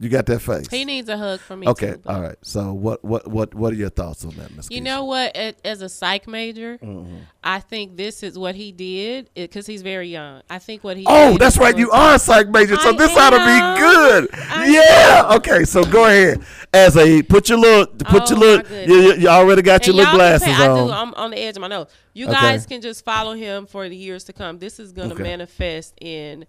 You 0.00 0.08
got 0.08 0.26
that 0.26 0.40
face 0.40 0.68
He 0.70 0.84
needs 0.84 1.08
a 1.08 1.16
hug 1.18 1.40
from 1.40 1.60
me 1.60 1.68
okay 1.68 1.92
too. 1.94 2.02
all 2.06 2.20
right 2.20 2.36
so 2.42 2.72
what 2.72 3.04
what 3.04 3.26
what 3.26 3.54
what 3.54 3.72
are 3.72 3.76
your 3.76 3.90
thoughts 3.90 4.24
on 4.24 4.30
that 4.36 4.54
Miss 4.54 4.68
You 4.70 4.80
Keisha? 4.80 4.84
know 4.84 5.04
what? 5.04 5.36
As 5.36 5.82
a 5.82 5.88
psych 5.88 6.28
major, 6.28 6.78
Mm-hmm. 6.78 7.16
I 7.42 7.60
think 7.60 7.96
this 7.96 8.22
is 8.22 8.38
what 8.38 8.54
he 8.54 8.72
did 8.72 9.30
because 9.34 9.66
he's 9.66 9.80
very 9.82 10.08
young. 10.08 10.42
I 10.50 10.58
think 10.58 10.84
what 10.84 10.96
he. 10.98 11.04
Oh, 11.06 11.38
that's 11.38 11.56
right. 11.56 11.76
You 11.78 11.90
are 11.92 12.16
a 12.16 12.18
psych 12.18 12.48
major, 12.50 12.76
so 12.76 12.90
I 12.90 12.92
this 12.96 13.16
ought 13.16 13.30
to 13.30 13.38
be 13.38 13.80
good. 13.80 14.28
I 14.50 14.66
yeah. 14.66 15.36
Okay. 15.36 15.64
So 15.64 15.82
go 15.84 16.04
ahead. 16.06 16.42
As 16.74 16.96
a 16.96 17.22
put 17.22 17.48
your 17.48 17.58
little 17.58 17.86
put 17.86 18.22
Oh, 18.22 18.26
your 18.30 18.38
little. 18.38 18.78
You, 18.88 18.94
you- 19.12 19.14
you 19.22 19.28
already 19.28 19.62
got 19.62 19.86
your 19.86 19.96
little 19.96 20.14
glasses 20.14 20.46
pay- 20.46 20.52
I 20.52 20.68
on. 20.68 20.86
do. 20.88 20.92
I'm 20.92 21.14
on 21.14 21.30
the 21.30 21.38
edge 21.38 21.56
of 21.56 21.62
my 21.62 21.68
nose. 21.68 21.86
You 22.12 22.26
Okay. 22.26 22.34
guys 22.34 22.66
can 22.66 22.80
just 22.82 23.04
follow 23.04 23.32
him 23.34 23.66
for 23.66 23.88
the 23.88 23.96
years 23.96 24.24
to 24.24 24.32
come. 24.34 24.58
This 24.58 24.78
is 24.78 24.92
going 24.92 25.08
to 25.08 25.14
Okay. 25.14 25.22
manifest 25.24 25.94
in 26.00 26.44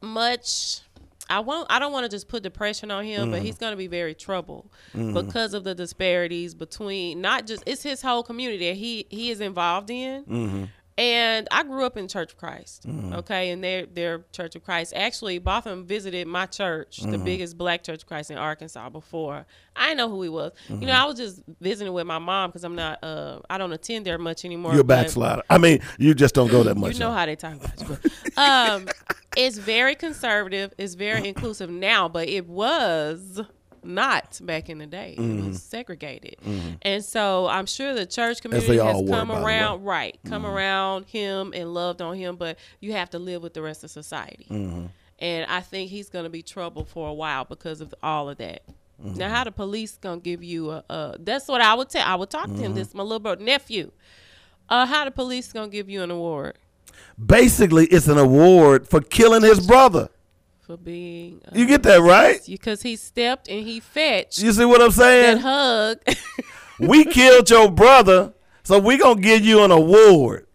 much. 0.00 0.80
I 1.28 1.40
won't. 1.40 1.66
I 1.70 1.78
don't 1.78 1.92
want 1.92 2.04
to 2.04 2.08
just 2.08 2.28
put 2.28 2.42
depression 2.42 2.90
on 2.90 3.04
him, 3.04 3.22
Mm-hmm. 3.22 3.30
but 3.32 3.42
he's 3.42 3.56
going 3.58 3.72
to 3.72 3.76
be 3.76 3.86
very 3.88 4.14
troubled 4.14 4.68
because 4.94 5.54
of 5.54 5.64
the 5.64 5.74
disparities 5.74 6.54
between 6.54 7.20
not 7.20 7.46
just 7.46 7.62
it's 7.66 7.82
his 7.82 8.00
whole 8.02 8.22
community 8.22 8.68
that 8.68 8.76
he 8.76 9.06
he 9.10 9.30
is 9.30 9.40
involved 9.40 9.90
in. 9.90 10.24
Mm-hmm. 10.24 10.64
And 10.98 11.46
I 11.50 11.62
grew 11.62 11.84
up 11.84 11.98
in 11.98 12.08
Church 12.08 12.32
of 12.32 12.38
Christ, 12.38 12.86
okay, 13.12 13.50
and 13.50 13.62
their 13.62 13.84
their 13.84 14.24
Church 14.32 14.56
of 14.56 14.64
Christ. 14.64 14.94
Actually, 14.96 15.38
Botham 15.38 15.84
visited 15.86 16.26
my 16.26 16.46
church, 16.46 17.00
Mm-hmm. 17.02 17.10
the 17.10 17.18
biggest 17.18 17.58
black 17.58 17.82
Church 17.82 18.02
of 18.02 18.06
Christ 18.06 18.30
in 18.30 18.38
Arkansas. 18.38 18.88
Before 18.88 19.44
I 19.74 19.88
didn't 19.88 19.98
know 19.98 20.08
who 20.08 20.22
he 20.22 20.30
was. 20.30 20.52
Mm-hmm. 20.68 20.80
You 20.80 20.86
know, 20.86 20.94
I 20.94 21.04
was 21.04 21.18
just 21.18 21.42
visiting 21.60 21.92
with 21.92 22.06
my 22.06 22.18
mom 22.18 22.48
because 22.48 22.64
I'm 22.64 22.76
not. 22.76 23.04
Uh, 23.04 23.40
I 23.50 23.58
don't 23.58 23.72
attend 23.74 24.06
there 24.06 24.16
much 24.16 24.46
anymore. 24.46 24.72
You're 24.72 24.80
a 24.80 24.84
backslider. 24.84 25.42
I 25.50 25.58
mean, 25.58 25.80
you 25.98 26.14
just 26.14 26.34
don't 26.34 26.50
go 26.50 26.62
that 26.62 26.76
much. 26.78 26.94
You 26.94 27.00
know 27.00 27.10
huh? 27.10 27.18
how 27.18 27.26
they 27.26 27.36
talk 27.36 27.56
about 27.56 27.78
you. 27.80 27.98
But, 28.34 28.38
um, 28.38 28.88
it's 29.36 29.58
very 29.58 29.94
conservative. 29.96 30.72
It's 30.78 30.94
very 30.94 31.28
inclusive 31.32 31.68
now, 31.68 32.08
but 32.08 32.26
it 32.30 32.48
was 32.48 33.42
not 33.86 34.38
back 34.42 34.68
in 34.68 34.78
the 34.78 34.86
day. 34.86 35.14
It 35.16 35.20
Mm-hmm. 35.20 35.48
was 35.48 35.62
segregated, 35.62 36.36
and 36.82 37.04
so 37.04 37.46
I'm 37.46 37.66
sure 37.66 37.94
the 37.94 38.06
church 38.06 38.40
community 38.42 38.76
has 38.78 39.00
were, 39.02 39.08
come 39.08 39.28
by 39.28 39.38
the 39.38 39.44
way. 39.44 39.52
around, 39.56 39.84
right? 39.84 40.18
Come 40.26 40.44
around 40.46 41.06
him 41.06 41.52
and 41.54 41.72
loved 41.72 42.02
on 42.02 42.16
him, 42.16 42.36
but 42.36 42.58
you 42.80 42.92
have 42.92 43.10
to 43.10 43.18
live 43.18 43.42
with 43.42 43.54
the 43.54 43.62
rest 43.62 43.84
of 43.84 43.90
society. 43.90 44.46
Mm-hmm. 44.50 44.86
And 45.18 45.50
I 45.50 45.60
think 45.60 45.90
he's 45.90 46.10
going 46.10 46.24
to 46.24 46.30
be 46.30 46.42
trouble 46.42 46.84
for 46.84 47.08
a 47.08 47.14
while 47.14 47.44
because 47.44 47.80
of 47.80 47.94
all 48.02 48.28
of 48.28 48.36
that. 48.38 48.62
Mm-hmm. 49.02 49.14
Now, 49.18 49.28
how 49.30 49.44
the 49.44 49.50
police 49.52 49.96
gonna 50.00 50.20
give 50.20 50.42
you 50.42 50.70
a? 50.70 50.84
a 50.88 51.16
that's 51.18 51.48
what 51.48 51.60
I 51.60 51.74
would 51.74 51.88
tell. 51.90 52.06
I 52.06 52.14
would 52.14 52.30
talk 52.30 52.46
to 52.46 52.52
him. 52.52 52.72
Mm-hmm. 52.72 52.74
This 52.74 52.94
my 52.94 53.02
little 53.02 53.18
brother 53.18 53.42
nephew. 53.44 53.90
Uh, 54.68 54.86
how 54.86 55.04
the 55.04 55.10
police 55.10 55.52
gonna 55.52 55.68
give 55.68 55.88
you 55.90 56.02
an 56.02 56.10
award? 56.10 56.56
Basically, 57.24 57.86
it's 57.86 58.08
an 58.08 58.18
award 58.18 58.88
for 58.88 59.00
killing 59.00 59.42
his 59.42 59.66
brother. 59.66 60.08
For 60.66 60.76
being. 60.76 61.40
Uh, 61.46 61.52
You 61.54 61.64
get 61.66 61.82
that 61.84 62.00
right? 62.00 62.40
Because 62.46 62.82
he 62.82 62.96
stepped 62.96 63.48
and 63.48 63.64
he 63.66 63.78
fetched 63.80 64.38
You 64.42 64.52
see 64.52 64.64
what 64.64 64.82
I'm 64.82 64.90
saying? 64.90 65.36
that 65.36 65.42
hug. 65.42 66.16
we 66.80 67.04
killed 67.04 67.48
your 67.48 67.70
brother, 67.70 68.34
so 68.64 68.78
we 68.80 68.96
gonna 68.98 69.20
give 69.20 69.44
you 69.44 69.62
an 69.62 69.70
award. 69.70 70.46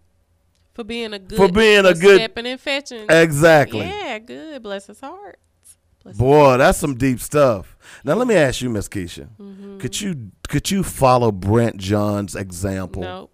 for 0.73 0.83
being 0.83 1.13
a 1.13 1.19
good. 1.19 1.37
For 1.37 1.49
being 1.49 1.85
a 1.85 1.93
good- 1.93 2.17
stepping 2.17 2.45
and 2.45 2.59
fetching. 2.59 3.05
Exactly. 3.09 3.85
Yeah, 3.87 4.19
good. 4.19 4.61
Bless 4.63 4.87
his 4.87 4.99
heart. 4.99 5.39
Bless 6.03 6.13
his 6.15 6.19
Boy, 6.19 6.57
that's 6.57 6.77
some 6.79 6.95
deep 6.95 7.19
stuff. 7.21 7.77
Now 8.03 8.15
let 8.15 8.27
me 8.27 8.35
ask 8.35 8.61
you, 8.61 8.69
Miss 8.69 8.89
Keisha, 8.89 9.29
Mm-hmm. 9.39 9.77
could 9.79 10.01
you 10.01 10.31
could 10.49 10.69
you 10.71 10.83
follow 10.83 11.31
Brandt 11.31 11.77
Jean's 11.77 12.35
example? 12.35 13.01
No, 13.03 13.29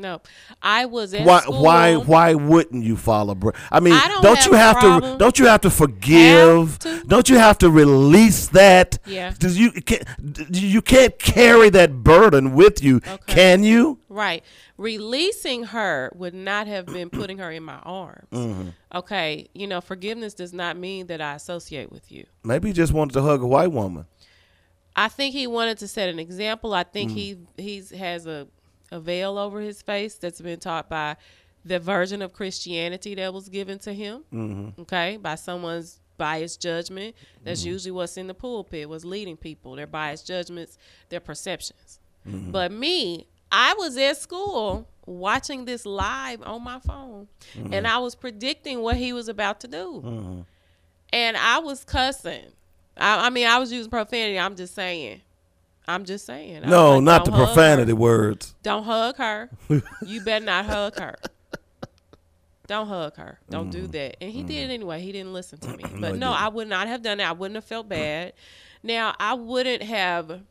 No, 0.00 0.22
I 0.62 0.86
was 0.86 1.12
at 1.12 1.26
Why? 1.26 1.40
school. 1.42 1.62
Why? 1.62 1.96
Why 1.96 2.34
wouldn't 2.34 2.82
you 2.82 2.96
follow? 2.96 3.34
Br- 3.34 3.50
I 3.70 3.78
mean, 3.80 3.92
I 3.92 4.08
don't 4.08 4.22
don't, 4.22 4.36
have 4.36 4.46
you 4.46 4.54
have 4.54 4.80
to? 4.80 5.18
Don't 5.18 5.38
you 5.38 5.46
have 5.46 5.60
to 5.62 5.70
forgive? 5.70 6.70
Have 6.70 6.78
to? 6.78 7.04
Don't 7.06 7.28
you 7.28 7.36
have 7.38 7.58
to 7.58 7.70
release 7.70 8.48
that? 8.48 8.98
Yeah. 9.04 9.34
Does 9.38 9.58
you 9.58 9.70
can't, 9.72 10.04
you 10.50 10.80
can't 10.80 11.18
carry 11.18 11.68
that 11.70 12.02
burden 12.02 12.54
with 12.54 12.82
you, 12.82 13.00
can 13.26 13.64
you? 13.64 13.98
Right. 14.08 14.42
Releasing 14.78 15.64
her 15.64 16.10
would 16.14 16.34
not 16.34 16.66
have 16.66 16.86
been 16.86 17.10
putting 17.20 17.36
her 17.38 17.50
in 17.52 17.62
my 17.62 17.78
arms. 17.82 18.28
Mm-hmm. 18.32 18.68
Okay. 18.94 19.46
You 19.52 19.66
know, 19.66 19.80
forgiveness 19.82 20.32
does 20.32 20.54
not 20.54 20.76
mean 20.78 21.06
that 21.08 21.20
I 21.20 21.34
associate 21.34 21.92
with 21.92 22.10
you. 22.10 22.24
Maybe 22.42 22.68
he 22.68 22.72
just 22.72 22.92
wanted 22.94 23.12
to 23.12 23.22
hug 23.22 23.42
a 23.42 23.46
white 23.46 23.72
woman. 23.72 24.06
I 24.96 25.08
think 25.08 25.34
he 25.34 25.46
wanted 25.46 25.78
to 25.78 25.88
set 25.88 26.08
an 26.08 26.18
example. 26.18 26.74
I 26.74 26.84
Mm. 26.84 26.92
think 26.92 27.10
he 27.12 27.38
he's 27.56 27.90
has 27.90 28.26
a, 28.26 28.46
a 28.92 29.00
veil 29.00 29.38
over 29.38 29.60
his 29.60 29.82
face 29.82 30.14
that's 30.14 30.40
been 30.40 30.60
taught 30.60 30.88
by 30.88 31.16
the 31.64 31.78
version 31.80 32.22
of 32.22 32.32
Christianity 32.32 33.14
that 33.16 33.32
was 33.34 33.48
given 33.48 33.78
to 33.80 33.92
him. 33.92 34.22
Mm-hmm. 34.32 34.82
Okay, 34.82 35.16
by 35.16 35.34
someone's 35.34 35.98
biased 36.18 36.60
judgment. 36.60 37.16
That's 37.42 37.64
usually 37.64 37.90
what's 37.90 38.16
in 38.16 38.26
the 38.28 38.34
pulpit. 38.34 38.88
What's 38.88 39.04
leading 39.04 39.36
people? 39.36 39.74
Their 39.76 39.86
biased 39.86 40.26
judgments, 40.26 40.78
their 41.08 41.20
perceptions. 41.20 41.98
Mm-hmm. 42.28 42.50
But 42.52 42.70
me, 42.70 43.26
I 43.50 43.74
was 43.78 43.96
at 43.96 44.16
school 44.18 44.88
watching 45.06 45.64
this 45.64 45.84
live 45.86 46.42
on 46.42 46.62
my 46.62 46.78
phone, 46.80 47.28
Mm-hmm. 47.56 47.74
and 47.74 47.86
I 47.86 47.98
was 47.98 48.14
predicting 48.14 48.80
what 48.80 48.96
he 48.96 49.12
was 49.12 49.28
about 49.28 49.60
to 49.60 49.68
do, 49.68 50.44
and 51.12 51.36
I 51.36 51.58
was 51.58 51.84
cussing. 51.84 52.44
I, 52.96 53.26
I 53.26 53.30
mean, 53.30 53.46
I 53.46 53.58
was 53.58 53.72
using 53.72 53.90
profanity. 53.90 54.38
I'm 54.38 54.54
just 54.56 54.74
saying. 54.74 55.22
I'm 55.86 56.04
just 56.04 56.26
saying. 56.26 56.62
No, 56.62 56.94
like, 56.94 57.04
not 57.04 57.24
the 57.24 57.30
"Don't 57.30 57.40
her. 57.40 57.46
profanity 57.46 57.92
words. 57.92 58.54
Don't 58.62 58.84
hug 58.84 59.16
her. 59.16 59.50
you 60.06 60.20
better 60.20 60.44
not 60.44 60.66
hug 60.66 60.98
her. 60.98 61.16
Don't 62.66 62.86
hug 62.86 63.16
her. 63.16 63.38
Don't 63.50 63.70
do 63.70 63.88
mm. 63.88 63.92
that. 63.92 64.16
And 64.22 64.30
he 64.30 64.42
did 64.42 64.70
it 64.70 64.72
anyway. 64.72 65.00
He 65.00 65.12
didn't 65.12 65.32
listen 65.32 65.58
to 65.58 65.76
me. 65.76 65.84
But 66.00 66.12
he 66.12 66.18
no. 66.18 66.32
I 66.32 66.48
would 66.48 66.68
not 66.68 66.88
have 66.88 67.02
done 67.02 67.20
it. 67.20 67.24
I 67.24 67.32
wouldn't 67.32 67.56
have 67.56 67.64
felt 67.64 67.88
bad. 67.88 68.32
Now, 68.82 69.14
I 69.18 69.34
wouldn't 69.34 69.82
have 69.82 70.42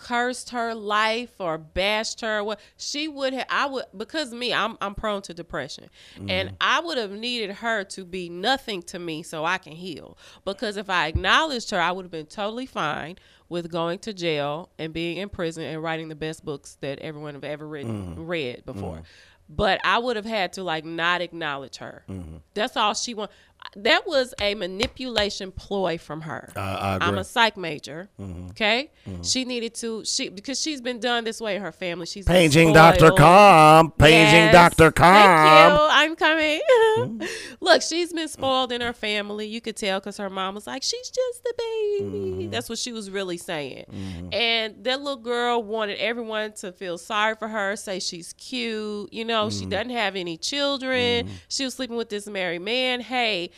cursed 0.00 0.50
her 0.50 0.74
life 0.74 1.32
or 1.38 1.58
bashed 1.58 2.20
her. 2.22 2.42
What 2.42 2.60
she 2.76 3.08
would 3.08 3.32
have, 3.32 3.46
I 3.50 3.66
would 3.66 3.84
because 3.96 4.32
me, 4.32 4.52
I'm 4.52 4.78
I'm 4.80 4.94
prone 4.94 5.22
to 5.22 5.34
depression, 5.34 5.90
and 6.28 6.50
mm. 6.50 6.56
I 6.60 6.80
would 6.80 6.98
have 6.98 7.12
needed 7.12 7.56
her 7.56 7.84
to 7.84 8.04
be 8.04 8.28
nothing 8.28 8.82
to 8.84 8.98
me 8.98 9.22
so 9.22 9.44
I 9.44 9.58
can 9.58 9.72
heal. 9.72 10.16
Because 10.44 10.76
if 10.76 10.88
I 10.88 11.08
acknowledged 11.08 11.70
her, 11.70 11.80
I 11.80 11.92
would 11.92 12.04
have 12.06 12.12
been 12.12 12.26
totally 12.26 12.66
fine 12.66 13.18
with 13.50 13.70
going 13.70 13.98
to 13.98 14.14
jail 14.14 14.70
and 14.78 14.94
being 14.94 15.18
in 15.18 15.28
prison 15.28 15.64
and 15.64 15.82
writing 15.82 16.08
the 16.08 16.14
best 16.14 16.42
books 16.44 16.78
that 16.80 17.00
everyone 17.00 17.34
have 17.34 17.44
ever 17.44 17.66
written 17.68 18.14
mm-hmm. 18.14 18.24
read 18.24 18.64
before. 18.64 18.94
Mm-hmm. 18.94 19.02
But 19.50 19.80
I 19.84 19.98
would 19.98 20.14
have 20.14 20.24
had 20.24 20.52
to 20.54 20.62
like 20.62 20.84
not 20.84 21.20
acknowledge 21.20 21.78
her. 21.78 22.04
Mm-hmm. 22.08 22.36
That's 22.54 22.76
all 22.76 22.94
she 22.94 23.14
want. 23.14 23.32
That 23.76 24.06
was 24.06 24.34
a 24.40 24.54
manipulation 24.56 25.52
ploy 25.52 25.96
from 25.96 26.22
her. 26.22 26.52
I, 26.56 26.60
I 26.60 26.94
agree. 26.96 27.08
I'm 27.08 27.18
a 27.18 27.24
psych 27.24 27.56
major. 27.56 28.08
Mm-hmm. 28.20 28.50
Okay, 28.50 28.90
mm-hmm. 29.06 29.22
she 29.22 29.44
needed 29.44 29.74
to 29.76 30.04
she 30.04 30.28
because 30.28 30.60
she's 30.60 30.80
been 30.80 30.98
done 30.98 31.24
this 31.24 31.40
way 31.40 31.56
in 31.56 31.62
her 31.62 31.70
family. 31.70 32.06
She's 32.06 32.24
Paging 32.26 32.72
Dr. 32.72 32.98
spoiled. 32.98 33.18
Calm. 33.18 33.90
Paging 33.92 34.50
Yes. 34.50 34.52
Dr. 34.52 34.90
Calm. 34.90 35.12
Thank 35.14 35.78
you. 35.78 35.86
I'm 35.90 36.16
coming. 36.16 36.60
Mm-hmm. 36.90 37.24
Look, 37.60 37.82
she's 37.82 38.12
been 38.12 38.26
spoiled 38.28 38.72
in 38.72 38.80
her 38.80 38.92
family. 38.92 39.46
You 39.46 39.60
could 39.60 39.76
tell 39.76 40.00
because 40.00 40.16
her 40.16 40.28
mom 40.28 40.56
was 40.56 40.66
like, 40.66 40.82
"She's 40.82 41.08
just 41.08 41.46
a 41.46 41.54
baby." 41.56 42.48
That's 42.48 42.68
what 42.68 42.78
she 42.78 42.92
was 42.92 43.10
really 43.10 43.36
saying. 43.36 43.84
And 44.32 44.82
that 44.84 45.00
little 45.00 45.22
girl 45.22 45.62
wanted 45.62 45.98
everyone 45.98 46.52
to 46.54 46.72
feel 46.72 46.98
sorry 46.98 47.36
for 47.36 47.46
her, 47.48 47.76
say 47.76 48.00
she's 48.00 48.32
cute. 48.34 49.12
You 49.12 49.24
know, 49.24 49.50
she 49.50 49.66
doesn't 49.66 49.90
have 49.90 50.16
any 50.16 50.36
children. 50.36 51.28
She 51.48 51.64
was 51.64 51.74
sleeping 51.74 51.96
with 51.96 52.08
this 52.08 52.26
married 52.26 52.62
man. 52.62 53.00
Hey, 53.00 53.49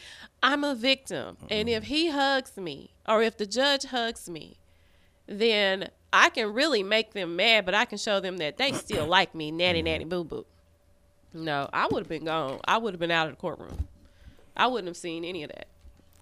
I'm 0.43 0.65
a 0.65 0.75
victim, 0.75 1.37
and 1.51 1.69
if 1.69 1.85
he 1.85 2.11
hugs 2.11 2.57
me, 2.57 2.95
or 3.09 3.23
if 3.23 3.37
the 3.37 3.47
judge 3.47 3.85
hugs 3.85 4.29
me, 4.29 4.59
then 5.27 5.91
I 6.13 6.29
can 6.29 6.53
really 6.53 6.83
make 6.83 7.13
them 7.13 7.37
mad, 7.37 7.65
but 7.65 7.75
I 7.75 7.85
can 7.85 7.99
show 7.99 8.21
them 8.21 8.39
that 8.39 8.59
they 8.59 8.73
still 8.73 9.07
like 9.19 9.35
me, 9.35 9.51
nanny 9.51 9.83
nanny 9.83 10.05
boo 10.05 10.25
boo. 10.25 10.47
No, 11.35 11.69
I 11.73 11.89
would 11.91 12.01
have 12.01 12.09
been 12.09 12.25
gone. 12.25 12.61
I 12.65 12.77
would 12.77 12.93
have 12.93 13.01
been 13.01 13.11
out 13.11 13.29
of 13.29 13.35
the 13.35 13.41
courtroom. 13.41 13.89
I 14.57 14.67
wouldn't 14.67 14.89
have 14.89 14.97
seen 14.97 15.25
any 15.25 15.45
of 15.45 15.51
that. 15.51 15.69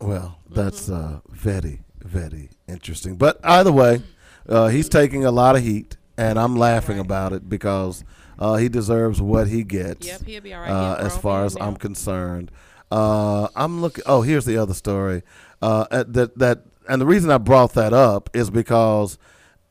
Well, 0.01 0.39
that's 0.49 0.89
uh, 0.89 1.21
very, 1.29 1.81
very 1.99 2.51
interesting. 2.69 3.17
But 3.17 3.41
either 3.45 3.73
way, 3.73 4.03
uh, 4.49 4.69
he's 4.69 4.89
taking 4.89 5.25
a 5.25 5.31
lot 5.31 5.57
of 5.57 5.63
heat, 5.63 5.97
and 6.17 6.39
I'm 6.39 6.57
laughing 6.57 6.99
about 6.99 7.33
it 7.33 7.49
because 7.49 8.05
uh, 8.39 8.57
he 8.57 8.69
deserves 8.69 9.21
what 9.21 9.49
he 9.49 9.65
gets. 9.65 10.07
Yep, 10.07 10.25
he'll 10.25 10.41
be 10.41 10.55
all 10.55 10.61
right. 10.61 10.71
Uh, 10.71 10.97
as 11.01 11.19
far 11.19 11.45
as 11.45 11.57
now. 11.57 11.67
I'm 11.67 11.77
concerned, 11.77 12.51
uh, 12.91 13.49
I'm 13.55 13.81
looking. 13.81 14.05
Oh, 14.07 14.23
here's 14.23 14.45
the 14.45 14.57
other 14.57 14.75
story. 14.75 15.23
Uh, 15.63 16.05
that 16.05 16.39
that, 16.39 16.63
and 16.89 17.01
the 17.01 17.07
reason 17.07 17.31
I 17.31 17.39
brought 17.39 17.75
that 17.75 17.93
up 17.93 18.31
is 18.35 18.51
because 18.51 19.19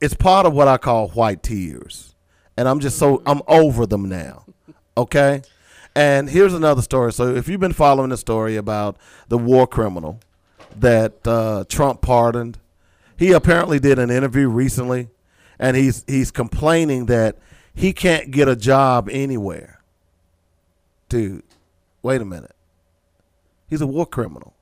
it's 0.00 0.14
part 0.14 0.46
of 0.46 0.52
what 0.52 0.68
I 0.68 0.76
call 0.76 1.08
white 1.08 1.42
tears, 1.42 2.14
and 2.56 2.68
I'm 2.68 2.80
just 2.80 2.98
so 2.98 3.22
I'm 3.24 3.40
over 3.46 3.86
them 3.86 4.08
now. 4.08 4.44
Okay, 4.96 5.42
and 5.94 6.28
here's 6.28 6.54
another 6.54 6.82
story. 6.82 7.12
So 7.12 7.34
if 7.34 7.48
you've 7.48 7.60
been 7.60 7.72
following 7.72 8.10
the 8.10 8.16
story 8.16 8.56
about 8.56 8.96
the 9.28 9.38
war 9.38 9.66
criminal 9.66 10.20
that 10.76 11.26
uh, 11.26 11.64
Trump 11.68 12.02
pardoned, 12.02 12.58
he 13.16 13.32
apparently 13.32 13.78
did 13.78 13.98
an 13.98 14.10
interview 14.10 14.48
recently, 14.48 15.08
and 15.58 15.76
he's 15.76 16.04
he's 16.06 16.30
complaining 16.30 17.06
that 17.06 17.38
he 17.74 17.92
can't 17.92 18.30
get 18.30 18.48
a 18.48 18.56
job 18.56 19.08
anywhere. 19.10 19.80
Dude, 21.08 21.44
wait 22.02 22.20
a 22.20 22.24
minute. 22.24 22.54
He's 23.68 23.80
a 23.80 23.86
war 23.86 24.06
criminal. 24.06 24.54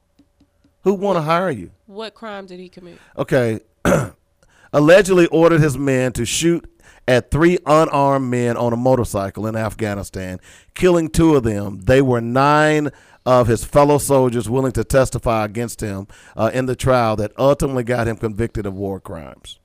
Who 0.82 0.95
want 0.95 1.16
to 1.16 1.22
hire 1.22 1.51
you? 1.51 1.72
What 1.86 2.14
crime 2.14 2.47
did 2.47 2.59
he 2.61 2.68
commit? 2.68 2.99
Okay. 3.16 3.61
Allegedly 4.72 5.26
ordered 5.26 5.61
his 5.61 5.76
men 5.76 6.12
to 6.12 6.24
shoot 6.24 6.64
at 7.09 7.30
three 7.30 7.59
unarmed 7.66 8.30
men 8.30 8.57
on 8.57 8.72
a 8.72 8.76
motorcycle 8.76 9.47
in 9.47 9.57
Afghanistan, 9.57 10.38
killing 10.74 11.09
two 11.09 11.34
of 11.34 11.43
them. 11.43 11.80
They 11.80 12.01
were 12.01 12.20
nine 12.20 12.91
of 13.26 13.49
his 13.49 13.64
fellow 13.64 13.99
soldiers 13.99 14.49
willing 14.49 14.72
to 14.72 14.84
testify 14.84 15.45
against 15.45 15.80
him 15.80 16.07
uh, 16.36 16.51
in 16.55 16.66
the 16.66 16.76
trial 16.76 17.16
that 17.16 17.32
ultimately 17.38 17.82
got 17.82 18.07
him 18.07 18.16
convicted 18.16 18.64
of 18.64 18.74
war 18.74 19.01
crimes. 19.01 19.59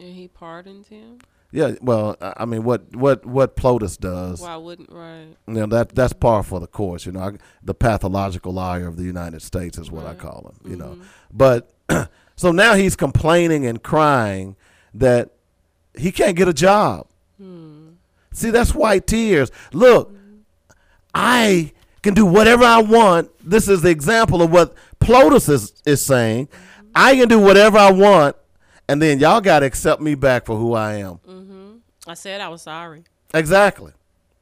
And 0.00 0.14
he 0.14 0.26
pardoned 0.26 0.86
him? 0.86 1.18
Yeah, 1.54 1.76
well, 1.80 2.16
I 2.20 2.46
mean, 2.46 2.64
what 2.64 2.96
what 2.96 3.24
what 3.24 3.54
PLOTUS 3.54 3.96
does, 3.96 4.40
Why 4.40 4.56
wouldn't 4.56 4.90
right? 4.90 5.28
you 5.46 5.54
know, 5.54 5.66
that 5.66 5.94
that's 5.94 6.12
par 6.12 6.42
for 6.42 6.58
the 6.58 6.66
course. 6.66 7.06
You 7.06 7.12
know, 7.12 7.20
I, 7.20 7.32
the 7.62 7.74
pathological 7.74 8.52
liar 8.52 8.88
of 8.88 8.96
the 8.96 9.04
United 9.04 9.40
States 9.40 9.78
is 9.78 9.88
what 9.88 10.04
I 10.04 10.14
call 10.14 10.52
him. 10.52 10.70
You 10.72 10.76
know, 10.76 10.88
mm-hmm. 10.88 11.02
but 11.32 11.70
so 12.36 12.50
now 12.50 12.74
he's 12.74 12.96
complaining 12.96 13.66
and 13.66 13.80
crying 13.80 14.56
that 14.94 15.30
he 15.96 16.10
can't 16.10 16.36
get 16.36 16.48
a 16.48 16.52
job. 16.52 17.06
Hmm. 17.38 17.90
See, 18.32 18.50
that's 18.50 18.74
white 18.74 19.06
tears. 19.06 19.52
Look, 19.72 20.12
I 21.14 21.70
can 22.02 22.14
do 22.14 22.26
whatever 22.26 22.64
I 22.64 22.82
want. 22.82 23.30
This 23.48 23.68
is 23.68 23.82
the 23.82 23.90
example 23.90 24.42
of 24.42 24.50
what 24.50 24.74
PLOTUS 24.98 25.48
is, 25.48 25.72
is 25.86 26.04
saying. 26.04 26.48
Mm-hmm. 26.48 26.86
I 26.96 27.14
can 27.14 27.28
do 27.28 27.38
whatever 27.38 27.78
I 27.78 27.92
want, 27.92 28.34
and 28.88 29.00
then 29.00 29.18
y'all 29.18 29.40
got 29.40 29.60
to 29.60 29.66
accept 29.66 30.00
me 30.00 30.14
back 30.14 30.46
for 30.46 30.56
who 30.56 30.74
I 30.74 30.94
am. 30.96 31.20
Mm-hmm. 31.28 31.76
I 32.06 32.14
said 32.14 32.40
I 32.40 32.48
was 32.48 32.62
sorry. 32.62 33.04
Exactly. 33.32 33.92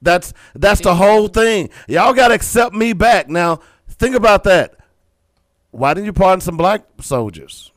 That's 0.01 0.32
that's 0.55 0.80
the 0.80 0.95
whole 0.95 1.28
thing. 1.28 1.70
Y'all 1.86 2.12
got 2.12 2.28
to 2.28 2.34
accept 2.34 2.74
me 2.74 2.93
back. 2.93 3.28
Now, 3.28 3.61
think 3.88 4.16
about 4.16 4.45
that. 4.45 4.74
Why 5.70 5.95
didn't 5.95 6.07
you 6.07 6.12
pardon 6.12 6.40
some 6.40 6.57
black 6.57 6.84
soldiers? 7.01 7.72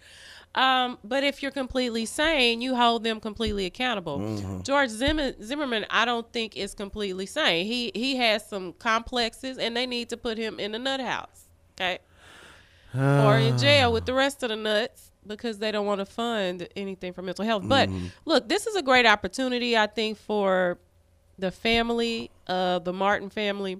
Um, 0.54 0.98
but 1.04 1.24
if 1.24 1.42
you're 1.42 1.52
completely 1.52 2.06
sane, 2.06 2.60
you 2.62 2.74
hold 2.74 3.04
them 3.04 3.20
completely 3.20 3.66
accountable. 3.66 4.18
Mm-hmm. 4.18 4.62
George 4.62 4.88
Zimmer, 4.88 5.34
Zimmerman, 5.42 5.84
I 5.90 6.04
don't 6.04 6.30
think 6.32 6.56
is 6.56 6.74
completely 6.74 7.26
sane. 7.26 7.66
He 7.66 7.92
he 7.94 8.16
has 8.16 8.48
some 8.48 8.72
complexes, 8.72 9.58
and 9.58 9.76
they 9.76 9.86
need 9.86 10.08
to 10.08 10.16
put 10.16 10.38
him 10.38 10.58
in 10.58 10.72
the 10.72 10.78
nut 10.78 11.00
house. 11.00 11.46
Okay 11.76 12.00
or 12.94 13.36
in 13.38 13.58
jail 13.58 13.92
with 13.92 14.06
the 14.06 14.14
rest 14.14 14.42
of 14.42 14.48
the 14.48 14.56
nuts 14.56 15.10
because 15.26 15.58
they 15.58 15.70
don't 15.70 15.86
want 15.86 16.00
to 16.00 16.06
fund 16.06 16.66
anything 16.74 17.12
for 17.12 17.22
mental 17.22 17.44
health. 17.44 17.62
But 17.66 17.90
look, 18.24 18.48
this 18.48 18.66
is 18.66 18.76
a 18.76 18.82
great 18.82 19.06
opportunity, 19.06 19.76
I 19.76 19.86
think, 19.86 20.16
for 20.16 20.78
the 21.38 21.50
family, 21.50 22.30
uh, 22.46 22.78
the 22.78 22.92
Martin 22.92 23.28
family, 23.28 23.78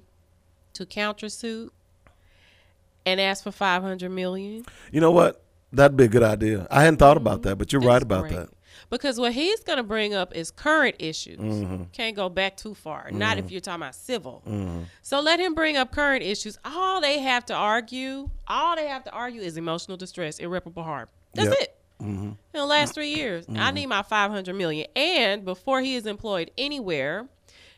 to 0.79 0.87
countersuit 0.87 1.71
and 3.05 3.21
ask 3.21 3.45
for 3.45 3.53
five 3.53 3.83
hundred 3.83 4.11
million. 4.11 4.65
You 4.93 5.01
know 5.01 5.11
what? 5.11 5.43
That'd 5.73 5.97
be 5.97 6.05
a 6.05 6.09
good 6.09 6.23
idea. 6.23 6.67
I 6.71 6.83
hadn't 6.83 6.99
thought 6.99 7.17
about 7.17 7.43
that, 7.43 7.57
but 7.57 7.73
you're 7.73 7.83
right 7.83 8.03
about 8.03 8.23
great. 8.23 8.35
that. 8.35 8.49
Because 8.91 9.21
what 9.21 9.33
he's 9.33 9.61
going 9.61 9.77
to 9.77 9.83
bring 9.83 10.15
up 10.15 10.35
is 10.35 10.51
current 10.51 10.97
issues. 10.99 11.39
Mm-hmm. 11.39 11.85
Can't 11.93 12.17
go 12.17 12.31
back 12.31 12.57
too 12.57 12.75
far. 12.75 13.11
Not 13.11 13.37
if 13.37 13.51
you're 13.51 13.61
talking 13.61 13.83
about 13.83 13.95
civil. 13.95 14.43
Mm-hmm. 14.49 14.85
So 15.03 15.21
let 15.21 15.39
him 15.41 15.55
bring 15.55 15.77
up 15.77 15.93
current 15.93 16.23
issues. 16.23 16.59
All 16.65 17.03
they 17.03 17.19
have 17.19 17.45
to 17.47 17.55
argue, 17.55 18.31
all 18.47 18.77
they 18.77 18.87
have 18.87 19.05
to 19.05 19.11
argue 19.11 19.43
is 19.43 19.59
emotional 19.59 19.99
distress, 19.99 20.39
irreparable 20.39 20.85
harm. 20.85 21.09
That's 21.35 21.49
Yep. 21.51 21.59
it. 21.61 21.75
In 22.01 22.37
the 22.53 22.65
last 22.65 22.95
three 22.95 23.13
years, 23.13 23.45
I 23.53 23.73
need 23.73 23.87
my 23.87 24.03
500 24.03 24.55
million. 24.55 24.87
And 24.95 25.45
before 25.45 25.81
he 25.83 25.97
is 25.97 26.07
employed 26.07 26.51
anywhere, 26.57 27.27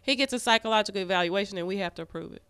he 0.03 0.14
gets 0.14 0.32
a 0.34 0.38
psychological 0.38 1.01
evaluation, 1.01 1.57
and 1.59 1.66
we 1.66 1.78
have 1.78 1.94
to 1.94 2.03
approve 2.03 2.34
it. 2.34 2.42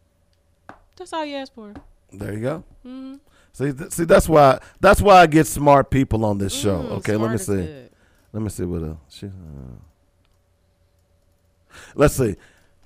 That's 1.00 1.14
all 1.14 1.24
you 1.24 1.36
ask 1.36 1.54
for. 1.54 1.72
There 2.12 2.34
you 2.34 2.40
go. 2.40 2.64
Mm-hmm. 2.84 3.14
See, 3.54 3.72
th- 3.72 3.90
see, 3.90 4.04
that's 4.04 4.28
why 4.28 4.60
that's 4.80 5.00
why 5.00 5.22
I 5.22 5.26
get 5.26 5.46
smart 5.46 5.90
people 5.90 6.26
on 6.26 6.36
this 6.36 6.52
show. 6.54 6.78
Mm, 6.82 6.90
okay, 6.98 7.16
let 7.16 7.30
me 7.32 7.38
see. 7.38 7.54
good. 7.54 7.90
Let 8.34 8.42
me 8.42 8.50
see 8.50 8.64
what 8.64 8.82
else. 8.82 8.98
She, 9.08 9.26
uh, 9.26 9.30
let's 11.94 12.14
see. 12.14 12.36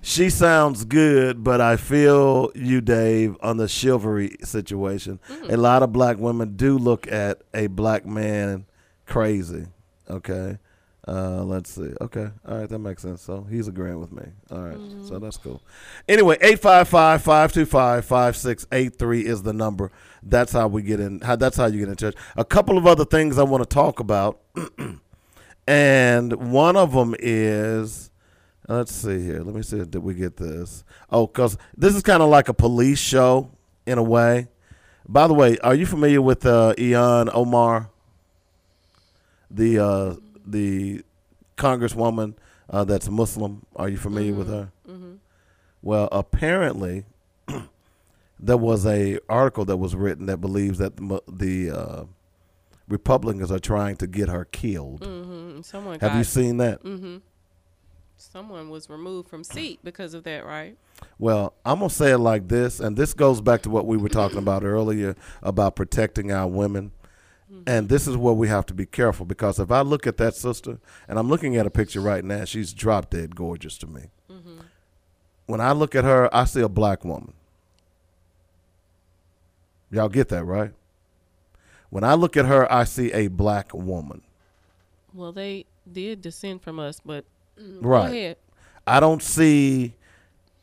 She 0.00 0.30
sounds 0.30 0.84
good, 0.84 1.42
but 1.42 1.60
I 1.60 1.76
feel 1.76 2.52
you, 2.54 2.80
Dave, 2.80 3.36
on 3.42 3.56
the 3.56 3.66
chivalry 3.66 4.36
situation. 4.44 5.18
Mm. 5.28 5.52
A 5.54 5.56
lot 5.56 5.82
of 5.82 5.92
black 5.92 6.18
women 6.18 6.54
do 6.54 6.78
look 6.78 7.10
at 7.10 7.42
a 7.52 7.66
black 7.66 8.06
man 8.06 8.66
crazy. 9.06 9.66
Okay. 10.08 10.58
Uh, 11.06 11.42
let's 11.44 11.70
see. 11.70 11.92
Okay. 12.00 12.28
All 12.48 12.58
right. 12.58 12.68
That 12.68 12.78
makes 12.78 13.02
sense. 13.02 13.20
So 13.20 13.46
he's 13.50 13.68
agreeing 13.68 14.00
with 14.00 14.10
me. 14.12 14.24
All 14.50 14.62
right, 14.62 14.76
Mm-hmm. 14.76 15.06
So 15.06 15.18
that's 15.18 15.36
cool. 15.36 15.60
Anyway, 16.08 16.36
855 16.40 17.22
525 17.22 18.04
5683 18.04 19.26
is 19.26 19.42
the 19.42 19.52
number. 19.52 19.90
That's 20.22 20.52
how 20.52 20.68
we 20.68 20.82
get 20.82 21.00
in. 21.00 21.20
How, 21.20 21.36
that's 21.36 21.58
how 21.58 21.66
you 21.66 21.78
get 21.80 21.88
in 21.88 21.96
touch. 21.96 22.14
A 22.36 22.44
couple 22.44 22.78
of 22.78 22.86
other 22.86 23.04
things 23.04 23.38
I 23.38 23.42
want 23.42 23.62
to 23.62 23.68
talk 23.68 24.00
about. 24.00 24.40
and 25.66 26.52
one 26.52 26.76
of 26.76 26.92
them 26.92 27.14
is 27.18 28.10
let's 28.68 28.92
see 28.92 29.22
here 29.22 29.40
let 29.42 29.54
me 29.54 29.62
see 29.62 29.78
did 29.84 29.96
we 29.96 30.14
get 30.14 30.36
this 30.36 30.84
oh 31.10 31.26
because 31.26 31.56
this 31.76 31.94
is 31.94 32.02
kind 32.02 32.22
of 32.22 32.28
like 32.28 32.48
a 32.48 32.54
police 32.54 32.98
show 32.98 33.50
in 33.86 33.98
a 33.98 34.02
way 34.02 34.48
by 35.08 35.26
the 35.26 35.34
way 35.34 35.56
are 35.58 35.74
you 35.74 35.86
familiar 35.86 36.20
with 36.20 36.44
uh 36.46 36.74
Ilhan 36.76 37.30
Omar 37.32 37.90
the 39.50 39.78
uh 39.78 40.14
the 40.44 41.02
congresswoman 41.56 42.34
uh, 42.70 42.84
that's 42.84 43.08
Muslim. 43.08 43.64
Are 43.76 43.88
you 43.88 43.96
familiar 43.96 44.32
with 44.34 44.48
her? 44.48 44.70
Well 45.82 46.08
apparently 46.12 47.04
there 48.40 48.56
was 48.56 48.86
a 48.86 49.18
article 49.28 49.64
that 49.66 49.76
was 49.76 49.94
written 49.94 50.26
that 50.26 50.38
believes 50.38 50.78
that 50.78 50.96
the, 50.96 51.20
the 51.28 51.70
uh, 51.70 52.04
Republicans 52.88 53.50
are 53.52 53.58
trying 53.58 53.96
to 53.96 54.06
get 54.06 54.28
her 54.28 54.44
killed. 54.46 55.00
Mm, 55.00 55.64
Someone 55.64 56.00
have 56.00 56.16
you 56.16 56.24
seen 56.24 56.56
that? 56.58 56.80
Someone 58.16 58.70
was 58.70 58.88
removed 58.88 59.28
from 59.28 59.44
seat 59.44 59.80
because 59.82 60.14
of 60.14 60.24
that, 60.24 60.46
right? 60.46 60.76
Well, 61.18 61.52
I'm 61.64 61.80
gonna 61.80 61.90
say 61.90 62.12
it 62.12 62.18
like 62.18 62.48
this, 62.48 62.80
and 62.80 62.96
this 62.96 63.12
goes 63.12 63.40
back 63.40 63.62
to 63.62 63.70
what 63.70 63.86
we 63.86 63.96
were 63.96 64.08
talking 64.08 64.38
about 64.38 64.64
earlier 64.64 65.16
about 65.42 65.76
protecting 65.76 66.30
our 66.32 66.46
women. 66.46 66.92
And 67.66 67.88
this 67.88 68.06
is 68.06 68.16
where 68.16 68.34
we 68.34 68.48
have 68.48 68.66
to 68.66 68.74
be 68.74 68.86
careful 68.86 69.24
because 69.24 69.58
if 69.58 69.70
I 69.70 69.80
look 69.80 70.06
at 70.06 70.18
that 70.18 70.34
sister, 70.34 70.78
and 71.08 71.18
I'm 71.18 71.28
looking 71.28 71.56
at 71.56 71.66
a 71.66 71.70
picture 71.70 72.00
right 72.00 72.24
now, 72.24 72.44
she's 72.44 72.72
drop 72.72 73.10
dead 73.10 73.34
gorgeous 73.34 73.78
to 73.78 73.86
me. 73.86 74.02
Mm-hmm. 74.30 74.58
When 75.46 75.60
I 75.60 75.72
look 75.72 75.94
at 75.94 76.04
her, 76.04 76.34
I 76.34 76.44
see 76.44 76.60
a 76.60 76.68
black 76.68 77.04
woman. 77.04 77.32
Y'all 79.90 80.08
get 80.08 80.28
that, 80.28 80.44
right? 80.44 80.72
When 81.90 82.04
I 82.04 82.14
look 82.14 82.36
at 82.36 82.46
her, 82.46 82.70
I 82.72 82.84
see 82.84 83.12
a 83.12 83.28
black 83.28 83.72
woman. 83.72 84.22
Well, 85.14 85.32
they 85.32 85.66
did 85.90 86.22
descend 86.22 86.62
from 86.62 86.80
us, 86.80 87.00
but 87.04 87.24
mm, 87.58 87.78
Right. 87.80 88.08
go 88.08 88.12
ahead. 88.12 88.36
I 88.86 89.00
don't 89.00 89.22
see 89.22 89.94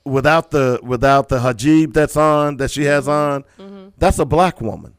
without 0.03 0.51
the 0.51 0.79
without 0.83 1.29
the 1.29 1.39
hijab 1.39 1.93
that's 1.93 2.17
on 2.17 2.57
that 2.57 2.71
she 2.71 2.83
has 2.83 3.05
mm-hmm. 3.05 3.11
on. 3.11 3.43
Mm-hmm. 3.57 3.89
That's 3.97 4.19
a 4.19 4.25
black 4.25 4.61
woman. 4.61 4.93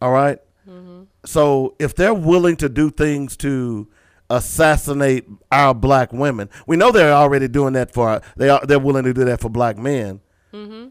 All 0.00 0.10
right? 0.10 0.38
Mm-hmm. 0.68 1.02
So 1.24 1.74
if 1.78 1.94
they're 1.94 2.14
willing 2.14 2.56
to 2.56 2.68
do 2.68 2.90
things 2.90 3.36
to 3.38 3.88
assassinate 4.28 5.26
our 5.50 5.74
black 5.74 6.12
women, 6.12 6.48
we 6.66 6.76
know 6.76 6.92
they're 6.92 7.12
already 7.12 7.48
doing 7.48 7.74
that 7.74 7.92
for 7.92 8.22
they 8.36 8.48
are 8.48 8.64
they're 8.64 8.78
willing 8.78 9.04
to 9.04 9.12
do 9.12 9.24
that 9.24 9.40
for 9.40 9.48
black 9.48 9.76
men. 9.76 10.20
Mm-hmm. 10.52 10.88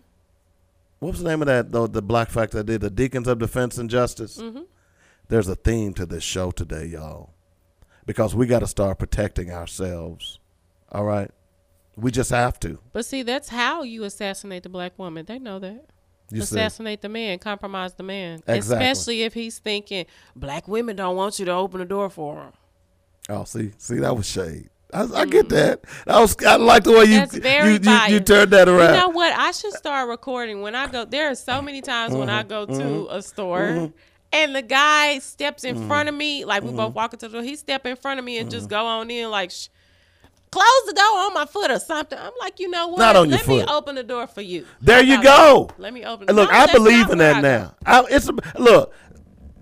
What 0.99 1.11
was 1.11 1.23
the 1.23 1.29
name 1.29 1.41
of 1.41 1.47
that 1.47 1.71
though? 1.71 1.87
The 1.87 2.01
black 2.01 2.29
fact 2.29 2.51
that 2.53 2.65
did 2.65 2.81
the 2.81 2.89
Deacons 2.89 3.27
of 3.27 3.39
Defense 3.39 3.77
and 3.77 3.89
Justice. 3.89 4.37
Mm-hmm. 4.37 4.63
There's 5.29 5.47
a 5.47 5.55
theme 5.55 5.93
to 5.93 6.05
this 6.05 6.23
show 6.23 6.51
today, 6.51 6.87
y'all, 6.87 7.33
because 8.05 8.35
we 8.35 8.47
got 8.47 8.59
to 8.59 8.67
start 8.67 8.97
protecting 8.97 9.51
ourselves. 9.51 10.39
All 10.91 11.05
right, 11.05 11.29
we 11.95 12.11
just 12.11 12.31
have 12.31 12.59
to. 12.61 12.79
But 12.93 13.05
see, 13.05 13.21
that's 13.21 13.49
how 13.49 13.83
you 13.83 14.03
assassinate 14.03 14.63
the 14.63 14.69
black 14.69 14.97
woman. 14.97 15.25
They 15.25 15.39
know 15.39 15.59
that. 15.59 15.85
You 16.31 16.41
see. 16.41 16.55
assassinate 16.55 17.01
the 17.01 17.09
man, 17.09 17.39
compromise 17.39 17.93
the 17.95 18.03
man, 18.03 18.41
Exactly. 18.47 18.85
especially 18.85 19.23
if 19.23 19.33
he's 19.33 19.57
thinking 19.59 20.05
black 20.35 20.67
women 20.67 20.95
don't 20.95 21.15
want 21.15 21.39
you 21.39 21.45
to 21.45 21.51
open 21.51 21.79
the 21.79 21.85
door 21.85 22.09
for 22.09 22.35
them. 22.35 22.53
Oh, 23.29 23.43
see, 23.43 23.71
see, 23.77 23.95
that 23.99 24.15
was 24.15 24.27
shade. 24.27 24.69
I, 24.91 25.03
I 25.03 25.25
get 25.25 25.47
mm-hmm. 25.47 25.55
that. 25.55 25.81
That 26.05 26.19
was. 26.19 26.35
I 26.45 26.55
like 26.55 26.83
the 26.83 26.91
way 26.91 27.05
you 27.05 27.17
That's 27.17 27.35
very 27.37 27.73
you, 27.73 27.79
you, 27.79 27.99
you 28.13 28.19
turned 28.19 28.51
that 28.51 28.67
around. 28.67 28.95
You 28.95 29.01
know 29.01 29.09
what? 29.09 29.33
I 29.37 29.51
should 29.51 29.73
start 29.73 30.09
recording 30.09 30.61
when 30.61 30.73
I 30.73 30.87
go. 30.87 31.05
There 31.05 31.29
are 31.29 31.35
so 31.35 31.61
many 31.61 31.81
times 31.81 32.13
when 32.13 32.27
Mm-hmm. 32.27 32.39
I 32.39 32.43
go 32.43 32.65
to 32.65 32.71
mm-hmm. 32.71 33.15
a 33.15 33.21
store. 33.21 33.59
Mm-hmm. 33.59 33.97
And 34.31 34.55
the 34.55 34.61
guy 34.61 35.19
steps 35.19 35.63
in 35.63 35.87
front 35.87 36.07
of 36.09 36.13
me, 36.15 36.45
like 36.45 36.63
we 36.63 36.71
both 36.71 36.93
walk 36.93 37.13
into 37.13 37.27
the 37.27 37.33
door. 37.33 37.43
He 37.43 37.55
step 37.55 37.85
in 37.87 37.95
front 37.95 38.19
of 38.19 38.25
me 38.25 38.37
and 38.37 38.47
Mm-hmm. 38.47 38.57
just 38.57 38.69
go 38.69 38.85
on 38.85 39.09
in, 39.09 39.29
like, 39.31 39.49
Shh, 39.51 39.69
close 40.51 40.83
the 40.87 40.93
door 40.93 41.03
on 41.05 41.33
my 41.33 41.45
foot 41.45 41.71
or 41.71 41.79
something. 41.79 42.17
I'm 42.17 42.31
like, 42.39 42.59
you 42.59 42.69
know 42.69 42.87
what? 42.87 42.99
Not 42.99 43.15
on 43.15 43.29
your 43.29 43.37
Let 43.37 43.47
me 43.47 43.63
open 43.65 43.95
the 43.95 44.03
door 44.03 44.27
for 44.27 44.41
you. 44.41 44.65
there 44.81 45.03
you 45.03 45.21
go. 45.21 45.69
Let 45.77 45.93
me 45.93 46.05
open. 46.05 46.27
And 46.29 46.35
look, 46.35 46.51
I 46.51 46.71
believe 46.71 47.09
in 47.09 47.17
that 47.19 47.37
I 47.37 47.41
now. 47.41 47.75
I, 47.85 48.03
it's 48.09 48.29
a, 48.29 48.33
look. 48.59 48.93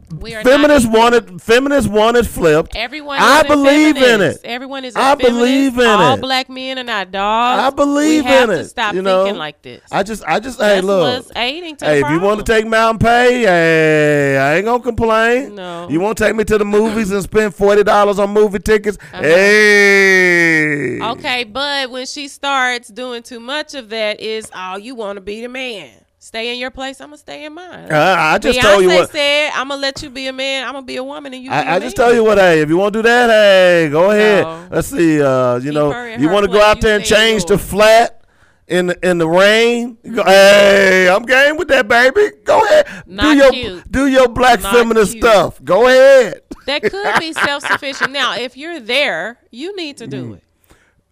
We 0.09 0.35
are 0.35 0.43
feminists 0.43 0.87
equal. 0.87 0.99
want 0.99 1.15
it. 1.15 1.41
Feminists 1.41 1.89
want 1.89 2.15
it 2.15 2.25
flipped. 2.25 2.75
Everyone. 2.75 3.17
I 3.19 3.43
believe 3.43 3.97
in 3.97 4.21
it. 4.21 4.39
Everyone 4.45 4.85
is. 4.85 4.95
I 4.95 5.15
believe 5.15 5.77
in 5.77 5.85
All 5.85 5.99
it. 5.99 6.03
All 6.03 6.17
black 6.17 6.47
men 6.49 6.79
are 6.79 6.83
not 6.83 7.11
dogs. 7.11 7.61
I 7.61 7.69
believe 7.75 8.23
we 8.23 8.29
have 8.29 8.49
in 8.49 8.55
to 8.55 8.61
it. 8.61 8.65
Stop 8.69 8.95
you 8.95 9.01
know, 9.01 9.25
thinking 9.25 9.37
like 9.37 9.61
this. 9.61 9.81
I 9.91 10.03
just, 10.03 10.23
I 10.25 10.39
just, 10.39 10.59
hey, 10.59 10.75
That's 10.75 10.87
look. 10.87 11.25
what's 11.25 11.35
aiding 11.35 11.75
to 11.77 11.85
Hey, 11.85 12.01
if 12.01 12.09
you 12.09 12.21
want 12.21 12.39
to 12.39 12.45
take 12.45 12.65
Mountain 12.65 12.99
Pay, 12.99 13.41
hey, 13.41 14.37
I 14.37 14.55
ain't 14.55 14.65
gonna 14.65 14.81
complain. 14.81 15.55
No. 15.55 15.89
You 15.89 15.99
want 15.99 16.17
to 16.17 16.23
take 16.23 16.35
me 16.35 16.45
to 16.45 16.57
the 16.57 16.65
movies 16.65 17.11
and 17.11 17.21
spend 17.21 17.53
forty 17.53 17.83
dollars 17.83 18.17
on 18.17 18.29
movie 18.29 18.59
tickets? 18.59 18.97
Uh-huh. 19.11 19.21
Hey. 19.23 21.01
Okay, 21.01 21.43
but 21.43 21.91
when 21.91 22.05
she 22.05 22.29
starts 22.29 22.87
doing 22.87 23.23
too 23.23 23.39
much 23.39 23.75
of 23.75 23.89
that, 23.89 24.21
is 24.21 24.49
all 24.53 24.79
you 24.79 24.95
want 24.95 25.17
to 25.17 25.21
be 25.21 25.41
the 25.41 25.49
man. 25.49 25.91
Stay 26.28 26.51
in 26.53 26.59
your 26.59 26.71
place. 26.71 26.99
I'm 26.99 27.07
gonna 27.07 27.17
stay 27.17 27.45
in 27.45 27.53
mine. 27.53 27.89
Uh, 27.89 28.15
I 28.19 28.38
just 28.38 28.59
Beyonce 28.59 28.61
told 28.61 28.84
you 28.84 28.89
what. 28.89 29.11
said, 29.11 29.51
"I'm 29.55 29.69
gonna 29.69 29.80
let 29.82 30.01
you 30.03 30.09
be 30.09 30.28
a 30.28 30.34
man. 30.34 30.65
I'm 30.67 30.73
gonna 30.73 30.86
be 30.86 30.97
a 30.97 31.03
woman, 31.03 31.34
and 31.34 31.41
you." 31.41 31.49
be 31.49 31.55
a 31.55 31.59
I, 31.59 31.75
I 31.75 31.80
just 31.80 31.97
man." 31.97 32.05
tell 32.05 32.13
you 32.13 32.21
what, 32.23 32.38
hey, 32.38 32.59
if 32.59 32.67
you 32.67 32.75
want 32.75 32.91
to 32.93 32.99
do 32.99 33.03
that, 33.03 33.30
hey, 33.30 33.88
go 33.89 34.11
ahead. 34.11 34.43
No. 34.43 34.67
Let's 34.69 34.89
see, 34.89 35.21
uh, 35.21 35.55
you 35.55 35.71
Keep 35.71 35.73
know, 35.75 36.05
you 36.17 36.28
want 36.30 36.45
to 36.45 36.51
go 36.51 36.61
out 36.61 36.82
there 36.82 36.97
and 36.97 37.05
change 37.05 37.45
the 37.45 37.57
flat 37.57 38.25
in 38.67 38.88
the, 38.88 39.09
in 39.09 39.19
the 39.19 39.28
rain. 39.28 39.97
Go, 40.03 40.21
hey, 40.25 41.07
I'm 41.09 41.23
game 41.23 41.55
with 41.55 41.69
that, 41.69 41.88
baby. 41.88 42.30
Go 42.43 42.61
ahead, 42.65 42.88
do 43.07 43.13
Not 43.13 43.38
your 43.38 43.51
cute. 43.51 43.89
do 43.89 44.07
your 44.07 44.28
black 44.28 44.61
Not 44.61 44.73
feminist 44.75 45.13
cute. 45.13 45.23
stuff. 45.23 45.63
Go 45.63 45.88
ahead. 45.88 46.41
That 46.65 46.82
could 46.84 47.19
be 47.21 47.32
self 47.47 47.65
sufficient. 47.65 48.11
Now, 48.11 48.36
if 48.36 48.57
you're 48.57 48.82
there, 48.82 49.39
you 49.49 49.73
need 49.78 49.95
to 49.97 50.07
Mm. 50.07 50.11
do 50.11 50.34
it. 50.34 50.43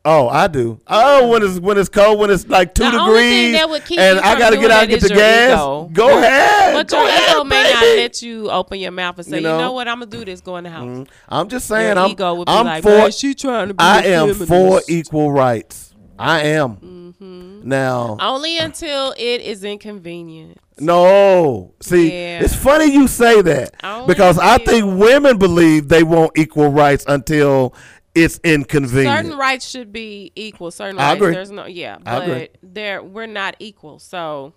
Oh, 0.08 0.28
I 0.30 0.48
do. 0.48 0.80
Oh, 0.86 1.30
when 1.30 1.42
it's 1.42 1.60
when 1.60 1.80
it's 1.80 1.90
cold, 1.90 2.20
when 2.20 2.30
it's 2.30 2.48
like 2.48 2.76
two 2.76 2.84
The 2.84 2.92
degrees, 2.92 3.08
only 3.10 3.22
thing 3.24 3.52
that 3.54 3.70
would 3.70 3.86
keep 3.86 4.00
and 4.00 4.18
you 4.18 4.22
I 4.24 4.38
gotta 4.38 4.56
get 4.58 4.70
out 4.70 4.84
and 4.84 4.90
get 4.92 5.02
the 5.02 5.10
gas. 5.10 5.54
ego. 5.60 5.90
Go 5.92 6.18
ahead. 6.20 6.74
But 6.76 6.92
your 6.92 7.08
ahead, 7.08 7.30
ego 7.32 7.44
may 7.44 7.64
not 7.74 7.82
baby. 7.82 8.02
let 8.04 8.22
you 8.22 8.52
open 8.52 8.80
your 8.80 8.92
mouth 8.92 9.18
and 9.18 9.26
say, 9.26 9.32
You 9.32 9.36
you 9.38 9.42
know, 9.50 9.58
know? 9.58 9.72
what, 9.72 9.88
I'm 9.88 10.00
gonna 10.00 10.12
do 10.12 10.24
this. 10.24 10.42
Go 10.42 10.58
in 10.58 10.66
the 10.66 10.70
house. 10.70 11.08
I'm 11.28 11.50
just 11.50 11.68
saying, 11.68 11.96
Your 11.96 12.06
I'm, 12.06 12.12
ego 12.12 12.36
would 12.36 12.46
be 12.46 12.52
I'm 12.54 12.66
like, 12.68 12.84
for. 12.84 12.90
"Man, 12.90 13.12
she 13.12 13.34
trying 13.34 13.70
to 13.70 13.74
be 13.74 13.80
I 13.84 14.02
am 14.04 14.28
feminist." 14.36 14.48
for 14.48 14.82
equal 14.88 15.32
rights. 15.32 15.96
I 16.20 16.42
am. 16.42 16.76
Mm-hmm. 16.78 17.68
Now, 17.68 18.18
Only 18.22 18.58
until 18.60 19.14
it 19.18 19.42
is 19.42 19.64
inconvenient. 19.64 20.60
no. 20.80 21.74
See, 21.82 22.10
Yeah. 22.12 22.42
it's 22.44 22.56
funny 22.56 22.86
you 22.94 23.08
say 23.08 23.42
that 23.42 23.74
because 24.08 24.38
I 24.38 24.60
think 24.60 24.86
women 25.00 25.38
believe 25.38 25.88
they 25.90 26.04
want 26.04 26.38
equal 26.38 26.70
rights 26.70 27.04
until 27.08 27.74
it's 28.16 28.40
inconvenient. 28.44 29.26
Certain 29.26 29.38
rights 29.38 29.68
should 29.68 29.92
be 29.92 30.32
equal. 30.36 30.72
Certain 30.72 30.96
rights, 30.98 31.20
there's 31.20 31.52
no, 31.52 31.66
yeah, 31.66 31.98
but. 32.04 32.24
Mm-hmm. 32.28 32.74
there 32.74 33.04
we're 33.04 33.28
not 33.28 33.56
equal. 33.60 34.00
So, 34.00 34.54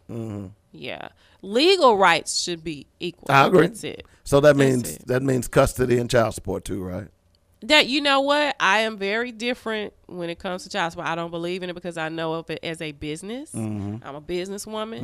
yeah, 0.72 1.08
legal 1.42 1.96
rights 1.96 2.40
should 2.40 2.62
be 2.62 2.86
equal. 3.00 3.26
I 3.30 3.46
agree. 3.46 3.66
That's 3.66 3.84
it. 3.84 4.06
so 4.24 4.40
that 4.40 4.56
That's 4.56 4.58
means 4.58 4.96
it. 4.96 5.06
that 5.08 5.22
means 5.22 5.48
custody 5.48 5.98
and 5.98 6.08
child 6.08 6.34
support 6.34 6.64
too, 6.64 6.82
right? 6.82 7.08
That 7.62 7.88
you 7.88 8.00
know 8.00 8.20
what 8.20 8.54
I 8.60 8.80
am 8.80 8.98
very 8.98 9.32
different 9.32 9.92
when 10.06 10.30
it 10.30 10.38
comes 10.38 10.62
to 10.62 10.68
child 10.68 10.92
support. 10.92 11.08
I 11.08 11.16
don't 11.16 11.32
believe 11.32 11.64
in 11.64 11.70
it 11.70 11.74
because 11.74 11.96
I 11.98 12.08
know 12.08 12.34
of 12.34 12.48
it 12.50 12.60
as 12.62 12.80
a 12.80 12.92
business. 12.92 13.50
Mm-hmm. 13.50 13.96
I'm 14.06 14.14
a 14.14 14.20
businesswoman. 14.20 15.00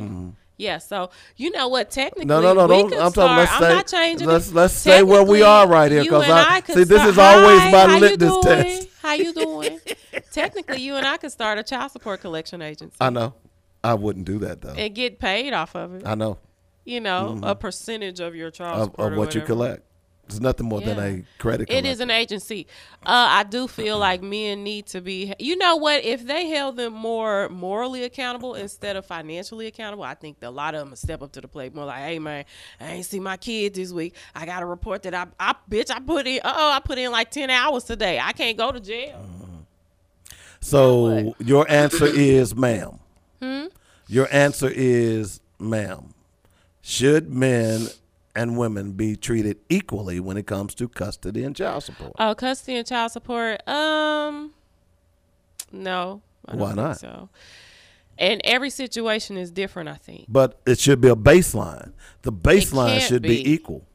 Yeah, 0.57 0.77
so 0.77 1.09
you 1.35 1.51
know 1.51 1.67
what? 1.67 1.91
Technically, 1.91 2.25
No, 2.25 2.41
no, 2.41 2.53
no. 2.53 2.65
we 2.67 2.89
Don't. 2.89 2.93
I'm 2.93 3.11
talking. 3.11 3.37
Let's 3.37 3.51
I'm 3.51 3.61
not 3.61 3.87
changing. 3.87 4.27
let's 4.27 4.51
let's 4.53 4.73
say 4.73 5.03
where 5.03 5.23
we 5.23 5.41
are 5.41 5.67
right 5.67 5.91
here 5.91 6.03
because 6.03 6.29
I, 6.29 6.61
could 6.61 6.75
see 6.75 6.83
this 6.85 6.97
start- 6.97 7.09
is 7.09 7.17
always 7.17 7.59
Hi, 7.59 7.71
my 7.71 7.77
how 7.87 7.95
you 7.95 7.99
litmus 8.01 8.29
doing? 8.31 8.41
test. 8.43 8.89
How 9.01 9.13
you 9.13 9.33
doing? 9.33 9.79
Technically, 10.31 10.81
you 10.81 10.95
and 10.95 11.05
I 11.05 11.17
could 11.17 11.31
start 11.31 11.59
a 11.59 11.63
child 11.63 11.91
support 11.91 12.21
collection 12.21 12.61
agency 12.61 12.95
I 13.01 13.09
know. 13.09 13.33
I 13.83 13.93
wouldn't 13.93 14.25
do 14.25 14.39
that 14.39 14.61
though. 14.61 14.73
and 14.73 14.95
get 14.95 15.19
paid 15.19 15.53
off 15.53 15.75
of 15.75 15.93
it. 15.95 16.03
I 16.07 16.15
know 16.15 16.39
You 16.85 17.01
know, 17.01 17.27
a 17.27 17.31
mm-hmm. 17.33 17.59
percentage 17.59 18.19
of 18.19 18.33
your 18.35 18.49
child 18.49 18.79
of, 18.79 18.85
support 18.85 19.11
of 19.11 19.17
what 19.19 19.35
you 19.35 19.41
collect. 19.41 19.83
It's 20.27 20.39
nothing 20.39 20.65
more 20.65 20.81
than 20.81 20.97
a 20.97 21.23
credit. 21.37 21.69
It 21.69 21.85
is 21.85 21.99
an 21.99 22.09
agency. 22.09 22.65
Uh, 23.05 23.27
I 23.29 23.43
do 23.43 23.67
feel 23.67 23.99
like 23.99 24.23
men 24.23 24.63
need 24.63 24.87
to 24.87 25.01
be. 25.01 25.33
You 25.37 25.55
know 25.55 25.75
what? 25.75 26.03
If 26.03 26.25
they 26.25 26.47
held 26.47 26.77
them 26.77 26.93
more 26.93 27.47
morally 27.49 28.03
accountable 28.03 28.55
instead 28.55 28.95
of 28.95 29.05
financially 29.05 29.67
accountable, 29.67 30.03
I 30.03 30.15
think 30.15 30.37
a 30.41 30.49
lot 30.49 30.73
of 30.73 30.79
them 30.79 30.89
would 30.89 30.97
step 30.97 31.21
up 31.21 31.31
to 31.33 31.41
the 31.41 31.47
plate 31.47 31.75
more. 31.75 31.85
Like, 31.85 31.99
hey 31.99 32.17
man, 32.17 32.45
I 32.81 32.93
ain't 32.93 33.05
see 33.05 33.19
my 33.19 33.37
kid 33.37 33.75
this 33.75 33.91
week. 33.91 34.15
I 34.33 34.47
got 34.47 34.61
to 34.61 34.65
report 34.65 35.03
that 35.03 35.13
I, 35.13 35.27
I 35.39 35.53
bitch, 35.69 35.91
I 35.91 35.99
put 35.99 36.25
in. 36.25 36.41
Oh, 36.43 36.71
I 36.71 36.79
put 36.79 36.97
in 36.97 37.11
like 37.11 37.29
ten 37.29 37.51
hours 37.51 37.83
today. 37.83 38.19
I 38.19 38.31
can't 38.31 38.57
go 38.57 38.71
to 38.71 38.79
jail. 38.79 39.23
So 40.59 41.35
your 41.37 41.69
answer 41.69 42.07
is, 42.07 42.55
ma'am. 42.55 42.99
Hmm? 43.39 43.65
Your 44.07 44.27
answer 44.31 44.71
is, 44.73 45.39
ma'am. 45.59 46.15
Should 46.81 47.29
men 47.31 47.89
and 48.35 48.57
women 48.57 48.93
be 48.93 49.15
treated 49.15 49.57
equally 49.69 50.19
when 50.19 50.37
it 50.37 50.47
comes 50.47 50.75
to 50.75 50.87
custody 50.89 51.43
and 51.43 51.55
child 51.55 51.83
support? 51.83 52.13
Oh, 52.19 52.35
custody 52.35 52.77
and 52.77 52.87
child 52.87 53.11
support. 53.11 53.67
Um, 53.67 54.53
no. 55.71 56.21
Why 56.51 56.73
not? 56.73 56.99
So, 56.99 57.29
and 58.17 58.41
every 58.43 58.69
situation 58.69 59.37
is 59.37 59.51
different. 59.51 59.89
I 59.89 59.95
think 59.95 60.25
But 60.27 60.59
it 60.65 60.79
should 60.79 61.01
be 61.01 61.09
a 61.09 61.15
baseline. 61.15 61.93
The 62.21 62.31
baseline 62.31 62.99
should 62.99 63.23
be. 63.23 63.43
be. 63.43 63.53
equal. 63.53 63.85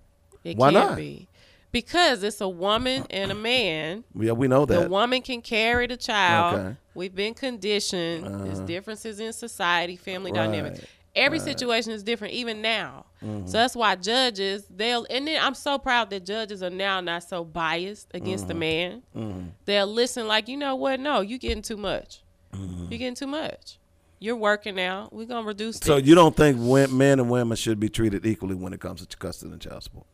it 0.45 0.57
Why 0.57 0.73
can't 0.73 0.97
be 0.97 1.29
because 1.73 2.23
it's 2.23 2.41
a 2.41 2.49
woman 2.49 3.07
and 3.11 3.31
a 3.31 3.35
man. 3.35 4.05
Yeah, 4.19 4.33
we 4.33 4.49
know 4.49 4.67
that. 4.67 4.83
The 4.83 4.89
woman 4.89 5.23
can 5.23 5.41
carry 5.41 5.87
the 5.87 5.97
child. 5.97 6.55
Okay. 6.55 6.63
Uh-huh. 6.63 6.75
We've 6.95 7.15
been 7.15 7.35
conditioned. 7.35 8.45
There's 8.45 8.61
differences 8.61 9.21
in 9.21 9.33
society, 9.33 9.97
family 9.97 10.33
dynamics. 10.33 10.81
Right, 10.81 10.89
Every 11.15 11.39
situation 11.39 11.93
is 11.93 12.03
different, 12.03 12.35
even 12.35 12.63
now. 12.63 13.07
Mm-hmm. 13.25 13.47
So 13.47 13.53
that's 13.53 13.77
why 13.77 13.97
judges 13.97 14.65
they'll 14.71 15.07
and 15.11 15.27
then 15.27 15.39
I'm 15.43 15.55
so 15.55 15.79
proud 15.79 16.09
that 16.11 16.25
judges 16.25 16.63
are 16.63 16.71
now 16.71 17.01
not 17.01 17.23
so 17.25 17.45
biased 17.45 18.09
against 18.15 18.49
Mm-hmm. 18.49 18.49
the 18.49 19.03
man. 19.15 19.53
They'll 19.67 19.87
listen 19.87 20.27
like, 20.27 20.49
you 20.49 20.57
know 20.57 20.75
what? 20.77 21.01
No, 21.01 21.21
you're 21.21 21.39
getting 21.39 21.63
too 21.63 21.77
much. 21.77 22.23
Mm-hmm. 22.55 22.87
You're 22.91 22.99
getting 22.99 23.15
too 23.15 23.27
much. 23.27 23.79
You're 24.19 24.37
working 24.37 24.75
now. 24.75 25.09
We're 25.13 25.27
gonna 25.27 25.47
reduce. 25.47 25.79
so 25.79 25.97
this. 25.97 26.07
you 26.07 26.15
don't 26.15 26.37
think 26.37 26.59
men 26.59 27.19
and 27.21 27.31
women 27.31 27.57
should 27.57 27.81
be 27.81 27.89
treated 27.89 28.25
equally 28.27 28.55
when 28.55 28.73
it 28.73 28.81
comes 28.81 29.05
to 29.07 29.17
custody 29.17 29.53
and 29.53 29.61
child 29.61 29.83
support? 29.83 30.07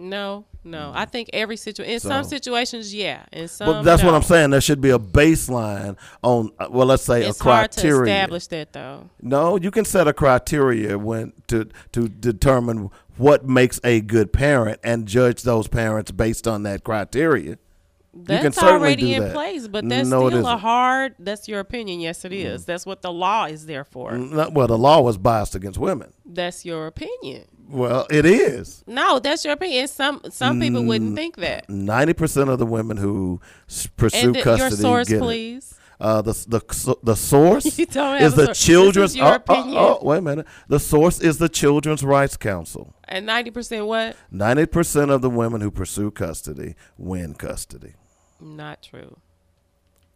No, 0.00 0.46
no. 0.64 0.92
I 0.94 1.04
think 1.04 1.28
every 1.32 1.56
situation. 1.56 1.92
In 1.94 2.00
some 2.00 2.24
situations, 2.24 2.94
yeah. 2.94 3.24
In 3.32 3.48
some, 3.48 3.66
But 3.66 3.82
that's 3.82 4.02
what. 4.02 4.14
I'm 4.14 4.22
saying. 4.22 4.50
There 4.50 4.60
should 4.60 4.80
be 4.80 4.90
a 4.90 4.98
baseline 4.98 5.96
on, 6.22 6.50
uh, 6.58 6.68
well, 6.70 6.86
let's 6.86 7.02
say 7.02 7.24
It's 7.24 7.40
a 7.40 7.44
hard 7.44 7.70
to 7.72 7.80
criteria. 7.80 8.12
establish 8.14 8.46
that 8.48 8.72
though. 8.72 9.10
No, 9.20 9.56
you 9.56 9.70
can 9.70 9.84
set 9.84 10.08
a 10.08 10.12
criteria 10.12 10.98
when 10.98 11.32
to 11.48 11.68
to 11.92 12.08
determine 12.08 12.90
what 13.18 13.46
makes 13.46 13.78
a 13.84 14.00
good 14.00 14.32
parent 14.32 14.80
and 14.82 15.06
judge 15.06 15.42
those 15.42 15.68
parents 15.68 16.10
based 16.10 16.48
on 16.48 16.62
that 16.62 16.82
criteria. 16.82 17.58
That's 18.12 18.58
can 18.58 18.68
already 18.68 19.02
do 19.02 19.08
in 19.14 19.22
that. 19.22 19.32
place, 19.34 19.68
but 19.68 19.88
that's 19.88 20.08
No, 20.08 20.28
still 20.28 20.46
a. 20.46 20.56
Mm. 20.56 20.58
hard. 20.58 21.14
That's 21.20 21.46
your 21.46 21.60
opinion. 21.60 22.00
Yes, 22.00 22.24
it 22.24 22.32
is. 22.32 22.64
That's 22.64 22.84
what 22.84 23.02
the 23.02 23.12
law 23.12 23.44
is 23.44 23.66
there 23.66 23.84
for. 23.84 24.16
Not- 24.18 24.52
Well, 24.52 24.66
the 24.66 24.78
law 24.78 25.00
was 25.00 25.16
biased 25.16 25.54
against 25.54 25.78
women. 25.78 26.12
That's 26.26 26.64
your 26.64 26.86
opinion. 26.88 27.44
Well, 27.70 28.06
it 28.10 28.24
is. 28.26 28.82
No, 28.86 29.18
that's 29.20 29.44
your 29.44 29.54
opinion. 29.54 29.86
Some 29.88 30.20
some 30.30 30.60
people 30.60 30.82
Mm. 30.82 30.86
wouldn't 30.86 31.16
think 31.16 31.36
that. 31.36 31.68
Ninety 31.70 32.12
percent 32.12 32.50
of 32.50 32.58
the 32.58 32.66
women 32.66 32.96
who 32.96 33.40
s- 33.68 33.86
pursue 33.96 34.18
And 34.26 34.34
th- 34.34 34.44
custody 34.44 34.70
your 34.70 34.78
source, 34.80 35.08
get 35.08 35.16
it. 35.16 35.20
please. 35.20 35.74
Uh, 36.00 36.22
the 36.22 36.32
the 36.48 36.96
the 37.02 37.14
source 37.14 37.78
You 37.78 37.84
don't 37.86 38.16
is 38.16 38.22
have 38.22 38.32
a 38.32 38.36
the 38.36 38.44
source. 38.46 38.58
This 38.58 38.66
children's. 38.66 39.10
is 39.10 39.16
your 39.16 39.26
oh, 39.26 39.30
oh, 39.32 39.34
opinion. 39.36 39.76
oh, 39.78 39.98
wait 40.02 40.18
a 40.18 40.22
minute. 40.22 40.46
The 40.68 40.80
source 40.80 41.20
is 41.20 41.38
the 41.38 41.48
Children's 41.48 42.02
Rights 42.02 42.36
Council. 42.38 42.94
And 43.06 43.26
ninety 43.26 43.50
percent 43.50 43.86
what? 43.86 44.16
Ninety 44.30 44.66
percent 44.66 45.10
of 45.10 45.20
the 45.20 45.30
women 45.30 45.60
who 45.60 45.70
pursue 45.70 46.10
custody 46.10 46.74
win 46.96 47.34
custody. 47.34 47.94
Not 48.40 48.82
true. 48.82 49.18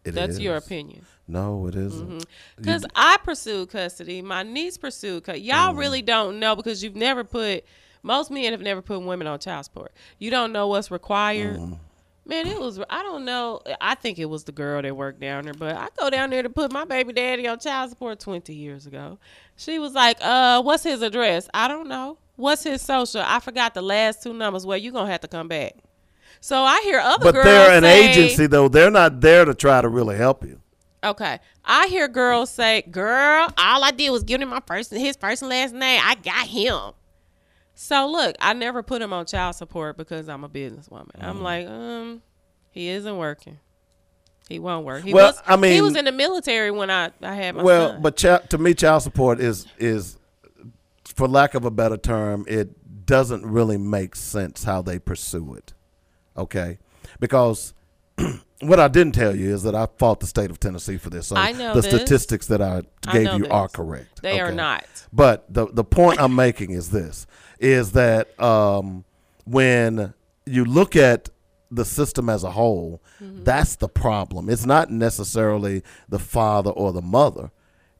It 0.05 0.12
That's 0.12 0.38
your 0.38 0.57
opinion. 0.57 1.05
No, 1.26 1.66
it 1.66 1.74
isn't. 1.74 2.09
Mm-hmm. 2.09 2.18
Because 2.57 2.84
I 2.94 3.16
pursued 3.24 3.70
custody, 3.70 4.20
my 4.20 4.42
niece 4.42 4.76
pursued. 4.76 5.24
Cu- 5.24 5.32
Y'all 5.38 5.70
Mm-hmm. 5.70 5.78
really 5.78 6.02
don't 6.02 6.38
know 6.38 6.55
because 6.57 6.82
you've 6.84 6.96
never 6.96 7.24
put. 7.24 7.64
Most 8.02 8.30
men 8.30 8.52
have 8.52 8.61
never 8.61 8.82
put 8.82 9.00
women 9.00 9.26
on 9.26 9.38
child 9.38 9.64
support. 9.64 9.92
You 10.18 10.30
don't 10.30 10.52
know 10.52 10.68
what's 10.68 10.90
required. 10.90 11.57
Mm-hmm. 11.57 11.74
Man, 12.26 12.46
it 12.46 12.59
was. 12.61 12.78
I 12.90 13.02
don't 13.02 13.24
know. 13.24 13.61
I 13.80 13.94
think 13.94 14.18
it 14.18 14.26
was 14.26 14.44
the 14.44 14.52
girl 14.52 14.80
that 14.82 14.94
worked 14.96 15.20
down 15.20 15.44
there, 15.44 15.55
but 15.55 15.76
I 15.76 15.88
go 15.98 16.09
down 16.11 16.30
there 16.30 16.42
to 16.42 16.48
put 16.50 16.72
my 16.72 16.84
baby 16.84 17.12
daddy 17.14 17.46
on 17.46 17.59
child 17.59 17.90
support 17.90 18.18
twenty 18.20 18.55
years 18.55 18.86
ago. 18.86 19.18
She 19.57 19.78
was 19.78 19.92
like, 19.94 20.18
"Uh, 20.22 20.62
what's 20.62 20.82
his 20.84 21.00
address? 21.02 21.48
I 21.55 21.68
don't 21.68 21.86
know. 21.88 22.18
What's 22.36 22.62
his 22.64 22.80
social? 22.82 23.22
I 23.24 23.40
forgot 23.40 23.74
the 23.74 23.82
last 23.82 24.22
two 24.22 24.32
numbers. 24.34 24.64
Well, 24.66 24.76
you're 24.78 24.92
gonna 24.92 25.11
have 25.11 25.20
to 25.22 25.28
come 25.28 25.48
back." 25.48 25.76
So 26.45 26.61
I 26.62 26.82
hear 26.82 26.99
other 26.99 27.24
But 27.24 27.32
girls 27.32 27.45
But 27.47 27.51
they're 27.51 27.76
an 27.78 27.84
say, 27.84 28.11
agency, 28.11 28.47
though. 28.47 28.68
They're 28.68 28.90
not 28.90 29.22
there 29.22 29.47
to 29.47 29.55
try 29.55 29.80
to 29.80 29.88
really 29.88 30.16
help 30.18 30.45
you. 30.45 30.61
Okay. 31.03 31.40
I 31.64 31.86
hear 31.86 32.07
girls 32.07 32.51
say, 32.51 32.82
"Girl, 32.82 33.49
all 33.57 33.82
I 33.82 33.90
did 33.92 34.11
was 34.11 34.24
give 34.24 34.42
him 34.42 34.51
my 34.51 34.61
first 34.66 34.90
his 34.90 35.16
first 35.16 35.40
and 35.40 35.49
last 35.49 35.72
name. 35.72 36.03
I 36.05 36.16
got 36.16 36.47
him." 36.47 36.92
So 37.74 38.07
look, 38.07 38.36
I 38.40 38.53
never 38.53 38.82
put 38.82 39.01
him 39.01 39.11
on 39.14 39.24
child 39.24 39.55
support 39.57 39.97
because 39.97 40.28
I'm 40.28 40.45
a 40.45 40.49
businesswoman. 40.51 41.12
I'm 41.18 41.38
Mm. 41.38 41.42
like, 41.42 41.66
um, 41.66 42.22
he 42.72 42.88
isn't 42.88 43.16
working. 43.16 43.59
He 44.47 44.59
won't 44.59 44.84
work. 44.84 45.03
He 45.03 45.14
Well, 45.14 45.28
was. 45.28 45.42
I 45.47 45.66
he 45.66 45.80
was 45.80 45.97
in 45.97 46.05
the 46.05 46.12
military 46.12 46.70
when 46.70 46.90
I 46.90 47.11
I 47.22 47.34
had 47.36 47.55
my 47.57 47.62
well, 47.62 47.88
son. 47.92 48.03
but 48.03 48.20
chi- 48.20 48.42
to 48.51 48.59
me, 48.59 48.74
child 48.74 49.03
support 49.03 49.40
is 49.40 49.66
is, 49.78 50.18
for 51.07 51.26
lack 51.26 51.55
of 51.55 51.64
a 51.64 51.70
better 51.70 51.97
term, 51.97 52.45
it 52.47 53.07
doesn't 53.07 53.47
really 53.47 53.78
make 53.78 54.14
sense 54.14 54.64
how 54.64 54.82
they 54.82 54.99
pursue 54.99 55.55
it. 55.55 55.72
Okay, 56.37 56.78
because 57.20 57.74
what 58.61 58.80
I 58.80 58.89
didn't 58.89 59.14
tell 59.14 59.35
you 59.35 59.55
is 59.55 59.62
that 59.64 59.74
I 59.74 59.87
fought 59.99 60.20
the 60.20 60.26
state 60.26 60.51
of 60.51 60.59
Tennessee 60.61 60.97
for 60.97 61.11
this. 61.11 61.28
So 61.28 61.37
I 61.37 61.53
know 61.53 61.74
the 61.74 61.80
this. 61.80 61.91
statistics 61.91 62.47
that 62.49 62.61
I 62.62 62.82
I 63.07 63.12
gave 63.12 63.24
know 63.24 63.37
you 63.37 63.43
this. 63.45 63.53
are 63.53 63.68
correct. 63.68 64.22
They 64.22 64.41
are 64.41 64.53
not. 64.53 64.85
But 65.12 65.53
the 65.53 65.66
the 65.66 65.85
point 65.85 66.20
I'm 66.20 66.35
making 66.35 66.70
is 66.70 66.91
this: 66.91 67.26
is 67.59 67.93
that 67.93 68.39
um, 68.41 69.05
when 69.45 70.14
you 70.47 70.64
look 70.64 70.97
at 70.97 71.28
the 71.70 71.85
system 71.85 72.28
as 72.28 72.45
a 72.45 72.53
whole, 72.53 73.01
that's 73.20 73.76
the 73.76 73.89
problem. 73.89 74.49
It's 74.49 74.66
not 74.66 74.91
necessarily 74.91 75.82
the 76.09 76.18
father 76.18 76.70
or 76.70 76.93
the 76.93 77.03
mother. 77.03 77.51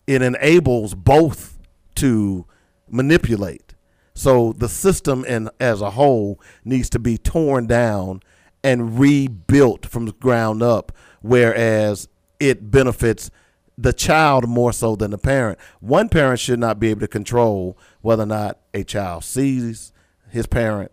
It 0.07 0.23
enables 0.23 0.95
both 0.95 1.59
to 1.97 2.47
manipulate. 2.89 3.74
So 4.15 4.53
the 4.53 4.69
system 4.69 5.25
in 5.25 5.51
as 5.59 5.81
a 5.81 5.91
whole 5.91 6.41
needs 6.65 6.89
to 6.91 6.99
be 6.99 7.19
torn 7.19 7.67
down 7.67 8.21
and 8.63 8.99
rebuilt 8.99 9.87
from 9.87 10.07
the 10.07 10.13
ground 10.13 10.63
up, 10.63 10.93
whereas 11.21 12.09
it 12.39 12.71
benefits 12.71 13.31
the 13.77 13.93
child 13.93 14.49
more 14.49 14.73
so 14.73 14.95
than 14.95 15.11
the 15.11 15.19
parent. 15.19 15.59
One 15.81 16.09
parent 16.09 16.41
should 16.41 16.61
not 16.61 16.79
be 16.79 16.91
able 16.91 17.01
to 17.01 17.09
control 17.09 17.77
whether 18.03 18.23
or 18.23 18.27
not 18.27 18.59
a 18.73 18.85
child 18.85 19.25
sees 19.25 19.93
his 20.31 20.47
parent 20.47 20.93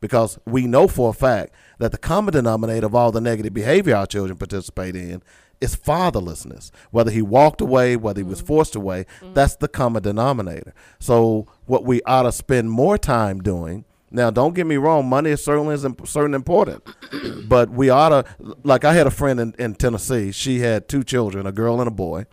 because 0.00 0.38
we 0.46 0.66
know 0.66 0.88
for 0.88 1.10
a 1.10 1.14
fact 1.14 1.54
that 1.78 1.92
the 1.92 1.98
common 1.98 2.32
denominator 2.32 2.86
of 2.86 2.94
all 2.94 3.12
the 3.12 3.20
negative 3.20 3.54
behavior 3.54 3.96
our 3.96 4.06
children 4.06 4.36
participate 4.36 4.96
in 4.96 5.22
is 5.60 5.76
fatherlessness. 5.76 6.70
Whether 6.90 7.10
he 7.10 7.22
walked 7.22 7.60
away, 7.60 7.96
whether 7.96 8.20
he 8.20 8.24
was 8.24 8.38
mm-hmm. 8.38 8.46
forced 8.46 8.74
away, 8.74 9.04
that's 9.34 9.56
the 9.56 9.68
common 9.68 10.02
denominator. 10.02 10.72
So 10.98 11.46
what 11.70 11.84
we 11.84 12.02
ought 12.02 12.24
to 12.24 12.32
spend 12.32 12.68
more 12.68 12.98
time 12.98 13.40
doing. 13.40 13.84
Now, 14.10 14.30
don't 14.30 14.54
get 14.56 14.66
me 14.66 14.76
wrong, 14.76 15.08
money 15.08 15.30
is 15.30 15.44
certainly 15.44 15.76
is 15.76 15.86
certainly 16.04 16.34
important, 16.34 16.82
but 17.48 17.70
we 17.70 17.90
ought 17.90 18.08
to. 18.08 18.24
Like 18.64 18.84
I 18.84 18.92
had 18.92 19.06
a 19.06 19.10
friend 19.10 19.38
in, 19.38 19.54
in 19.56 19.76
Tennessee. 19.76 20.32
She 20.32 20.58
had 20.58 20.88
two 20.88 21.04
children, 21.04 21.46
a 21.46 21.52
girl 21.52 21.78
and 21.80 21.86
a 21.86 21.92
boy. 21.92 22.26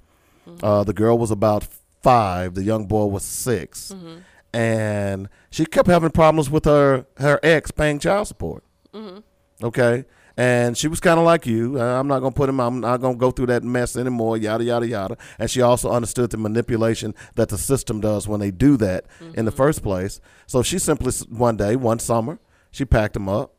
Mm-hmm. 0.49 0.65
Uh, 0.65 0.83
the 0.83 0.93
girl 0.93 1.19
was 1.19 1.29
about 1.29 1.67
five. 2.01 2.55
The 2.55 2.63
young 2.63 2.87
boy 2.87 3.05
was 3.05 3.23
6 3.23 3.91
mm-hmm. 3.91 4.19
and 4.53 5.29
she 5.51 5.65
kept 5.65 5.87
having 5.87 6.09
problems 6.09 6.49
with 6.49 6.65
her 6.65 7.05
her 7.17 7.39
ex 7.43 7.69
paying 7.69 7.99
child 7.99 8.27
support. 8.27 8.63
Mm-hmm. 8.91 9.19
Okay, 9.63 10.05
and 10.37 10.77
she 10.77 10.87
was 10.87 10.99
kind 10.99 11.19
of 11.19 11.25
like 11.25 11.47
you. 11.47 11.81
Uh, 11.81 11.99
I'm 11.99 12.07
not 12.07 12.19
gonna 12.19 12.31
put 12.31 12.47
him. 12.47 12.59
I'm 12.59 12.79
not 12.79 13.01
gonna 13.01 13.17
go 13.17 13.31
through 13.31 13.47
that 13.47 13.63
mess 13.63 13.97
anymore. 13.97 14.37
Yada 14.37 14.63
yada 14.63 14.87
yada. 14.87 15.17
And 15.39 15.49
she 15.49 15.61
also 15.61 15.89
understood 15.91 16.29
the 16.29 16.37
manipulation 16.37 17.15
that 17.35 17.49
the 17.49 17.57
system 17.57 17.99
does 17.99 18.27
when 18.27 18.39
they 18.39 18.51
do 18.51 18.77
that 18.77 19.05
in 19.33 19.45
the 19.45 19.51
first 19.51 19.81
place. 19.81 20.21
So 20.45 20.61
she 20.61 20.77
simply 20.77 21.11
one 21.29 21.57
day, 21.57 21.75
one 21.75 21.97
summer, 21.99 22.39
she 22.69 22.85
packed 22.85 23.15
him 23.15 23.27
up, 23.27 23.53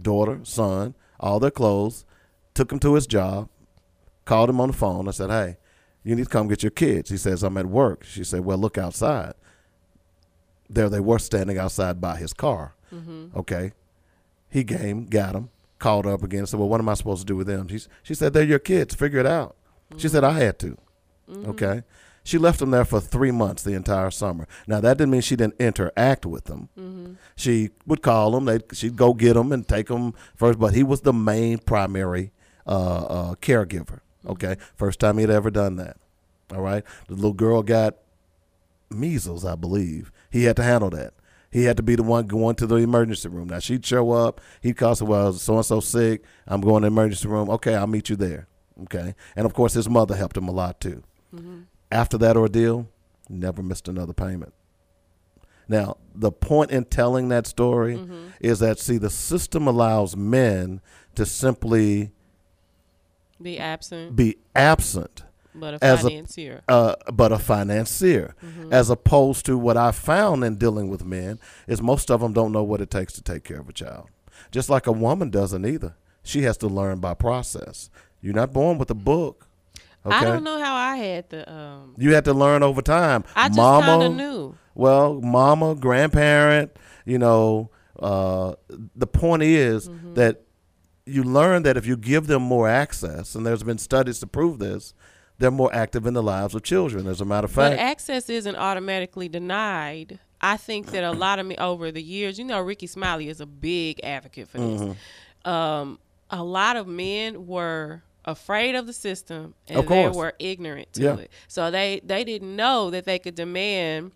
daughter, 0.00 0.40
son, 0.42 0.94
all 1.20 1.38
their 1.38 1.50
clothes, 1.50 2.06
took 2.54 2.72
him 2.72 2.78
to 2.78 2.94
his 2.94 3.06
job, 3.06 3.48
called 4.24 4.48
him 4.48 4.60
on 4.60 4.68
the 4.68 4.76
phone. 4.76 5.06
I 5.06 5.10
said, 5.10 5.28
"Hey, 5.30 5.58
you 6.02 6.16
need 6.16 6.24
to 6.24 6.30
come 6.30 6.48
get 6.48 6.62
your 6.62 6.70
kids." 6.70 7.10
He 7.10 7.18
says, 7.18 7.42
"I'm 7.42 7.58
at 7.58 7.66
work." 7.66 8.04
She 8.04 8.24
said, 8.24 8.40
"Well, 8.44 8.56
look 8.58 8.78
outside." 8.78 9.34
There 10.70 10.88
they 10.88 11.00
were 11.00 11.18
standing 11.18 11.58
outside 11.58 12.00
by 12.00 12.16
his 12.16 12.32
car. 12.32 12.74
Okay, 13.36 13.72
he 14.48 14.64
came, 14.64 15.06
got 15.06 15.34
him, 15.34 15.50
called 15.80 16.04
her 16.04 16.12
up 16.12 16.22
again, 16.22 16.40
and 16.40 16.48
said, 16.48 16.60
"Well, 16.60 16.68
what 16.68 16.80
am 16.80 16.88
I 16.88 16.94
supposed 16.94 17.22
to 17.22 17.26
do 17.26 17.36
with 17.36 17.48
them?" 17.48 17.66
She 17.68 17.80
she 18.04 18.14
said, 18.14 18.32
"They're 18.32 18.44
your 18.44 18.58
kids. 18.60 18.94
Figure 18.94 19.18
it 19.18 19.26
out." 19.26 19.56
She 19.96 20.08
said, 20.08 20.22
"I 20.22 20.38
had 20.38 20.58
to." 20.60 20.78
Okay. 21.46 21.82
She 22.22 22.36
left 22.38 22.58
them 22.58 22.70
there 22.70 22.84
for 22.84 23.00
three 23.00 23.30
months, 23.30 23.62
the 23.62 23.72
entire 23.72 24.10
summer. 24.10 24.46
Now 24.66 24.80
that 24.80 24.98
didn't 24.98 25.10
mean 25.10 25.22
she 25.22 25.36
didn't 25.36 25.58
interact 25.58 26.26
with 26.26 26.44
them. 26.44 26.68
She 27.34 27.70
would 27.86 28.02
call 28.02 28.32
them. 28.32 28.44
They 28.44 28.60
she'd 28.72 28.96
go 28.96 29.14
get 29.14 29.34
them 29.34 29.52
and 29.52 29.66
take 29.66 29.86
them 29.88 30.14
first, 30.36 30.58
but 30.58 30.74
he 30.74 30.82
was 30.82 31.00
the 31.00 31.12
main 31.14 31.58
primary 31.58 32.30
uh, 32.66 33.04
uh, 33.04 33.34
caregiver. 33.36 34.00
Okay, 34.26 34.56
first 34.76 35.00
time 35.00 35.16
he'd 35.18 35.30
ever 35.30 35.50
done 35.50 35.76
that. 35.76 35.96
All 36.54 36.60
right, 36.60 36.84
the 37.08 37.14
little 37.14 37.32
girl 37.32 37.62
got 37.62 37.96
measles, 38.90 39.44
I 39.44 39.54
believe. 39.54 40.12
He 40.30 40.44
had 40.44 40.56
to 40.56 40.62
handle 40.62 40.90
that. 40.90 41.14
He 41.50 41.64
had 41.64 41.76
to 41.78 41.82
be 41.82 41.96
the 41.96 42.02
one 42.02 42.26
going 42.26 42.54
to 42.56 42.66
the 42.66 42.76
emergency 42.76 43.28
room. 43.28 43.48
Now 43.48 43.58
she'd 43.58 43.84
show 43.84 44.12
up. 44.12 44.40
He'd 44.60 44.76
call 44.76 44.94
her, 44.94 45.04
well, 45.04 45.32
so 45.32 45.56
and 45.56 45.66
so 45.66 45.80
sick. 45.80 46.22
I'm 46.46 46.60
going 46.60 46.82
to 46.82 46.88
the 46.88 46.92
emergency 46.92 47.28
room. 47.28 47.50
Okay, 47.50 47.74
I'll 47.74 47.88
meet 47.88 48.08
you 48.08 48.16
there. 48.16 48.46
Okay, 48.84 49.14
and 49.36 49.46
of 49.46 49.52
course 49.52 49.74
his 49.74 49.88
mother 49.88 50.16
helped 50.16 50.36
him 50.36 50.48
a 50.48 50.52
lot 50.52 50.80
too. 50.80 51.02
Mm-hmm. 51.34 51.62
After 51.92 52.16
that 52.18 52.36
ordeal, 52.36 52.88
never 53.28 53.62
missed 53.62 53.88
another 53.88 54.12
payment. 54.12 54.54
Now, 55.68 55.98
the 56.14 56.32
point 56.32 56.70
in 56.72 56.84
telling 56.84 57.28
that 57.28 57.46
story 57.46 57.96
mm-hmm. 57.96 58.28
is 58.40 58.58
that 58.58 58.78
see 58.78 58.98
the 58.98 59.10
system 59.10 59.66
allows 59.66 60.16
men 60.16 60.80
to 61.14 61.26
simply 61.26 62.12
Be 63.40 63.58
absent, 63.58 64.16
be 64.16 64.38
absent 64.54 65.24
but 65.54 65.74
a 65.74 65.84
as 65.84 66.00
a- 66.04 66.08
financier. 66.08 66.62
uh, 66.68 66.94
but 67.12 67.32
a 67.32 67.38
financier, 67.38 68.34
as 68.70 68.90
opposed 68.90 69.46
to 69.46 69.56
what 69.58 69.76
I 69.76 69.90
found 69.92 70.44
in 70.44 70.56
dealing 70.56 70.88
with 70.88 71.04
men 71.04 71.38
is 71.66 71.80
most 71.82 72.10
of 72.10 72.20
them 72.20 72.32
don't 72.32 72.52
know 72.52 72.62
what 72.62 72.80
it 72.80 72.90
takes 72.90 73.12
to 73.14 73.22
take 73.22 73.44
care 73.44 73.58
of 73.60 73.68
a 73.68 73.72
child. 73.72 74.08
Just 74.50 74.68
like 74.70 74.86
a 74.86 74.92
woman 74.92 75.30
doesn't 75.30 75.64
either. 75.66 75.94
She 76.22 76.42
has 76.42 76.56
to 76.58 76.66
learn 76.68 76.98
by 77.00 77.14
process. 77.14 77.90
You're 78.20 78.34
not 78.34 78.52
born 78.52 78.78
with 78.78 78.90
a 78.90 78.94
book. 78.94 79.46
Okay? 80.04 80.16
I 80.16 80.24
don't 80.24 80.44
know 80.44 80.58
how 80.62 80.74
I 80.74 80.96
had 80.96 81.28
the. 81.30 81.50
Um, 81.52 81.94
You 81.98 82.14
had 82.14 82.24
to 82.24 82.32
learn 82.34 82.62
over 82.62 82.80
time. 82.82 83.24
I 83.36 83.48
just 83.48 83.58
kind 83.58 84.02
of 84.02 84.14
knew. 84.14 84.54
Well, 84.74 85.20
mama, 85.20 85.74
grandparent, 85.74 86.74
you 87.04 87.18
know, 87.18 87.70
uh, 87.98 88.54
the 88.96 89.06
point 89.06 89.42
is 89.42 89.88
Mm-hmm. 89.88 90.14
that 90.14 90.42
you 91.06 91.22
learn 91.22 91.64
that 91.64 91.76
if 91.76 91.86
you 91.86 91.96
give 91.96 92.28
them 92.28 92.42
more 92.42 92.68
access, 92.68 93.34
and 93.34 93.44
there's 93.44 93.62
been 93.62 93.78
studies 93.78 94.20
to 94.20 94.26
prove 94.26 94.58
this, 94.58 94.94
they're 95.40 95.50
more 95.50 95.74
active 95.74 96.06
in 96.06 96.14
the 96.14 96.22
lives 96.22 96.54
of 96.54 96.62
children. 96.62 97.06
As 97.08 97.20
a 97.20 97.24
matter 97.24 97.46
of 97.46 97.50
fact, 97.50 97.76
But 97.76 97.82
access 97.82 98.28
isn't 98.30 98.54
automatically 98.56 99.28
denied. 99.28 100.20
I 100.40 100.56
think 100.56 100.92
that 100.92 101.02
a 101.02 101.10
lot 101.12 101.38
of 101.38 101.46
me 101.46 101.56
over 101.56 101.90
the 101.90 102.02
years, 102.02 102.38
you 102.38 102.44
know, 102.44 102.60
Rickey 102.60 102.86
Smiley 102.86 103.28
is 103.28 103.40
a 103.40 103.46
big 103.46 104.00
advocate 104.04 104.48
for 104.48 104.58
this. 104.58 104.80
Mm-hmm. 104.80 105.50
Um, 105.50 105.98
a 106.30 106.44
lot 106.44 106.76
of 106.76 106.86
men 106.86 107.46
were 107.46 108.02
afraid 108.24 108.74
of 108.74 108.86
the 108.86 108.92
system 108.92 109.54
and 109.66 109.88
they 109.88 110.08
were 110.10 110.34
ignorant 110.38 110.92
to 110.92 111.02
Yeah. 111.02 111.16
it. 111.16 111.30
So 111.48 111.70
they 111.70 112.00
they 112.04 112.22
didn't 112.22 112.54
know 112.54 112.90
that 112.90 113.04
they 113.06 113.18
could 113.18 113.34
demand 113.34 114.12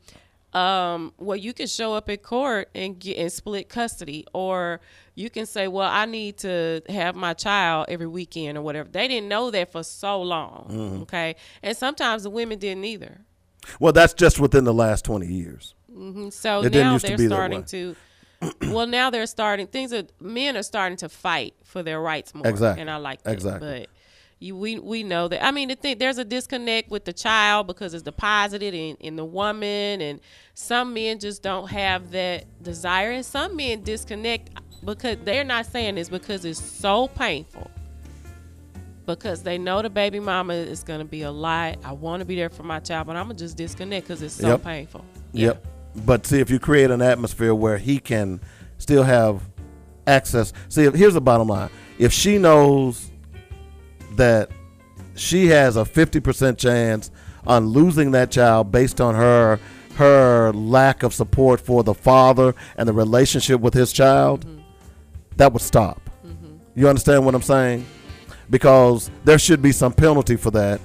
um, 0.55 1.13
well, 1.19 1.37
you 1.37 1.53
can 1.53 1.67
show 1.67 1.95
up 1.95 2.09
at 2.09 2.23
court 2.23 2.69
and 2.75 2.99
get 2.99 3.17
and 3.19 3.33
split 3.33 3.69
custody, 3.69 4.25
or 4.33 4.81
you 5.15 5.29
can 5.31 5.47
say, 5.47 5.69
"Well, 5.69 5.89
I 5.91 6.07
need 6.07 6.39
to 6.39 6.81
have 6.89 7.15
my 7.17 7.35
child 7.35 7.87
every 7.89 8.07
weekend 8.07 8.57
or 8.59 8.63
whatever." 8.63 8.89
They 8.89 9.09
didn't 9.09 9.29
know 9.29 9.51
that 9.51 9.73
for 9.73 9.83
so 9.83 10.23
long, 10.23 10.67
Mm-hmm. 10.71 11.03
okay? 11.03 11.37
And 11.63 11.77
sometimes 11.77 12.23
the 12.23 12.31
women 12.31 12.59
didn't 12.59 12.85
either. 12.85 13.21
well, 13.81 13.93
that's 13.93 14.15
just 14.15 14.39
within 14.39 14.65
the 14.65 14.75
last 14.75 15.05
20 15.05 15.27
years. 15.27 15.75
So 16.31 16.63
It 16.63 16.73
now 16.73 16.99
they're 16.99 17.17
be 17.17 17.27
starting 17.27 17.65
to. 17.65 17.97
well, 18.63 18.87
now 18.87 19.11
they're 19.11 19.27
starting. 19.27 19.67
Things 19.69 19.93
are 19.93 20.03
men 20.21 20.57
are 20.57 20.63
starting 20.63 20.99
to 20.99 21.09
fight 21.09 21.55
for 21.65 21.83
their 21.83 22.01
rights 22.01 22.35
more, 22.35 22.47
Exactly. 22.47 22.81
and 22.83 22.91
I 22.91 22.97
like 22.97 23.23
that. 23.23 23.33
Exactly. 23.33 23.81
But 23.81 23.89
you, 24.45 24.57
we 24.57 24.79
we 24.79 25.03
know 25.03 25.27
that. 25.29 25.45
I 25.45 25.51
mean, 25.51 25.69
the 25.69 25.75
thing, 25.75 25.99
there's 25.99 26.19
a 26.19 26.25
disconnect 26.25 26.91
with 26.91 27.05
the 27.05 27.13
child 27.13 27.67
because 27.67 27.95
it's 27.95 28.03
deposited 28.03 28.75
in 28.75 28.97
in 28.97 29.17
the 29.17 29.25
woman, 29.25 30.01
and 30.01 30.21
some 30.55 30.93
men 30.95 31.19
just 31.19 31.43
don't 31.43 31.71
have 31.71 32.11
that 32.13 32.45
desire, 32.63 33.11
and 33.13 33.25
some 33.25 33.57
men 33.57 33.83
disconnect 33.83 34.51
because 34.85 35.17
they're 35.25 35.45
not 35.45 35.67
saying 35.67 35.95
this 35.95 36.09
because 36.09 36.45
it's 36.45 36.63
so 36.63 37.09
painful. 37.09 37.71
Because 39.07 39.43
they 39.43 39.59
know 39.59 39.83
the 39.83 39.91
baby 39.91 40.21
mama 40.21 40.55
is 40.55 40.83
going 40.83 41.01
to 41.01 41.05
be 41.05 41.23
a 41.23 41.31
lie. 41.31 41.77
I 41.85 41.93
want 41.93 42.21
to 42.21 42.25
be 42.25 42.37
there 42.37 42.49
for 42.49 42.63
my 42.63 42.81
child, 42.81 43.07
but 43.07 43.17
I'm 43.17 43.27
going 43.27 43.37
to 43.37 43.45
just 43.45 43.57
disconnect 43.57 44.07
because 44.07 44.23
it's 44.23 44.35
so 44.35 44.49
Yep. 44.49 44.65
painful. 44.65 45.05
Yep. 45.33 45.67
But 46.07 46.27
see, 46.27 46.41
if 46.41 46.51
you 46.51 46.59
create 46.59 46.91
an 46.91 47.03
atmosphere 47.03 47.55
where 47.55 47.77
he 47.79 47.99
can 47.99 48.41
still 48.79 49.03
have 49.03 49.43
access. 50.07 50.53
See, 50.69 50.91
here's 50.91 51.15
the 51.15 51.21
bottom 51.21 51.49
line: 51.49 51.71
if 51.99 52.13
she 52.13 52.39
knows 52.39 53.11
that 54.17 54.51
she 55.15 55.47
has 55.49 55.77
a 55.77 55.83
50% 55.83 56.59
chance 56.59 57.11
on 57.47 57.67
losing 57.67 58.13
that 58.13 58.31
child 58.31 58.73
based 58.73 59.01
on 59.01 59.15
her 59.15 59.61
her 59.95 60.53
lack 60.53 61.03
of 61.03 61.15
support 61.15 61.61
for 61.61 61.83
the 61.83 61.95
father 61.95 62.55
and 62.77 62.89
the 62.89 62.93
relationship 62.93 63.61
with 63.61 63.75
his 63.75 63.93
child, 63.93 64.45
mm-hmm. 64.45 64.61
that 65.37 65.53
would 65.53 65.63
stop. 65.63 66.11
Mm-hmm. 66.27 66.57
You 66.75 66.89
understand 66.89 67.25
what 67.25 67.35
I'm 67.35 67.43
saying? 67.43 67.87
Because 68.51 69.11
there 69.25 69.39
should 69.39 69.63
be 69.63 69.73
some 69.73 69.93
penalty 69.93 70.37
for 70.37 70.51
that, 70.51 70.81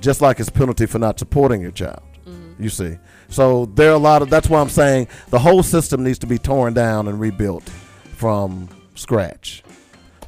just 0.00 0.20
like 0.20 0.40
it's 0.40 0.50
penalty 0.50 0.86
for 0.86 0.98
not 0.98 1.18
supporting 1.18 1.60
your 1.60 1.70
child. 1.70 2.02
Mm-hmm. 2.26 2.62
You 2.62 2.68
see, 2.68 2.98
so 3.28 3.66
there 3.66 3.90
are 3.90 3.94
a 3.94 3.98
lot 3.98 4.22
of. 4.22 4.30
That's 4.30 4.48
why 4.48 4.60
I'm 4.60 4.68
saying 4.68 5.08
the 5.30 5.38
whole 5.38 5.62
system 5.62 6.02
needs 6.02 6.18
to 6.20 6.26
be 6.26 6.38
torn 6.38 6.74
down 6.74 7.08
and 7.08 7.20
rebuilt 7.20 7.68
from 8.16 8.68
scratch. 8.94 9.62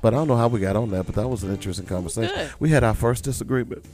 But 0.02 0.14
I 0.14 0.16
don't 0.18 0.28
know 0.28 0.36
how 0.36 0.48
we 0.48 0.60
got 0.60 0.76
on 0.76 0.90
that, 0.90 1.06
but 1.06 1.14
that 1.16 1.28
was 1.28 1.42
an 1.42 1.50
interesting 1.50 1.86
conversation. 1.86 2.34
Good. 2.34 2.52
We 2.58 2.70
had 2.70 2.84
our 2.84 2.94
first 2.94 3.24
disagreement. 3.24 3.84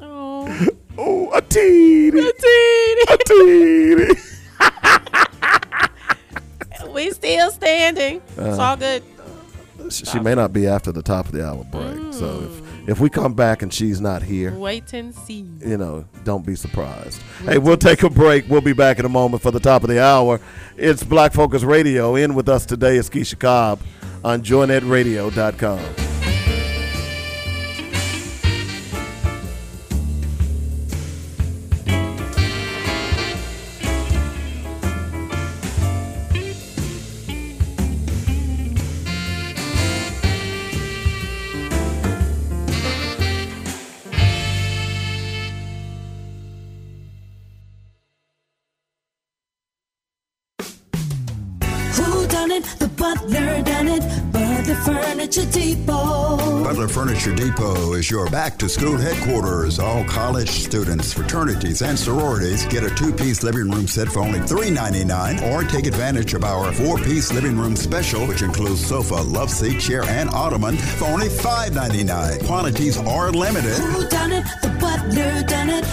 Oh, 0.00 0.66
Oh, 1.00 1.32
a 1.32 1.40
teeny, 1.42 2.18
a 2.18 2.32
teeny, 2.32 3.02
a 3.08 3.18
teeny. 3.24 4.20
understanding. 7.58 8.22
it's 8.36 8.58
uh, 8.58 8.62
all 8.62 8.76
good. 8.76 9.02
She, 9.90 10.04
she 10.04 10.20
may 10.20 10.34
not 10.34 10.52
be 10.52 10.66
after 10.66 10.92
the 10.92 11.02
top 11.02 11.26
of 11.26 11.32
the 11.32 11.46
hour 11.46 11.64
break. 11.64 12.12
So 12.12 12.42
if, 12.42 12.50
mm. 12.50 12.88
if 12.88 13.00
we 13.00 13.08
come 13.08 13.32
back 13.32 13.62
and 13.62 13.72
she's 13.72 14.00
not 14.00 14.22
here, 14.22 14.52
Wait 14.54 14.92
and 14.92 15.14
see. 15.14 15.46
you 15.60 15.78
know, 15.78 16.04
don't 16.24 16.44
be 16.44 16.56
surprised. 16.56 17.22
Hey, 17.44 17.58
we'll 17.58 17.78
take 17.78 18.02
a 18.02 18.10
break. 18.10 18.48
We'll 18.48 18.60
be 18.60 18.74
back 18.74 18.98
in 18.98 19.06
a 19.06 19.08
moment 19.08 19.42
for 19.42 19.50
the 19.50 19.60
top 19.60 19.82
of 19.84 19.88
the 19.88 20.02
hour. 20.02 20.40
It's 20.76 21.02
Black 21.02 21.32
Focus 21.32 21.62
Radio. 21.62 22.16
In 22.16 22.34
with 22.34 22.48
us 22.48 22.66
today 22.66 22.96
is 22.96 23.08
Keisha 23.08 23.38
Cobb 23.38 23.80
on 24.24 24.42
joynetradio.com. 24.42 26.17
Furniture 57.18 57.46
Depot 57.46 57.94
is 57.94 58.08
your 58.12 58.30
back 58.30 58.56
to 58.58 58.68
school 58.68 58.96
headquarters. 58.96 59.80
All 59.80 60.04
college 60.04 60.48
students, 60.50 61.12
fraternities, 61.12 61.82
and 61.82 61.98
sororities 61.98 62.64
get 62.66 62.84
a 62.84 62.94
two 62.94 63.12
piece 63.12 63.42
living 63.42 63.68
room 63.72 63.88
set 63.88 64.06
for 64.06 64.20
only 64.20 64.38
$3.99 64.38 65.42
or 65.50 65.64
take 65.64 65.86
advantage 65.86 66.34
of 66.34 66.44
our 66.44 66.72
four 66.72 66.96
piece 66.96 67.32
living 67.32 67.58
room 67.58 67.74
special, 67.74 68.24
which 68.24 68.42
includes 68.42 68.86
sofa, 68.86 69.14
love 69.16 69.50
seat, 69.50 69.80
chair, 69.80 70.04
and 70.04 70.30
ottoman 70.30 70.76
for 70.76 71.06
only 71.06 71.26
$5.99. 71.26 72.46
Quantities 72.46 72.96
are 72.98 73.32
limited. 73.32 73.80
Butler 74.88 75.42
done 75.42 75.70
it. 75.70 75.84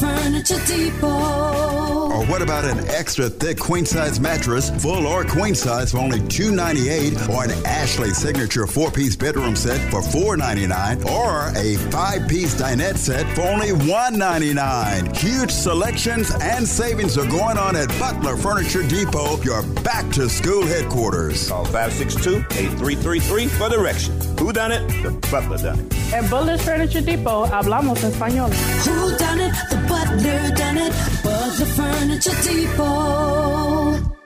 Furniture 0.00 0.60
Depot. 0.66 1.06
Or 1.06 2.24
what 2.26 2.42
about 2.42 2.64
an 2.64 2.86
extra 2.88 3.28
thick 3.28 3.58
queen 3.58 3.84
size 3.86 4.18
mattress, 4.18 4.70
full 4.82 5.06
or 5.06 5.24
queen 5.24 5.54
size 5.54 5.92
for 5.92 5.98
only 5.98 6.20
$2.98, 6.20 7.28
or 7.28 7.44
an 7.44 7.66
Ashley 7.66 8.10
signature 8.10 8.66
four 8.66 8.90
piece 8.90 9.16
bedroom 9.16 9.56
set 9.56 9.78
for 9.90 10.00
$4.99, 10.00 11.04
or 11.06 11.52
a 11.56 11.76
five 11.90 12.28
piece 12.28 12.54
dinette 12.54 12.96
set 12.96 13.26
for 13.34 13.42
only 13.42 13.68
$1.99? 13.68 15.16
Huge 15.16 15.50
selections 15.50 16.30
and 16.40 16.66
savings 16.66 17.16
are 17.18 17.28
going 17.28 17.58
on 17.58 17.76
at 17.76 17.88
Butler 17.98 18.36
Furniture 18.36 18.86
Depot, 18.86 19.40
your 19.42 19.62
back 19.90 20.08
to 20.12 20.28
school 20.28 20.64
headquarters. 20.64 21.48
Call 21.48 21.66
562-8333 21.66 23.48
for 23.48 23.68
direction. 23.68 24.14
Who 24.38 24.52
done 24.52 24.70
it? 24.70 24.86
The 25.02 25.10
butler 25.30 25.58
done 25.58 25.80
it. 25.80 26.12
At 26.12 26.30
Butler's 26.30 26.62
Furniture 26.62 27.00
Depot 27.00 27.44
hablamos 27.46 27.98
español. 28.04 28.50
Who 28.86 29.18
done 29.18 29.40
it? 29.40 29.54
The 29.68 29.76
butler 29.88 30.54
done 30.54 30.78
it. 30.78 30.92
Butler 31.24 31.66
Furniture 31.66 32.38
Depot. 32.44 34.19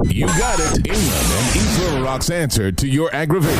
You 0.05 0.26
got 0.26 0.59
it. 0.59 0.86
Inland 0.86 0.88
and 0.88 1.57
East 1.57 1.80
Little 1.80 2.03
Rock's 2.03 2.30
answer 2.30 2.72
to 2.72 2.88
your 2.88 3.14
aggravation. 3.14 3.57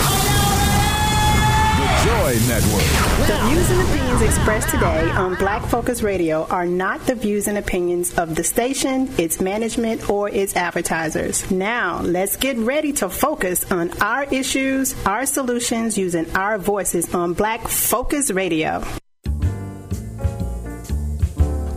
The 1.77 1.87
Joy 2.05 2.39
Network. 2.49 2.83
The 3.27 3.39
views 3.49 3.71
and 3.71 3.81
opinions 3.83 4.23
expressed 4.23 4.69
today 4.71 5.11
on 5.11 5.35
Black 5.35 5.63
Focus 5.67 6.03
Radio 6.03 6.47
are 6.47 6.65
not 6.65 7.05
the 7.07 7.15
views 7.15 7.47
and 7.47 7.59
opinions 7.59 8.15
of 8.19 8.35
the 8.35 8.45
station, 8.45 9.11
its 9.19 9.41
management, 9.41 10.09
or 10.09 10.31
its 10.31 10.57
advertisers. 10.57 11.51
Now, 11.51 12.01
let's 12.01 12.37
get 12.37 12.57
ready 12.57 12.93
to 12.95 13.11
focus 13.11 13.71
on 13.71 13.91
our 14.01 14.25
issues, 14.25 14.95
our 15.05 15.27
solutions, 15.27 15.99
using 15.99 16.35
our 16.35 16.57
voices 16.57 17.15
on 17.15 17.35
Black 17.35 17.69
Focus 17.69 18.31
Radio. 18.31 18.83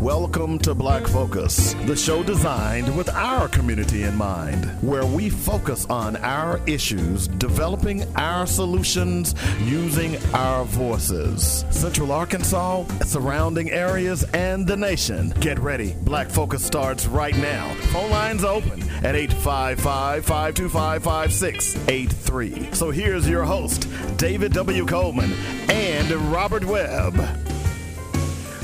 Welcome 0.01 0.59
to 0.59 0.73
Black 0.73 1.05
Focus, 1.07 1.73
the 1.85 1.93
show 1.93 2.23
designed 2.23 2.95
with 2.95 3.09
our 3.09 3.49
community 3.49 4.03
in 4.03 4.15
mind, 4.15 4.63
where 4.81 5.05
we 5.05 5.29
focus 5.29 5.85
on 5.87 6.15
our 6.15 6.61
issues, 6.65 7.27
developing 7.27 8.05
our 8.15 8.47
solutions 8.47 9.35
using 9.59 10.15
our 10.33 10.63
voices. 10.63 11.65
Central 11.69 12.13
Arkansas, 12.13 12.85
surrounding 13.03 13.71
areas, 13.71 14.23
and 14.33 14.65
the 14.65 14.77
nation. 14.77 15.31
Get 15.41 15.59
ready. 15.59 15.93
Black 16.03 16.29
Focus 16.29 16.63
starts 16.63 17.05
right 17.05 17.35
now. 17.35 17.73
Phone 17.91 18.09
lines 18.09 18.45
open 18.45 18.81
at 19.03 19.17
855 19.17 20.23
525 20.23 21.03
5683. 21.03 22.69
So 22.73 22.89
here's 22.89 23.27
your 23.27 23.43
host, 23.43 23.89
David 24.15 24.53
W. 24.53 24.85
Coleman 24.85 25.33
and 25.67 26.09
Robert 26.31 26.63
Webb. 26.63 27.19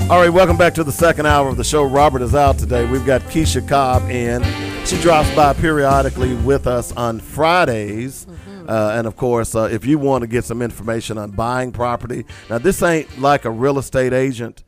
All 0.08 0.20
right, 0.20 0.28
welcome 0.32 0.56
back 0.56 0.72
to 0.74 0.84
the 0.84 0.92
second 0.92 1.26
hour 1.26 1.48
of 1.48 1.56
the 1.56 1.64
show. 1.64 1.82
Robert 1.82 2.22
is 2.22 2.32
out 2.32 2.58
today. 2.58 2.88
We've 2.88 3.04
got 3.04 3.22
Keisha 3.22 3.66
Cobb 3.68 4.08
in. 4.08 4.40
She 4.86 5.00
drops 5.00 5.28
by 5.34 5.52
periodically 5.54 6.34
with 6.36 6.68
us 6.68 6.92
on 6.92 7.18
Fridays. 7.18 8.24
Uh, 8.68 8.94
and 8.96 9.08
of 9.08 9.16
course, 9.16 9.56
uh, 9.56 9.64
if 9.64 9.84
you 9.84 9.98
want 9.98 10.22
to 10.22 10.28
get 10.28 10.44
some 10.44 10.62
information 10.62 11.18
on 11.18 11.32
buying 11.32 11.72
property, 11.72 12.24
now 12.48 12.58
this 12.58 12.84
ain't 12.84 13.18
like 13.18 13.44
a 13.44 13.50
real 13.50 13.80
estate 13.80 14.12
agent. 14.12 14.62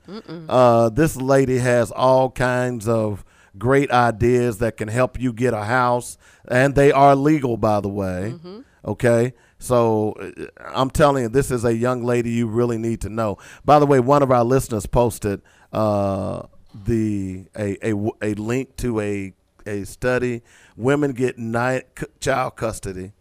Uh, 0.48 0.88
this 0.88 1.14
lady 1.14 1.58
has 1.58 1.92
all 1.92 2.30
kinds 2.30 2.88
of 2.88 3.24
great 3.56 3.92
ideas 3.92 4.58
that 4.58 4.76
can 4.76 4.88
help 4.88 5.20
you 5.20 5.32
get 5.32 5.54
a 5.54 5.64
house, 5.64 6.18
and 6.48 6.74
they 6.74 6.90
are 6.90 7.14
legal, 7.14 7.56
by 7.56 7.80
the 7.80 7.88
way. 7.88 8.34
Mm-hmm. 8.34 8.60
Okay. 8.84 9.34
So 9.58 10.12
uh, 10.12 10.44
I'm 10.64 10.90
telling 10.90 11.24
you, 11.24 11.28
this 11.28 11.50
is 11.50 11.64
a 11.64 11.74
young 11.74 12.04
lady 12.04 12.30
you 12.30 12.46
really 12.46 12.78
need 12.78 13.00
to 13.02 13.08
know. 13.08 13.38
By 13.64 13.78
the 13.78 13.86
way, 13.86 14.00
one 14.00 14.22
of 14.22 14.30
our 14.30 14.44
listeners 14.44 14.86
posted 14.86 15.42
uh, 15.72 16.42
the 16.84 17.46
a, 17.56 17.76
a 17.92 17.94
a 18.22 18.34
link 18.34 18.76
to 18.76 19.00
a 19.00 19.32
a 19.66 19.84
study. 19.84 20.42
Women 20.76 21.12
get 21.12 21.38
nine, 21.38 21.82
child 22.20 22.56
custody 22.56 23.12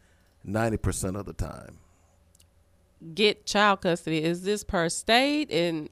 ninety 0.44 0.78
percent 0.78 1.18
of 1.18 1.26
the 1.26 1.34
time. 1.34 1.80
Get 3.14 3.46
child 3.46 3.82
custody. 3.82 4.24
Is 4.24 4.44
this 4.44 4.64
per 4.64 4.90
state? 4.90 5.52
And 5.52 5.90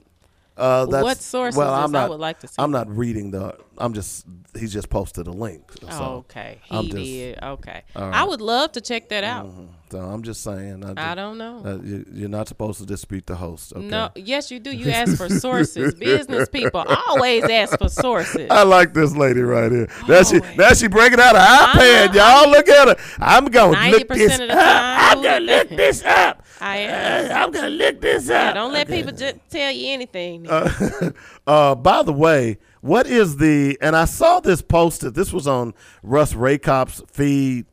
Uh, 0.56 0.86
that's, 0.86 1.04
what 1.04 1.18
sources 1.18 1.58
Well, 1.58 1.72
is- 1.76 1.84
I'm 1.84 1.92
not. 1.92 2.06
I 2.06 2.08
would 2.08 2.20
like 2.20 2.40
to 2.40 2.48
see. 2.48 2.54
I'm 2.58 2.70
not 2.70 2.88
reading 2.88 3.30
the. 3.30 3.56
I'm 3.78 3.92
just. 3.94 4.26
He's 4.58 4.72
just 4.72 4.88
posted 4.90 5.26
a 5.26 5.30
link. 5.32 5.70
So 5.82 5.88
Oh, 5.90 6.14
okay, 6.28 6.60
he 6.64 6.82
just- 6.88 6.94
did. 6.96 7.38
Okay, 7.42 7.82
All 7.94 8.10
I 8.14 8.24
would 8.24 8.40
love 8.40 8.72
to 8.72 8.80
check 8.80 9.08
that 9.10 9.22
out. 9.24 9.50
So 9.90 10.00
I'm 10.00 10.22
just 10.22 10.42
saying. 10.42 10.84
I, 10.84 11.12
I 11.12 11.14
don't 11.14 11.38
know. 11.38 11.62
Uh, 11.64 11.78
you, 11.82 12.04
you're 12.12 12.28
not 12.28 12.48
supposed 12.48 12.80
to 12.80 12.86
dispute 12.86 13.26
the 13.26 13.36
host. 13.36 13.72
Okay? 13.72 13.86
No, 13.86 14.10
yes, 14.16 14.50
you 14.50 14.58
do. 14.58 14.70
You 14.70 14.90
ask 14.90 15.16
for 15.16 15.28
sources. 15.28 15.94
Business 16.06 16.48
people 16.48 16.84
always 17.08 17.44
ask 17.44 17.78
for 17.78 17.88
sources. 17.88 18.48
I 18.50 18.64
like 18.64 18.94
this 18.94 19.14
lady 19.14 19.42
right 19.42 19.70
here. 19.70 19.88
Now 20.08 20.24
she 20.24 20.40
now 20.56 20.72
she 20.72 20.88
breaking 20.88 21.20
out 21.20 21.36
an 21.36 21.42
iPad, 21.42 22.14
y'all. 22.14 22.50
Look 22.50 22.68
at 22.68 22.88
her. 22.88 23.04
I'm 23.20 23.46
gonna 23.46 23.90
look 23.90 24.08
this 24.08 24.40
up. 24.40 24.50
I'm 24.50 25.22
gonna 25.22 25.40
look 25.40 25.68
this 25.68 26.02
up. 26.02 26.42
I 26.60 26.78
am. 26.78 27.44
I'm 27.44 27.50
gonna 27.52 27.70
look 27.70 28.00
this 28.00 28.28
Yeah, 28.28 28.48
up. 28.48 28.54
don't 28.54 28.72
let 28.72 28.88
people 28.88 29.12
just 29.12 29.36
tell 29.50 29.70
you 29.70 29.92
anything. 29.92 30.48
Uh, 30.48 31.12
uh, 31.46 31.74
by 31.76 32.02
the 32.02 32.12
way, 32.12 32.58
what 32.80 33.06
is 33.06 33.36
the? 33.36 33.78
And 33.80 33.94
I 33.94 34.06
saw 34.06 34.40
this 34.40 34.62
posted. 34.62 35.14
This 35.14 35.32
was 35.32 35.46
on 35.46 35.74
Russ 36.02 36.34
Racop's 36.34 37.02
feed 37.08 37.66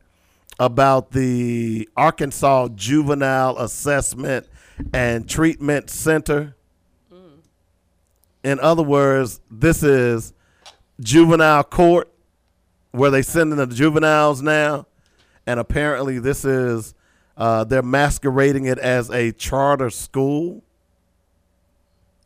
about 0.58 1.10
the 1.12 1.88
Arkansas 1.96 2.68
Juvenile 2.74 3.58
Assessment 3.58 4.46
and 4.92 5.28
Treatment 5.28 5.90
Center. 5.90 6.56
In 8.42 8.60
other 8.60 8.82
words, 8.82 9.40
this 9.50 9.82
is 9.82 10.34
juvenile 11.00 11.64
court 11.64 12.12
where 12.90 13.10
they 13.10 13.22
sending 13.22 13.56
the 13.56 13.66
juveniles 13.66 14.42
now, 14.42 14.86
and 15.46 15.58
apparently 15.58 16.18
this 16.18 16.44
is 16.44 16.94
uh, 17.36 17.64
they're 17.64 17.82
masquerading 17.82 18.66
it 18.66 18.78
as 18.78 19.10
a 19.10 19.32
charter 19.32 19.90
school. 19.90 20.62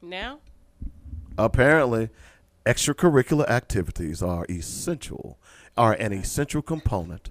now, 0.02 0.40
Apparently, 1.38 2.10
extracurricular 2.66 3.48
activities 3.48 4.20
are 4.22 4.44
essential, 4.50 5.38
are 5.76 5.92
an 5.94 6.12
essential 6.12 6.60
component 6.62 7.30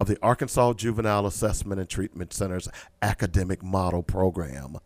of 0.00 0.08
the 0.08 0.18
Arkansas 0.22 0.74
Juvenile 0.74 1.26
Assessment 1.26 1.80
and 1.80 1.88
Treatment 1.88 2.32
Center's 2.32 2.68
academic 3.02 3.62
model 3.62 4.02
program. 4.02 4.78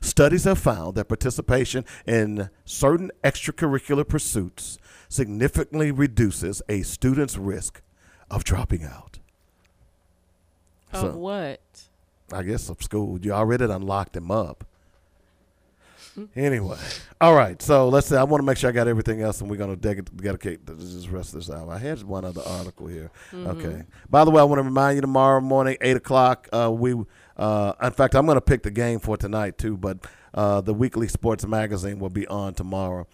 Studies 0.00 0.44
have 0.44 0.58
found 0.58 0.94
that 0.94 1.08
participation 1.08 1.84
in 2.06 2.50
certain 2.64 3.10
extracurricular 3.24 4.06
pursuits 4.06 4.78
significantly 5.08 5.90
reduces 5.90 6.62
a 6.68 6.82
student's 6.82 7.36
risk 7.36 7.82
of 8.30 8.44
dropping 8.44 8.84
out. 8.84 9.18
of 10.92 11.00
So- 11.00 11.16
what? 11.16 11.60
I 12.32 12.42
guess 12.42 12.68
of 12.68 12.82
school. 12.82 13.18
You 13.20 13.32
already 13.32 13.66
done 13.66 13.82
locked 13.82 14.16
him 14.16 14.30
up. 14.30 14.64
Anyway, 16.36 16.76
all 17.20 17.34
right. 17.34 17.60
So 17.62 17.88
let's 17.88 18.06
say 18.06 18.16
I 18.16 18.24
want 18.24 18.40
to 18.42 18.46
make 18.46 18.56
sure 18.58 18.68
I 18.68 18.72
got 18.72 18.88
everything 18.88 19.22
else, 19.22 19.40
and 19.40 19.50
we're 19.50 19.56
gonna 19.56 19.76
dedicate 19.76 20.66
the 20.66 20.74
this 20.74 21.08
rest 21.08 21.34
of 21.34 21.40
this 21.40 21.50
out. 21.50 21.68
I 21.68 21.78
had 21.78 22.02
one 22.02 22.24
other 22.24 22.42
article 22.44 22.86
here. 22.88 23.10
Okay. 23.32 23.84
By 24.08 24.24
the 24.24 24.30
way, 24.30 24.40
I 24.40 24.44
want 24.44 24.58
to 24.58 24.64
remind 24.64 24.96
you 24.96 25.00
tomorrow 25.02 25.40
morning, 25.40 25.76
eight 25.80 25.96
o'clock. 25.96 26.48
Uh, 26.52 26.70
we, 26.72 26.94
uh, 27.36 27.72
in 27.82 27.92
fact, 27.92 28.14
I'm 28.14 28.26
gonna 28.26 28.40
pick 28.40 28.62
the 28.62 28.70
game 28.70 28.98
for 28.98 29.16
tonight 29.16 29.56
too. 29.56 29.76
But 29.76 29.98
uh, 30.34 30.60
the 30.60 30.74
weekly 30.74 31.08
sports 31.08 31.46
magazine 31.46 31.98
will 31.98 32.10
be 32.10 32.26
on 32.26 32.54
tomorrow. 32.54 33.06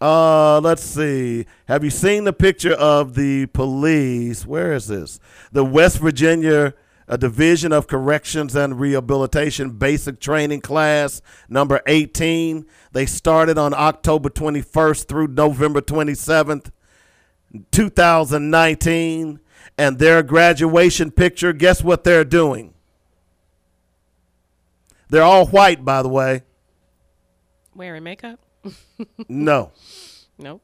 Uh, 0.00 0.60
let's 0.60 0.82
see. 0.82 1.44
Have 1.66 1.82
you 1.82 1.90
seen 1.90 2.24
the 2.24 2.32
picture 2.32 2.74
of 2.74 3.14
the 3.14 3.46
police? 3.46 4.46
Where 4.46 4.72
is 4.72 4.86
this? 4.86 5.18
The 5.50 5.64
West 5.64 5.98
Virginia 5.98 6.74
uh, 7.08 7.16
Division 7.16 7.72
of 7.72 7.86
Corrections 7.86 8.54
and 8.54 8.78
Rehabilitation 8.78 9.70
Basic 9.70 10.20
Training 10.20 10.60
Class 10.60 11.22
number 11.48 11.80
18. 11.86 12.66
They 12.92 13.06
started 13.06 13.56
on 13.58 13.72
October 13.74 14.28
21st 14.28 15.06
through 15.08 15.28
November 15.28 15.80
27th, 15.80 16.70
2019. 17.70 19.40
And 19.80 19.98
their 19.98 20.22
graduation 20.22 21.10
picture, 21.12 21.52
guess 21.52 21.82
what 21.84 22.02
they're 22.04 22.24
doing? 22.24 22.74
They're 25.08 25.22
all 25.22 25.46
white, 25.46 25.84
by 25.84 26.02
the 26.02 26.08
way. 26.08 26.42
Wearing 27.74 28.02
makeup? 28.04 28.40
No. 29.28 29.72
Nope. 30.38 30.62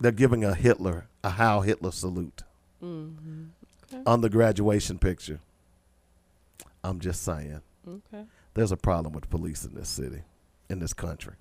they're 0.00 0.12
giving 0.12 0.44
a 0.44 0.54
Hitler, 0.54 1.08
a 1.24 1.30
Heil 1.30 1.62
Hitler 1.62 1.90
salute 1.90 2.42
Mm-hmm. 2.82 3.44
On 4.08 4.22
the 4.22 4.30
graduation 4.30 4.98
picture. 4.98 5.38
I'm 6.82 6.98
just 6.98 7.22
saying. 7.22 7.60
Okay. 7.86 8.24
There's 8.54 8.72
a 8.72 8.76
problem 8.78 9.12
with 9.12 9.28
police 9.28 9.66
in 9.66 9.74
this 9.74 9.90
city, 9.90 10.22
in 10.70 10.78
this 10.78 10.94
country. 10.94 11.34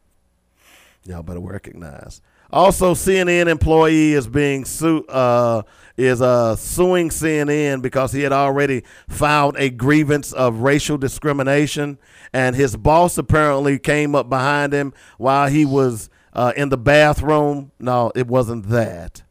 Y'all 1.06 1.24
better 1.24 1.40
recognize. 1.40 2.22
Also, 2.52 2.94
CNN 2.94 3.48
employee 3.48 4.12
is 4.12 4.28
being 4.28 4.66
su- 4.66 5.06
uh, 5.08 5.62
is 5.96 6.22
uh, 6.22 6.58
suing 6.58 7.08
CNN 7.10 7.82
because 7.82 8.12
he 8.12 8.24
had 8.24 8.34
already 8.34 8.84
filed 9.08 9.56
a 9.58 9.70
grievance 9.70 10.34
of 10.34 10.58
racial 10.60 10.98
discrimination, 10.98 11.98
and 12.34 12.54
his 12.54 12.76
boss 12.76 13.18
apparently 13.18 13.80
came 13.80 14.14
up 14.14 14.28
behind 14.28 14.74
him 14.74 14.94
while 15.18 15.48
he 15.48 15.64
was 15.64 16.10
uh, 16.34 16.52
in 16.58 16.68
the 16.68 16.78
bathroom. 16.78 17.72
No, 17.80 18.12
it 18.14 18.28
wasn't 18.28 18.68
that. 18.68 19.24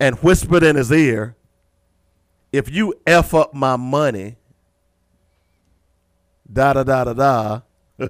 And 0.00 0.16
whispered 0.22 0.62
in 0.62 0.74
his 0.76 0.90
ear, 0.90 1.34
"If 2.52 2.70
you 2.70 2.94
f 3.06 3.34
up 3.34 3.54
my 3.54 3.76
money, 3.76 4.36
da 6.50 6.72
da 6.72 6.82
da 6.82 7.04
da 7.04 7.12
da." 7.12 7.60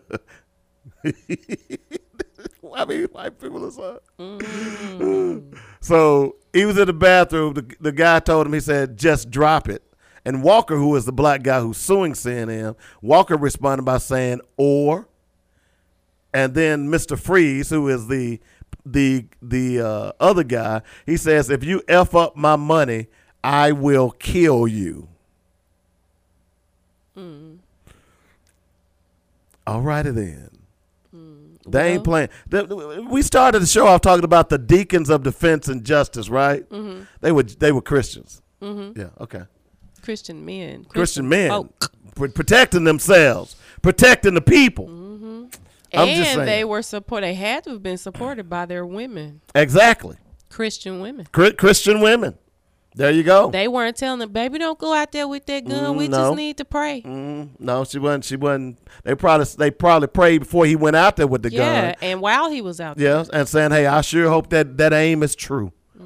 I 2.74 2.84
mean, 2.84 3.04
white 3.06 3.40
people 3.40 3.66
are 3.66 3.70
so. 3.70 5.42
so 5.80 6.36
he 6.52 6.64
was 6.64 6.78
in 6.78 6.86
the 6.86 6.92
bathroom. 6.92 7.54
The, 7.54 7.74
the 7.80 7.92
guy 7.92 8.20
told 8.20 8.46
him, 8.46 8.52
he 8.52 8.60
said, 8.60 8.96
just 8.96 9.30
drop 9.30 9.68
it. 9.68 9.82
And 10.24 10.42
Walker, 10.42 10.76
who 10.76 10.94
is 10.96 11.04
the 11.04 11.12
black 11.12 11.42
guy 11.42 11.60
who's 11.60 11.78
suing 11.78 12.12
CNN, 12.12 12.76
Walker 13.02 13.36
responded 13.36 13.84
by 13.84 13.98
saying, 13.98 14.40
or. 14.56 15.08
And 16.32 16.54
then 16.54 16.88
Mr. 16.88 17.18
Freeze, 17.18 17.70
who 17.70 17.88
is 17.88 18.06
the 18.08 18.40
the 18.84 19.26
the 19.42 19.80
uh, 19.80 20.12
other 20.20 20.44
guy, 20.44 20.82
he 21.06 21.16
says, 21.16 21.50
if 21.50 21.64
you 21.64 21.82
f 21.88 22.14
up 22.14 22.36
my 22.36 22.56
money, 22.56 23.08
I 23.44 23.72
will 23.72 24.10
kill 24.10 24.66
you. 24.68 25.08
All 29.66 29.82
righty 29.82 30.10
then. 30.10 30.50
They 31.66 31.92
ain't 31.92 32.04
playing. 32.04 32.30
the- 32.48 33.06
we 33.10 33.20
started 33.20 33.60
the 33.60 33.66
show 33.66 33.86
off 33.86 34.00
talking 34.00 34.24
about 34.24 34.48
the 34.48 34.56
deacons 34.56 35.10
of 35.10 35.22
defense 35.22 35.68
and 35.68 35.84
justice, 35.84 36.30
right? 36.30 36.66
Mhm. 36.70 37.06
They 37.20 37.30
were 37.30 37.42
they 37.42 37.72
were 37.72 37.82
Christians. 37.82 38.40
Mhm. 38.62 38.96
Yeah. 38.96 39.10
Okay. 39.20 39.42
Christian 40.00 40.46
men. 40.46 40.84
Christian 40.84 41.28
men 41.28 41.50
folk. 41.50 41.92
protecting 42.34 42.84
themselves, 42.84 43.56
protecting 43.82 44.32
the 44.34 44.40
people. 44.40 44.86
I'm 44.88 46.08
and 46.08 46.48
they 46.48 46.64
were 46.64 46.80
support. 46.82 47.20
They 47.22 47.34
had 47.34 47.64
to 47.64 47.70
have 47.70 47.82
been 47.82 47.98
supported 47.98 48.48
by 48.48 48.64
their 48.64 48.86
women, 48.86 49.42
exactly. 49.54 50.16
Christian 50.48 51.00
women. 51.00 51.26
Christian 51.32 52.00
women. 52.00 52.38
There 52.98 53.12
you 53.12 53.22
go. 53.22 53.48
They 53.48 53.68
weren't 53.68 53.96
telling 53.96 54.18
them, 54.18 54.32
"Baby, 54.32 54.58
don't 54.58 54.76
go 54.76 54.92
out 54.92 55.12
there 55.12 55.28
with 55.28 55.46
that 55.46 55.64
gun. 55.68 55.94
Mm, 55.94 55.98
we 55.98 56.08
no. 56.08 56.16
just 56.16 56.36
need 56.36 56.56
to 56.56 56.64
pray." 56.64 57.00
Mm, 57.02 57.50
no, 57.60 57.84
she 57.84 58.00
wasn't. 58.00 58.24
She 58.24 58.34
wasn't. 58.34 58.76
They 59.04 59.14
probably 59.14 59.46
they 59.56 59.70
probably 59.70 60.08
prayed 60.08 60.38
before 60.38 60.66
he 60.66 60.74
went 60.74 60.96
out 60.96 61.14
there 61.14 61.28
with 61.28 61.44
the 61.44 61.52
yeah, 61.52 61.58
gun. 61.58 61.84
Yeah, 61.84 61.94
and 62.10 62.20
while 62.20 62.50
he 62.50 62.60
was 62.60 62.80
out 62.80 62.96
there, 62.96 63.18
Yes, 63.18 63.28
and 63.32 63.48
saying, 63.48 63.70
"Hey, 63.70 63.86
I 63.86 64.00
sure 64.00 64.28
hope 64.28 64.50
that 64.50 64.76
that 64.78 64.92
aim 64.92 65.22
is 65.22 65.36
true." 65.36 65.70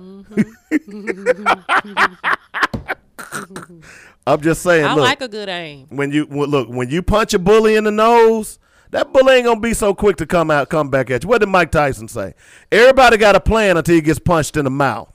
I'm 4.26 4.42
just 4.42 4.62
saying. 4.62 4.84
I 4.84 4.94
look, 4.94 5.04
like 5.04 5.22
a 5.22 5.28
good 5.28 5.48
aim. 5.48 5.86
when 5.88 6.12
you 6.12 6.24
when- 6.26 6.50
look 6.50 6.68
when 6.68 6.90
you 6.90 7.02
punch 7.02 7.32
a 7.32 7.38
bully 7.38 7.74
in 7.74 7.84
the 7.84 7.90
nose, 7.90 8.58
that 8.90 9.14
bully 9.14 9.36
ain't 9.36 9.46
gonna 9.46 9.60
be 9.60 9.72
so 9.72 9.94
quick 9.94 10.16
to 10.18 10.26
come 10.26 10.50
out, 10.50 10.68
come 10.68 10.90
back 10.90 11.10
at 11.10 11.22
you. 11.22 11.28
What 11.30 11.38
did 11.38 11.48
Mike 11.48 11.70
Tyson 11.70 12.06
say? 12.06 12.34
Everybody 12.70 13.16
got 13.16 13.34
a 13.34 13.40
plan 13.40 13.78
until 13.78 13.94
he 13.94 14.02
gets 14.02 14.18
punched 14.18 14.58
in 14.58 14.64
the 14.64 14.70
mouth. 14.70 15.10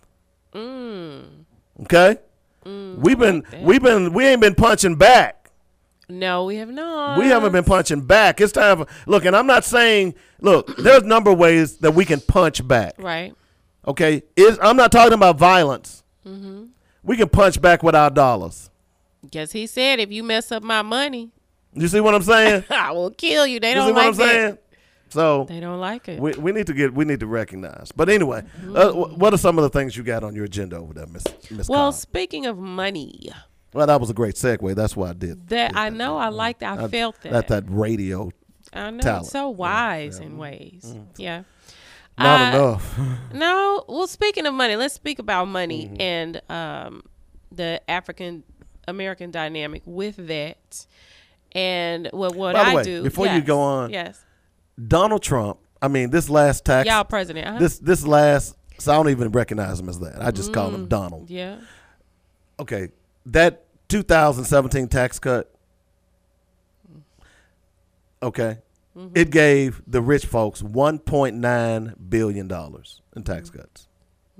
Mm. 0.55 1.36
Okay, 1.81 2.17
we've 2.65 3.19
been 3.19 3.43
we've 3.61 3.81
been 3.83 4.13
we 4.13 4.25
ain't 4.25 4.41
been 4.41 4.55
punching 4.55 4.95
back. 4.95 5.51
No, 6.09 6.45
we 6.45 6.55
have 6.55 6.69
not. 6.69 7.19
We 7.19 7.27
haven't 7.27 7.51
been 7.51 7.65
punching 7.65 8.01
back. 8.01 8.39
It's 8.39 8.53
time 8.53 8.77
for 8.77 8.87
look, 9.05 9.25
and 9.25 9.35
I'm 9.35 9.47
not 9.47 9.63
saying 9.65 10.15
look. 10.39 10.75
There's 10.77 11.03
a 11.03 11.07
number 11.07 11.31
of 11.31 11.37
ways 11.37 11.77
that 11.77 11.91
we 11.91 12.05
can 12.05 12.19
punch 12.21 12.65
back. 12.67 12.93
Right. 12.97 13.35
Okay, 13.85 14.23
is 14.35 14.57
I'm 14.61 14.77
not 14.77 14.91
talking 14.91 15.13
about 15.13 15.37
violence. 15.37 16.03
Mm-hmm. 16.25 16.65
We 17.03 17.17
can 17.17 17.29
punch 17.29 17.61
back 17.61 17.83
with 17.83 17.95
our 17.95 18.09
dollars. 18.09 18.69
Guess 19.29 19.51
he 19.51 19.67
said 19.67 19.99
if 19.99 20.11
you 20.11 20.23
mess 20.23 20.51
up 20.51 20.63
my 20.63 20.81
money, 20.81 21.31
You 21.73 21.87
see 21.87 21.99
what 21.99 22.15
I'm 22.15 22.23
saying? 22.23 22.63
I 22.69 22.91
will 22.91 23.11
kill 23.11 23.45
you. 23.45 23.59
They 23.59 23.69
you 23.69 23.75
don't 23.75 23.89
see 23.89 23.93
what 23.93 23.97
like 23.99 24.07
I'm 24.07 24.13
saying? 24.15 24.57
That. 25.07 25.13
So 25.13 25.45
They 25.47 25.59
don't 25.59 25.79
like 25.79 26.07
it. 26.07 26.19
we, 26.19 26.31
we 26.33 26.51
need 26.51 26.67
to 26.67 26.73
get 26.73 26.93
we 26.93 27.05
need 27.05 27.19
to 27.21 27.27
recognize. 27.27 27.91
But 27.95 28.09
anyway, 28.09 28.43
uh, 28.75 28.91
what 28.91 29.33
are 29.33 29.37
some 29.37 29.57
of 29.57 29.63
the 29.63 29.69
things 29.69 29.95
you 29.97 30.03
got 30.03 30.23
on 30.23 30.35
your 30.35 30.45
agenda 30.45 30.77
over 30.77 30.93
there, 30.93 31.07
Miss 31.07 31.23
Miss? 31.51 31.67
well, 31.69 31.91
Cobb? 31.91 31.99
speaking 31.99 32.45
of 32.45 32.57
money, 32.57 33.29
well, 33.73 33.87
that 33.87 33.99
was 33.99 34.09
a 34.09 34.13
great 34.13 34.35
segue. 34.35 34.75
That's 34.75 34.95
why 34.95 35.09
I 35.09 35.13
did. 35.13 35.47
that 35.49 35.75
I 35.75 35.89
know 35.89 36.17
I 36.17 36.29
liked. 36.29 36.63
I, 36.63 36.83
I- 36.85 36.87
felt 36.87 37.21
that. 37.21 37.31
That 37.31 37.47
that 37.49 37.63
radio. 37.67 38.31
I 38.73 38.91
know 38.91 38.99
talent. 38.99 39.23
it's 39.23 39.31
so 39.31 39.49
wise 39.49 40.19
in 40.19 40.37
ways. 40.37 40.93
Yeah. 41.17 41.43
Not 42.19 42.53
Uh, 42.53 42.57
enough. 42.57 42.99
No. 43.33 43.85
Well, 43.87 44.07
speaking 44.07 44.45
of 44.45 44.53
money, 44.53 44.75
let's 44.75 44.93
speak 44.93 45.19
about 45.19 45.45
money 45.47 45.85
Mm-hmm. 45.85 46.01
and 46.01 46.41
um, 46.49 47.03
the 47.51 47.79
African 47.89 48.43
American 48.87 49.31
dynamic 49.31 49.83
with 49.85 50.15
that. 50.27 50.85
And 51.53 52.09
what 52.11 52.35
what 52.35 52.55
I 52.55 52.75
way, 52.75 52.83
do 52.83 53.03
before 53.03 53.27
you 53.27 53.41
go 53.41 53.59
on, 53.59 53.89
Yes. 53.91 54.21
Donald 54.85 55.23
Trump. 55.23 55.59
I 55.81 55.87
mean, 55.87 56.09
this 56.09 56.29
last 56.29 56.65
tax. 56.65 56.87
Y'all 56.89 57.03
president, 57.03 57.47
uh-huh. 57.47 57.59
This 57.59 57.79
this 57.79 58.05
last. 58.05 58.55
So 58.79 58.91
I 58.91 58.95
don't 58.95 59.09
even 59.09 59.31
recognize 59.31 59.79
him 59.79 59.89
as 59.89 59.99
that. 59.99 60.21
I 60.23 60.29
just 60.31 60.53
call 60.53 60.69
him 60.73 60.85
Mm, 60.85 60.89
Donald. 60.89 61.29
Yeah. 61.29 61.59
Okay, 62.59 62.89
that 63.27 63.65
2017 63.89 64.87
tax 64.87 65.19
cut. 65.19 65.51
Okay, 68.21 68.57
Mm-hmm. 68.97 69.13
it 69.15 69.29
gave 69.29 69.83
the 69.85 70.01
rich 70.01 70.25
folks 70.25 70.63
1.9 70.63 71.93
billion 72.09 72.47
dollars 72.47 73.01
in 73.15 73.23
tax 73.23 73.51
cuts. 73.51 73.87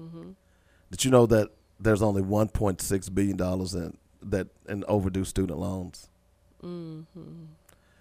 Mm-hmm. 0.01 0.31
Did 0.89 1.05
you 1.05 1.11
know 1.11 1.27
that 1.27 1.49
there's 1.79 2.01
only 2.01 2.23
1.6 2.23 3.13
billion 3.13 3.37
dollars 3.37 3.75
in 3.75 3.95
that 4.23 4.47
in 4.67 4.83
overdue 4.87 5.25
student 5.25 5.59
loans? 5.59 6.09
Mm-hmm. 6.63 7.43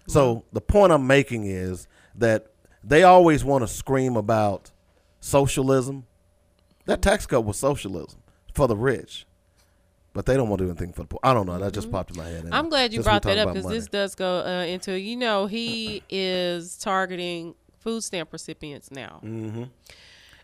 So 0.07 0.45
the 0.51 0.61
point 0.61 0.91
I'm 0.91 1.05
making 1.05 1.45
is 1.45 1.87
that 2.17 2.47
they 2.83 3.03
always 3.03 3.43
want 3.43 3.63
to 3.63 3.67
scream 3.67 4.15
about 4.15 4.71
socialism. 5.19 6.05
That 6.85 7.01
tax 7.01 7.25
cut 7.25 7.41
was 7.41 7.57
socialism 7.57 8.19
for 8.53 8.67
the 8.67 8.75
rich, 8.75 9.25
but 10.13 10.25
they 10.25 10.35
don't 10.35 10.49
want 10.49 10.59
to 10.59 10.65
do 10.65 10.71
anything 10.71 10.93
for 10.93 11.01
the 11.01 11.07
poor. 11.07 11.19
I 11.21 11.33
don't 11.33 11.45
know. 11.45 11.57
That 11.59 11.73
just 11.73 11.91
popped 11.91 12.11
in 12.11 12.17
my 12.17 12.27
head. 12.27 12.45
Mm-hmm. 12.45 12.53
I'm 12.53 12.69
glad 12.69 12.93
you 12.93 13.03
brought 13.03 13.23
that 13.23 13.37
up 13.37 13.53
because 13.53 13.69
this 13.69 13.87
does 13.87 14.15
go 14.15 14.39
uh, 14.39 14.63
into 14.63 14.99
you 14.99 15.15
know 15.15 15.47
he 15.47 16.03
is 16.09 16.77
targeting 16.77 17.55
food 17.79 18.03
stamp 18.03 18.31
recipients 18.31 18.91
now. 18.91 19.19
Mm-hmm. 19.23 19.63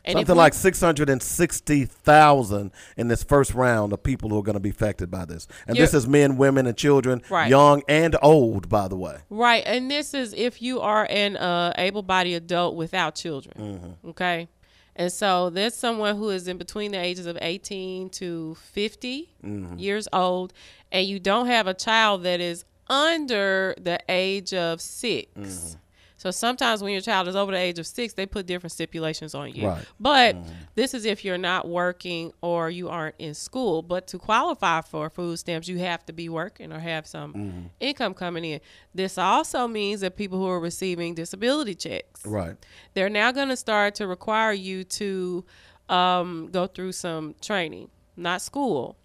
And 0.05 0.17
Something 0.17 0.35
we- 0.35 0.39
like 0.39 0.53
660,000 0.53 2.71
in 2.97 3.07
this 3.07 3.23
first 3.23 3.53
round 3.53 3.93
of 3.93 4.03
people 4.03 4.29
who 4.29 4.37
are 4.37 4.43
going 4.43 4.55
to 4.55 4.59
be 4.59 4.69
affected 4.69 5.09
by 5.09 5.25
this. 5.25 5.47
And 5.67 5.77
this 5.77 5.93
is 5.93 6.07
men, 6.07 6.37
women, 6.37 6.67
and 6.67 6.77
children, 6.77 7.21
Right. 7.29 7.49
young 7.49 7.83
and 7.87 8.15
old, 8.21 8.69
by 8.69 8.87
the 8.87 8.95
way. 8.97 9.17
Right, 9.29 9.63
and 9.65 9.89
this 9.89 10.13
is 10.13 10.33
if 10.33 10.61
you 10.61 10.81
are 10.81 11.07
an 11.09 11.37
uh, 11.37 11.73
able-bodied 11.77 12.35
adult 12.35 12.75
without 12.75 13.15
children. 13.15 13.55
Mm-hmm. 14.03 14.09
Okay, 14.09 14.47
and 14.95 15.11
so 15.11 15.49
there's 15.49 15.75
someone 15.75 16.17
who 16.17 16.29
is 16.29 16.47
in 16.47 16.57
between 16.57 16.91
the 16.91 16.99
ages 16.99 17.25
of 17.25 17.37
18 17.41 18.09
to 18.11 18.55
50 18.55 19.29
Mhm. 19.43 19.79
years 19.79 20.07
old, 20.13 20.53
and 20.91 21.07
you 21.07 21.19
don't 21.19 21.47
have 21.47 21.67
a 21.67 21.73
child 21.73 22.23
that 22.23 22.39
is 22.41 22.65
under 22.89 23.73
the 23.81 23.99
age 24.09 24.53
of 24.53 24.81
6 24.81 25.31
Mm-hmm. 25.37 25.77
So 26.23 26.31
sometimes 26.31 26.81
when 26.81 26.93
your 26.93 27.01
child 27.01 27.27
is 27.27 27.35
over 27.35 27.51
the 27.51 27.57
age 27.57 27.79
of 27.79 27.85
six, 27.85 28.13
they 28.13 28.25
put 28.25 28.45
different 28.45 28.71
stipulations 28.71 29.35
on 29.35 29.53
you. 29.53 29.67
Right. 29.67 29.83
But 29.99 30.37
this 30.73 30.93
is 30.93 31.03
if 31.03 31.25
you're 31.25 31.37
not 31.37 31.67
working 31.67 32.31
or 32.39 32.69
you 32.69 32.87
aren't 32.87 33.15
in 33.19 33.33
school. 33.33 33.81
But 33.81 34.07
to 34.07 34.17
qualify 34.19 34.79
for 34.79 35.09
food 35.09 35.37
stamps, 35.39 35.67
you 35.67 35.79
have 35.79 36.05
to 36.05 36.13
be 36.13 36.29
working 36.29 36.71
or 36.71 36.79
have 36.79 37.05
some 37.05 37.33
Mm-hmm. 37.33 37.61
income 37.81 38.13
coming 38.13 38.45
in. 38.45 38.61
This 38.95 39.17
also 39.17 39.67
means 39.67 39.99
that 39.99 40.15
people 40.15 40.39
who 40.39 40.47
are 40.47 40.61
receiving 40.61 41.13
disability 41.13 41.75
checks, 41.75 42.25
Right. 42.25 42.55
they're 42.93 43.09
now 43.09 43.33
going 43.33 43.49
to 43.49 43.57
start 43.57 43.95
to 43.95 44.07
require 44.07 44.53
you 44.53 44.85
to 44.85 45.43
um, 45.89 46.47
go 46.53 46.67
through 46.67 46.93
some 46.93 47.35
training, 47.41 47.89
not 48.15 48.41
school, 48.41 48.95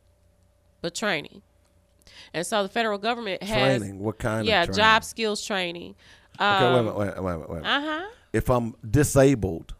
but 0.82 0.94
training. 0.94 1.42
And 2.32 2.46
so 2.46 2.62
the 2.62 2.68
federal 2.68 2.98
government 2.98 3.42
has 3.42 3.80
Training? 3.80 3.98
What 3.98 4.18
kind 4.20 4.40
of 4.40 4.46
training? 4.46 4.48
yeah, 4.50 4.64
training? 4.66 4.76
job 4.76 5.02
skills 5.04 5.44
training. 5.44 5.96
Okay, 6.40 6.64
wait 6.64 6.74
a 6.74 6.78
Um, 6.78 6.84
minute, 6.84 6.96
wait, 6.96 7.22
wait, 7.22 7.36
wait, 7.40 7.50
wait. 7.50 7.64
Uh-huh. 7.64 8.06
If 8.32 8.48
I'm 8.50 8.74
disabled, 8.88 9.74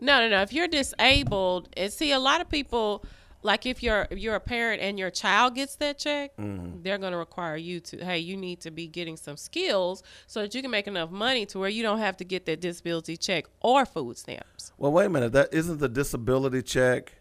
No, 0.00 0.20
no, 0.20 0.28
no. 0.28 0.42
If 0.42 0.52
you're 0.52 0.68
disabled, 0.68 1.68
and 1.76 1.92
see 1.92 2.10
a 2.12 2.18
lot 2.18 2.40
of 2.40 2.48
people, 2.48 3.04
like 3.42 3.64
if 3.64 3.82
you're 3.82 4.06
if 4.10 4.18
you're 4.18 4.34
a 4.34 4.40
parent 4.40 4.82
and 4.82 4.98
your 4.98 5.10
child 5.10 5.54
gets 5.54 5.76
that 5.76 5.98
check, 5.98 6.36
Mhm. 6.36 6.82
they're 6.82 6.98
going 6.98 7.12
to 7.12 7.18
require 7.18 7.56
you 7.56 7.78
to, 7.80 8.04
hey, 8.04 8.18
you 8.18 8.36
need 8.36 8.60
to 8.62 8.70
be 8.72 8.86
getting 8.88 9.16
some 9.16 9.36
skills 9.36 10.02
so 10.26 10.42
that 10.42 10.54
you 10.54 10.60
can 10.62 10.70
make 10.72 10.88
enough 10.88 11.10
money 11.10 11.46
to 11.46 11.58
where 11.60 11.68
you 11.68 11.82
don't 11.84 11.98
have 12.00 12.16
to 12.18 12.24
get 12.24 12.44
that 12.46 12.60
disability 12.60 13.16
check 13.16 13.46
or 13.60 13.86
food 13.86 14.18
stamps. 14.18 14.72
Well, 14.76 14.90
wait 14.92 15.06
a 15.06 15.08
minute. 15.10 15.32
That 15.32 15.54
isn't 15.54 15.78
the 15.78 15.88
disability 15.88 16.62
check. 16.62 17.14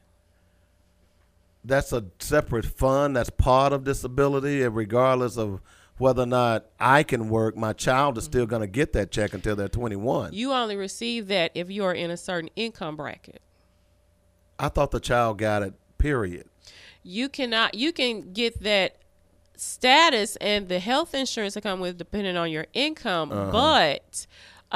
That's 1.63 1.91
a 1.93 2.05
separate 2.19 2.65
fund. 2.65 3.15
That's 3.15 3.29
part 3.29 3.71
of 3.73 3.83
disability, 3.83 4.63
and 4.63 4.75
regardless 4.75 5.37
of 5.37 5.61
whether 5.97 6.23
or 6.23 6.27
not 6.27 6.65
I 6.79 7.03
can 7.03 7.29
work, 7.29 7.55
my 7.57 7.73
child 7.73 8.17
is 8.17 8.23
still 8.25 8.45
going 8.45 8.61
to 8.61 8.67
get 8.67 8.93
that 8.93 9.11
check 9.11 9.33
until 9.33 9.55
they're 9.55 9.67
21. 9.67 10.33
You 10.33 10.51
only 10.53 10.75
receive 10.75 11.27
that 11.27 11.51
if 11.55 11.69
you 11.71 11.83
are 11.85 11.93
in 11.93 12.11
a 12.11 12.17
certain 12.17 12.49
income 12.55 12.95
bracket. 12.95 13.41
I 14.59 14.69
thought 14.69 14.91
the 14.91 14.99
child 14.99 15.37
got 15.37 15.63
it. 15.63 15.73
Period. 15.97 16.47
You 17.03 17.29
cannot. 17.29 17.73
You 17.73 17.91
can 17.91 18.33
get 18.33 18.61
that 18.63 18.97
status 19.55 20.35
and 20.37 20.67
the 20.69 20.79
health 20.79 21.13
insurance 21.15 21.55
that 21.55 21.61
come 21.61 21.79
with 21.79 21.97
depending 21.97 22.37
on 22.37 22.51
your 22.51 22.67
income, 22.73 23.31
Uh-huh. 23.31 23.51
but 23.51 24.27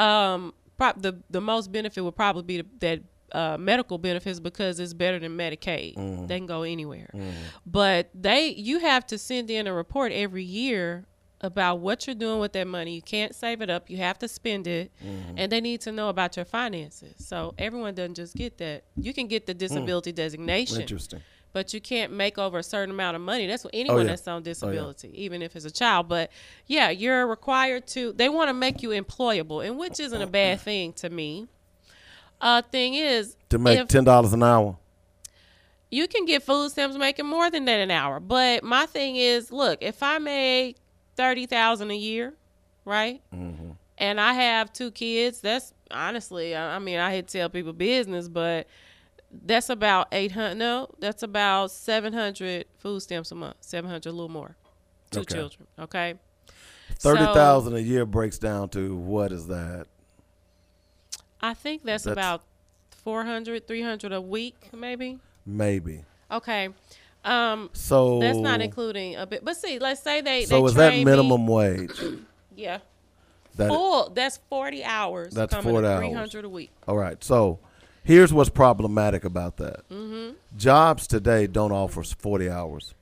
um, 0.01 0.53
prob- 0.77 1.01
the 1.01 1.19
the 1.29 1.41
most 1.41 1.71
benefit 1.71 2.01
would 2.03 2.15
probably 2.15 2.43
be 2.43 2.57
the, 2.61 2.65
that 2.79 2.99
uh, 3.33 3.57
medical 3.57 3.97
benefits 3.97 4.39
because 4.39 4.79
it's 4.79 4.93
better 4.93 5.19
than 5.19 5.37
Medicaid. 5.37 5.95
Mhm. 5.95 6.27
They 6.27 6.37
can 6.37 6.47
go 6.47 6.63
anywhere, 6.63 7.09
Mhm. 7.13 7.31
but 7.65 8.09
they 8.13 8.47
you 8.49 8.79
have 8.79 9.05
to 9.07 9.17
send 9.17 9.49
in 9.51 9.67
a 9.67 9.73
report 9.73 10.11
every 10.11 10.43
year 10.43 11.05
about 11.41 11.79
what 11.79 12.05
you're 12.07 12.15
doing 12.15 12.39
with 12.39 12.53
that 12.53 12.67
money. 12.67 12.93
You 12.95 13.01
can't 13.01 13.33
save 13.35 13.61
it 13.61 13.69
up. 13.69 13.89
You 13.89 13.97
have 13.97 14.17
to 14.19 14.27
spend 14.27 14.67
it, 14.67 14.91
Mhm. 15.03 15.33
and 15.37 15.51
they 15.51 15.59
need 15.61 15.81
to 15.81 15.91
know 15.91 16.09
about 16.09 16.35
your 16.35 16.45
finances. 16.45 17.13
So 17.25 17.53
everyone 17.57 17.95
doesn't 17.95 18.15
just 18.15 18.35
get 18.35 18.57
that. 18.59 18.83
You 18.95 19.13
can 19.13 19.27
get 19.27 19.45
the 19.47 19.53
disability 19.53 20.11
designation. 20.11 20.75
Hmm. 20.77 20.81
Interesting. 20.81 21.21
But 21.53 21.73
you 21.73 21.81
can't 21.81 22.13
make 22.13 22.37
over 22.37 22.59
a 22.59 22.63
certain 22.63 22.91
amount 22.91 23.15
of 23.15 23.21
money. 23.21 23.45
That's 23.45 23.65
what 23.65 23.73
anyone 23.73 24.01
yeah. 24.03 24.11
that's 24.11 24.25
on 24.27 24.35
Oh, 24.35 24.37
yeah. 24.37 24.43
disability, 24.43 25.11
even 25.21 25.41
if 25.41 25.53
it's 25.55 25.65
a 25.65 25.71
child. 25.71 26.07
But 26.07 26.31
yeah, 26.67 26.91
you're 26.91 27.27
required 27.27 27.87
to. 27.87 28.13
They 28.13 28.29
want 28.29 28.47
to 28.49 28.53
make 28.53 28.81
you 28.81 28.89
employable, 28.89 29.65
and 29.65 29.77
which 29.77 29.99
isn't 29.99 30.21
a 30.21 30.27
bad 30.27 30.61
thing 30.69 30.93
to 30.93 31.09
me. 31.09 31.47
Uh, 32.39 32.61
thing 32.61 32.93
is, 32.93 33.35
To 33.49 33.57
make 33.59 33.85
ten 33.89 34.03
dollars 34.05 34.31
an 34.33 34.43
hour. 34.43 34.77
you 35.89 36.07
can 36.07 36.25
get 36.25 36.41
food 36.41 36.71
stamps 36.71 36.95
making 36.97 37.25
more 37.25 37.51
than 37.51 37.65
that 37.65 37.79
an 37.81 37.91
hour. 37.91 38.19
But 38.21 38.63
my 38.63 38.85
thing 38.85 39.17
is, 39.17 39.51
look, 39.51 39.79
if 39.81 40.01
I 40.01 40.19
made 40.19 40.77
thirty 41.21 41.45
thousand 41.45 41.91
a 41.91 41.95
year, 41.95 42.33
right, 42.85 43.21
Mm-hmm. 43.33 43.71
and 43.97 44.19
I 44.19 44.33
have 44.33 44.73
two 44.73 44.89
kids, 44.91 45.41
that's 45.41 45.73
honestly, 45.91 46.55
I 46.55 46.75
I 46.77 46.79
mean, 46.79 46.97
I 46.99 47.11
hate 47.11 47.27
to 47.27 47.37
tell 47.37 47.49
people 47.49 47.73
business, 47.73 48.27
but 48.27 48.67
that's 49.45 49.69
about 49.69 50.07
eight 50.11 50.31
hundred. 50.31 50.55
No, 50.57 50.89
that's 50.99 51.23
about 51.23 51.71
seven 51.71 52.11
hundred 52.13 52.65
food 52.79 53.01
stamps 53.01 53.31
a 53.31 53.35
month. 53.35 53.57
Seven 53.61 53.89
hundred, 53.89 54.09
a 54.09 54.11
little 54.11 54.29
more. 54.29 54.55
Two 55.11 55.21
Okay. 55.21 55.35
children. 55.35 55.67
Okay. 55.79 56.15
Thirty 56.95 57.23
thousand 57.23 57.73
so, 57.73 57.77
a 57.77 57.81
year 57.81 58.05
breaks 58.05 58.37
down 58.39 58.69
to 58.69 58.95
what 58.95 59.31
is 59.31 59.47
that? 59.47 59.85
I 61.41 61.53
think 61.53 61.83
that's, 61.83 62.03
That's- 62.03 62.13
about 62.23 62.43
400, 63.03 63.67
300 63.67 64.11
a 64.13 64.21
week, 64.21 64.69
maybe. 64.73 65.19
Maybe. 65.45 66.03
Okay. 66.29 66.69
Um. 67.23 67.69
So- 67.73 68.19
that's 68.19 68.37
not 68.37 68.61
including 68.61 69.15
a 69.15 69.25
bit. 69.27 69.45
But 69.45 69.55
see, 69.57 69.79
let's 69.79 70.01
say 70.01 70.21
they. 70.21 70.45
So 70.45 70.59
they 70.61 70.65
is 70.65 70.73
that 70.75 70.87
train 70.89 70.99
me- 70.99 71.11
minimum 71.11 71.47
wage? 71.47 71.99
Yeah. 72.55 72.79
That- 73.55 73.69
Full. 73.69 74.09
That's 74.09 74.37
forty 74.49 74.83
hours. 74.83 75.33
That's 75.33 75.53
forty 75.55 75.87
hours. 75.87 75.99
Three 75.99 76.13
hundred 76.13 76.45
a 76.45 76.49
week. 76.49 76.71
All 76.87 76.97
right. 76.97 77.23
So 77.23 77.59
here's 78.03 78.33
what's 78.33 78.49
problematic 78.49 79.23
about 79.23 79.57
that. 79.57 79.87
Mm-hmm. 79.89 80.35
Jobs 80.57 81.07
today 81.07 81.47
don't 81.47 81.71
offer 81.71 82.03
forty 82.03 82.49
hours, 82.49 82.93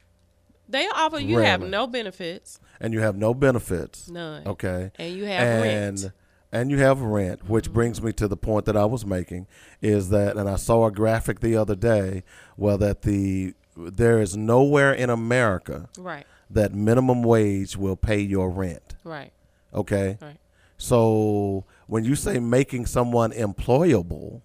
They 0.67 0.87
offer 0.87 1.19
you 1.19 1.37
have 1.39 1.61
no 1.61 1.87
benefits. 1.87 2.59
and 2.79 2.93
you 2.93 2.99
have 3.01 3.15
no 3.17 3.33
benefits. 3.33 4.09
None. 4.09 4.47
Okay. 4.47 4.91
And 4.97 5.13
you 5.15 5.25
have 5.25 5.41
and, 5.41 5.61
rent. 6.01 6.13
And 6.51 6.71
you 6.71 6.77
have 6.79 7.01
rent, 7.01 7.47
which 7.49 7.71
brings 7.71 8.01
me 8.01 8.11
to 8.13 8.27
the 8.27 8.37
point 8.37 8.65
that 8.65 8.75
I 8.77 8.85
was 8.85 9.05
making, 9.05 9.45
is 9.83 10.09
that, 10.09 10.35
and 10.35 10.49
I 10.49 10.55
saw 10.55 10.85
a 10.87 10.91
graphic 10.91 11.41
the 11.41 11.55
other 11.55 11.75
day, 11.75 12.23
well, 12.57 12.77
that 12.79 13.03
the 13.03 13.53
there 13.79 14.21
is 14.21 14.35
nowhere 14.35 14.93
in 14.93 15.09
America 15.09 15.87
Right. 15.97 16.25
that 16.49 16.73
minimum 16.73 17.23
wage 17.23 17.77
will 17.77 17.95
pay 17.95 18.19
your 18.19 18.49
rent. 18.49 18.95
Right. 19.03 19.31
Okay. 19.73 20.17
Right. 20.21 20.37
So 20.77 21.65
when 21.87 22.03
you 22.05 22.15
say 22.15 22.39
making 22.39 22.85
someone 22.85 23.31
employable, 23.31 24.41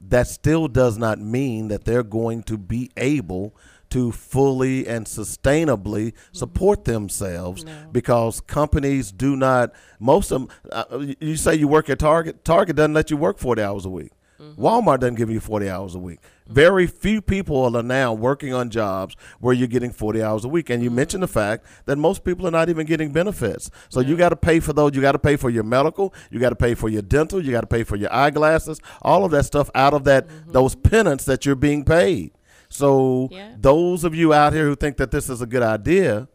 that 0.00 0.26
still 0.28 0.68
does 0.68 0.96
not 0.98 1.18
mean 1.18 1.68
that 1.68 1.84
they're 1.84 2.02
going 2.02 2.42
to 2.44 2.56
be 2.56 2.90
able 2.96 3.54
to 3.90 4.12
fully 4.12 4.86
and 4.86 5.04
sustainably 5.06 6.12
support 6.32 6.84
themselves 6.84 7.64
because 7.90 8.40
companies 8.42 9.10
do 9.10 9.34
not 9.34 9.72
most 9.98 10.30
of 10.30 10.42
them 10.42 10.48
uh, 10.70 10.98
you 11.18 11.36
say 11.36 11.56
you 11.56 11.66
work 11.66 11.90
at 11.90 11.98
target 11.98 12.44
target 12.44 12.76
doesn't 12.76 12.94
let 12.94 13.10
you 13.10 13.16
work 13.16 13.36
40 13.38 13.62
hours 13.62 13.84
a 13.84 13.90
week 13.90 14.12
walmart 14.56 15.00
doesn't 15.00 15.16
give 15.16 15.28
you 15.28 15.40
40 15.40 15.68
hours 15.68 15.94
a 15.96 15.98
week 15.98 16.20
very 16.50 16.86
few 16.86 17.22
people 17.22 17.76
are 17.76 17.82
now 17.82 18.12
working 18.12 18.52
on 18.52 18.70
jobs 18.70 19.16
where 19.38 19.54
you're 19.54 19.68
getting 19.68 19.92
40 19.92 20.22
hours 20.22 20.44
a 20.44 20.48
week. 20.48 20.70
And 20.70 20.82
you 20.82 20.88
mm-hmm. 20.88 20.96
mentioned 20.96 21.22
the 21.22 21.28
fact 21.28 21.66
that 21.86 21.96
most 21.96 22.24
people 22.24 22.46
are 22.46 22.50
not 22.50 22.68
even 22.68 22.86
getting 22.86 23.12
benefits. 23.12 23.70
So 23.88 24.00
you 24.00 24.16
got 24.16 24.30
to 24.30 24.36
pay 24.36 24.60
for 24.60 24.72
those. 24.72 24.94
You 24.94 25.00
got 25.00 25.12
to 25.12 25.18
pay 25.18 25.36
for 25.36 25.50
your 25.50 25.64
medical. 25.64 26.12
You 26.30 26.40
got 26.40 26.50
to 26.50 26.56
pay 26.56 26.74
for 26.74 26.88
your 26.88 27.02
dental. 27.02 27.44
You 27.44 27.52
got 27.52 27.62
to 27.62 27.66
pay 27.66 27.84
for 27.84 27.96
your 27.96 28.12
eyeglasses. 28.12 28.80
All 29.02 29.24
of 29.24 29.30
that 29.30 29.44
stuff 29.44 29.70
out 29.74 29.94
of 29.94 30.04
that 30.04 30.26
mm-hmm. 30.26 30.52
those 30.52 30.74
penance 30.74 31.24
that 31.24 31.46
you're 31.46 31.54
being 31.54 31.84
paid. 31.84 32.32
So 32.68 33.28
those 33.58 34.04
of 34.04 34.14
you 34.14 34.32
out 34.32 34.52
here 34.52 34.66
who 34.66 34.76
think 34.76 34.96
that 34.98 35.10
this 35.10 35.28
is 35.28 35.42
a 35.42 35.46
good 35.46 35.62
idea, 35.62 36.28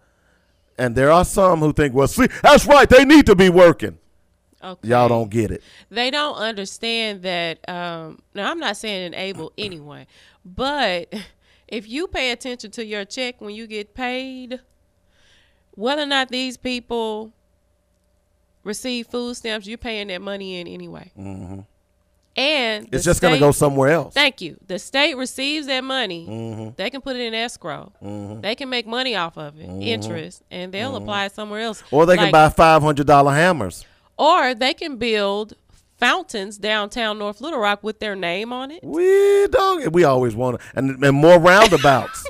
and 0.77 0.93
there 0.93 1.09
are 1.09 1.23
some 1.23 1.59
who 1.59 1.71
think, 1.71 1.93
well, 1.93 2.07
see, 2.07 2.27
that's 2.43 2.65
right, 2.65 2.89
they 2.89 3.05
need 3.05 3.25
to 3.27 3.35
be 3.35 3.49
working. 3.49 3.97
Okay. 4.65 4.89
Y'all 4.89 5.07
don't 5.07 5.29
get 5.29 5.51
it. 5.51 5.61
They 5.89 6.09
don't 6.11 6.35
understand 6.35 7.21
that. 7.23 7.67
Um, 7.69 8.19
now, 8.33 8.49
I'm 8.51 8.59
not 8.59 8.77
saying 8.77 9.13
enable 9.13 9.53
anyone, 9.57 10.05
but 10.43 11.13
if 11.67 11.87
you 11.87 12.07
pay 12.07 12.31
attention 12.31 12.71
to 12.71 12.85
your 12.85 13.05
check 13.05 13.39
when 13.41 13.53
you 13.53 13.67
get 13.67 13.93
paid, 13.93 14.59
whether 15.71 16.01
or 16.01 16.07
not 16.07 16.29
these 16.29 16.57
people 16.57 17.31
receive 18.63 19.07
food 19.07 19.35
stamps, 19.35 19.67
you're 19.67 19.77
paying 19.77 20.07
that 20.07 20.21
money 20.21 20.59
in 20.59 20.67
anyway. 20.67 21.11
hmm 21.15 21.59
And 22.37 22.89
It's 22.91 23.05
just 23.05 23.21
gonna 23.21 23.39
go 23.39 23.51
somewhere 23.51 23.91
else. 23.91 24.13
Thank 24.13 24.41
you. 24.41 24.57
The 24.67 24.77
state 24.79 25.15
receives 25.15 25.67
that 25.67 25.83
money. 25.83 26.25
Mhm. 26.27 26.75
They 26.75 26.89
can 26.89 26.99
put 27.01 27.15
it 27.15 27.21
in 27.21 27.33
escrow. 27.33 27.91
Mhm. 28.03 28.41
They 28.41 28.55
can 28.55 28.69
make 28.69 28.85
money 28.87 29.15
off 29.15 29.37
of 29.37 29.57
it, 29.59 29.69
Mhm. 29.69 29.83
interest, 29.83 30.41
and 30.51 30.73
they'll 30.73 30.91
Mhm. 30.93 31.03
apply 31.03 31.25
it 31.25 31.35
somewhere 31.35 31.61
else. 31.61 31.81
Or 31.91 32.05
they 32.05 32.17
can 32.17 32.31
buy 32.31 32.49
five 32.49 32.81
hundred 32.81 33.07
dollar 33.07 33.33
hammers. 33.33 33.85
Or 34.17 34.53
they 34.53 34.73
can 34.73 34.97
build 34.97 35.53
fountains 35.97 36.57
downtown 36.57 37.17
North 37.17 37.41
Little 37.41 37.59
Rock 37.59 37.83
with 37.83 37.99
their 37.99 38.15
name 38.15 38.51
on 38.51 38.71
it. 38.71 38.83
We 38.83 39.47
don't. 39.47 39.91
We 39.93 40.03
always 40.03 40.35
want 40.35 40.59
to, 40.59 40.65
and, 40.75 41.03
and 41.03 41.15
more 41.15 41.39
roundabouts. 41.39 42.25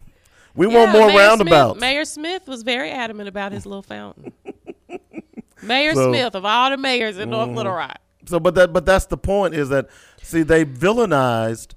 we 0.54 0.66
Yeah, 0.66 0.74
want 0.78 0.92
more 0.92 1.08
Mayor 1.08 1.18
roundabouts. 1.18 1.72
Smith, 1.72 1.80
Mayor 1.80 2.04
Smith 2.04 2.46
was 2.48 2.62
very 2.62 2.90
adamant 2.90 3.28
about 3.28 3.52
his 3.52 3.66
little 3.66 3.82
fountain. 3.82 4.32
Mayor 5.62 5.94
So- 5.94 6.10
Smith 6.10 6.34
of 6.34 6.44
all 6.44 6.70
the 6.70 6.76
mayors 6.76 7.18
in 7.18 7.30
North 7.30 7.50
Mhm. 7.50 7.56
Little 7.56 7.72
Rock. 7.72 7.98
So, 8.26 8.38
but 8.40 8.54
that, 8.54 8.72
but 8.72 8.86
that's 8.86 9.06
the 9.06 9.16
point 9.16 9.54
is 9.54 9.68
that 9.70 9.88
see 10.22 10.42
they 10.42 10.64
villainized 10.64 11.74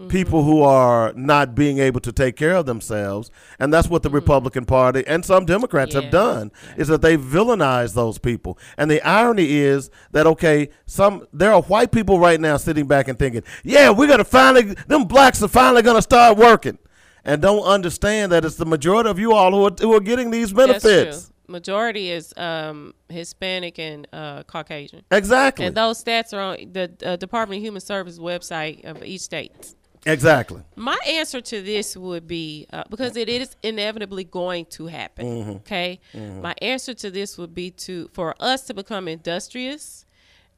Mm-hmm. 0.00 0.08
people 0.08 0.44
who 0.44 0.62
are 0.62 1.12
not 1.14 1.54
being 1.54 1.78
able 1.78 2.00
to 2.00 2.12
take 2.12 2.36
care 2.36 2.54
of 2.54 2.66
themselves, 2.66 3.30
and 3.58 3.72
that's 3.72 3.88
what 3.88 4.02
the 4.02 4.10
Republican 4.10 4.64
Party 4.64 5.04
and 5.06 5.24
some 5.24 5.44
Democrats 5.44 5.94
Mm-hmm. 5.94 5.98
Yeah. 5.98 6.02
have 6.04 6.10
done 6.12 6.52
is 6.76 6.88
that 6.88 7.02
they 7.02 7.16
villainize 7.16 7.94
those 7.94 8.18
people. 8.18 8.58
And 8.76 8.90
the 8.90 9.00
irony 9.02 9.50
is 9.58 9.90
that 10.12 10.26
okay, 10.26 10.70
some 10.86 11.26
there 11.32 11.52
are 11.52 11.62
white 11.62 11.92
people 11.92 12.18
right 12.18 12.40
now 12.40 12.56
sitting 12.56 12.86
back 12.86 13.08
and 13.08 13.18
thinking, 13.18 13.42
yeah, 13.64 13.90
we're 13.90 14.08
gonna 14.08 14.24
finally 14.24 14.74
them 14.88 15.04
blacks 15.04 15.42
are 15.42 15.48
finally 15.48 15.82
gonna 15.82 16.02
start 16.02 16.36
working, 16.38 16.78
and 17.24 17.42
don't 17.42 17.62
understand 17.64 18.32
that 18.32 18.44
it's 18.44 18.56
the 18.56 18.66
majority 18.66 19.10
of 19.10 19.18
you 19.18 19.32
all 19.32 19.50
who 19.52 19.64
are 19.64 19.72
who 19.80 19.94
are 19.94 20.00
getting 20.00 20.30
these 20.30 20.52
benefits. 20.52 21.32
Majority 21.48 22.12
is 22.12 22.32
um, 22.36 22.94
Hispanic 23.08 23.78
and 23.80 24.06
uh, 24.12 24.44
Caucasian. 24.44 25.02
Exactly. 25.10 25.66
And 25.66 25.76
those 25.76 26.02
stats 26.04 26.32
are 26.32 26.40
on 26.40 26.72
the 26.72 26.92
uh, 27.04 27.16
Department 27.16 27.58
of 27.58 27.64
Human 27.64 27.80
Service 27.80 28.20
website 28.20 28.84
of 28.84 29.02
each 29.02 29.22
state. 29.22 29.74
Exactly. 30.06 30.62
My 30.76 30.98
answer 31.06 31.40
to 31.40 31.62
this 31.62 31.96
would 31.96 32.26
be 32.26 32.66
uh, 32.72 32.84
because 32.88 33.16
it 33.16 33.28
is 33.28 33.54
inevitably 33.62 34.24
going 34.24 34.64
to 34.66 34.86
happen. 34.86 35.26
Mhm. 35.26 35.56
Okay, 35.58 36.00
Mhm. 36.14 36.40
my 36.40 36.54
answer 36.62 36.94
to 36.94 37.10
this 37.10 37.36
would 37.36 37.54
be 37.54 37.70
to 37.72 38.08
for 38.12 38.34
us 38.40 38.62
to 38.62 38.74
become 38.74 39.08
industrious 39.08 40.06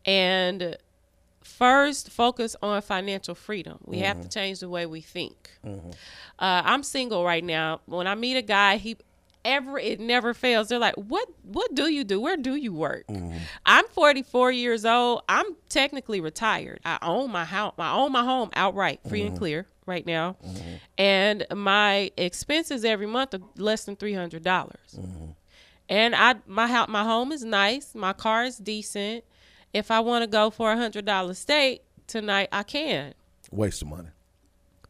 and 0.05 0.77
first 1.43 2.09
focus 2.11 2.55
on 2.63 2.81
financial 2.83 3.35
freedom. 3.35 3.79
We 3.85 3.99
have 3.99 4.21
to 4.21 4.29
change 4.29 4.61
the 4.61 4.69
way 4.69 4.87
we 4.87 5.01
think. 5.01 5.51
Uh, 5.65 6.63
I'm 6.65 6.83
single 6.83 7.25
right 7.25 7.43
now. 7.45 7.81
When 7.87 8.07
I 8.07 8.15
meet 8.15 8.37
a 8.37 8.43
guy, 8.43 8.77
he 8.77 8.97
ever 9.45 9.79
it 9.79 10.01
never 10.01 10.35
fails. 10.35 10.69
They're 10.69 10.79
like, 10.79 10.95
"What? 10.97 11.29
What 11.43 11.75
do 11.75 11.89
you 11.89 12.05
do? 12.05 12.21
Where 12.21 12.37
do 12.37 12.55
you 12.57 12.73
work?" 12.73 13.07
Mm. 13.09 13.39
I'm 13.67 13.87
44 13.89 14.53
years 14.53 14.85
old. 14.85 15.23
I'm 15.29 15.47
technically 15.69 16.21
retired. 16.21 16.81
I 16.85 16.99
own 17.03 17.31
my 17.31 17.45
house. 17.45 17.75
I 17.79 17.95
own 17.95 18.13
my 18.13 18.25
home 18.25 18.51
outright, 18.55 19.01
free 19.09 19.23
and 19.23 19.35
Mhm. 19.35 19.39
clear, 19.39 19.67
right 19.87 20.07
now, 20.07 20.37
mm-hmm. 20.47 20.75
and 20.99 21.47
my 21.55 22.11
expenses 22.17 22.85
every 22.85 23.07
month 23.07 23.35
are 23.35 23.41
less 23.57 23.85
than 23.85 23.97
three 23.97 24.15
hundred 24.15 24.43
dollars. 24.45 24.97
Mm-hmm. 24.99 25.31
And 25.89 26.15
I 26.15 26.37
my 26.47 26.67
house 26.69 26.89
my 26.89 27.05
home 27.05 27.33
is 27.33 27.45
nice. 27.45 27.95
My 27.95 28.13
car 28.13 28.45
is 28.45 28.57
decent. 28.59 29.25
If 29.75 29.91
I 29.91 30.01
want 30.01 30.23
to 30.23 30.27
go 30.27 30.51
for 30.51 30.71
a 30.73 30.77
hundred 30.77 31.05
dollar 31.05 31.35
steak 31.35 31.83
tonight, 32.07 32.49
I 32.53 32.63
can. 32.63 33.15
Waste 33.51 33.83
of 33.83 33.89
money. 33.89 34.09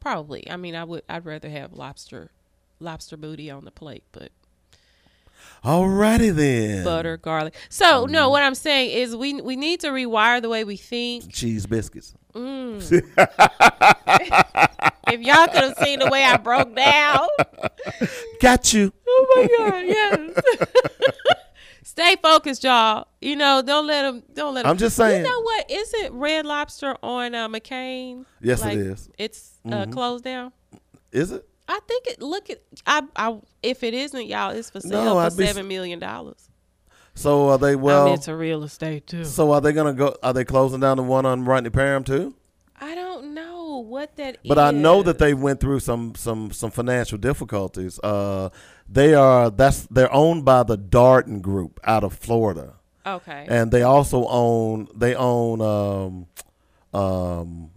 Probably. 0.00 0.48
I 0.50 0.56
mean, 0.56 0.74
I 0.74 0.84
would. 0.84 1.02
I'd 1.08 1.24
rather 1.24 1.48
have 1.48 1.72
lobster, 1.72 2.30
lobster 2.80 3.16
booty 3.16 3.50
on 3.50 3.64
the 3.64 3.70
plate, 3.70 4.02
but 4.12 4.30
Alrighty 5.64 6.34
then. 6.34 6.84
butter, 6.84 7.16
garlic. 7.16 7.54
So 7.68 8.06
no, 8.06 8.30
what 8.30 8.42
I'm 8.42 8.54
saying 8.54 8.90
is 8.90 9.16
we 9.16 9.40
we 9.40 9.56
need 9.56 9.80
to 9.80 9.88
rewire 9.88 10.42
the 10.42 10.48
way 10.48 10.64
we 10.64 10.76
think. 10.76 11.32
Cheese 11.32 11.66
biscuits. 11.66 12.14
Mm. 12.34 12.80
if 15.08 15.20
y'all 15.20 15.46
could 15.46 15.62
have 15.64 15.76
seen 15.78 15.98
the 15.98 16.08
way 16.10 16.24
I 16.24 16.36
broke 16.38 16.74
down. 16.74 17.28
Got 18.40 18.72
you. 18.72 18.92
Oh 19.06 19.26
my 19.36 19.70
God! 19.70 19.84
Yes. 19.86 20.40
Stay 21.84 22.16
focused, 22.22 22.64
y'all. 22.64 23.06
You 23.20 23.36
know, 23.36 23.60
don't 23.60 23.86
let 23.86 24.02
them. 24.02 24.22
Don't 24.32 24.54
let 24.54 24.64
'em- 24.64 24.70
I'm 24.70 24.78
just 24.78 24.96
saying. 24.96 25.24
You 25.24 25.30
know 25.30 25.40
what? 25.42 25.70
Isn't 25.70 26.14
Red 26.14 26.46
Lobster 26.46 26.96
on 27.02 27.34
uh, 27.34 27.48
McCain? 27.48 28.24
Yes, 28.40 28.62
it 28.62 28.64
Like, 28.64 28.78
is. 28.78 29.10
It's 29.18 29.58
uh, 29.66 29.84
Mhm. 29.84 29.92
closed 29.92 30.24
down. 30.24 30.52
Is 31.12 31.32
it? 31.32 31.46
I 31.68 31.80
think 31.86 32.06
it. 32.06 32.20
Look 32.22 32.50
at. 32.50 32.62
I. 32.86 33.02
I. 33.16 33.38
If 33.62 33.82
it 33.82 33.94
isn't, 33.94 34.26
y'all, 34.26 34.50
it's 34.50 34.70
for 34.70 34.80
sale 34.80 35.04
No, 35.04 35.14
for 35.14 35.20
I'd 35.20 35.32
seven 35.32 35.68
million 35.68 35.98
dollars. 35.98 36.48
So 37.14 37.50
are 37.50 37.58
they 37.58 37.76
well? 37.76 38.06
I'm 38.06 38.14
into 38.14 38.34
real 38.34 38.64
estate 38.64 39.06
too. 39.06 39.24
So 39.24 39.52
are 39.52 39.60
they 39.60 39.72
gonna 39.72 39.92
go? 39.92 40.16
Are 40.22 40.32
they 40.32 40.44
closing 40.44 40.80
down 40.80 40.96
the 40.96 41.02
one 41.02 41.26
on 41.26 41.44
Rodney 41.44 41.70
Parham 41.70 42.04
too? 42.04 42.34
I 42.80 42.94
don't 42.94 43.34
know 43.34 43.78
what 43.78 44.16
that 44.16 44.38
is. 44.42 44.48
But 44.48 44.58
I 44.58 44.70
know 44.72 45.02
that 45.02 45.18
they 45.18 45.34
went 45.34 45.60
through 45.60 45.80
some 45.80 46.14
some 46.16 46.50
some 46.52 46.70
financial 46.70 47.18
difficulties. 47.18 48.00
Uh, 48.00 48.48
they 48.88 49.14
are 49.14 49.50
that's 49.50 49.86
they're 49.86 50.12
owned 50.12 50.44
by 50.44 50.62
the 50.62 50.76
Darden 50.76 51.40
Group 51.42 51.78
out 51.84 52.02
of 52.02 52.14
Florida. 52.14 52.74
Okay. 53.04 53.46
And 53.48 53.70
they 53.70 53.82
also 53.82 54.26
own 54.26 54.88
they 54.94 55.14
own 55.14 55.60
um 55.60 56.26
um 56.98 57.70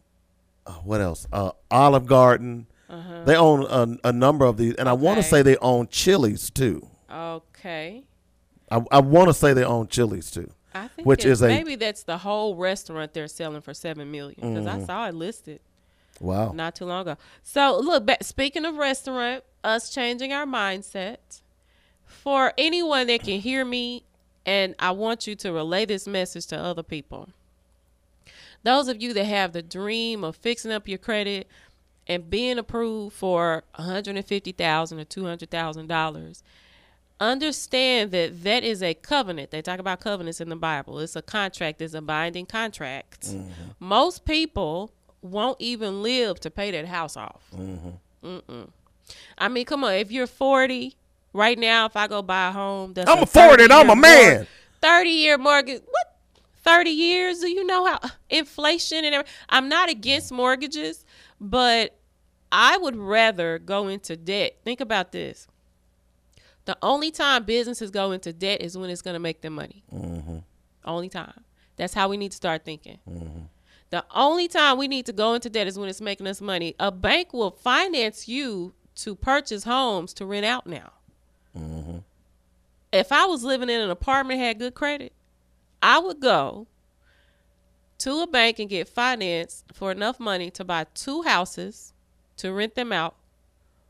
uh, 0.65 0.71
what 0.83 1.01
else? 1.01 1.27
Uh, 1.31 1.51
Olive 1.69 2.05
Garden. 2.05 2.67
Uh-huh. 2.89 3.23
They 3.25 3.35
own 3.35 3.65
a, 4.03 4.09
a 4.09 4.11
number 4.13 4.45
of 4.45 4.57
these, 4.57 4.75
and 4.75 4.87
I 4.87 4.93
want 4.93 5.17
to 5.17 5.23
say 5.23 5.41
they 5.41 5.57
own 5.57 5.87
Chili's 5.87 6.49
too. 6.51 6.87
Okay. 7.11 8.03
I, 8.69 8.81
I 8.91 8.99
want 8.99 9.27
to 9.29 9.33
say 9.33 9.53
they 9.53 9.63
own 9.63 9.87
Chili's 9.87 10.29
too, 10.31 10.51
I 10.73 10.87
think 10.89 11.07
which 11.07 11.25
is 11.25 11.41
a 11.41 11.47
maybe 11.47 11.75
that's 11.75 12.03
the 12.03 12.17
whole 12.19 12.55
restaurant 12.55 13.13
they're 13.13 13.27
selling 13.27 13.61
for 13.61 13.73
seven 13.73 14.11
million 14.11 14.35
because 14.39 14.67
I 14.67 14.77
Mhm. 14.79 14.85
saw 14.85 15.07
it 15.07 15.15
listed. 15.15 15.59
Wow. 16.19 16.51
Not 16.51 16.75
too 16.75 16.85
long 16.85 17.01
ago. 17.01 17.17
So 17.43 17.77
look, 17.79 18.05
ba- 18.05 18.23
speaking 18.23 18.65
of 18.65 18.75
restaurant, 18.75 19.43
us 19.63 19.89
changing 19.93 20.31
our 20.33 20.45
mindset. 20.45 21.41
For 22.07 22.53
anyone 22.57 23.07
that 23.07 23.23
can 23.23 23.39
hear 23.39 23.65
me, 23.65 24.03
and 24.45 24.75
I 24.79 24.91
want 24.91 25.25
you 25.27 25.35
to 25.37 25.51
relay 25.51 25.85
this 25.85 26.07
message 26.07 26.45
to 26.47 26.57
other 26.57 26.83
people. 26.83 27.29
Those 28.63 28.87
of 28.87 29.01
you 29.01 29.13
that 29.13 29.25
have 29.25 29.53
the 29.53 29.61
dream 29.61 30.23
of 30.23 30.35
fixing 30.35 30.71
up 30.71 30.87
your 30.87 30.97
credit 30.97 31.47
and 32.07 32.29
being 32.29 32.57
approved 32.57 33.15
for 33.15 33.63
$150,000 33.79 34.91
or 34.99 35.05
$200,000, 35.05 36.41
understand 37.19 38.11
that 38.11 38.43
that 38.43 38.63
is 38.63 38.83
a 38.83 38.93
covenant. 38.93 39.51
They 39.51 39.61
talk 39.61 39.79
about 39.79 39.99
covenants 40.01 40.41
in 40.41 40.49
the 40.49 40.55
Bible. 40.55 40.99
It's 40.99 41.15
a 41.15 41.21
contract, 41.21 41.81
it's 41.81 41.93
a 41.93 42.01
binding 42.01 42.45
contract. 42.45 43.27
Mm-hmm. 43.27 43.49
Most 43.79 44.25
people 44.25 44.91
won't 45.21 45.59
even 45.59 46.03
live 46.03 46.39
to 46.41 46.51
pay 46.51 46.71
that 46.71 46.85
house 46.85 47.17
off. 47.17 47.43
Mm-hmm. 47.55 47.89
Mm-mm. 48.27 48.69
I 49.37 49.47
mean, 49.47 49.65
come 49.65 49.83
on. 49.83 49.93
If 49.93 50.11
you're 50.11 50.27
40 50.27 50.95
right 51.33 51.57
now, 51.57 51.85
if 51.85 51.95
I 51.95 52.07
go 52.07 52.21
buy 52.21 52.49
a 52.49 52.51
home, 52.51 52.93
that's 52.93 53.09
I'm 53.09 53.23
a 53.23 53.25
40 53.25 53.63
and 53.65 53.73
I'm 53.73 53.89
a 53.89 53.93
30-year 53.93 54.01
man. 54.01 54.37
mor- 54.37 54.47
30 54.81 55.09
year 55.09 55.37
mortgage. 55.37 55.81
What? 55.89 56.11
30 56.63 56.89
years? 56.89 57.39
Do 57.41 57.47
you 57.49 57.65
know 57.65 57.85
how 57.85 57.99
inflation 58.29 59.05
and 59.05 59.13
everything? 59.13 59.33
I'm 59.49 59.69
not 59.69 59.89
against 59.89 60.31
mortgages, 60.31 61.05
but 61.39 61.97
I 62.51 62.77
would 62.77 62.95
rather 62.95 63.59
go 63.59 63.87
into 63.87 64.15
debt. 64.15 64.57
Think 64.63 64.81
about 64.81 65.11
this. 65.11 65.47
The 66.65 66.77
only 66.81 67.11
time 67.11 67.43
businesses 67.43 67.91
go 67.91 68.11
into 68.11 68.33
debt 68.33 68.61
is 68.61 68.77
when 68.77 68.89
it's 68.89 69.01
going 69.01 69.13
to 69.13 69.19
make 69.19 69.41
them 69.41 69.53
money. 69.53 69.83
Mm-hmm. 69.93 70.37
Only 70.83 71.09
time. 71.09 71.43
That's 71.77 71.93
how 71.93 72.09
we 72.09 72.17
need 72.17 72.31
to 72.31 72.37
start 72.37 72.65
thinking. 72.65 72.99
The 73.89 74.03
only 74.13 74.47
time 74.47 74.77
we 74.77 74.87
need 74.87 75.05
to 75.05 75.13
go 75.13 75.33
into 75.33 75.49
debt 75.49 75.67
is 75.67 75.77
when 75.77 75.89
it's 75.89 76.01
making 76.01 76.27
us 76.27 76.41
money. 76.41 76.75
A 76.79 76.91
bank 76.91 77.33
will 77.33 77.51
finance 77.51 78.27
you 78.27 78.73
to 78.95 79.15
purchase 79.15 79.63
homes 79.63 80.13
to 80.15 80.25
rent 80.25 80.45
out 80.45 80.65
now. 80.65 80.91
Mm-hmm. 81.57 81.97
If 82.91 83.11
I 83.11 83.25
was 83.25 83.43
living 83.43 83.69
in 83.69 83.81
an 83.81 83.89
apartment 83.89 84.39
had 84.39 84.57
good 84.57 84.73
credit, 84.73 85.13
I 85.83 85.99
would 85.99 86.19
go 86.19 86.67
to 88.05 88.21
a 88.21 88.27
bank 88.27 88.59
and 88.59 88.69
get 88.69 88.87
finance 88.87 89.63
for 89.73 89.91
enough 89.91 90.19
money 90.19 90.51
to 90.51 90.63
buy 90.63 90.85
two 90.93 91.23
houses 91.23 91.91
to 92.37 92.53
rent 92.53 92.75
them 92.75 92.91
out 92.91 93.15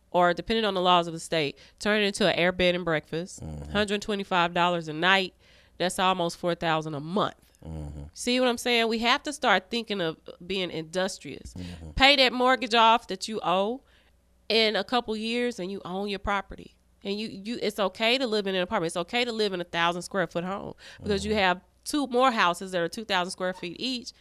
or 0.10 0.34
depending 0.34 0.64
on 0.64 0.74
the 0.74 0.80
laws 0.80 1.08
of 1.08 1.12
the 1.14 1.20
state, 1.20 1.58
turn 1.80 2.02
it 2.02 2.06
into 2.06 2.26
an 2.26 2.34
air 2.36 2.54
bed 2.54 2.76
and 2.76 2.86
breakfast. 2.86 3.44
Mm-hmm. 3.44 3.78
$125 3.78 4.88
a 4.88 4.94
night. 4.94 5.34
That's 5.78 6.00
almost 6.00 6.38
4000 6.38 6.94
a 6.94 7.02
month. 7.02 7.36
Mm-hmm. 7.68 8.04
See 8.14 8.40
what 8.40 8.48
I'm 8.48 8.58
saying? 8.58 8.88
We 8.88 9.00
have 9.00 9.22
to 9.24 9.34
start 9.34 9.70
thinking 9.70 10.00
of 10.00 10.16
being 10.48 10.72
industrious. 10.72 11.54
Mm-hmm. 11.54 11.90
Pay 11.92 12.16
that 12.16 12.32
mortgage 12.32 12.74
off 12.74 13.08
that 13.08 13.28
you 13.28 13.42
owe 13.44 13.82
in 14.48 14.78
a 14.78 14.86
couple 14.86 15.18
years 15.18 15.60
and 15.60 15.70
you 15.70 15.82
own 15.84 16.08
your 16.08 16.20
property. 16.20 16.78
And 17.04 17.20
you, 17.20 17.28
you 17.28 17.60
it's 17.62 17.80
okay 17.80 18.18
to 18.18 18.26
live 18.26 18.48
in 18.48 18.56
an 18.56 18.62
apartment. 18.62 18.92
It's 18.92 18.98
okay 18.98 19.26
to 19.26 19.34
live 19.34 19.52
in 19.52 19.60
a 19.60 19.66
thousand 19.66 20.04
square 20.04 20.26
foot 20.26 20.46
home 20.46 20.76
because 21.04 21.26
you 21.26 21.34
have 21.34 21.60
two 21.86 22.08
more 22.08 22.32
houses 22.32 22.72
that 22.74 22.82
are 22.82 22.90
two 22.90 23.06
thousand 23.06 23.32
square 23.32 23.54
feet 23.54 23.78
each 23.80 24.12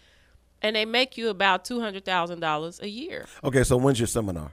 and 0.62 0.76
they 0.76 0.84
make 0.84 1.18
you 1.18 1.28
about 1.28 1.64
two 1.64 1.80
hundred 1.80 2.04
thousand 2.04 2.40
dollars 2.40 2.80
a 2.80 2.88
year. 2.88 3.26
Okay, 3.42 3.64
so 3.64 3.76
when's 3.76 3.98
your 4.00 4.06
seminar? 4.06 4.52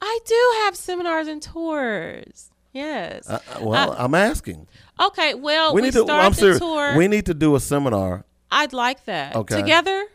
I 0.00 0.18
do 0.24 0.52
have 0.64 0.76
seminars 0.76 1.26
and 1.26 1.42
tours. 1.42 2.50
Yes. 2.72 3.28
Uh, 3.28 3.40
uh, 3.54 3.58
well, 3.64 3.94
I'm 3.98 4.14
asking. 4.14 4.66
okay. 5.00 5.34
Well, 5.34 5.74
we 5.74 5.80
we, 5.80 5.86
need 5.88 5.92
to. 5.94 6.02
start 6.04 6.24
I'm 6.24 6.30
the 6.32 6.36
serious. 6.36 6.58
tour. 6.60 6.96
We 6.96 7.08
need 7.08 7.26
to 7.26 7.34
do 7.34 7.56
a 7.56 7.60
seminar. 7.60 8.24
I'd 8.50 8.72
like 8.72 9.04
that. 9.06 9.34
Okay. 9.34 9.56
Together. 9.60 10.06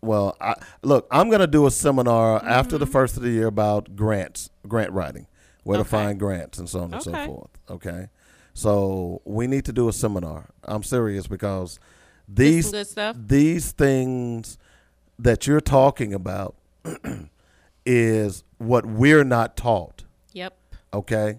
Well, 0.00 0.36
I, 0.40 0.54
look, 0.82 1.06
I'm 1.10 1.28
going 1.28 1.40
to 1.40 1.46
do 1.46 1.66
a 1.66 1.70
seminar 1.70 2.42
after 2.44 2.76
Mm-hmm. 2.76 2.80
the 2.84 2.86
first 2.86 3.16
of 3.16 3.22
the 3.22 3.30
year 3.30 3.46
about 3.46 3.94
grants, 3.94 4.50
grant 4.66 4.90
writing, 4.92 5.26
where 5.62 5.78
to 5.78 5.84
find 5.84 6.18
grants, 6.18 6.58
and 6.58 6.68
so 6.68 6.80
on 6.80 6.92
and 6.94 7.02
so 7.02 7.12
forth. 7.12 7.50
Okay, 7.70 8.08
so 8.54 9.22
we 9.24 9.46
need 9.46 9.64
to 9.66 9.72
do 9.72 9.88
a 9.88 9.92
seminar. 9.92 10.50
I'm 10.64 10.82
serious 10.82 11.26
because 11.26 11.78
these 12.28 12.72
these 13.16 13.72
things 13.72 14.58
that 15.18 15.46
you're 15.46 15.60
talking 15.60 16.12
about 16.14 16.54
is 17.86 18.44
what 18.58 18.86
we're 18.86 19.24
not 19.24 19.56
taught. 19.56 20.04
Yep. 20.32 20.56
Okay. 20.92 21.38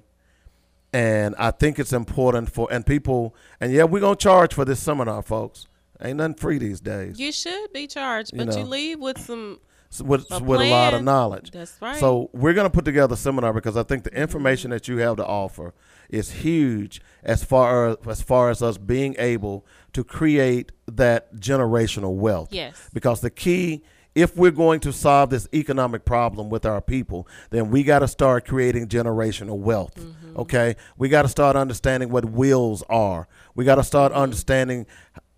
And 0.92 1.36
I 1.40 1.52
think 1.52 1.80
it's 1.80 1.94
important 1.94 2.52
for 2.52 2.68
and 2.72 2.86
people 2.86 3.36
and 3.60 3.72
yeah, 3.72 3.84
we're 3.84 4.02
gonna 4.02 4.16
charge 4.16 4.54
for 4.54 4.66
this 4.66 4.80
seminar, 4.80 5.22
folks. 5.22 5.68
Ain't 6.02 6.18
nothing 6.18 6.36
free 6.36 6.58
these 6.58 6.82
days. 6.82 7.20
You 7.20 7.32
should 7.32 7.72
be 7.72 7.88
charged, 7.88 8.34
You 8.34 8.46
but 8.46 8.58
you 8.58 8.64
leave 8.64 9.00
with 9.00 9.20
some 9.20 9.60
with, 10.02 10.26
a 10.32 10.44
with 10.44 10.62
a 10.62 10.70
lot 10.70 10.94
of 10.94 11.04
knowledge. 11.04 11.52
That's 11.52 11.78
right. 11.82 12.00
So 12.00 12.30
we're 12.34 12.54
going 12.54 12.66
to 12.66 12.70
put 12.70 12.86
together 12.86 13.14
a 13.14 13.18
seminar 13.18 13.54
because 13.54 13.78
I 13.78 13.84
think 13.84 14.04
the 14.04 14.14
information 14.14 14.72
that 14.72 14.88
you 14.88 14.98
have 14.98 15.18
to 15.18 15.26
offer 15.26 15.74
is 16.14 16.32
huge 16.32 17.02
as 17.24 17.44
far 17.44 17.98
as 18.08 18.22
far 18.22 18.50
as 18.50 18.62
us 18.62 18.78
being 18.78 19.16
able 19.18 19.66
to 19.94 20.04
create 20.04 20.72
that 20.88 21.34
generational 21.36 22.14
wealth. 22.16 22.50
Yes. 22.52 22.90
Because 22.94 23.22
the 23.22 23.30
key 23.30 23.84
if 24.16 24.38
we're 24.38 24.52
going 24.52 24.80
to 24.80 24.94
solve 24.94 25.32
this 25.32 25.48
economic 25.56 26.06
problem 26.06 26.48
with 26.52 26.68
our 26.68 26.82
people, 26.82 27.28
then 27.50 27.72
we 27.72 27.82
got 27.84 28.00
to 28.00 28.08
start 28.08 28.46
creating 28.46 28.88
generational 28.88 29.58
wealth. 29.58 29.96
Mm-hmm. 29.96 30.38
Okay? 30.38 30.76
We 31.00 31.10
got 31.10 31.24
to 31.24 31.28
start 31.28 31.56
understanding 31.56 32.10
what 32.10 32.26
wills 32.26 32.84
are. 32.90 33.28
We 33.56 33.66
got 33.66 33.76
to 33.76 33.84
start 33.84 34.12
Mm-hmm. 34.12 34.22
understanding 34.22 34.86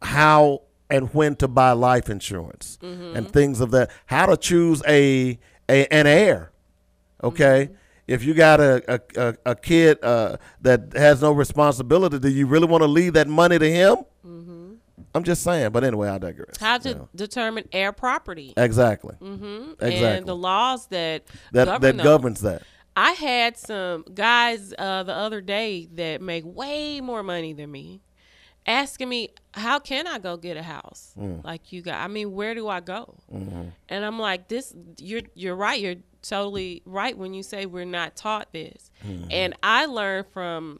how 0.01 0.63
and 0.89 1.13
when 1.13 1.37
to 1.37 1.47
buy 1.47 1.71
life 1.71 2.09
insurance 2.09 2.77
Mm-hmm. 2.81 3.15
and 3.15 3.31
things 3.31 3.61
of 3.61 3.71
that. 3.71 3.91
How 4.07 4.25
to 4.25 4.35
choose 4.35 4.83
a, 4.85 5.39
a 5.69 5.87
an 5.87 6.05
heir. 6.05 6.51
Okay. 7.23 7.69
Mm-hmm. 7.69 7.73
If 8.07 8.23
you 8.23 8.33
got 8.33 8.59
a 8.59 9.01
a, 9.17 9.35
a, 9.45 9.55
kid 9.55 10.03
uh, 10.03 10.37
that 10.61 10.93
has 10.95 11.21
no 11.21 11.31
responsibility, 11.31 12.19
do 12.19 12.29
you 12.29 12.45
really 12.47 12.67
want 12.67 12.81
to 12.83 12.87
leave 12.87 13.13
that 13.13 13.27
money 13.27 13.57
to 13.59 13.71
him? 13.71 13.97
I'm 15.13 15.23
just 15.23 15.43
saying. 15.43 15.71
But 15.71 15.83
anyway, 15.83 16.09
I 16.09 16.17
digress. 16.17 16.55
Mm-hmm. 16.57 16.65
how 16.65 16.77
to 16.79 16.89
You 16.89 16.95
know. 16.95 17.09
determine 17.15 17.67
heir 17.71 17.91
property. 17.93 18.53
Exactly. 18.57 19.15
hmm 19.15 19.71
Exactly. 19.79 20.03
And 20.05 20.25
the 20.25 20.35
laws 20.35 20.87
that 20.87 21.23
That 21.53 21.65
govern 21.65 21.81
that 21.81 21.97
those. 21.97 22.03
governs 22.03 22.41
that. 22.41 22.61
I 22.97 23.11
had 23.11 23.57
some 23.57 24.03
guys 24.13 24.73
uh, 24.77 25.03
the 25.03 25.13
other 25.13 25.41
day 25.41 25.87
that 25.95 26.21
make 26.21 26.43
way 26.45 27.01
more 27.01 27.23
money 27.23 27.51
than 27.53 27.69
me, 27.71 28.01
asking 28.65 29.09
me, 29.09 29.29
"How 29.53 29.79
can 29.79 30.07
I 30.07 30.17
go 30.19 30.37
get 30.37 30.55
a 30.57 30.63
house 30.63 31.13
Mm. 31.19 31.43
like 31.43 31.71
you 31.73 31.81
got? 31.81 31.95
I 31.99 32.07
mean, 32.07 32.31
where 32.31 32.53
do 32.55 32.67
I 32.69 32.79
go?" 32.79 33.15
Mhm. 33.33 33.71
And 33.89 34.05
I'm 34.05 34.17
like, 34.19 34.47
"This, 34.47 34.73
you're 34.97 35.23
you're 35.33 35.55
right. 35.57 35.79
You're 35.79 35.95
totally 36.27 36.81
right 36.85 37.17
when 37.17 37.33
you 37.33 37.43
say 37.43 37.65
we're 37.65 37.85
not 37.85 38.15
taught 38.15 38.51
this." 38.53 38.91
Mhm. 39.05 39.27
And 39.31 39.53
I 39.63 39.85
learned 39.85 40.27
from 40.27 40.79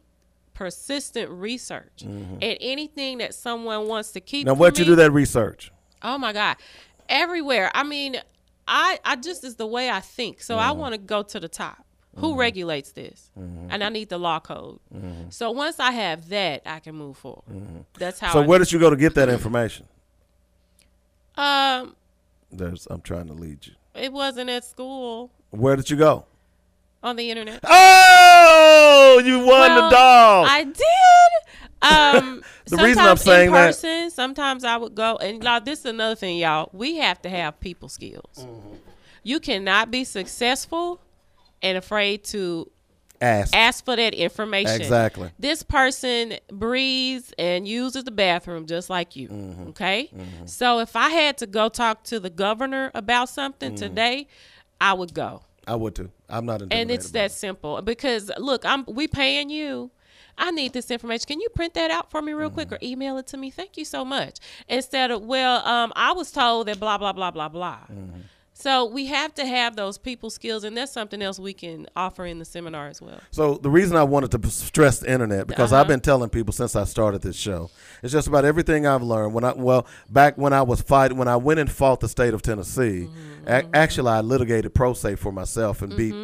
persistent 0.53 1.30
research 1.30 2.03
Mhm. 2.03 2.38
and 2.41 2.57
anything 2.61 3.17
that 3.17 3.34
someone 3.34 3.88
wants 3.88 4.11
to 4.11 4.22
keep. 4.22 4.45
Now, 4.45 4.53
what 4.53 4.80
you 4.80 4.85
do 4.85 4.95
that 4.95 5.11
research? 5.11 5.72
Oh 6.01 6.17
my 6.17 6.31
God. 6.34 6.55
Everywhere. 7.09 7.72
I 7.76 7.84
mean, 7.84 8.15
I 8.67 8.99
I 9.03 9.15
just 9.17 9.43
is 9.43 9.55
the 9.57 9.67
way 9.67 9.89
I 9.89 9.99
think. 9.99 10.41
So 10.41 10.57
I 10.57 10.69
Mhm. 10.69 10.77
want 10.77 10.93
to 10.93 10.97
go 10.97 11.23
to 11.23 11.39
the 11.39 11.49
top. 11.49 11.80
Who 12.17 12.35
regulates 12.35 12.93
this? 12.93 13.30
Mhm. 13.38 13.67
And 13.69 13.84
I 13.84 13.89
need 13.89 14.07
the 14.07 14.17
law 14.17 14.39
code. 14.39 14.80
Mhm. 14.93 15.34
So 15.34 15.51
once 15.51 15.81
I 15.81 15.91
have 15.91 16.30
that, 16.30 16.61
I 16.65 16.80
can 16.80 16.95
move 16.95 17.17
forward. 17.17 17.84
That's 17.99 18.19
how 18.22 18.31
So 18.31 18.41
I 18.41 18.45
where 18.45 18.57
did 18.57 18.72
you 18.72 18.80
go 18.80 18.89
to 18.89 18.95
get 18.95 19.15
that 19.15 19.27
information? 19.27 19.85
Um 21.38 21.95
There's. 22.51 22.88
I'm 22.89 23.01
trying 23.01 23.27
to 23.27 23.34
lead 23.34 23.67
you. 23.67 23.73
It 23.95 24.11
wasn't 24.13 24.49
at 24.49 24.63
school 24.65 25.31
Where 25.51 25.76
did 25.76 25.89
you 25.89 25.97
go? 25.97 26.26
on 27.03 27.15
the 27.17 27.30
internet. 27.30 27.59
Oh, 27.63 29.22
you 29.23 29.38
won 29.38 29.47
Well, 29.47 29.89
the 29.89 29.95
dog. 29.95 30.47
I 30.49 30.63
did. 30.63 32.23
Um, 32.23 32.43
The 32.67 32.77
reason 32.77 33.03
I'm 33.03 33.15
sometimes 33.15 33.22
saying 33.22 33.47
in 33.49 33.53
that- 33.53 33.65
person, 33.67 34.09
sometimes 34.09 34.63
I 34.63 34.76
would 34.77 34.95
go 34.95 35.17
and 35.17 35.39
now 35.43 35.59
this 35.59 35.80
is 35.81 35.85
another 35.85 36.15
thing, 36.15 36.39
y'all. 36.39 36.69
We 36.73 36.95
have 36.97 37.22
to 37.22 37.30
have 37.30 37.59
people 37.59 37.89
skills. 37.89 38.38
Mm-hmm. 38.39 38.76
You 39.22 39.39
cannot 39.39 39.91
be 39.91 40.03
successful 40.03 40.99
and 41.61 41.77
afraid 41.77 42.23
to 42.26 42.72
Ask. 43.26 43.56
ask 43.56 43.84
for 43.85 43.95
that 43.95 44.14
information. 44.14 44.81
Exactly. 44.81 45.31
This 45.39 45.64
person 45.64 46.35
breathes 46.52 47.34
and 47.38 47.68
uses 47.68 48.03
the 48.03 48.11
bathroom 48.11 48.65
just 48.68 48.89
like 48.89 49.15
you. 49.15 49.30
Mm-hmm. 49.30 49.68
Okay. 49.69 50.10
So 50.45 50.80
if 50.80 50.95
I 50.95 51.10
had 51.10 51.38
to 51.39 51.47
go 51.47 51.69
talk 51.69 52.03
to 52.06 52.19
the 52.19 52.30
governor 52.30 52.91
about 52.93 53.30
something 53.30 53.73
Mm. 53.73 53.77
today, 53.77 54.27
I 54.80 54.93
would 54.93 55.14
go 55.14 55.41
I 55.68 55.76
would 55.76 55.95
too. 55.95 56.11
I'm 56.30 56.45
not 56.45 56.61
intimidated. 56.61 56.81
and 56.81 56.91
it's 56.91 57.11
that 57.11 57.31
simple 57.31 57.81
because 57.81 58.30
look 58.38 58.65
i'm 58.65 58.84
we 58.88 59.07
paying 59.07 59.49
you 59.49 59.89
i 60.38 60.52
need 60.52 60.73
this 60.73 60.91
information 60.91 61.26
can 61.27 61.39
you 61.39 61.49
print 61.49 61.73
that 61.76 61.89
out 61.91 62.11
for 62.11 62.22
me 62.22 62.34
real 62.34 62.49
quick 62.52 62.72
or 62.72 62.77
email 62.84 63.18
it 63.18 63.26
to 63.27 63.38
me 63.38 63.49
thank 63.49 63.77
you 63.77 63.85
so 63.85 64.03
much 64.06 64.35
instead 64.68 65.10
of 65.11 65.22
well 65.23 65.65
um 65.65 65.91
i 65.95 66.11
was 66.11 66.31
told 66.31 66.68
that 66.68 66.80
blah 66.80 66.97
blah 66.97 67.14
blah 67.14 67.31
blah 67.31 67.47
blah 67.49 67.80
so 68.57 68.86
we 68.86 69.06
have 69.07 69.34
to 69.36 69.45
have 69.45 69.76
those 69.76 69.98
people 69.98 70.30
skills 70.30 70.64
and 70.64 70.76
that's 70.77 70.91
something 70.91 71.22
else 71.22 71.38
we 71.38 71.53
can 71.53 71.86
offer 71.95 72.26
in 72.26 72.40
the 72.40 72.45
seminar 72.45 72.88
as 72.88 73.02
well 73.02 73.19
So 73.32 73.56
the 73.56 73.69
reason 73.69 73.98
I 73.98 74.03
wanted 74.03 74.32
to 74.32 74.49
stress 74.49 74.99
the 74.99 75.11
internet 75.11 75.45
because 75.45 75.73
I've 75.73 75.82
Uh-huh. 75.82 75.90
been 75.90 75.99
telling 75.99 76.30
people 76.30 76.53
since 76.53 76.76
I 76.76 76.86
started 76.86 77.22
this 77.22 77.36
show, 77.36 77.69
it's 78.02 78.14
just 78.14 78.27
about 78.30 78.45
everything 78.45 78.88
I've 78.88 79.03
learned. 79.03 79.34
When 79.34 79.44
I 79.44 79.52
well 79.53 79.86
back 80.10 80.38
when 80.38 80.53
I 80.53 80.61
was 80.61 80.82
fighting 80.82 81.18
when 81.18 81.27
I 81.27 81.36
went 81.36 81.60
and 81.60 81.69
fought 81.69 81.99
the 81.99 82.07
state 82.07 82.34
of 82.34 82.41
Tennessee, 82.41 83.10
Mm-hmm. 83.10 83.48
a- 83.48 83.77
actually 83.77 84.10
I 84.11 84.22
litigated 84.22 84.73
pro 84.73 84.94
se 84.94 85.15
for 85.15 85.32
myself 85.32 85.82
and 85.82 85.95
beat. 85.95 86.15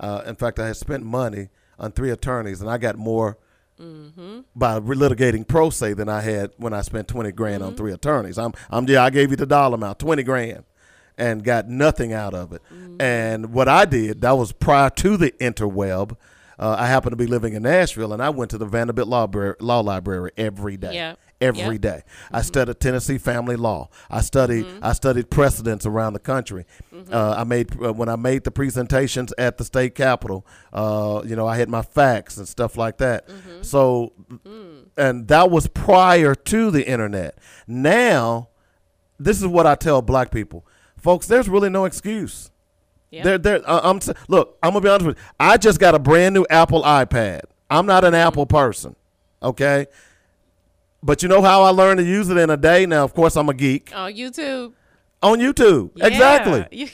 Uh, 0.00 0.22
in 0.26 0.34
fact, 0.34 0.58
I 0.58 0.66
had 0.66 0.76
spent 0.76 1.04
money 1.04 1.48
on 1.78 1.92
three 1.92 2.10
attorneys 2.10 2.60
and 2.60 2.68
I 2.68 2.78
got 2.78 2.96
more. 2.98 3.38
Mm-hmm. 3.80 4.40
By 4.54 4.80
litigating 4.80 5.46
pro 5.46 5.68
se 5.70 5.92
than 5.94 6.08
I 6.08 6.22
had 6.22 6.50
when 6.56 6.72
I 6.72 6.80
spent 6.82 7.08
twenty 7.08 7.30
grand 7.30 7.60
Mm-hmm. 7.60 7.68
on 7.72 7.76
three 7.76 7.92
attorneys. 7.92 8.38
I'm, 8.38 8.52
I'm, 8.70 8.88
yeah, 8.88 9.04
I 9.04 9.10
gave 9.10 9.30
you 9.30 9.36
the 9.36 9.44
dollar 9.46 9.74
amount, 9.74 9.98
twenty 9.98 10.22
grand, 10.22 10.64
and 11.18 11.42
got 11.44 11.68
nothing 11.68 12.12
out 12.12 12.34
of 12.34 12.52
it. 12.52 12.62
Mm-hmm. 12.72 13.00
And 13.00 13.52
what 13.52 13.68
I 13.68 13.84
did, 13.84 14.20
that 14.22 14.32
was 14.32 14.52
prior 14.52 14.90
to 14.90 15.16
the 15.16 15.30
interweb. 15.32 16.16
Uh, 16.58 16.74
I 16.78 16.86
happened 16.86 17.12
to 17.12 17.16
be 17.16 17.26
living 17.26 17.52
in 17.52 17.64
Nashville, 17.64 18.14
and 18.14 18.22
I 18.22 18.30
went 18.30 18.50
to 18.52 18.58
the 18.58 18.64
Vanderbilt 18.64 19.08
Law, 19.08 19.26
Bra- 19.26 19.52
Law 19.60 19.80
Library 19.80 20.30
every 20.38 20.76
day. 20.78 20.94
Yeah. 20.94 21.14
Every 21.38 21.76
Yep. 21.76 21.82
Mm-hmm. 21.82 22.36
I 22.36 22.40
studied 22.40 22.80
Tennessee 22.80 23.18
family 23.18 23.56
law. 23.56 23.90
I 24.10 24.22
studied 24.22 24.64
I 24.80 24.94
studied 24.94 25.28
precedents 25.28 25.84
around 25.84 26.14
the 26.14 26.18
country. 26.18 26.64
Mm-hmm. 26.94 27.12
Uh, 27.12 27.34
I 27.36 27.44
made 27.44 27.68
uh, 27.84 27.92
when 27.92 28.08
I 28.08 28.16
made 28.16 28.44
the 28.44 28.50
presentations 28.50 29.34
at 29.36 29.58
the 29.58 29.64
state 29.64 29.94
capitol. 29.94 30.46
Uh, 30.72 31.20
you 31.26 31.36
know, 31.36 31.46
I 31.46 31.58
had 31.58 31.68
my 31.68 31.82
facts 31.82 32.38
and 32.38 32.48
stuff 32.48 32.78
like 32.78 32.96
that. 32.98 33.28
Mm-hmm. 33.28 33.62
So, 33.62 34.14
Mm. 34.46 34.86
and 34.96 35.28
that 35.28 35.50
was 35.50 35.66
prior 35.66 36.34
to 36.34 36.70
the 36.70 36.88
internet. 36.88 37.36
Now, 37.66 38.48
this 39.20 39.38
is 39.38 39.46
what 39.46 39.66
I 39.66 39.74
tell 39.74 40.00
black 40.02 40.30
people, 40.30 40.65
folks. 41.06 41.26
There's 41.26 41.48
really 41.48 41.70
no 41.70 41.84
excuse. 41.86 42.50
Yep. 43.10 43.24
There, 43.24 43.38
there. 43.38 43.60
Uh, 43.70 43.80
I'm 43.84 44.00
look. 44.28 44.58
I'm 44.62 44.70
gonna 44.72 44.80
be 44.82 44.88
honest 44.88 45.06
with 45.06 45.16
you. 45.16 45.22
I 45.40 45.56
just 45.56 45.78
got 45.80 45.94
a 45.94 45.98
brand 45.98 46.34
new 46.34 46.44
Apple 46.50 46.82
iPad. 46.82 47.42
I'm 47.70 47.86
not 47.86 48.04
an 48.04 48.14
Apple 48.14 48.44
person. 48.46 48.94
Okay. 49.42 49.86
But 51.02 51.22
you 51.22 51.28
know 51.28 51.40
how 51.42 51.62
I 51.62 51.70
learned 51.70 51.98
to 51.98 52.04
use 52.04 52.28
it 52.30 52.36
in 52.36 52.50
a 52.50 52.56
day? 52.56 52.84
Now, 52.86 53.04
of 53.04 53.14
course, 53.14 53.36
I'm 53.36 53.48
a 53.48 53.54
geek. 53.54 53.92
On 53.94 54.12
YouTube. 54.12 54.72
On 55.22 55.38
YouTube. 55.38 55.90
Yeah, 55.94 56.06
Exactly. 56.08 56.66
You, 56.72 56.88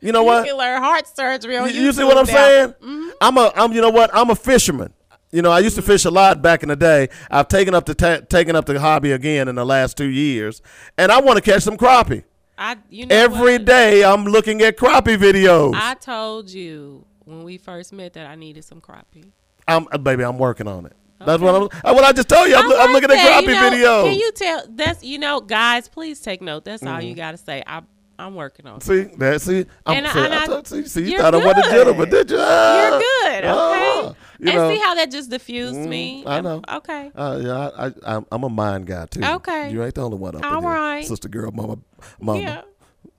You 0.00 0.12
know 0.12 0.20
you 0.22 0.26
what? 0.26 0.46
can 0.46 0.56
learn 0.56 0.82
heart 0.82 1.06
surgery 1.06 1.56
on 1.58 1.68
You, 1.68 1.74
YouTube. 1.74 1.82
you 1.82 1.92
see 1.92 2.04
what 2.04 2.16
I'm 2.18 2.26
now. 2.26 2.32
saying? 2.32 2.74
I'm 3.20 3.36
a 3.36 3.52
I'm 3.54 3.72
you 3.72 3.80
know 3.82 3.90
what? 3.90 4.10
I'm 4.14 4.30
a 4.30 4.34
fisherman. 4.34 4.92
You 5.30 5.42
know, 5.42 5.50
I 5.50 5.60
used 5.60 5.76
to 5.76 5.82
fish 5.82 6.04
a 6.04 6.10
lot 6.10 6.42
back 6.42 6.62
in 6.62 6.68
the 6.70 6.76
day. 6.76 7.08
I've 7.30 7.48
taken 7.48 7.74
up 7.74 7.84
the 7.86 7.94
ta- 7.94 8.20
taken 8.28 8.56
up 8.56 8.64
the 8.66 8.80
hobby 8.80 9.12
again 9.12 9.48
in 9.48 9.54
the 9.54 9.64
last 9.64 9.96
2 9.96 10.04
years, 10.06 10.60
and 10.98 11.12
I 11.12 11.20
want 11.20 11.36
to 11.36 11.42
catch 11.42 11.62
some 11.62 11.76
crappie. 11.76 12.24
I, 12.62 12.76
you 12.90 13.06
know 13.06 13.14
Every 13.16 13.58
day 13.58 14.04
I'm 14.04 14.24
looking 14.24 14.62
at 14.62 14.76
crappie 14.76 15.16
videos. 15.16 15.74
I 15.74 15.94
told 15.94 16.48
you 16.48 17.04
when 17.24 17.42
we 17.42 17.58
first 17.58 17.92
met 17.92 18.12
that 18.12 18.26
I 18.26 18.36
needed 18.36 18.64
some 18.64 18.80
crappie. 18.80 19.32
I'm 19.66 19.86
uh, 19.90 19.98
baby, 19.98 20.22
I'm 20.24 20.38
working 20.38 20.68
on 20.68 20.86
it. 20.86 20.92
That's 21.24 21.40
what 21.42 21.54
I'm 21.54 21.62
uh, 21.64 21.94
what 21.94 22.04
I 22.04 22.12
just 22.12 22.28
told 22.28 22.48
you. 22.48 22.54
I'm, 22.56 22.68
loo- 22.68 22.76
I'm 22.76 22.92
like 22.92 23.02
looking 23.02 23.16
at 23.16 23.22
that, 23.22 23.44
crappie 23.44 23.46
you 23.46 23.52
know, 23.54 23.70
videos. 23.70 24.04
Can 24.10 24.18
you 24.18 24.32
tell? 24.32 24.62
That's 24.70 25.04
you 25.04 25.18
know, 25.18 25.40
guys. 25.40 25.88
Please 25.88 26.20
take 26.20 26.40
note. 26.42 26.64
That's 26.64 26.82
all 26.84 27.00
you 27.00 27.14
Mhm. 27.14 27.16
got 27.16 27.30
to 27.32 27.36
say. 27.36 27.62
I, 27.66 27.82
I'm 28.18 28.34
working 28.34 28.66
on. 28.66 28.76
it. 28.76 28.82
See 28.82 29.02
that? 29.18 29.40
See, 29.42 29.66
I'm, 29.86 29.96
And 29.96 30.06
I- 30.06 30.12
see, 30.12 30.18
and 30.24 30.34
I 30.34 30.44
I- 30.58 30.62
see, 30.64 30.84
see, 30.86 31.10
you 31.12 31.18
thought 31.18 31.34
I 31.34 31.38
wasn't 31.38 31.58
a 31.58 31.62
good. 31.62 31.70
gentleman, 31.72 32.10
did 32.10 32.30
you? 32.30 32.36
Ah, 32.40 32.88
You're 32.90 32.98
good. 33.00 33.44
Okay. 33.44 33.48
ah, 33.48 34.14
you 34.38 34.48
and 34.48 34.56
know. 34.58 34.70
see 34.70 34.78
how 34.78 34.94
that 34.94 35.10
just 35.10 35.30
diffused 35.30 35.74
me. 35.78 36.24
Mm, 36.24 36.28
I 36.28 36.40
know. 36.40 36.62
Okay. 36.68 37.10
Uh, 37.14 37.40
yeah, 37.42 37.70
I, 37.76 37.86
I, 37.86 37.92
I'm, 38.16 38.26
I'm 38.30 38.42
a 38.44 38.48
mind 38.48 38.86
guy 38.86 39.06
too. 39.06 39.22
Okay. 39.24 39.70
You 39.72 39.82
ain't 39.82 39.94
the 39.94 40.02
only 40.04 40.18
one 40.18 40.36
up 40.36 40.44
All 40.44 40.60
right. 40.62 41.04
sister 41.06 41.28
girl, 41.28 41.50
mama, 41.52 41.78
mama. 42.20 42.40
Yeah. 42.40 42.62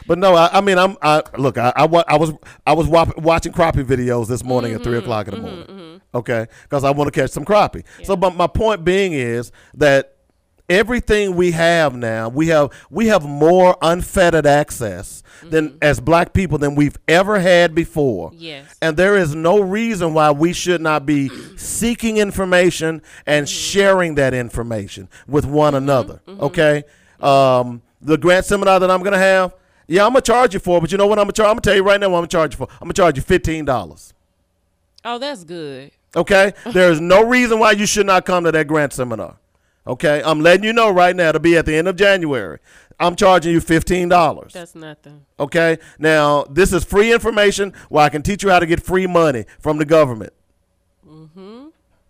But 0.07 0.19
no, 0.19 0.35
I, 0.37 0.59
I 0.59 0.61
mean, 0.61 0.79
I'm. 0.79 0.97
I 1.03 1.23
look. 1.37 1.59
I, 1.59 1.73
I, 1.75 1.85
I 1.85 2.17
was 2.17 2.33
I 2.65 2.73
was 2.75 2.87
wap- 2.87 3.19
watching 3.19 3.53
crappie 3.53 3.85
videos 3.85 4.29
this 4.29 4.45
morning 4.45 4.73
at 4.73 4.77
Mm-hmm, 4.81 4.85
three 4.85 4.99
o'clock 4.99 5.27
in 5.29 5.35
the 5.35 5.41
morning. 5.41 6.01
Okay, 6.15 6.47
because 6.63 6.85
I 6.85 6.91
want 6.93 7.13
to 7.13 7.21
catch 7.21 7.31
some 7.31 7.45
crappie. 7.45 7.85
So, 8.05 8.17
but 8.17 8.37
my 8.37 8.47
point 8.47 8.85
being 8.85 9.13
is 9.13 9.51
that 9.75 10.16
everything 10.69 11.37
we 11.37 11.53
have 11.53 11.95
now, 11.95 12.29
we 12.29 12.49
have 12.49 12.71
we 12.91 13.07
have 13.09 13.25
more 13.25 13.77
unfettered 13.83 14.47
access 14.47 15.23
than 15.43 15.71
mm-hmm. 15.71 15.79
as 15.83 16.01
black 16.01 16.33
people 16.33 16.59
than 16.59 16.75
we've 16.75 16.99
ever 17.09 17.39
had 17.39 17.75
before. 17.75 18.31
Yes. 18.35 18.75
And 18.81 18.97
there 18.97 19.17
is 19.17 19.35
no 19.35 19.61
reason 19.61 20.15
why 20.15 20.31
we 20.31 20.53
should 20.53 20.81
not 20.81 21.07
be 21.07 21.29
seeking 21.57 22.17
information 22.19 23.03
and 23.27 23.47
mm-hmm. 23.47 23.53
sharing 23.53 24.15
that 24.17 24.35
information 24.35 25.09
with 25.27 25.45
one 25.45 25.75
mm-hmm. 25.75 25.85
another. 25.85 26.21
Okay. 26.29 26.85
Um, 27.21 27.83
the 28.01 28.19
grant 28.19 28.45
seminar 28.45 28.79
that 28.81 28.91
I'm 28.91 29.03
gonna 29.03 29.19
have, 29.19 29.55
yeah, 29.87 30.05
I'm 30.05 30.13
gonna 30.13 30.21
charge 30.21 30.55
you 30.55 30.61
for, 30.61 30.79
it, 30.79 30.81
but 30.83 30.93
you 30.93 30.99
know 30.99 31.07
what 31.07 31.19
I'm 31.19 31.25
gonna 31.25 31.33
charge? 31.33 31.49
I'm 31.49 31.55
gonna 31.55 31.61
tell 31.63 31.77
you 31.77 31.83
right 31.83 32.01
now 32.01 32.09
what 32.09 32.19
I'm 32.19 32.23
gonna 32.23 32.29
charge 32.29 32.55
you 32.55 32.59
for. 32.59 32.69
I'm 32.73 32.87
gonna 32.87 32.95
charge 32.95 33.17
you 33.17 33.23
fifteen 33.23 33.65
dollars. 33.65 34.13
Oh, 35.05 35.19
that's 35.19 35.45
good. 35.45 35.93
Okay? 36.15 36.53
there 36.73 36.91
is 36.91 37.01
no 37.01 37.25
reason 37.25 37.59
why 37.59 37.73
you 37.73 37.87
should 37.87 38.07
not 38.07 38.25
come 38.25 38.45
to 38.45 38.53
that 38.53 38.67
grant 38.67 38.93
seminar. 38.93 39.37
Okay? 39.87 40.23
I'm 40.25 40.41
letting 40.41 40.65
you 40.65 40.73
know 40.73 40.91
right 40.91 41.15
now 41.15 41.33
to 41.33 41.41
be 41.41 41.57
at 41.57 41.67
the 41.67 41.75
end 41.75 41.89
of 41.89 41.97
January. 41.97 42.59
I'm 42.99 43.15
charging 43.15 43.53
you 43.53 43.61
fifteen 43.61 44.09
dollars. 44.09 44.55
That's 44.55 44.75
nothing. 44.75 45.27
Okay. 45.39 45.79
Now 45.99 46.45
this 46.45 46.73
is 46.73 46.83
free 46.83 47.13
information 47.13 47.75
where 47.91 48.05
I 48.05 48.09
can 48.09 48.23
teach 48.23 48.43
you 48.43 48.49
how 48.49 48.59
to 48.59 48.67
get 48.67 48.83
free 48.83 49.07
money 49.07 49.45
from 49.59 49.77
the 49.77 49.85
government. 49.85 50.33
Mm-hmm. 51.07 51.67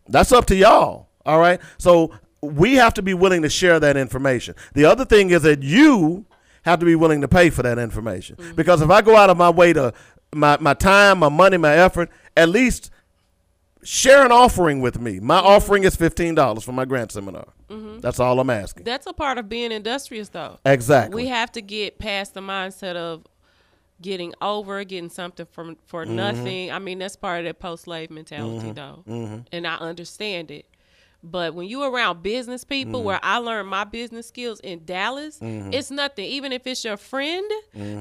That's 0.08 0.30
up 0.30 0.46
to 0.46 0.54
y'all. 0.54 1.08
All 1.24 1.40
right. 1.40 1.60
So 1.78 2.12
we 2.40 2.74
have 2.74 2.94
to 2.94 3.02
be 3.02 3.14
willing 3.14 3.42
to 3.42 3.48
share 3.48 3.80
that 3.80 3.96
information. 3.96 4.54
The 4.74 4.84
other 4.84 5.04
thing 5.04 5.30
is 5.30 5.42
that 5.42 5.64
you 5.64 6.24
have 6.62 6.78
to 6.78 6.86
be 6.86 6.94
willing 6.94 7.20
to 7.22 7.28
pay 7.28 7.50
for 7.50 7.62
that 7.62 7.78
information. 7.78 8.36
Because 8.54 8.80
if 8.80 8.90
I 8.90 9.02
go 9.02 9.16
out 9.16 9.30
of 9.30 9.36
my 9.36 9.50
way 9.50 9.72
to 9.72 9.92
my, 10.32 10.56
my 10.60 10.74
time, 10.74 11.18
my 11.18 11.28
money, 11.28 11.56
my 11.56 11.74
effort, 11.74 12.10
at 12.36 12.48
least 12.48 12.90
share 13.86 14.24
an 14.24 14.32
offering 14.32 14.80
with 14.80 15.00
me. 15.00 15.20
My 15.20 15.38
offering 15.38 15.84
is 15.84 15.96
fifteen 15.96 16.34
dollars 16.34 16.64
for 16.64 16.72
my 16.72 16.84
grant 16.84 17.12
seminar. 17.12 17.46
That's 18.00 18.20
all 18.20 18.38
I'm 18.40 18.50
asking. 18.50 18.84
That's 18.84 19.06
a 19.06 19.12
part 19.12 19.38
of 19.38 19.48
being 19.48 19.72
industrious, 19.72 20.28
though. 20.28 20.58
Exactly. 20.64 21.22
We 21.22 21.28
have 21.28 21.50
to 21.52 21.62
get 21.62 21.98
past 21.98 22.34
the 22.34 22.40
mindset 22.40 22.94
of 22.96 23.24
getting 24.02 24.34
over, 24.42 24.84
getting 24.84 25.08
something 25.08 25.46
from 25.50 25.76
for 25.86 26.04
Mhm. 26.04 26.10
nothing. 26.10 26.70
I 26.72 26.78
mean, 26.78 26.98
that's 26.98 27.16
part 27.16 27.40
of 27.40 27.44
that 27.46 27.58
post-slave 27.58 28.10
mentality, 28.10 28.68
Mhm. 28.68 28.74
though, 28.74 29.02
Mhm. 29.08 29.46
and 29.52 29.66
I 29.66 29.76
understand 29.76 30.50
it. 30.50 30.66
But 31.22 31.54
when 31.54 31.66
you 31.66 31.82
around 31.82 32.22
business 32.22 32.62
people, 32.62 33.00
Mhm. 33.00 33.04
where 33.04 33.20
I 33.22 33.38
learned 33.38 33.68
my 33.68 33.84
business 33.84 34.28
skills 34.28 34.60
in 34.60 34.84
Dallas, 34.84 35.38
it's 35.40 35.90
nothing. 35.90 36.26
Even 36.26 36.52
if 36.52 36.66
it's 36.66 36.84
your 36.84 36.98
friend 36.98 37.50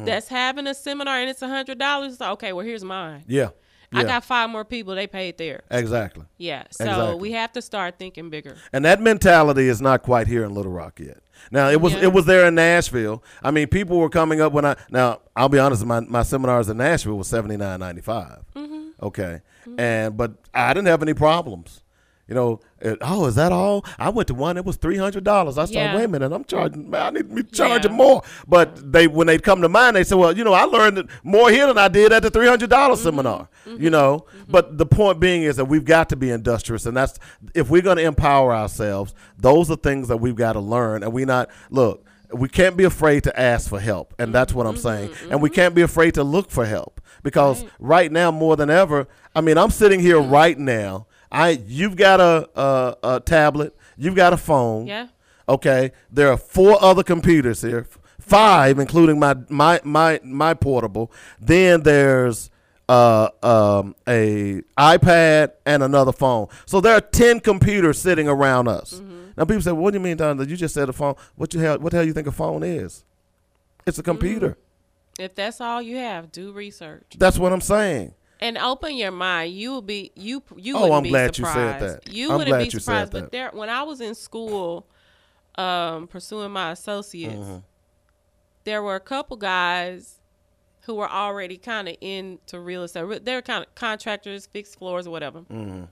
that's 0.06 0.28
having 0.28 0.68
a 0.68 0.74
seminar 0.76 1.20
and 1.22 1.30
it's 1.30 1.41
a 1.41 1.48
hundred 1.48 1.80
dollars, 1.80 2.20
okay, 2.22 2.52
well 2.53 2.66
here's 2.66 2.84
mine. 2.84 3.24
Yeah. 3.28 3.49
I 3.98 4.04
got 4.04 4.24
five 4.24 4.50
more 4.50 4.66
people. 4.66 4.96
They 4.96 5.08
paid 5.08 5.38
there. 5.38 5.64
Exactly. 5.72 6.26
Yeah. 6.38 6.64
So 6.72 6.84
Exactly. 6.86 7.16
we 7.20 7.32
have 7.34 7.52
to 7.54 7.62
start 7.62 7.98
thinking 8.00 8.30
bigger. 8.30 8.58
And 8.74 8.86
that 8.86 9.02
mentality 9.02 9.68
is 9.68 9.82
not 9.82 10.04
quite 10.04 10.28
here 10.28 10.44
in 10.44 10.54
Little 10.54 10.72
Rock 10.72 11.00
yet. 11.00 11.20
Now 11.52 11.70
it 11.70 11.82
was 11.82 11.94
Yeah. 11.94 12.04
it 12.04 12.14
was 12.14 12.26
there 12.26 12.48
in 12.48 12.56
Nashville. 12.56 13.24
I 13.44 13.52
mean, 13.52 13.68
people 13.68 13.98
were 13.98 14.10
coming 14.10 14.42
up 14.42 14.54
when 14.54 14.66
I 14.66 14.76
now 14.90 15.20
I'll 15.36 15.50
be 15.50 15.60
honest, 15.60 15.86
my, 15.86 16.00
my 16.00 16.24
seminars 16.24 16.70
in 16.70 16.78
Nashville 16.78 17.18
was 17.18 17.28
seventy 17.28 17.58
nine 17.58 17.80
ninety 17.80 18.02
five. 18.02 18.40
Mm-hmm. 18.56 18.90
Okay, 19.02 19.42
mm-hmm. 19.68 19.80
and 19.80 20.18
but 20.18 20.34
I 20.54 20.74
didn't 20.74 20.88
have 20.88 21.02
any 21.02 21.14
problems. 21.14 21.82
You 22.28 22.34
know, 22.34 22.60
oh, 23.02 23.28
is 23.28 23.36
that 23.36 23.52
all? 23.52 23.86
I 24.00 24.10
went 24.10 24.28
to 24.30 24.34
one; 24.34 24.58
it 24.58 24.66
was 24.66 24.78
three 24.78 24.98
hundred 24.98 25.24
dollars. 25.24 25.60
I 25.60 25.66
said, 25.66 25.76
Yeah. 25.76 25.96
wait 25.96 26.06
a 26.06 26.08
minute, 26.08 26.32
I'm 26.32 26.44
charging. 26.44 26.90
Man, 26.90 27.02
I 27.02 27.10
need 27.12 27.30
to 27.30 27.36
be 27.36 27.44
charging 27.44 27.92
Yeah. 27.92 27.98
more. 27.98 28.24
But 28.48 28.92
they, 28.92 29.08
when 29.08 29.28
they 29.28 29.38
come 29.38 29.62
to 29.62 29.70
mine, 29.70 29.94
they 29.94 30.04
say, 30.04 30.16
well, 30.16 30.36
you 30.36 30.44
know, 30.44 30.54
I 30.54 30.64
learned 30.64 31.08
more 31.24 31.52
here 31.52 31.68
than 31.68 31.78
I 31.78 31.88
did 31.88 32.12
at 32.12 32.24
the 32.24 32.32
three 32.32 32.48
hundred 32.48 32.72
dollars 32.72 33.00
mm-hmm. 33.00 33.10
mm-hmm. 33.10 33.18
seminar. 33.18 33.50
You 33.80 33.92
know, 33.92 34.26
mm-hmm. 34.28 34.52
but 34.52 34.78
the 34.78 34.88
point 34.88 35.20
being 35.20 35.44
is 35.44 35.58
that 35.58 35.66
we've 35.66 35.86
got 35.86 36.10
to 36.10 36.16
be 36.16 36.32
industrious, 36.32 36.88
and 36.88 36.98
that's 36.98 37.20
if 37.54 37.70
we're 37.70 37.84
going 37.84 37.98
to 37.98 38.04
empower 38.04 38.54
ourselves. 38.56 39.14
Those 39.38 39.70
are 39.70 39.76
things 39.76 40.08
that 40.08 40.18
we've 40.18 40.36
got 40.36 40.54
to 40.54 40.60
learn, 40.60 41.04
and 41.04 41.14
we 41.14 41.26
not 41.26 41.50
look. 41.70 42.06
We 42.34 42.50
can't 42.50 42.76
be 42.76 42.86
afraid 42.86 43.24
to 43.26 43.40
ask 43.40 43.70
for 43.70 43.80
help, 43.80 44.16
and 44.18 44.34
that's 44.34 44.52
what 44.52 44.66
I'm 44.66 44.74
mm-hmm. 44.74 44.82
saying. 44.82 45.12
And 45.30 45.42
we 45.44 45.52
can't 45.52 45.76
be 45.76 45.84
afraid 45.84 46.16
to 46.16 46.24
look 46.24 46.50
for 46.50 46.66
help 46.66 47.02
because 47.22 47.64
right 47.80 48.12
now 48.12 48.32
more 48.32 48.56
than 48.56 48.72
ever, 48.72 49.08
I 49.36 49.42
mean, 49.42 49.58
I'm 49.58 49.70
sitting 49.70 50.00
here 50.00 50.20
right 50.20 50.58
now. 50.58 51.06
I 51.36 51.49
you've 51.68 51.95
got 51.95 52.20
a 52.20 52.49
a, 52.60 52.98
a 53.03 53.20
tablet, 53.20 53.76
you've 53.98 54.16
got 54.16 54.34
a 54.34 54.38
phone. 54.38 54.88
Yeah. 54.88 55.07
Okay. 55.48 55.91
There 56.12 56.32
are 56.32 56.38
four 56.38 56.82
other 56.82 57.03
computers 57.03 57.62
here, 57.62 57.88
five 58.20 58.80
including 58.80 59.20
my 59.20 59.36
my 59.49 59.80
my 59.84 60.20
my 60.24 60.53
portable. 60.53 61.12
Then 61.40 61.84
there's 61.84 62.49
uh 62.88 63.30
um 63.44 63.95
a 64.07 64.62
iPad 64.78 65.52
and 65.66 65.84
another 65.84 66.12
phone. 66.12 66.48
So 66.66 66.82
there 66.82 66.94
are 66.95 67.02
ten 67.02 67.40
computers 67.40 67.99
sitting 67.99 68.28
around 68.28 68.68
us. 68.68 69.02
Now 69.38 69.44
people 69.44 69.62
say, 69.62 69.72
well, 69.74 69.82
"What 69.84 69.91
do 69.91 69.98
you 69.98 70.03
mean, 70.03 70.18
Don? 70.18 70.38
You 70.48 70.56
just 70.56 70.74
said 70.74 70.88
a 70.88 70.94
phone. 70.94 71.16
What 71.36 71.53
you 71.53 71.60
hell? 71.60 71.78
What 71.80 71.91
the 71.91 71.98
hell 71.98 72.06
you 72.06 72.14
think 72.14 72.28
a 72.28 72.32
phone 72.32 72.64
is? 72.64 73.03
It's 73.86 73.99
a 73.99 74.03
computer. 74.03 74.57
If 75.20 75.36
that's 75.36 75.62
all 75.62 75.82
you 75.82 75.98
have, 75.98 76.32
do 76.32 76.52
research 76.52 77.16
That's 77.18 77.38
what 77.38 77.53
I'm 77.53 77.62
saying. 77.62 78.14
And 78.40 78.57
open 78.57 78.95
your 78.95 79.12
mind. 79.12 79.53
You 79.53 79.72
will 79.72 79.82
be 79.82 80.12
you 80.16 80.44
you. 80.56 80.78
Oh, 80.78 80.91
I'm 80.94 81.03
be 81.03 81.10
glad 81.10 81.38
you 81.38 81.45
said 81.45 81.80
that. 81.82 82.12
You 82.14 82.32
I'm 82.32 82.38
wouldn't 82.38 82.57
be 82.57 82.66
you 82.66 82.72
said 82.72 82.82
surprised. 82.82 83.12
that. 83.14 83.22
But 83.24 83.32
there, 83.32 83.49
when 83.52 83.70
I 83.70 83.84
was 83.84 84.02
in 84.02 84.16
school, 84.16 84.86
um, 85.56 86.07
pursuing 86.07 86.52
my 86.52 86.72
associates, 86.72 87.36
Mm-hmm. 87.36 87.57
there 88.66 88.82
were 88.84 88.95
a 88.95 88.99
couple 88.99 89.38
guys 89.38 90.20
who 90.82 90.95
were 90.95 91.10
already 91.10 91.57
kind 91.57 91.88
of 91.90 91.95
into 92.02 92.60
real 92.60 92.84
estate. 92.84 93.26
They're 93.26 93.41
kind 93.41 93.66
of 93.66 93.74
contractors, 93.76 94.45
fixed 94.45 94.78
floors, 94.78 95.07
or 95.07 95.12
whatever. 95.12 95.40
Mm-hmm. 95.41 95.84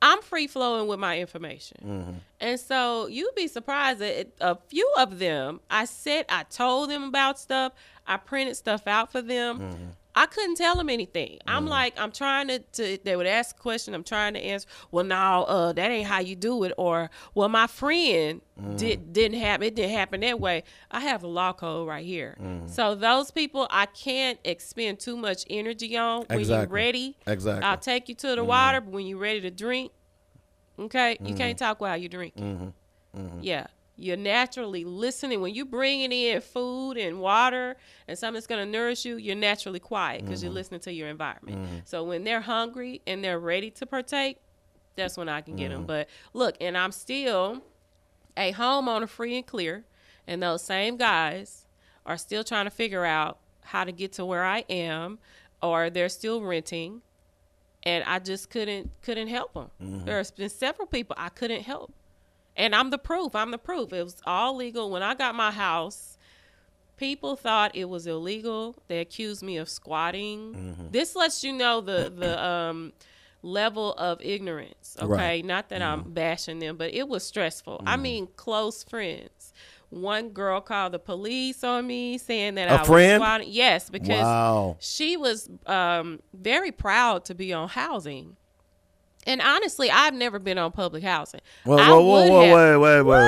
I'm 0.00 0.22
free 0.22 0.46
flowing 0.46 0.86
with 0.86 1.00
my 1.00 1.18
information. 1.18 1.78
Mm-hmm. 1.84 2.12
And 2.40 2.60
so 2.60 3.08
you'd 3.08 3.34
be 3.34 3.48
surprised 3.48 3.98
that 3.98 4.20
it, 4.20 4.34
a 4.40 4.54
few 4.68 4.88
of 4.96 5.18
them, 5.18 5.60
I 5.68 5.86
said, 5.86 6.26
I 6.28 6.44
told 6.44 6.90
them 6.90 7.02
about 7.02 7.40
stuff. 7.40 7.72
I 8.06 8.16
printed 8.18 8.56
stuff 8.56 8.86
out 8.86 9.10
for 9.10 9.20
them. 9.20 9.96
Mm-hmm. 10.18 10.22
I 10.22 10.26
couldn't 10.26 10.56
tell 10.56 10.74
them 10.76 10.90
anything. 10.90 11.38
I'm 11.46 11.66
like, 11.66 11.98
I'm 11.98 12.12
trying 12.12 12.48
to, 12.48 12.58
to, 12.58 12.98
they 13.04 13.16
would 13.16 13.26
ask 13.26 13.56
a 13.56 13.58
question. 13.58 13.94
I'm 13.94 14.04
trying 14.04 14.34
to 14.34 14.40
answer. 14.40 14.66
Well, 14.90 15.04
no, 15.04 15.44
uh, 15.44 15.72
that 15.72 15.90
ain't 15.90 16.06
how 16.08 16.20
you 16.20 16.36
do 16.36 16.64
it. 16.64 16.72
Or, 16.76 17.10
well, 17.34 17.48
my 17.48 17.66
friend 17.66 18.40
Mm-hmm. 18.58 18.76
did, 18.76 19.12
didn't 19.12 19.38
happen. 19.38 19.68
It 19.68 19.76
didn't 19.76 19.92
happen 19.96 20.20
that 20.22 20.40
way. 20.40 20.64
I 20.90 20.98
have 20.98 21.22
a 21.22 21.28
law 21.28 21.52
code 21.52 21.86
right 21.86 22.04
here. 22.04 22.36
Mm-hmm. 22.42 22.66
So 22.66 22.96
those 22.96 23.30
people, 23.30 23.68
I 23.70 23.86
can't 23.86 24.36
expend 24.44 24.98
too 24.98 25.16
much 25.16 25.44
energy 25.48 25.96
on. 25.96 26.24
When 26.28 26.40
you're 26.44 26.66
ready, 26.66 27.16
Exactly. 27.28 27.62
I'll 27.64 27.76
take 27.78 28.08
you 28.08 28.16
to 28.16 28.34
the 28.34 28.42
water. 28.42 28.80
But 28.80 28.90
when 28.90 29.06
you're 29.06 29.18
ready 29.18 29.40
to 29.42 29.52
drink, 29.52 29.92
okay, 30.76 31.18
you 31.22 31.36
can't 31.36 31.56
talk 31.56 31.80
while 31.80 31.96
you're 31.96 32.08
drinking. 32.08 32.72
Mm-hmm. 33.16 33.38
Yeah. 33.42 33.68
You're 33.98 34.16
naturally 34.16 34.84
listening. 34.84 35.40
When 35.40 35.54
you're 35.54 35.64
bringing 35.66 36.12
in 36.12 36.40
food 36.40 36.96
and 36.96 37.20
water 37.20 37.76
and 38.06 38.16
something 38.16 38.34
that's 38.34 38.46
going 38.46 38.64
to 38.64 38.70
nourish 38.70 39.04
you, 39.04 39.16
you're 39.16 39.34
naturally 39.34 39.80
quiet 39.80 40.24
because 40.24 40.42
you're 40.42 40.50
mm-hmm. 40.50 40.56
listening 40.56 40.80
to 40.80 40.92
your 40.92 41.08
environment. 41.08 41.58
Mm-hmm. 41.58 41.76
So 41.84 42.04
when 42.04 42.22
they're 42.24 42.40
hungry 42.40 43.02
and 43.06 43.24
they're 43.24 43.40
ready 43.40 43.70
to 43.72 43.86
partake, 43.86 44.38
that's 44.94 45.16
when 45.16 45.28
I 45.28 45.40
can 45.40 45.56
get 45.56 45.70
them. 45.70 45.78
Mm-hmm. 45.78 45.86
But 45.86 46.08
look, 46.32 46.56
and 46.60 46.78
I'm 46.78 46.92
still 46.92 47.62
a 48.36 48.52
homeowner 48.52 49.08
free 49.08 49.36
and 49.36 49.46
clear, 49.46 49.84
and 50.26 50.42
those 50.42 50.62
same 50.62 50.96
guys 50.96 51.66
are 52.06 52.16
still 52.16 52.44
trying 52.44 52.66
to 52.66 52.70
figure 52.70 53.04
out 53.04 53.38
how 53.62 53.84
to 53.84 53.92
get 53.92 54.12
to 54.14 54.24
where 54.24 54.44
I 54.44 54.64
am, 54.70 55.18
or 55.60 55.90
they're 55.90 56.08
still 56.08 56.40
renting. 56.42 57.02
and 57.84 58.02
I 58.04 58.18
just 58.18 58.50
couldn't 58.50 58.90
couldn't 59.02 59.28
help 59.28 59.54
them. 59.54 59.70
Mhm. 59.80 60.04
There's 60.04 60.32
been 60.32 60.48
several 60.50 60.86
people 60.88 61.14
I 61.18 61.28
couldn't 61.28 61.62
help, 61.62 61.92
and 62.58 62.74
I'm 62.74 62.90
the 62.90 62.98
proof. 62.98 63.34
I'm 63.34 63.50
the 63.52 63.58
proof. 63.58 63.92
It 63.94 64.02
was 64.02 64.16
all 64.26 64.54
legal 64.56 64.90
when 64.90 65.02
I 65.02 65.14
got 65.14 65.34
my 65.34 65.50
house. 65.50 66.18
People 66.96 67.36
thought 67.36 67.76
it 67.76 67.84
was 67.88 68.06
illegal. 68.06 68.74
They 68.88 68.98
accused 68.98 69.42
me 69.42 69.56
of 69.56 69.68
squatting. 69.68 70.74
Mhm. 70.76 70.92
This 70.92 71.14
lets 71.14 71.44
you 71.44 71.52
know 71.52 71.80
the 71.80 72.12
the 72.14 72.42
um 72.44 72.92
level 73.40 73.94
of 73.94 74.20
ignorance. 74.20 74.96
Okay, 75.00 75.06
Right. 75.06 75.44
not 75.44 75.68
that 75.68 75.80
I'm 75.80 76.02
bashing 76.10 76.58
them, 76.58 76.76
but 76.76 76.92
it 76.92 77.06
was 77.08 77.24
stressful. 77.24 77.80
I 77.86 77.96
Mhm. 77.96 78.00
mean, 78.02 78.26
close 78.34 78.82
friends. 78.82 79.52
One 79.90 80.30
girl 80.30 80.60
called 80.60 80.92
the 80.92 80.98
police 80.98 81.62
on 81.62 81.86
me 81.86 82.18
saying 82.18 82.56
that 82.56 82.68
A 82.68 82.72
I 82.72 82.78
was 82.78 82.86
friend? 82.88 83.20
squatting. 83.22 83.48
Yes, 83.50 83.88
because 83.88 84.24
Wow. 84.24 84.76
she 84.80 85.16
was 85.16 85.48
um, 85.66 86.20
very 86.34 86.72
proud 86.72 87.24
to 87.26 87.34
be 87.34 87.52
on 87.52 87.68
housing. 87.68 88.36
And 89.28 89.42
honestly, 89.42 89.90
I've 89.90 90.14
never 90.14 90.38
been 90.38 90.56
on 90.56 90.72
public 90.72 91.02
housing. 91.04 91.40
Whoa, 91.64 91.76
whoa, 91.76 92.00
whoa, 92.00 92.28
whoa, 92.28 92.40
have- 92.40 92.56
wait, 92.56 92.76
wait, 92.78 93.02
wait, 93.02 93.26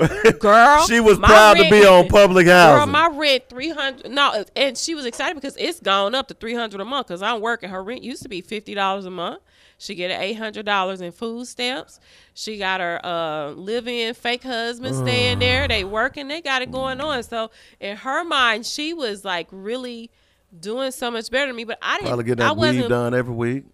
wait. 0.00 0.24
Look, 0.24 0.40
girl, 0.40 0.86
She 0.88 1.00
was 1.00 1.18
proud 1.18 1.58
to 1.58 1.68
be 1.68 1.84
on 1.84 2.08
public 2.08 2.46
Girl, 2.46 2.78
housing. 2.78 2.92
my 2.92 3.08
rent 3.08 3.44
three 3.50 3.68
hundred. 3.68 4.10
No, 4.10 4.44
and 4.56 4.76
she 4.76 4.94
was 4.94 5.04
excited 5.04 5.34
because 5.34 5.54
it's 5.58 5.80
gone 5.80 6.14
up 6.14 6.28
to 6.28 6.34
three 6.34 6.54
hundred 6.54 6.80
a 6.80 6.84
month. 6.86 7.08
Because 7.08 7.20
I'm 7.20 7.42
working. 7.42 7.68
Her 7.68 7.84
rent 7.84 8.02
used 8.02 8.22
to 8.22 8.30
be 8.30 8.40
fifty 8.40 8.74
dollars 8.74 9.04
a 9.04 9.10
month. 9.10 9.42
She 9.76 9.94
get 9.94 10.10
eight 10.18 10.34
hundred 10.34 10.64
dollars 10.64 11.02
in 11.02 11.12
food 11.12 11.46
stamps. 11.46 12.00
She 12.32 12.56
got 12.56 12.80
her 12.80 12.98
uh, 13.04 13.50
live-in 13.50 14.14
fake 14.14 14.44
husband 14.44 14.96
staying 14.96 15.40
there. 15.40 15.68
They 15.68 15.84
working. 16.00 16.28
They 16.28 16.40
got 16.40 16.62
it 16.62 16.72
going 16.72 17.02
on. 17.02 17.22
So 17.22 17.50
in 17.80 17.98
her 17.98 18.24
mind, 18.24 18.64
she 18.64 18.94
was 18.94 19.26
like 19.26 19.48
really 19.50 20.10
doing 20.58 20.90
so 20.90 21.10
much 21.10 21.30
better 21.30 21.48
than 21.48 21.56
me. 21.56 21.64
But 21.64 21.78
I 21.82 21.96
didn't. 21.96 22.08
Probably 22.08 22.24
get 22.24 22.40
I 22.40 22.44
that 22.44 22.56
wasn't 22.56 22.84
weed 22.84 22.88
done 22.88 23.14
every 23.14 23.34
week. 23.34 23.64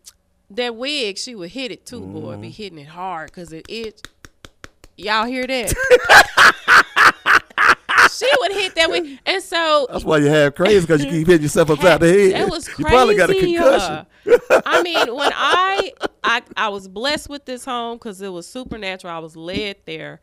That 0.56 0.76
wig, 0.76 1.18
she 1.18 1.34
would 1.34 1.50
hit 1.50 1.70
it 1.70 1.86
too, 1.86 2.00
boy. 2.00 2.32
Mm-hmm. 2.32 2.42
Be 2.42 2.50
hitting 2.50 2.78
it 2.78 2.88
hard 2.88 3.30
because 3.30 3.52
it 3.52 3.66
itch. 3.68 4.00
Y'all 4.96 5.24
hear 5.24 5.46
that? 5.46 5.68
she 8.12 8.28
would 8.40 8.52
hit 8.52 8.74
that 8.74 8.90
wig, 8.90 9.18
and 9.24 9.42
so 9.42 9.86
That's 9.90 10.04
why 10.04 10.18
you 10.18 10.26
have 10.26 10.54
crazy 10.54 10.80
because 10.80 11.04
you 11.04 11.10
keep 11.10 11.26
hitting 11.26 11.42
yourself 11.42 11.70
upside 11.70 12.00
the 12.00 12.08
head. 12.08 12.32
that 12.34 12.50
was 12.50 12.68
crazy. 12.68 12.82
You 12.82 12.88
probably 12.88 13.16
got 13.16 13.30
a 13.30 13.32
crazy, 13.32 13.54
concussion. 13.56 14.06
uh, 14.50 14.62
I 14.66 14.82
mean, 14.82 15.14
when 15.14 15.32
I, 15.34 15.92
I 16.22 16.42
I 16.56 16.68
was 16.68 16.88
blessed 16.88 17.28
with 17.28 17.44
this 17.46 17.64
home 17.64 17.96
because 17.96 18.20
it 18.20 18.28
was 18.28 18.46
supernatural. 18.46 19.14
I 19.14 19.18
was 19.18 19.36
led 19.36 19.76
there, 19.86 20.20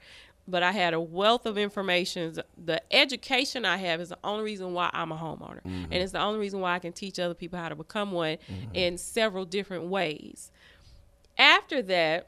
but 0.49 0.63
I 0.63 0.71
had 0.71 0.93
a 0.93 0.99
wealth 0.99 1.45
of 1.45 1.57
information. 1.57 2.35
The 2.63 2.81
education 2.93 3.65
I 3.65 3.77
have 3.77 4.01
is 4.01 4.09
the 4.09 4.17
only 4.23 4.43
reason 4.43 4.73
why 4.73 4.89
I'm 4.93 5.11
a 5.11 5.17
homeowner, 5.17 5.59
Mm-hmm. 5.59 5.85
and 5.91 5.93
it's 5.95 6.11
the 6.11 6.21
only 6.21 6.39
reason 6.39 6.59
why 6.61 6.76
I 6.76 6.80
can 6.80 6.93
teach 6.93 7.19
other 7.19 7.34
people 7.34 7.59
how 7.59 7.69
to 7.69 7.76
become 7.76 8.11
one 8.11 8.38
mm-hmm. 8.38 8.73
in 8.73 8.97
several 8.97 9.45
different 9.45 9.85
ways. 9.85 10.51
After 11.38 11.81
that, 11.84 12.27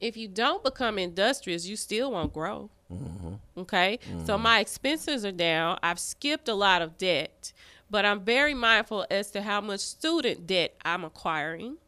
if 0.00 0.16
you 0.16 0.28
don't 0.28 0.62
become 0.62 0.98
industrious, 0.98 1.66
you 1.66 1.76
still 1.76 2.12
won't 2.12 2.32
grow. 2.32 2.70
Mm-hmm. 2.92 3.60
Okay. 3.60 3.98
So 4.24 4.34
mm-hmm. 4.34 4.42
my 4.42 4.60
expenses 4.60 5.24
are 5.24 5.32
down. 5.32 5.78
I've 5.82 5.98
skipped 5.98 6.48
a 6.48 6.54
lot 6.54 6.82
of 6.82 6.98
debt, 6.98 7.52
but 7.90 8.04
I'm 8.04 8.20
very 8.20 8.54
mindful 8.54 9.06
as 9.10 9.30
to 9.32 9.42
how 9.42 9.60
much 9.60 9.80
student 9.80 10.46
debt 10.46 10.74
I'm 10.84 11.04
acquiring. 11.04 11.78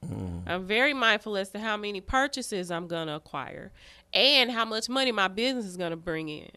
I'm 0.49 0.65
very 0.65 0.95
mindful 0.95 1.37
as 1.37 1.51
to 1.51 1.59
how 1.59 1.77
many 1.77 2.01
purchases 2.01 2.71
I'm 2.71 2.87
going 2.87 3.09
to 3.09 3.15
acquire 3.15 3.71
and 4.13 4.51
how 4.51 4.65
much 4.65 4.89
money 4.89 5.13
my 5.13 5.29
business 5.29 5.65
is 5.65 5.77
going 5.77 5.91
to 5.91 5.97
bring 5.97 6.29
in. 6.29 6.51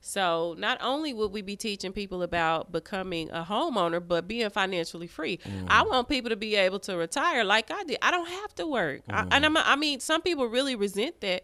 So 0.00 0.54
not 0.56 0.78
only 0.82 1.12
would 1.12 1.32
we 1.32 1.42
be 1.42 1.56
teaching 1.56 1.92
people 1.92 2.22
about 2.22 2.70
becoming 2.70 3.28
a 3.30 3.44
homeowner, 3.44 4.06
but 4.06 4.28
being 4.28 4.48
financially 4.50 5.08
free. 5.08 5.38
Mm. 5.38 5.66
I 5.66 5.82
want 5.82 6.08
people 6.08 6.30
to 6.30 6.36
be 6.36 6.54
able 6.54 6.78
to 6.80 6.96
retire 6.96 7.42
like 7.42 7.72
I 7.72 7.82
did. 7.82 7.98
I 8.02 8.12
don't 8.12 8.28
have 8.28 8.54
to 8.54 8.66
work, 8.68 9.02
I, 9.08 9.22
mm. 9.22 9.28
and 9.32 9.44
I'm, 9.44 9.56
I 9.56 9.74
mean, 9.74 9.98
some 9.98 10.22
people 10.22 10.46
really 10.46 10.76
resent 10.76 11.20
that, 11.22 11.42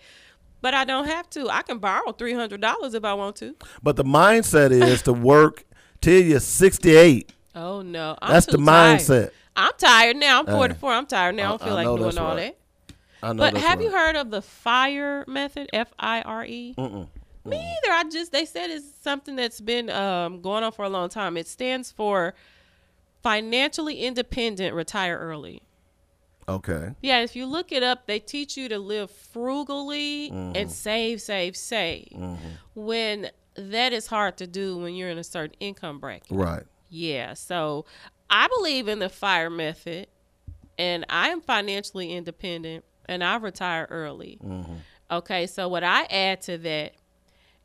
but 0.60 0.74
I 0.74 0.84
don't 0.84 1.06
have 1.06 1.28
to. 1.30 1.48
I 1.50 1.62
can 1.62 1.78
borrow 1.78 2.12
three 2.12 2.34
hundred 2.34 2.60
dollars 2.60 2.94
if 2.94 3.04
I 3.04 3.14
want 3.14 3.34
to. 3.36 3.56
But 3.82 3.96
the 3.96 4.04
mindset 4.04 4.70
is 4.70 5.02
to 5.02 5.12
work 5.12 5.64
till 6.00 6.22
you're 6.22 6.38
68. 6.38 7.32
Oh 7.56 7.82
no, 7.82 8.16
I'm 8.22 8.32
That's 8.32 8.46
the 8.46 8.59
tired. 8.59 9.00
mindset. 9.00 9.30
I'm 9.56 9.72
tired 9.76 10.16
now. 10.16 10.38
I'm 10.40 10.46
Hey. 10.46 10.52
44. 10.52 10.92
I'm 10.92 11.06
tired 11.06 11.34
now. 11.34 11.46
I 11.46 11.48
don't 11.48 11.62
feel 11.62 11.76
I 11.76 11.84
like 11.84 11.98
doing 11.98 12.18
all 12.18 12.36
right. 12.36 12.36
that. 12.36 12.59
I 13.23 13.32
know 13.32 13.39
But 13.39 13.57
have 13.57 13.81
you 13.81 13.90
heard 13.93 14.16
of 14.16 14.31
the 14.31 14.43
fire 14.43 15.24
method? 15.28 15.69
F 15.73 15.93
I 15.99 16.23
R 16.23 16.44
E. 16.44 16.74
Me 17.44 17.57
either. 17.57 17.93
I 17.93 18.05
just 18.11 18.32
they 18.32 18.44
said 18.44 18.70
it's 18.70 18.86
something 19.03 19.36
that's 19.36 19.61
been 19.61 19.90
um, 19.90 20.40
going 20.43 20.62
on 20.65 20.73
for 20.73 20.85
a 20.85 20.89
long 20.89 21.09
time. 21.09 21.36
It 21.36 21.49
stands 21.49 21.90
for 21.90 22.35
financially 23.23 24.03
independent, 24.03 24.74
retire 24.74 25.19
early. 25.19 25.62
Okay. 26.49 26.90
Yeah, 27.01 27.20
if 27.20 27.36
you 27.36 27.47
look 27.47 27.70
it 27.70 27.82
up, 27.82 28.07
they 28.07 28.19
teach 28.19 28.57
you 28.57 28.69
to 28.69 28.78
live 28.78 29.11
frugally 29.11 30.31
Mhm. 30.31 30.57
and 30.57 30.70
save, 30.73 31.20
save, 31.20 31.57
save. 31.57 32.09
Mhm. 32.12 32.39
When 32.74 33.31
that 33.55 33.93
is 33.93 34.07
hard 34.09 34.36
to 34.39 34.47
do 34.47 34.77
when 34.78 34.94
you're 34.94 35.11
in 35.11 35.19
a 35.19 35.24
certain 35.24 35.55
income 35.61 36.01
bracket. 36.01 36.31
Right. 36.31 36.65
Yeah. 36.89 37.35
So 37.35 37.85
I 38.28 38.49
believe 38.49 38.89
in 38.89 38.99
the 38.99 39.09
fire 39.09 39.51
method 39.51 40.09
and 40.78 41.05
I 41.09 41.28
am 41.28 41.40
financially 41.40 42.12
independent 42.12 42.85
and 43.06 43.22
I 43.22 43.36
retire 43.36 43.86
early. 43.90 44.38
Mm-hmm. 44.42 44.74
Okay. 45.10 45.46
So 45.46 45.68
what 45.68 45.84
I 45.84 46.04
add 46.04 46.42
to 46.42 46.58
that 46.58 46.94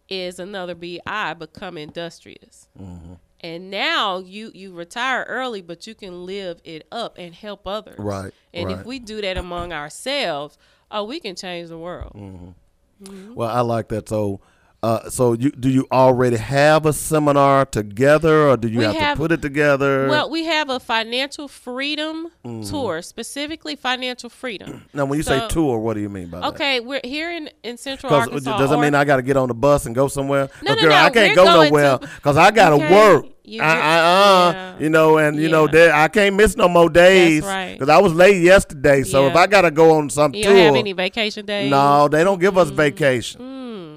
is 0.09 0.39
another 0.39 0.75
BI 0.75 1.33
become 1.33 1.77
industrious. 1.77 2.67
Mm-hmm. 2.79 3.13
And 3.41 3.69
now 3.69 4.17
you 4.17 4.51
you 4.53 4.73
retire 4.73 5.23
early, 5.27 5.61
but 5.61 5.85
you 5.85 5.93
can 5.93 6.25
live 6.25 6.59
it 6.63 6.87
up 6.91 7.17
and 7.19 7.35
help 7.35 7.67
others. 7.67 7.99
Right, 7.99 8.33
And 8.53 8.71
if 8.71 8.83
we 8.83 8.97
do 8.97 9.21
that 9.21 9.37
among 9.37 9.73
ourselves, 9.73 10.57
oh, 10.89 11.03
we 11.03 11.19
can 11.19 11.35
change 11.35 11.69
the 11.69 11.77
world. 11.77 12.13
Mm-hmm. 12.15 13.35
Well, 13.35 13.49
I 13.49 13.61
like 13.61 13.89
that. 13.89 14.09
So, 14.09 14.41
uh, 14.83 15.09
so 15.09 15.33
you 15.33 15.49
do 15.51 15.69
you 15.69 15.87
already 15.91 16.37
have 16.37 16.85
a 16.85 16.93
seminar 16.93 17.65
together, 17.65 18.49
or 18.49 18.57
do 18.57 18.67
you 18.67 18.81
have, 18.81 18.95
have- 18.95 19.17
to 19.17 19.21
put 19.21 19.31
it 19.31 19.41
together? 19.41 20.07
Well, 20.07 20.29
we 20.29 20.45
have 20.45 20.69
a 20.69 20.79
financial 20.79 21.47
freedom 21.47 22.27
Mhm. 22.45 22.69
tour, 22.69 23.01
specifically 23.01 23.75
financial 23.75 24.29
freedom. 24.29 24.85
now, 24.93 25.05
when 25.05 25.17
you 25.17 25.23
So- 25.23 25.39
say 25.39 25.47
tour, 25.47 25.79
what 25.79 25.95
do 25.95 26.01
you 26.01 26.09
mean 26.09 26.27
by 26.27 26.41
that? 26.41 26.47
Okay, 26.49 26.79
we're 26.79 27.01
here 27.03 27.31
in, 27.31 27.49
in 27.63 27.77
Central 27.77 28.13
Arkansas. 28.13 28.57
does 28.57 28.69
that 28.69 28.79
mean 28.79 28.93
I 28.93 29.03
got 29.03 29.15
to 29.17 29.23
get 29.23 29.35
on 29.35 29.47
the 29.47 29.55
bus 29.55 29.85
and 29.87 29.95
go 29.95 30.07
somewhere? 30.07 30.49
No, 30.61 30.75
no, 30.75 30.81
girl, 30.81 30.89
no, 30.91 30.95
I 30.95 31.09
can't 31.09 31.35
go 31.35 31.43
nowhere 31.45 31.97
because 31.97 32.37
I 32.37 32.51
got 32.51 32.69
to 32.69 32.75
Okay, 32.75 32.93
work. 32.93 33.25
you 33.45 33.61
I, 33.61 33.65
ju- 33.75 33.81
I, 33.81 33.95
uh, 33.97 34.51
yeah. 34.53 34.75
you 34.79 34.89
know, 34.89 35.17
and 35.17 35.37
you 35.41 35.49
know, 35.49 35.65
Yeah. 35.65 35.71
there, 35.71 35.93
I 35.95 36.07
can't 36.07 36.35
miss 36.35 36.55
no 36.55 36.67
more 36.69 36.89
days 36.89 37.43
right. 37.43 37.73
because 37.73 37.89
I 37.89 37.97
was 37.99 38.13
late 38.13 38.41
yesterday. 38.43 39.01
So 39.03 39.25
if 39.27 39.35
I 39.35 39.47
got 39.47 39.61
to 39.61 39.71
go 39.71 39.91
on 39.97 40.09
some 40.11 40.35
You 40.35 40.43
tour, 40.43 40.53
don't 40.53 40.65
have 40.65 40.75
any 40.75 40.93
vacation 40.93 41.45
days? 41.47 41.71
no, 41.71 42.07
they 42.07 42.23
don't 42.23 42.39
give 42.39 42.57
us 42.59 42.69
vacation. 42.69 43.41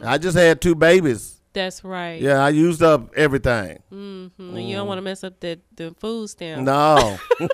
I 0.04 0.18
just 0.18 0.36
had 0.36 0.60
two 0.60 0.74
babies. 0.74 1.36
That's 1.52 1.82
right. 1.82 2.20
Yeah, 2.20 2.38
I 2.44 2.50
used 2.50 2.80
up 2.82 3.12
everything. 3.16 3.82
Mm-hmm. 3.92 4.56
And 4.56 4.68
you 4.68 4.76
don't 4.76 4.86
want 4.86 4.98
to 4.98 5.02
mess 5.02 5.24
up 5.24 5.40
the, 5.40 5.58
the 5.74 5.94
food 5.98 6.30
stamp. 6.30 6.62
No. 6.62 7.18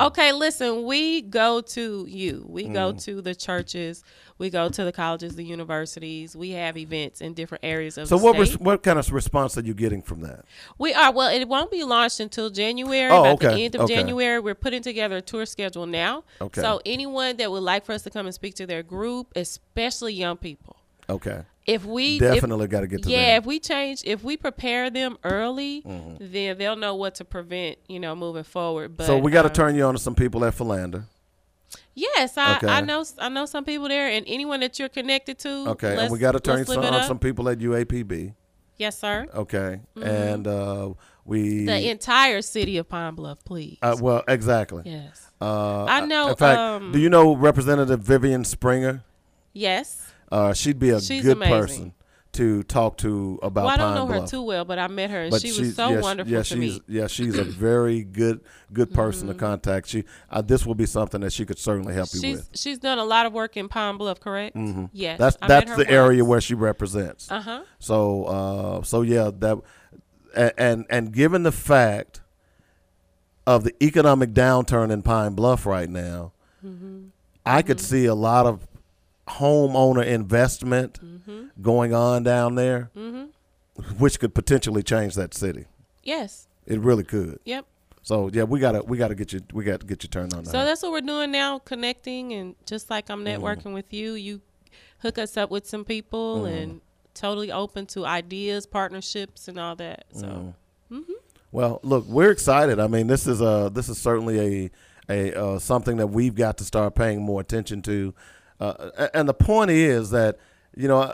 okay, 0.00 0.32
listen, 0.32 0.84
we 0.84 1.22
go 1.22 1.60
to 1.60 2.06
you. 2.08 2.44
We 2.48 2.64
go 2.64 2.92
Mm. 2.92 3.02
to 3.04 3.22
the 3.22 3.34
churches. 3.34 4.04
We 4.38 4.50
go 4.50 4.68
to 4.68 4.84
the 4.84 4.92
colleges, 4.92 5.36
the 5.36 5.44
universities. 5.44 6.34
We 6.36 6.50
have 6.50 6.76
events 6.76 7.20
in 7.20 7.34
different 7.34 7.64
areas 7.64 7.96
of 7.96 8.08
So 8.08 8.18
the 8.18 8.24
what 8.24 8.38
res- 8.38 8.58
what 8.58 8.82
kind 8.82 8.98
of 8.98 9.10
response 9.12 9.56
are 9.56 9.60
you 9.62 9.72
getting 9.74 10.02
from 10.02 10.20
that? 10.22 10.44
We 10.78 10.92
are 10.94 11.12
well. 11.12 11.28
It 11.30 11.46
won't 11.48 11.70
be 11.70 11.84
launched 11.84 12.20
until 12.20 12.50
January. 12.50 13.10
Oh, 13.10 13.20
about 13.20 13.40
the 13.40 13.48
okay, 13.52 13.64
end 13.66 13.74
of 13.74 13.82
okay. 13.82 13.94
January, 13.94 14.38
we're 14.40 14.54
putting 14.54 14.82
together 14.82 15.16
a 15.18 15.22
tour 15.22 15.46
schedule 15.46 15.86
now. 15.86 16.24
Okay. 16.40 16.60
So 16.60 16.80
anyone 16.84 17.36
that 17.38 17.50
would 17.50 17.62
like 17.62 17.84
for 17.84 17.92
us 17.92 18.02
to 18.02 18.10
come 18.10 18.26
and 18.26 18.34
speak 18.34 18.54
to 18.56 18.66
their 18.66 18.82
group, 18.82 19.32
especially 19.36 20.14
young 20.14 20.36
people, 20.36 20.76
Okay. 21.10 21.42
if 21.66 21.84
we 21.84 22.18
Definitely 22.18 22.66
gotta 22.68 22.86
get 22.86 23.02
to 23.04 23.10
yeah, 23.10 23.36
if 23.36 23.44
we 23.46 23.60
change, 23.60 24.02
if 24.04 24.24
we 24.24 24.36
prepare 24.36 24.90
them 24.90 25.16
early, 25.24 25.82
Mhm. 25.82 26.16
then 26.32 26.58
they'll 26.58 26.76
know 26.76 26.94
what 26.94 27.14
to 27.16 27.24
prevent. 27.24 27.78
You 27.88 28.00
know, 28.00 28.14
moving 28.14 28.44
forward. 28.44 28.96
But 28.96 29.06
so 29.06 29.18
we 29.18 29.30
got 29.30 29.42
to 29.42 29.48
um, 29.48 29.54
turn 29.54 29.74
you 29.76 29.84
on 29.84 29.94
to 29.94 30.00
some 30.00 30.14
people 30.14 30.44
at 30.44 30.54
Philander. 30.54 31.04
Yes, 31.94 32.36
I, 32.38 32.56
Okay. 32.56 32.66
I 32.68 32.80
know 32.80 33.04
I 33.18 33.28
know 33.28 33.46
some 33.46 33.64
people 33.64 33.88
there, 33.88 34.08
and 34.08 34.24
anyone 34.26 34.60
that 34.60 34.78
you're 34.78 34.88
connected 34.88 35.38
to. 35.40 35.68
Okay, 35.70 35.96
and 35.98 36.10
we 36.10 36.18
got 36.18 36.32
to 36.32 36.40
turn 36.40 36.58
you 36.60 36.64
some, 36.64 36.84
on 36.84 37.04
some 37.04 37.18
people 37.18 37.48
at 37.48 37.58
UAPB. 37.58 38.34
Yes, 38.78 38.98
sir. 38.98 39.26
Okay, 39.34 39.80
Mhm. 39.96 40.04
and 40.06 40.46
uh, 40.46 40.90
we 41.24 41.66
The 41.66 41.90
entire 41.90 42.42
city 42.42 42.78
of 42.78 42.88
Pine 42.88 43.14
Bluff, 43.14 43.44
please. 43.44 43.78
Uh, 43.82 43.96
well, 44.00 44.24
exactly. 44.26 44.82
Yes. 44.86 45.28
Uh, 45.40 45.84
I 45.84 46.06
know, 46.06 46.30
In 46.30 46.36
fact, 46.36 46.58
um, 46.58 46.92
do 46.92 46.98
you 46.98 47.08
know 47.10 47.34
Representative 47.36 48.00
Vivian 48.00 48.44
Springer? 48.44 49.04
Yes. 49.52 50.11
Uh, 50.32 50.52
she'd 50.54 50.78
be 50.78 50.90
a 50.90 51.00
She's 51.00 51.22
good 51.22 51.36
amazing. 51.36 51.60
person 51.60 51.94
to 52.32 52.62
talk 52.62 52.96
to 52.96 53.38
about. 53.42 53.64
Well, 53.66 53.74
I 53.74 53.76
don't 53.76 53.88
Pine 53.88 53.94
know 53.96 54.06
her 54.06 54.18
Bluff. 54.20 54.30
too 54.30 54.42
well, 54.42 54.64
but 54.64 54.78
I 54.78 54.88
met 54.88 55.10
her, 55.10 55.22
and 55.24 55.30
But 55.30 55.42
she 55.42 55.48
was 55.60 55.76
so 55.76 55.90
yeah, 55.90 56.00
wonderful 56.00 56.32
yeah, 56.32 56.38
to 56.38 56.44
she's, 56.44 56.56
meet. 56.58 56.82
Yeah, 56.88 57.06
she's 57.06 57.36
a 57.38 57.44
very 57.44 58.02
good 58.02 58.40
good 58.72 58.94
person 58.94 59.28
Mm-hmm. 59.28 59.36
to 59.38 59.44
contact. 59.44 59.88
She 59.88 60.04
uh, 60.30 60.40
this 60.40 60.64
will 60.64 60.74
be 60.74 60.86
something 60.86 61.20
that 61.20 61.34
she 61.34 61.44
could 61.44 61.58
certainly 61.58 61.92
help 61.92 62.08
you 62.14 62.32
with. 62.32 62.48
she's 62.54 62.78
done 62.78 62.98
a 62.98 63.04
lot 63.04 63.26
of 63.26 63.34
work 63.34 63.58
in 63.58 63.68
Pine 63.68 63.98
Bluff, 63.98 64.18
correct? 64.20 64.56
Mhm. 64.56 64.88
Yes. 64.94 65.18
that's 65.18 65.36
I 65.42 65.48
that's 65.48 65.70
the 65.72 65.76
once. 65.78 65.90
area 65.90 66.24
where 66.24 66.40
she 66.40 66.54
represents. 66.54 67.30
Uh-huh. 67.30 67.64
So 67.78 68.24
uh, 68.24 68.82
so 68.82 69.02
yeah, 69.02 69.30
that 69.40 69.58
and 70.56 70.86
and 70.88 71.12
given 71.12 71.42
the 71.42 71.52
fact 71.52 72.22
of 73.46 73.64
the 73.64 73.74
economic 73.84 74.30
downturn 74.32 74.90
in 74.90 75.02
Pine 75.02 75.34
Bluff 75.34 75.66
right 75.66 75.90
now, 75.90 76.32
I 77.44 77.60
could 77.60 77.80
see 77.80 78.06
a 78.06 78.14
lot 78.14 78.46
of 78.46 78.66
homeowner 79.38 80.04
investment 80.04 80.98
going 81.60 81.94
on 81.94 82.22
down 82.22 82.54
there, 82.54 82.90
which 83.98 84.18
could 84.20 84.34
potentially 84.34 84.82
change 84.82 85.14
that 85.14 85.34
city. 85.34 85.66
Yes. 86.02 86.48
It 86.66 86.80
really 86.80 87.04
could. 87.04 87.38
Yep. 87.44 87.66
So 88.02 88.28
yeah, 88.32 88.42
we 88.44 88.58
gotta 88.58 88.82
we 88.82 88.96
gotta 88.98 89.14
get 89.14 89.32
you 89.32 89.40
we 89.52 89.62
got 89.64 89.80
to 89.80 89.86
get 89.86 90.02
you 90.02 90.08
turned 90.08 90.34
on. 90.34 90.44
So 90.44 90.52
that. 90.52 90.64
that's 90.64 90.82
what 90.82 90.90
we're 90.92 91.00
doing 91.02 91.30
now, 91.30 91.60
connecting, 91.60 92.32
and 92.32 92.54
just 92.66 92.90
like 92.90 93.08
I'm 93.10 93.24
Mm-hmm. 93.24 93.42
networking 93.44 93.72
with 93.74 93.92
you, 93.92 94.14
you 94.14 94.40
hook 94.98 95.18
us 95.18 95.36
up 95.36 95.50
with 95.50 95.66
some 95.66 95.84
people, 95.84 96.38
Mm-hmm. 96.42 96.56
and 96.56 96.80
totally 97.14 97.52
open 97.52 97.86
to 97.86 98.04
ideas, 98.06 98.66
partnerships, 98.66 99.46
and 99.46 99.58
all 99.58 99.76
that. 99.76 100.04
So. 100.12 100.54
Mm-hmm. 100.90 101.12
Well, 101.52 101.78
look, 101.82 102.06
we're 102.06 102.30
excited. 102.30 102.80
I 102.80 102.86
mean, 102.88 103.06
this 103.06 103.26
is 103.28 103.40
a 103.40 103.70
this 103.72 103.88
is 103.88 103.98
certainly 103.98 104.40
a 104.40 104.70
a 105.08 105.38
uh, 105.40 105.58
something 105.60 105.98
that 105.98 106.08
we've 106.08 106.34
got 106.34 106.56
to 106.58 106.64
start 106.64 106.94
paying 106.96 107.22
more 107.22 107.40
attention 107.40 107.82
to. 107.82 108.14
Uh, 108.62 109.08
and 109.12 109.28
the 109.28 109.34
point 109.34 109.70
is 109.70 110.10
that 110.10 110.38
you 110.76 110.86
know 110.88 111.12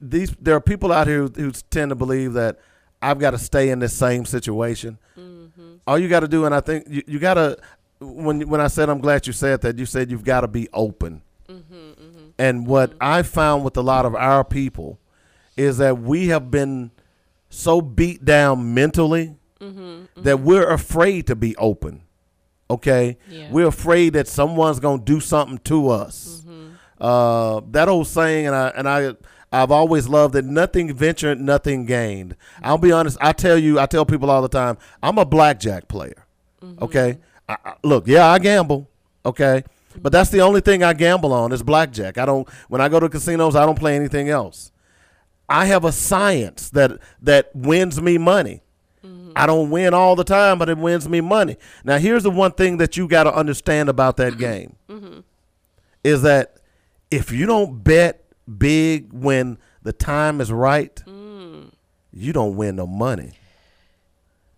these 0.00 0.30
there 0.40 0.54
are 0.54 0.60
people 0.60 0.92
out 0.92 1.06
here 1.06 1.22
who, 1.22 1.28
who 1.34 1.50
tend 1.70 1.88
to 1.90 1.94
believe 1.94 2.34
that 2.34 2.58
I've 3.00 3.18
got 3.18 3.30
to 3.30 3.38
stay 3.38 3.70
in 3.70 3.78
this 3.78 3.94
same 3.94 4.24
situation. 4.26 4.98
Mm-hmm. 5.18 5.76
All 5.86 5.98
you 5.98 6.08
got 6.08 6.20
to 6.20 6.28
do, 6.28 6.44
and 6.44 6.54
I 6.54 6.60
think 6.60 6.86
you, 6.88 7.02
you 7.06 7.18
got 7.18 7.34
to 7.34 7.56
when 8.00 8.48
when 8.48 8.60
I 8.60 8.66
said 8.68 8.88
I'm 8.90 9.00
glad 9.00 9.26
you 9.26 9.32
said 9.32 9.62
that, 9.62 9.78
you 9.78 9.86
said 9.86 10.10
you've 10.10 10.24
got 10.24 10.42
to 10.42 10.48
be 10.48 10.68
open. 10.72 11.22
Mm-hmm, 11.48 11.74
mm-hmm. 11.74 12.28
And 12.38 12.66
what 12.66 12.92
I 13.00 13.22
found 13.22 13.64
with 13.64 13.76
a 13.76 13.82
lot 13.82 14.04
of 14.04 14.14
our 14.14 14.44
people 14.44 14.98
is 15.56 15.78
that 15.78 15.98
we 16.00 16.28
have 16.28 16.50
been 16.50 16.90
so 17.48 17.80
beat 17.80 18.24
down 18.24 18.74
mentally 18.74 19.36
that 20.16 20.40
we're 20.40 20.68
afraid 20.68 21.26
to 21.28 21.36
be 21.36 21.56
open. 21.56 22.02
Okay, 22.70 23.16
Yeah. 23.30 23.50
we're 23.50 23.66
afraid 23.68 24.14
that 24.14 24.26
someone's 24.26 24.80
gonna 24.80 25.02
do 25.02 25.20
something 25.20 25.58
to 25.64 25.88
us. 25.90 26.43
Uh, 27.00 27.60
that 27.70 27.88
old 27.88 28.06
saying, 28.06 28.46
and 28.46 28.54
I 28.54 28.68
and 28.68 28.88
I. 28.88 29.14
I've 29.52 29.70
always 29.70 30.08
loved 30.08 30.34
that 30.34 30.44
nothing 30.44 30.92
ventured, 30.92 31.40
nothing 31.40 31.84
gained. 31.84 32.34
I'll 32.60 32.76
be 32.76 32.90
honest. 32.90 33.16
I 33.20 33.30
tell 33.30 33.56
you, 33.56 33.78
I 33.78 33.86
tell 33.86 34.04
people 34.04 34.28
all 34.28 34.42
the 34.42 34.48
time, 34.48 34.78
I'm 35.00 35.16
a 35.16 35.24
blackjack 35.24 35.86
player. 35.86 36.26
Okay, 36.82 37.18
I, 37.48 37.56
I, 37.64 37.74
look, 37.84 38.08
yeah, 38.08 38.26
I 38.26 38.40
gamble. 38.40 38.88
Okay, 39.24 39.62
but 40.02 40.10
that's 40.10 40.30
the 40.30 40.40
only 40.40 40.60
thing 40.60 40.82
I 40.82 40.92
gamble 40.92 41.32
on 41.32 41.52
is 41.52 41.62
blackjack. 41.62 42.18
I 42.18 42.26
don't. 42.26 42.48
When 42.68 42.80
I 42.80 42.88
go 42.88 42.98
to 42.98 43.08
casinos, 43.08 43.54
I 43.54 43.64
don't 43.64 43.78
play 43.78 43.94
anything 43.94 44.28
else. 44.28 44.72
I 45.48 45.66
have 45.66 45.84
a 45.84 45.92
science 45.92 46.70
that 46.70 46.98
that 47.22 47.54
wins 47.54 48.02
me 48.02 48.18
money. 48.18 48.64
I 49.36 49.46
don't 49.46 49.70
win 49.70 49.94
all 49.94 50.16
the 50.16 50.24
time, 50.24 50.58
but 50.58 50.68
it 50.68 50.78
wins 50.78 51.08
me 51.08 51.20
money. 51.20 51.56
Now, 51.84 51.98
here's 51.98 52.22
the 52.22 52.30
one 52.30 52.52
thing 52.52 52.76
that 52.78 52.96
you 52.96 53.08
got 53.08 53.24
to 53.24 53.34
understand 53.34 53.88
about 53.88 54.16
that 54.18 54.38
game 54.38 54.76
mm-hmm. 54.88 55.20
is 56.02 56.22
that 56.22 56.56
if 57.14 57.30
you 57.30 57.46
don't 57.46 57.84
bet 57.84 58.24
big 58.58 59.12
when 59.12 59.58
the 59.82 59.92
time 59.92 60.40
is 60.40 60.50
right, 60.50 60.94
mm. 61.06 61.70
you 62.12 62.32
don't 62.32 62.56
win 62.56 62.76
no 62.76 62.86
money. 62.86 63.32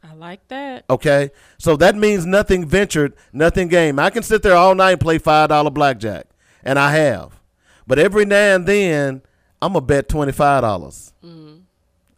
I 0.03 0.15
like 0.15 0.47
that. 0.49 0.85
Okay, 0.89 1.31
so 1.59 1.77
that 1.77 1.97
means 1.97 2.25
nothing 2.25 2.67
ventured, 2.67 3.15
nothing 3.33 3.69
gained. 3.69 4.01
I 4.01 4.09
can 4.09 4.23
sit 4.23 4.43
there 4.43 4.57
all 4.57 4.75
night 4.75 4.93
and 4.93 5.01
play 5.01 5.19
five 5.19 5.51
dollar 5.51 5.71
blackjack, 5.71 6.27
and 6.65 6.79
I 6.79 6.93
have. 6.93 7.39
But 7.87 7.99
every 7.99 8.25
now 8.25 8.55
and 8.57 8.67
then, 8.67 9.23
I'm 9.61 9.75
gonna 9.75 9.85
bet 9.85 10.09
twenty 10.09 10.33
five 10.33 10.63
dollars. 10.63 11.13
Mm. 11.23 11.63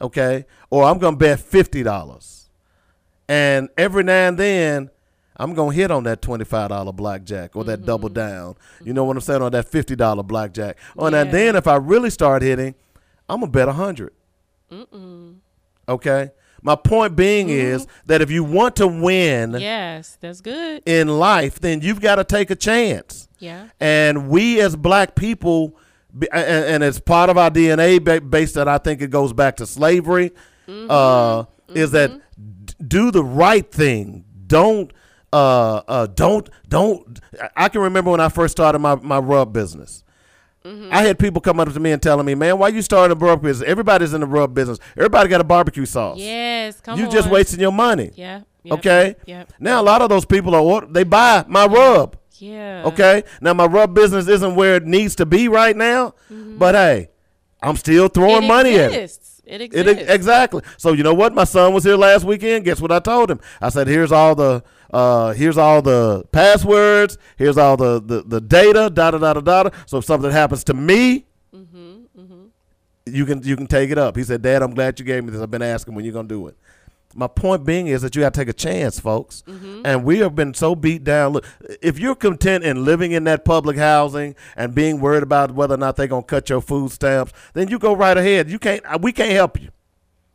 Okay, 0.00 0.46
or 0.70 0.84
I'm 0.84 0.98
gonna 0.98 1.16
bet 1.16 1.40
fifty 1.40 1.82
dollars, 1.82 2.48
and 3.28 3.68
every 3.76 4.04
now 4.04 4.28
and 4.28 4.38
then, 4.38 4.90
I'm 5.38 5.54
gonna 5.54 5.72
hit 5.72 5.90
on 5.90 6.04
that 6.04 6.20
twenty 6.22 6.44
five 6.44 6.70
dollar 6.70 6.92
blackjack 6.92 7.54
or 7.56 7.64
that 7.64 7.84
double 7.84 8.08
mm-hmm. 8.08 8.14
down. 8.14 8.56
You 8.82 8.92
know 8.92 9.02
mm-hmm. 9.02 9.08
what 9.08 9.16
I'm 9.16 9.22
saying 9.22 9.42
on 9.42 9.52
that 9.52 9.68
fifty 9.68 9.96
dollar 9.96 10.22
blackjack. 10.22 10.78
Oh, 10.96 11.06
and 11.06 11.32
then 11.32 11.56
if 11.56 11.66
I 11.66 11.76
really 11.76 12.10
start 12.10 12.42
hitting, 12.42 12.74
I'm 13.28 13.40
gonna 13.40 13.52
bet 13.52 13.68
a 13.68 13.72
hundred. 13.72 14.12
Okay. 15.88 16.30
My 16.62 16.74
point 16.74 17.14
being 17.14 17.46
mm-hmm. 17.46 17.56
is 17.56 17.86
that 18.06 18.20
if 18.20 18.30
you 18.30 18.42
want 18.42 18.76
to 18.76 18.88
win 18.88 19.56
Yes, 19.58 20.18
that's 20.20 20.40
good. 20.40 20.82
in 20.86 21.08
life, 21.08 21.60
then 21.60 21.80
you've 21.82 22.00
got 22.00 22.16
to 22.16 22.24
take 22.24 22.50
a 22.50 22.56
chance. 22.56 23.28
Yeah. 23.38 23.68
And 23.78 24.28
we 24.28 24.60
as 24.60 24.74
black 24.74 25.14
people, 25.14 25.76
and, 26.12 26.64
and 26.64 26.82
it's 26.82 26.98
part 26.98 27.30
of 27.30 27.38
our 27.38 27.50
DNA 27.50 28.02
ba- 28.02 28.20
based 28.20 28.54
that 28.56 28.66
I 28.66 28.78
think 28.78 29.00
it 29.00 29.10
goes 29.10 29.32
back 29.32 29.56
to 29.58 29.66
slavery, 29.66 30.32
uh, 30.68 31.44
is 31.68 31.92
that 31.92 32.10
d- 32.10 32.74
do 32.86 33.10
the 33.12 33.22
right 33.22 33.70
thing. 33.70 34.24
Don't, 34.46 34.92
uh, 35.32 35.82
uh, 35.88 36.06
don't, 36.06 36.48
don't. 36.68 37.20
I- 37.56 37.68
can 37.68 37.80
remember 37.82 38.10
when 38.10 38.20
I 38.20 38.28
first 38.28 38.52
started 38.52 38.78
my, 38.78 38.94
my 38.96 39.18
rub 39.18 39.52
business. 39.52 40.04
I 40.90 41.02
had 41.02 41.18
people 41.18 41.40
come 41.40 41.60
up 41.60 41.72
to 41.72 41.80
me 41.80 41.92
and 41.92 42.02
telling 42.02 42.26
me, 42.26 42.34
"Man, 42.34 42.58
why 42.58 42.68
you 42.68 42.82
starting 42.82 43.16
a 43.16 43.18
rub 43.18 43.40
business? 43.40 43.66
Everybody's 43.66 44.12
in 44.12 44.20
the 44.20 44.26
rub 44.26 44.52
business. 44.52 44.78
Everybody 44.98 45.26
got 45.30 45.40
a 45.40 45.44
barbecue 45.44 45.86
sauce. 45.86 46.18
Yes, 46.18 46.78
come 46.82 46.98
you 46.98 47.06
on. 47.06 47.10
just 47.10 47.30
wasting 47.30 47.58
your 47.60 47.72
money. 47.72 48.10
Yeah. 48.16 48.42
yep, 48.64 48.78
Okay. 48.78 49.16
Yep. 49.24 49.50
Now 49.60 49.80
a 49.80 49.84
lot 49.84 50.02
of 50.02 50.10
those 50.10 50.26
people 50.26 50.54
are 50.54 50.84
they 50.86 51.04
buy 51.04 51.46
my 51.48 51.64
rub. 51.64 52.18
Yeah. 52.34 52.82
Okay. 52.84 53.22
Now 53.40 53.54
my 53.54 53.64
rub 53.64 53.94
business 53.94 54.28
isn't 54.28 54.56
where 54.56 54.74
it 54.76 54.84
needs 54.84 55.14
to 55.16 55.24
be 55.26 55.48
right 55.48 55.74
now, 55.74 56.14
but 56.28 56.74
hey, 56.74 57.08
I'm 57.62 57.76
still 57.76 58.08
throwing 58.08 58.42
Mm-hmm. 58.42 58.44
It 58.44 58.48
money 58.48 58.74
exists. 58.74 59.40
at 59.48 59.54
It 59.54 59.60
It 59.62 59.64
exists. 59.88 60.02
ex- 60.02 60.10
exactly. 60.12 60.62
So 60.76 60.92
you 60.92 61.02
know 61.02 61.14
what? 61.14 61.32
My 61.32 61.44
son 61.44 61.72
was 61.72 61.84
here 61.84 61.96
last 61.96 62.24
weekend. 62.24 62.66
Guess 62.66 62.82
what 62.82 62.92
I 62.92 62.98
told 62.98 63.30
him? 63.30 63.40
I 63.62 63.70
said, 63.70 63.86
"Here's 63.86 64.12
all 64.12 64.34
the 64.34 64.62
uh, 64.92 65.32
here's 65.32 65.58
all 65.58 65.82
the 65.82 66.24
passwords. 66.32 67.18
Here's 67.36 67.58
all 67.58 67.76
the 67.76 68.00
the, 68.00 68.22
the 68.22 68.40
data. 68.40 68.90
Da 68.90 69.10
da 69.10 69.18
da 69.18 69.34
da 69.34 69.40
da. 69.40 69.70
So 69.86 69.98
if 69.98 70.04
something 70.04 70.30
happens 70.30 70.64
to 70.64 70.74
me." 70.74 71.26
You 73.06 73.24
can 73.24 73.42
you 73.42 73.56
can 73.56 73.66
take 73.66 73.90
it 73.90 73.98
up. 73.98 74.16
He 74.16 74.22
said, 74.24 74.42
"Dad, 74.42 74.62
I'm 74.62 74.74
glad 74.74 74.98
you 74.98 75.04
gave 75.06 75.24
me 75.24 75.30
this. 75.30 75.40
I've 75.40 75.50
been 75.50 75.62
asking 75.62 75.94
when 75.94 76.04
you're 76.04 76.12
gonna 76.12 76.28
do 76.28 76.46
it." 76.46 76.56
My 77.14 77.26
point 77.26 77.64
being 77.64 77.86
is 77.86 78.02
that 78.02 78.14
you 78.14 78.20
got 78.20 78.34
to 78.34 78.40
take 78.40 78.48
a 78.48 78.52
chance, 78.52 79.00
folks. 79.00 79.42
And 79.84 80.04
we 80.04 80.18
have 80.18 80.34
been 80.34 80.52
so 80.52 80.74
beat 80.76 81.04
down. 81.04 81.32
Look, 81.32 81.46
if 81.80 81.98
you're 81.98 82.14
content 82.14 82.64
in 82.64 82.84
living 82.84 83.12
in 83.12 83.24
that 83.24 83.46
public 83.46 83.78
housing 83.78 84.34
and 84.56 84.74
being 84.74 85.00
worried 85.00 85.22
about 85.22 85.52
whether 85.52 85.72
or 85.74 85.78
not 85.78 85.96
they're 85.96 86.06
gonna 86.06 86.22
cut 86.22 86.50
your 86.50 86.60
food 86.60 86.92
stamps, 86.92 87.32
then 87.54 87.68
you 87.68 87.78
go 87.78 87.94
right 87.96 88.16
ahead. 88.16 88.50
You 88.50 88.58
can't. 88.58 88.82
We 89.00 89.12
can't 89.12 89.32
help 89.32 89.60
you. 89.60 89.70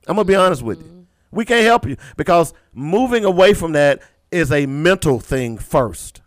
I'm 0.07 0.15
gonna 0.15 0.25
be 0.25 0.35
honest 0.35 0.63
with 0.63 0.79
you. 0.79 1.05
We 1.31 1.45
can't 1.45 1.63
help 1.63 1.85
you 1.87 1.95
because 2.17 2.53
moving 2.73 3.23
away 3.23 3.53
from 3.53 3.73
that 3.73 4.01
is 4.33 4.51
a 4.51 4.65
mental 4.65 5.19
thing 5.19 5.57
first. 5.57 6.21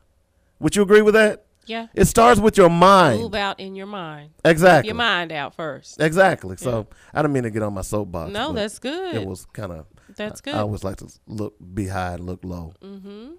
Would 0.61 0.77
you 0.77 0.83
agree 0.83 1.03
with 1.03 1.15
that? 1.15 1.45
Yeah. 1.67 1.89
It 1.95 2.05
starts 2.07 2.39
with 2.41 2.57
your 2.57 2.71
mind. 2.71 3.21
Move 3.21 3.35
out 3.35 3.59
in 3.59 3.75
your 3.75 3.87
mind. 3.87 4.31
Exactly. 4.45 4.89
Your 4.89 4.95
mind 4.95 5.33
out 5.33 5.55
first. 5.55 6.01
Exactly. 6.01 6.57
So 6.57 6.87
I 7.13 7.23
don't 7.23 7.33
mean 7.33 7.43
to 7.43 7.51
get 7.51 7.63
on 7.63 7.75
my 7.75 7.83
soapbox. 7.83 8.33
No, 8.33 8.53
that's 8.53 8.79
good. 8.79 9.17
It 9.17 9.27
was 9.27 9.47
kind 9.47 9.73
of. 9.73 9.87
That's 10.17 10.41
good. 10.41 10.55
I 10.55 10.59
always 10.61 10.85
like 10.85 10.97
to 10.99 11.09
look, 11.27 11.57
be 11.75 11.89
high 11.89 12.15
and 12.15 12.25
look 12.25 12.45
low. 12.45 12.73
Mm-hmm. 12.83 13.33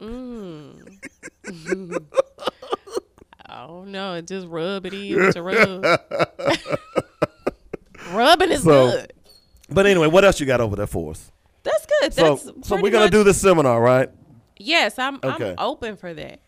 Mm. 0.00 0.98
oh 3.48 3.84
no, 3.84 4.14
it 4.14 4.26
just 4.26 4.46
rub 4.46 4.86
it 4.86 4.94
in 4.94 5.16
with 5.16 5.34
your 5.34 5.44
rub. 5.44 5.84
Rubbing 8.12 8.50
is 8.52 8.62
So, 8.62 8.90
good. 8.90 9.12
But 9.70 9.86
anyway, 9.86 10.06
what 10.06 10.24
else 10.24 10.38
you 10.40 10.46
got 10.46 10.60
over 10.60 10.76
there 10.76 10.86
for 10.86 11.10
us? 11.10 11.30
That's 12.14 12.16
good. 12.44 12.46
So, 12.46 12.52
That's 12.52 12.68
so 12.68 12.76
we're 12.80 12.90
gonna 12.90 13.04
much- 13.06 13.12
do 13.12 13.24
this 13.24 13.40
seminar, 13.40 13.80
right? 13.80 14.10
Yes, 14.56 14.98
I'm. 14.98 15.16
Okay. 15.22 15.50
I'm 15.50 15.56
open 15.58 15.96
for 15.96 16.12
that. 16.14 16.40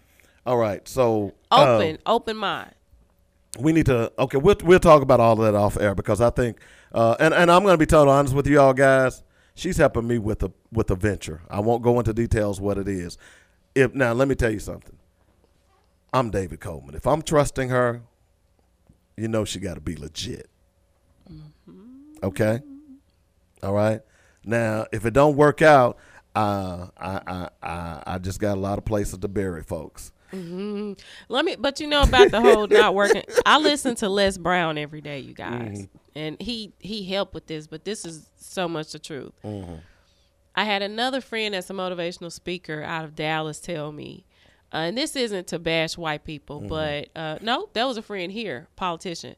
All 0.47 0.57
right. 0.57 0.87
So 0.89 1.35
Open, 1.53 1.99
open 2.07 2.37
mind. 2.37 2.73
we 3.59 3.73
need 3.73 3.87
to. 3.87 4.13
Okay, 4.19 4.39
we'll 4.39 4.57
we'll 4.65 4.81
talk 4.81 5.03
about 5.03 5.21
all 5.21 5.33
of 5.33 5.39
that 5.53 5.55
off 5.57 5.77
air 5.79 5.95
because 5.95 6.21
I 6.21 6.31
think, 6.31 6.59
uh, 6.93 7.17
and 7.21 7.33
and 7.35 7.51
I'm 7.51 7.63
gonna 7.63 7.77
be 7.79 7.87
totally 7.87 8.17
honest 8.17 8.35
with 8.35 8.47
you 8.47 8.61
all 8.61 8.73
guys. 8.75 9.23
She's 9.55 9.77
helping 9.77 10.07
me 10.09 10.19
with 10.19 10.43
a 10.43 10.51
with 10.73 10.91
a 10.91 10.97
venture. 10.97 11.43
I 11.51 11.61
won't 11.61 11.83
go 11.83 11.99
into 11.99 12.13
details 12.13 12.61
what 12.61 12.79
it 12.79 12.89
is. 12.89 13.19
If 13.75 13.95
now, 13.95 14.13
let 14.13 14.27
me 14.29 14.35
tell 14.35 14.51
you 14.51 14.59
something. 14.61 14.97
I'm 16.13 16.31
David 16.31 16.59
Coleman. 16.61 16.95
If 16.97 17.07
I'm 17.07 17.23
trusting 17.23 17.69
her, 17.69 18.03
you 19.17 19.29
know 19.29 19.45
she 19.45 19.61
got 19.61 19.75
to 19.75 19.81
be 19.81 19.95
legit. 19.95 20.49
Okay. 22.23 22.61
All 23.63 23.73
right. 23.73 24.01
Now, 24.45 24.87
if 24.93 25.05
it 25.05 25.13
don't 25.13 25.37
work 25.37 25.63
out, 25.63 25.97
uh, 26.35 26.89
I, 26.97 27.21
I 27.27 27.49
I 27.63 28.03
I 28.15 28.19
just 28.19 28.41
got 28.41 28.57
a 28.57 28.61
lot 28.61 28.79
of 28.79 28.85
places 28.85 29.19
to 29.19 29.29
bury 29.29 29.63
folks. 29.63 30.13
hmm 30.31 30.93
Let 31.29 31.45
me, 31.45 31.57
but 31.59 31.81
you 31.81 31.87
know 31.89 32.03
about 32.03 32.31
the 32.31 32.41
whole 32.41 32.67
not 32.69 32.95
working. 32.95 33.23
I 33.45 33.59
listen 33.59 33.97
to 33.97 34.09
Les 34.09 34.39
Brown 34.39 34.79
every 34.79 35.01
day, 35.01 35.19
you 35.19 35.35
guys, 35.35 35.83
Mhm. 35.83 35.89
and 36.15 36.37
he 36.41 36.73
he 36.79 37.05
helped 37.05 37.35
with 37.35 37.47
this, 37.47 37.67
but 37.67 37.85
this 37.85 38.05
is 38.05 38.29
so 38.37 38.69
much 38.69 38.93
the 38.93 38.99
truth. 39.01 39.33
Mhm. 39.45 39.81
I 40.55 40.65
had 40.65 40.83
another 40.83 41.21
friend 41.21 41.55
that's 41.55 41.69
a 41.71 41.73
motivational 41.75 42.31
speaker 42.33 42.83
out 42.83 43.05
of 43.05 43.15
Dallas 43.17 43.61
tell 43.61 43.91
me, 43.93 44.25
uh, 44.73 44.77
and 44.79 44.97
this 44.97 45.17
isn't 45.17 45.49
to 45.49 45.59
bash 45.59 45.99
white 45.99 46.25
people, 46.25 46.61
Mhm. 46.61 46.69
but 46.69 47.09
uh, 47.17 47.39
no, 47.43 47.69
that 47.73 47.85
was 47.85 47.97
a 47.97 48.03
friend 48.03 48.31
here, 48.33 48.69
politician. 48.77 49.35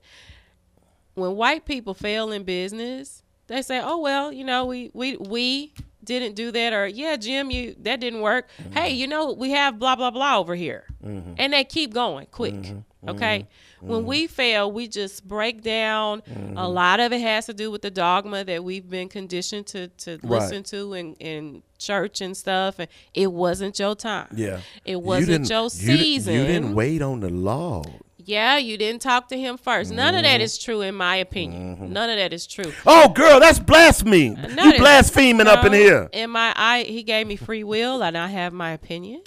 When 1.15 1.37
white 1.37 1.65
people 1.65 1.95
fail 1.95 2.33
in 2.33 2.45
business, 2.45 3.22
they 3.48 3.62
say, 3.62 3.81
"Oh 3.82 3.98
well, 3.98 4.32
you 4.32 4.44
know, 4.44 4.64
we 4.66 4.90
we 4.94 5.16
we 5.16 5.73
didn't 6.05 6.35
do 6.35 6.51
that 6.51 6.73
or 6.73 6.85
yeah 6.85 7.14
jim 7.14 7.48
you 7.52 7.77
that 7.78 8.01
didn't 8.01 8.23
work 8.23 8.48
Mm-hmm. 8.60 8.73
hey 8.73 8.90
you 8.90 9.06
know 9.06 9.32
we 9.35 9.52
have 9.52 9.78
blah 9.78 9.94
blah 9.94 10.10
blah 10.10 10.36
over 10.40 10.56
here 10.56 10.85
Mhm. 11.01 11.36
and 11.39 11.52
they 11.52 11.62
keep 11.62 11.94
going 11.94 12.27
quick 12.32 12.55
Mm-hmm. 12.55 13.09
okay 13.10 13.47
when 13.81 14.05
we 14.05 14.27
fail 14.27 14.73
we 14.73 14.89
just 14.89 15.28
break 15.28 15.62
down 15.62 16.24
a 16.56 16.69
lot 16.69 16.98
of 16.98 17.12
it 17.12 17.20
has 17.20 17.47
to 17.47 17.55
do 17.55 17.70
with 17.70 17.82
the 17.82 17.90
dogma 17.93 18.43
that 18.43 18.64
we've 18.64 18.90
been 18.90 19.09
conditioned 19.09 19.69
to 19.69 19.86
to 20.05 20.19
Right. 20.24 20.40
listen 20.43 20.64
to 20.64 20.94
in, 20.94 21.14
in 21.20 21.62
church 21.78 22.20
and 22.20 22.36
stuff 22.36 22.81
and 22.81 22.89
it 23.14 23.31
wasn't 23.31 23.78
your 23.78 23.94
time 23.94 24.27
Yeah. 24.35 24.59
it 24.85 25.01
wasn't 25.01 25.44
didn't- 25.44 25.51
your 25.51 25.70
season 25.70 26.35
You 26.35 26.47
didn't 26.47 26.74
wait 26.74 27.01
on 27.01 27.20
the 27.20 27.31
Lord. 27.31 27.86
Yeah 28.24 28.57
you 28.59 28.77
didn't 28.77 29.03
talk 29.03 29.28
to 29.28 29.39
him 29.39 29.57
1st 29.59 29.93
none 29.93 30.15
of 30.15 30.23
that 30.23 30.40
Mhm. 30.40 30.44
is 30.44 30.59
true 30.59 30.81
in 30.81 30.94
my 30.94 31.16
opinion 31.16 31.93
none 31.93 32.09
of 32.11 32.16
that 32.16 32.32
is 32.32 32.47
true 32.47 32.73
Oh, 32.86 33.09
girl, 33.09 33.40
that's 33.40 33.59
blasphemy. 33.59 34.28
you 34.36 34.73
blaspheming 34.78 35.47
up 35.47 35.65
in 35.65 35.73
here. 35.73 36.09
In 36.12 36.31
my, 36.31 36.53
I 36.57 36.82
he 36.82 37.03
gave 37.03 37.27
me 37.27 37.36
free 37.36 37.65
will, 37.65 38.03
and 38.03 38.16
I 38.16 38.28
have 38.28 38.53
my 38.53 38.70
opinion. 38.73 39.23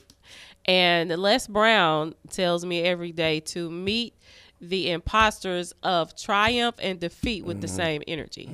And 0.68 1.10
Les 1.12 1.46
Brown 1.48 2.16
tells 2.32 2.66
me 2.66 2.82
every 2.84 3.12
day 3.12 3.40
to 3.42 3.70
meet 3.70 4.14
the 4.70 4.92
imposters 4.92 5.74
of 5.84 6.16
triumph 6.16 6.76
and 6.80 7.00
defeat 7.00 7.46
with 7.46 7.62
the 7.62 7.68
Mm-hmm. 7.68 7.76
same 7.76 8.02
energy. 8.08 8.50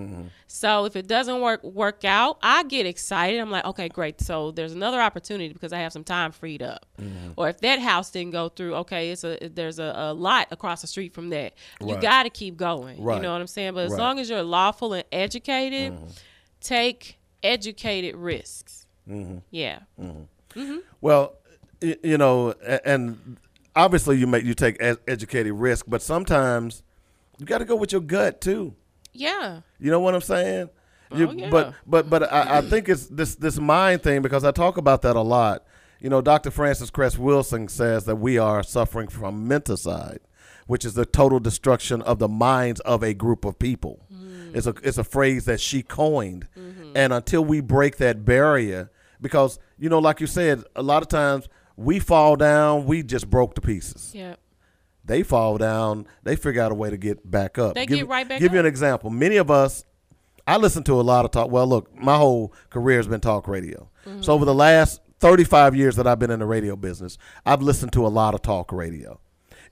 So 0.48 0.86
if 0.86 0.96
it 0.96 1.08
doesn't 1.08 1.42
work 1.42 1.64
work 1.64 2.04
out, 2.06 2.38
I 2.44 2.64
get 2.64 2.86
excited. 2.86 3.40
I'm 3.40 3.50
like, 3.52 3.66
okay, 3.66 3.90
great. 3.90 4.20
So 4.22 4.52
there's 4.52 4.74
another 4.74 5.00
opportunity 5.02 5.54
because 5.54 5.72
I 5.74 5.80
have 5.80 5.94
some 5.94 6.04
time 6.04 6.32
freed 6.32 6.62
up. 6.62 6.86
Mm-hmm. 7.00 7.32
Or 7.38 7.50
if 7.50 7.60
that 7.62 7.80
house 7.80 8.12
didn't 8.12 8.32
go 8.32 8.50
through, 8.50 8.76
okay, 8.76 9.12
it's 9.12 9.24
a 9.24 9.38
there's 9.50 9.80
a, 9.80 9.94
a 9.96 10.14
lot 10.14 10.48
across 10.52 10.82
the 10.82 10.88
street 10.88 11.14
from 11.14 11.30
that. 11.30 11.54
You 11.80 11.94
Right. 11.94 12.02
got 12.02 12.24
to 12.24 12.30
keep 12.30 12.58
going. 12.58 12.98
You 13.00 13.06
know 13.06 13.32
what 13.32 13.42
I'm 13.42 13.48
saying? 13.48 13.74
But 13.74 13.86
as 13.86 13.92
Right. 13.92 14.00
long 14.00 14.20
as 14.20 14.30
you're 14.30 14.44
lawful 14.44 14.94
and 14.94 15.04
educated, 15.12 15.98
take 16.60 17.18
educated 17.44 18.16
risks. 18.16 18.86
Mm-hmm. 19.10 19.38
Yeah. 19.50 19.80
Mm-hmm. 20.00 20.78
Well, 21.00 21.36
you 21.82 22.18
know, 22.18 22.52
and 22.86 23.38
obviously 23.76 24.18
you 24.18 24.28
make 24.28 24.44
you 24.44 24.54
take 24.54 24.78
ed- 24.82 24.98
educated 25.08 25.54
risk, 25.54 25.86
but 25.88 26.02
sometimes 26.02 26.84
you 27.38 27.46
got 27.46 27.60
to 27.60 27.66
go 27.66 27.76
with 27.76 27.92
your 27.92 28.02
gut 28.02 28.42
too. 28.42 28.76
Yeah. 29.14 29.62
You 29.80 29.92
know 29.92 30.00
what 30.00 30.16
I'm 30.16 30.22
saying? 30.22 30.70
You, 31.14 31.28
Oh, 31.28 31.32
yeah. 31.34 31.50
But 31.50 31.74
but 31.86 32.10
but 32.10 32.32
I, 32.32 32.60
I 32.60 32.62
think 32.62 32.88
it's 32.88 33.08
this 33.08 33.36
this 33.36 33.60
mind 33.60 34.02
thing 34.04 34.22
because 34.22 34.44
I 34.46 34.52
talk 34.52 34.78
about 34.78 35.02
that 35.02 35.16
a 35.16 35.22
lot. 35.22 35.66
You 36.00 36.10
know, 36.10 36.22
Dr. 36.22 36.50
Frances 36.52 36.90
Cress 36.90 37.16
Welsing 37.18 37.70
says 37.70 38.06
that 38.06 38.16
we 38.16 38.38
are 38.38 38.64
suffering 38.64 39.08
from 39.10 39.48
menticide, 39.48 40.20
which 40.68 40.84
is 40.86 40.94
the 40.96 41.06
total 41.06 41.40
destruction 41.40 42.02
of 42.02 42.18
the 42.20 42.28
minds 42.30 42.80
of 42.82 43.04
a 43.04 43.14
group 43.14 43.44
of 43.46 43.60
people. 43.60 44.06
Mm. 44.12 44.56
It's 44.56 44.66
a 44.68 44.74
it's 44.84 44.98
a 44.98 45.04
phrase 45.04 45.46
that 45.46 45.60
she 45.60 45.84
coined, 45.84 46.48
Mm-hmm. 46.58 46.94
and 46.96 47.12
until 47.14 47.44
we 47.44 47.60
break 47.62 47.98
that 47.98 48.24
barrier, 48.26 48.90
because 49.20 49.60
you 49.78 49.90
know, 49.90 50.00
like 50.00 50.22
you 50.22 50.28
said, 50.28 50.64
a 50.78 50.82
lot 50.82 51.02
of 51.04 51.10
times 51.10 51.48
we 51.78 52.00
fall 52.00 52.36
down, 52.36 52.86
we 52.86 53.04
just 53.04 53.30
broke 53.30 53.56
to 53.56 53.62
pieces 53.62 54.12
Yeah. 54.14 54.36
they 55.06 55.24
fall 55.24 55.58
down, 55.58 56.08
they 56.24 56.36
figure 56.36 56.62
out 56.62 56.72
a 56.72 56.76
way 56.76 56.90
to 56.90 56.98
get 56.98 57.30
back 57.30 57.58
up. 57.58 57.76
They 57.76 57.86
give, 57.86 57.98
get 58.00 58.08
right 58.08 58.28
back 58.28 58.40
Give 58.40 58.54
you 58.54 58.60
an 58.60 58.66
example. 58.66 59.10
Many 59.10 59.38
of 59.38 59.50
us, 59.50 59.84
I 60.48 60.58
listen 60.58 60.84
to 60.86 61.00
a 61.00 61.02
lot 61.04 61.26
of 61.26 61.32
talk. 61.32 61.50
Well, 61.52 61.68
look, 61.68 61.96
my 61.98 62.18
whole 62.18 62.54
career 62.70 62.98
has 62.98 63.08
been 63.08 63.22
talk 63.22 63.48
radio. 63.48 63.90
Mm-hmm. 64.06 64.22
So 64.22 64.34
over 64.34 64.46
the 64.46 64.54
last 64.56 65.02
35 65.20 65.76
years 65.76 65.96
that 65.98 66.08
I've 66.08 66.20
been 66.20 66.32
in 66.32 66.40
the 66.40 66.46
radio 66.46 66.76
business, 66.76 67.18
I've 67.46 67.62
listened 67.62 67.94
to 67.94 68.06
a 68.06 68.10
lot 68.10 68.34
of 68.34 68.42
talk 68.42 68.72
radio. 68.72 69.20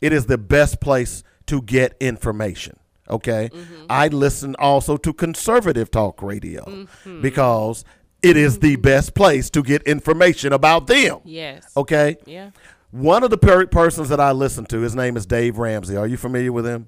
It 0.02 0.14
is 0.14 0.28
the 0.28 0.38
best 0.38 0.80
place 0.80 1.24
to 1.48 1.62
get 1.62 1.96
information. 2.00 2.78
Okay, 3.10 3.50
Mm-hmm. 3.52 3.86
I 3.90 4.08
listen 4.10 4.56
also 4.60 4.96
to 4.98 5.12
conservative 5.14 5.90
talk 5.90 6.22
radio 6.22 6.64
Mm-hmm. 6.66 7.22
because 7.24 7.84
it 8.22 8.38
is 8.38 8.60
the 8.60 8.76
best 8.78 9.14
place 9.16 9.50
to 9.52 9.64
get 9.64 9.82
information 9.84 10.54
about 10.54 10.88
them. 10.88 11.20
Yes. 11.24 11.72
Okay. 11.78 12.18
Yeah. 12.26 12.52
One 12.92 13.24
of 13.24 13.30
the 13.30 13.38
per- 13.38 13.68
persons 13.68 14.10
that 14.10 14.20
I 14.20 14.32
listen 14.32 14.66
to, 14.66 14.80
his 14.82 14.96
name 14.96 15.16
is 15.16 15.26
Dave 15.26 15.58
Ramsey. 15.58 15.96
Are 15.96 16.08
you 16.08 16.18
familiar 16.18 16.52
with 16.52 16.66
him? 16.66 16.88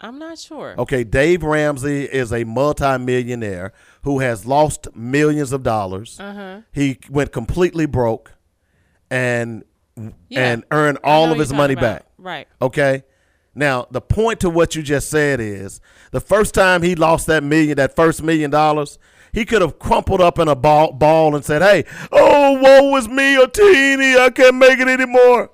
I'm 0.00 0.18
not 0.18 0.38
sure. 0.38 0.74
Okay, 0.78 1.04
Dave 1.04 1.42
Ramsey 1.42 2.04
is 2.04 2.32
a 2.32 2.44
multimillionaire 2.44 3.72
who 4.02 4.18
has 4.18 4.44
lost 4.44 4.88
millions 4.94 5.52
of 5.52 5.62
dollars. 5.62 6.18
Uh-huh. 6.20 6.60
He 6.72 6.98
went 7.08 7.32
completely 7.32 7.86
broke 7.86 8.32
and 9.10 9.64
Yeah. 10.28 10.52
and 10.52 10.64
earned 10.70 10.98
all 11.04 11.30
of 11.30 11.38
his 11.38 11.52
money 11.52 11.74
back. 11.74 12.04
Right. 12.18 12.48
Okay? 12.60 13.04
Now, 13.54 13.86
the 13.90 14.00
point 14.00 14.40
to 14.40 14.50
what 14.50 14.74
you 14.74 14.82
just 14.82 15.08
said 15.08 15.40
is 15.40 15.80
the 16.10 16.20
first 16.20 16.52
time 16.54 16.82
he 16.82 16.94
lost 16.96 17.26
that 17.28 17.44
million, 17.44 17.76
that 17.76 17.94
first 17.94 18.22
million 18.22 18.50
dollars, 18.50 18.98
he 19.34 19.44
could 19.44 19.60
have 19.60 19.78
crumpled 19.78 20.20
up 20.20 20.38
in 20.38 20.48
a 20.48 20.54
ball, 20.54 20.92
ball 20.92 21.34
and 21.34 21.44
said, 21.44 21.60
Hey, 21.60 21.84
oh, 22.12 22.52
woe 22.60 22.96
is 22.96 23.08
me, 23.08 23.34
a 23.34 23.48
teeny, 23.48 24.16
I 24.16 24.30
can't 24.30 24.56
make 24.56 24.78
it 24.78 24.88
anymore. 24.88 25.50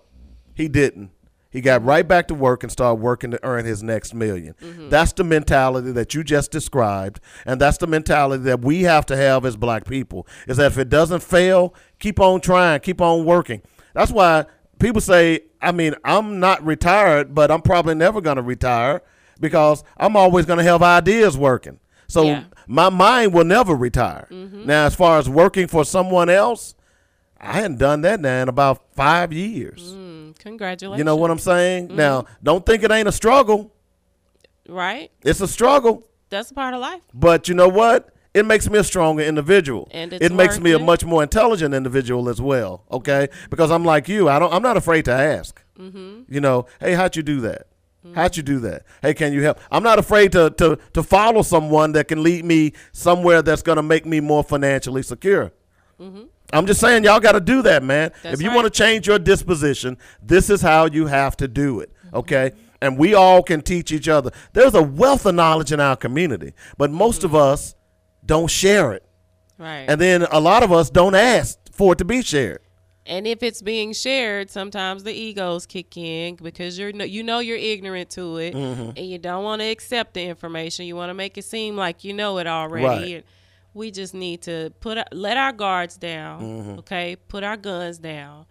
He 0.54 0.68
didn't. 0.68 1.10
He 1.50 1.60
got 1.60 1.84
right 1.84 2.06
back 2.06 2.28
to 2.28 2.34
work 2.34 2.62
and 2.62 2.70
started 2.70 3.02
working 3.02 3.32
to 3.32 3.40
earn 3.42 3.64
his 3.64 3.82
next 3.82 4.14
1000000 4.14 4.54
Mm-hmm. 4.60 4.88
That's 4.88 5.12
the 5.12 5.24
mentality 5.24 5.90
that 5.92 6.14
you 6.14 6.22
just 6.22 6.52
described, 6.52 7.18
and 7.44 7.60
that's 7.60 7.78
the 7.78 7.88
mentality 7.88 8.44
that 8.44 8.60
we 8.60 8.82
have 8.82 9.04
to 9.06 9.16
have 9.16 9.44
as 9.44 9.56
black 9.56 9.84
people. 9.84 10.28
Is 10.46 10.58
that 10.58 10.66
if 10.66 10.78
it 10.78 10.88
doesn't 10.88 11.22
fail, 11.22 11.74
keep 11.98 12.20
on 12.20 12.40
trying, 12.40 12.80
keep 12.80 13.00
on 13.00 13.24
working. 13.24 13.62
That's 13.94 14.12
why 14.12 14.46
people 14.78 15.00
say, 15.00 15.40
I 15.60 15.72
mean, 15.72 15.94
I'm 16.04 16.38
not 16.38 16.64
retired, 16.64 17.34
but 17.34 17.50
I'm 17.50 17.62
probably 17.62 17.94
never 17.94 18.20
going 18.20 18.36
to 18.36 18.42
retire 18.42 19.02
because 19.40 19.82
I'm 19.96 20.16
always 20.16 20.46
going 20.46 20.58
to 20.58 20.64
have 20.64 20.82
ideas 20.82 21.36
working. 21.36 21.80
So 22.10 22.24
Yeah. 22.24 22.44
my 22.66 22.88
mind 22.88 23.32
will 23.32 23.44
never 23.44 23.74
retire. 23.74 24.26
Mm-hmm. 24.30 24.66
Now, 24.66 24.86
as 24.86 24.94
far 24.94 25.18
as 25.18 25.28
working 25.28 25.66
for 25.68 25.84
someone 25.84 26.28
else, 26.28 26.74
I 27.40 27.52
hadn't 27.52 27.78
done 27.78 28.00
that 28.02 28.20
now 28.20 28.42
in 28.42 28.48
about 28.48 28.82
five 28.94 29.32
years. 29.32 29.94
Mm, 29.94 30.38
congratulations. 30.38 30.98
You 30.98 31.04
know 31.04 31.16
what 31.16 31.30
I'm 31.30 31.38
saying? 31.38 31.88
Mm-hmm. 31.88 31.96
Now, 31.96 32.24
don't 32.42 32.66
think 32.66 32.82
it 32.82 32.90
ain't 32.90 33.08
a 33.08 33.12
struggle. 33.12 33.72
Right. 34.68 35.10
It's 35.22 35.40
a 35.40 35.48
struggle. 35.48 36.06
That's 36.28 36.50
a 36.50 36.54
part 36.54 36.74
of 36.74 36.80
life. 36.80 37.00
But 37.14 37.48
you 37.48 37.54
know 37.54 37.68
what? 37.68 38.10
It 38.34 38.46
makes 38.46 38.68
me 38.70 38.78
a 38.78 38.84
stronger 38.84 39.22
individual. 39.24 39.88
And 39.90 40.12
it's 40.12 40.24
it 40.26 40.32
makes 40.32 40.60
me 40.60 40.70
a 40.72 40.78
much 40.78 41.04
more 41.04 41.22
intelligent 41.22 41.74
individual 41.74 42.28
as 42.28 42.40
well. 42.40 42.84
Okay, 42.92 43.28
because 43.50 43.70
I'm 43.72 43.84
like 43.84 44.08
you. 44.08 44.28
I 44.28 44.38
don't. 44.38 44.52
I'm 44.52 44.62
not 44.62 44.76
afraid 44.76 45.04
to 45.06 45.12
ask. 45.12 45.60
Mm-hmm. 45.78 46.32
You 46.32 46.40
know, 46.40 46.66
hey, 46.78 46.94
how'd 46.94 47.16
you 47.16 47.24
do 47.24 47.40
that? 47.40 47.66
Mm. 48.06 48.14
How'd 48.14 48.36
you 48.36 48.42
do 48.42 48.60
that? 48.60 48.84
Hey, 49.02 49.14
can 49.14 49.32
you 49.32 49.42
help? 49.42 49.58
I'm 49.70 49.82
not 49.82 49.98
afraid 49.98 50.32
to 50.32 50.50
to 50.50 50.78
to 50.94 51.02
follow 51.02 51.42
someone 51.42 51.92
that 51.92 52.08
can 52.08 52.22
lead 52.22 52.44
me 52.44 52.72
somewhere 52.92 53.42
that's 53.42 53.62
going 53.62 53.76
to 53.76 53.82
make 53.82 54.06
me 54.06 54.20
more 54.20 54.42
financially 54.42 55.02
secure. 55.02 55.52
Mm-hmm. 56.00 56.22
I'm 56.52 56.66
just 56.66 56.80
saying, 56.80 57.04
y'all 57.04 57.20
got 57.20 57.32
to 57.32 57.40
do 57.40 57.62
that, 57.62 57.82
man. 57.82 58.12
That's 58.22 58.34
if 58.34 58.42
you 58.42 58.48
right. 58.48 58.56
want 58.56 58.72
to 58.72 58.76
change 58.76 59.06
your 59.06 59.18
disposition, 59.18 59.98
this 60.22 60.50
is 60.50 60.62
how 60.62 60.86
you 60.86 61.06
have 61.06 61.36
to 61.38 61.48
do 61.48 61.80
it. 61.80 61.92
Mm-hmm. 62.06 62.16
Okay. 62.16 62.52
And 62.82 62.96
we 62.96 63.14
all 63.14 63.42
can 63.42 63.60
teach 63.60 63.92
each 63.92 64.08
other. 64.08 64.30
There's 64.54 64.74
a 64.74 64.82
wealth 64.82 65.26
of 65.26 65.34
knowledge 65.34 65.70
in 65.70 65.80
our 65.80 65.96
community, 65.96 66.54
but 66.78 66.90
most 66.90 67.24
of 67.24 67.32
mm-hmm. 67.32 67.52
us 67.52 67.74
don't 68.24 68.48
share 68.48 68.92
it. 68.94 69.04
Right. 69.58 69.84
And 69.86 70.00
then 70.00 70.22
a 70.22 70.40
lot 70.40 70.62
of 70.62 70.72
us 70.72 70.88
don't 70.88 71.14
ask 71.14 71.58
for 71.70 71.92
it 71.92 71.98
to 71.98 72.06
be 72.06 72.22
shared. 72.22 72.60
And 73.10 73.26
if 73.26 73.42
it's 73.42 73.60
being 73.60 73.92
shared, 73.92 74.50
sometimes 74.50 75.02
the 75.02 75.12
egos 75.12 75.66
kick 75.66 75.96
in 75.96 76.36
because 76.36 76.78
you're 76.78 76.92
no, 76.92 77.04
you 77.04 77.22
know 77.24 77.40
you're 77.40 77.56
ignorant 77.58 78.08
to 78.10 78.36
it, 78.38 78.54
Mhm. 78.54 78.96
and 78.96 79.06
you 79.06 79.18
don't 79.18 79.42
want 79.42 79.60
to 79.62 79.66
accept 79.68 80.14
the 80.14 80.22
information. 80.22 80.86
You 80.86 80.94
want 80.96 81.10
to 81.10 81.14
make 81.14 81.36
it 81.36 81.44
seem 81.44 81.76
like 81.76 82.04
you 82.04 82.12
know 82.12 82.38
it 82.38 82.46
already. 82.46 82.86
Right. 82.86 83.14
And 83.16 83.24
we 83.74 83.90
just 83.90 84.14
need 84.14 84.42
to 84.42 84.72
put 84.80 84.96
let 85.12 85.36
our 85.36 85.52
guards 85.52 85.96
down, 85.96 86.40
Mhm. 86.42 86.78
okay? 86.78 87.16
Put 87.28 87.42
our 87.42 87.56
guns 87.56 87.98
down. 87.98 88.46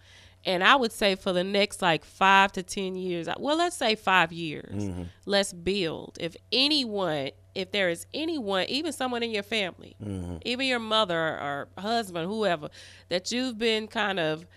And 0.49 0.63
I 0.63 0.75
would 0.75 0.91
say 0.91 1.13
for 1.15 1.31
the 1.31 1.43
next 1.43 1.81
like 1.81 2.03
five 2.03 2.51
to 2.53 2.63
ten 2.63 2.95
years, 2.95 3.27
well, 3.37 3.55
let's 3.57 3.75
say 3.77 3.93
five 3.95 4.31
years, 4.33 4.83
Mhm. 4.83 5.05
let's 5.25 5.53
build. 5.53 6.17
If 6.19 6.35
anyone, 6.51 7.29
if 7.53 7.71
there 7.71 7.89
is 7.89 8.07
anyone, 8.15 8.65
even 8.67 8.91
someone 8.91 9.21
in 9.21 9.29
your 9.31 9.43
family, 9.43 9.95
Mhm. 10.03 10.41
even 10.45 10.65
your 10.65 10.79
mother 10.79 11.17
or 11.19 11.67
husband, 11.77 12.25
whoever, 12.27 12.69
that 13.09 13.31
you've 13.31 13.57
been 13.59 13.87
kind 13.87 14.19
of 14.19 14.47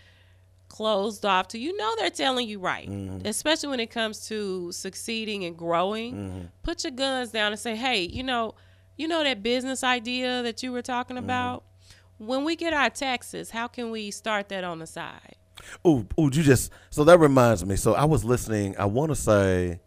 closed 0.69 1.27
off 1.27 1.49
to, 1.49 1.59
you 1.59 1.77
know 1.77 1.95
they're 1.99 2.09
telling 2.09 2.49
you 2.49 2.59
right. 2.59 2.89
Mhm. 2.89 3.27
Especially 3.27 3.69
when 3.69 3.81
it 3.81 3.91
comes 3.91 4.27
to 4.29 4.73
succeeding 4.73 5.45
and 5.45 5.57
growing. 5.59 6.15
Mhm. 6.15 6.49
Put 6.63 6.85
your 6.85 6.93
guns 6.93 7.31
down 7.33 7.53
and 7.53 7.61
say, 7.61 7.77
hey, 7.77 8.01
you 8.05 8.23
know, 8.23 8.55
you 8.97 9.07
know 9.07 9.23
that 9.23 9.43
business 9.43 9.85
idea 9.85 10.43
that 10.43 10.63
you 10.63 10.73
were 10.73 10.81
talking 10.81 11.17
Mm-hmm. 11.17 11.25
about? 11.27 11.65
When 12.19 12.45
we 12.45 12.57
get 12.57 12.73
our 12.73 12.89
taxes, 12.89 13.51
how 13.51 13.67
can 13.69 13.91
we 13.91 14.11
start 14.11 14.49
that 14.49 14.65
on 14.65 14.79
the 14.79 14.87
side? 14.87 15.37
Ooh, 15.87 16.07
ooh, 16.19 16.31
you 16.33 16.43
just 16.43 16.71
so 16.91 17.05
that 17.05 17.19
reminds 17.19 17.65
me. 17.65 17.77
So 17.77 17.95
I 17.95 18.05
was 18.05 18.25
listening. 18.25 18.77
I 18.79 18.85
want 18.87 19.11
to 19.11 19.17
say 19.17 19.81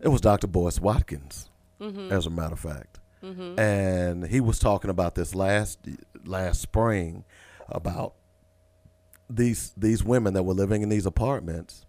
it 0.00 0.08
was 0.08 0.20
Dr. 0.20 0.46
Boyce 0.46 0.80
Watkins, 0.80 1.48
Mhm. 1.80 2.10
as 2.10 2.26
a 2.26 2.30
matter 2.30 2.54
of 2.54 2.60
fact, 2.60 2.98
Mhm. 3.22 3.58
and 3.58 4.26
he 4.26 4.40
was 4.40 4.58
talking 4.58 4.90
about 4.90 5.14
this 5.14 5.34
last 5.34 5.78
last 6.24 6.60
spring 6.60 7.24
about 7.68 8.14
these 9.28 9.72
these 9.76 10.02
women 10.02 10.34
that 10.34 10.42
were 10.42 10.54
living 10.54 10.82
in 10.82 10.88
these 10.88 11.06
apartments, 11.06 11.84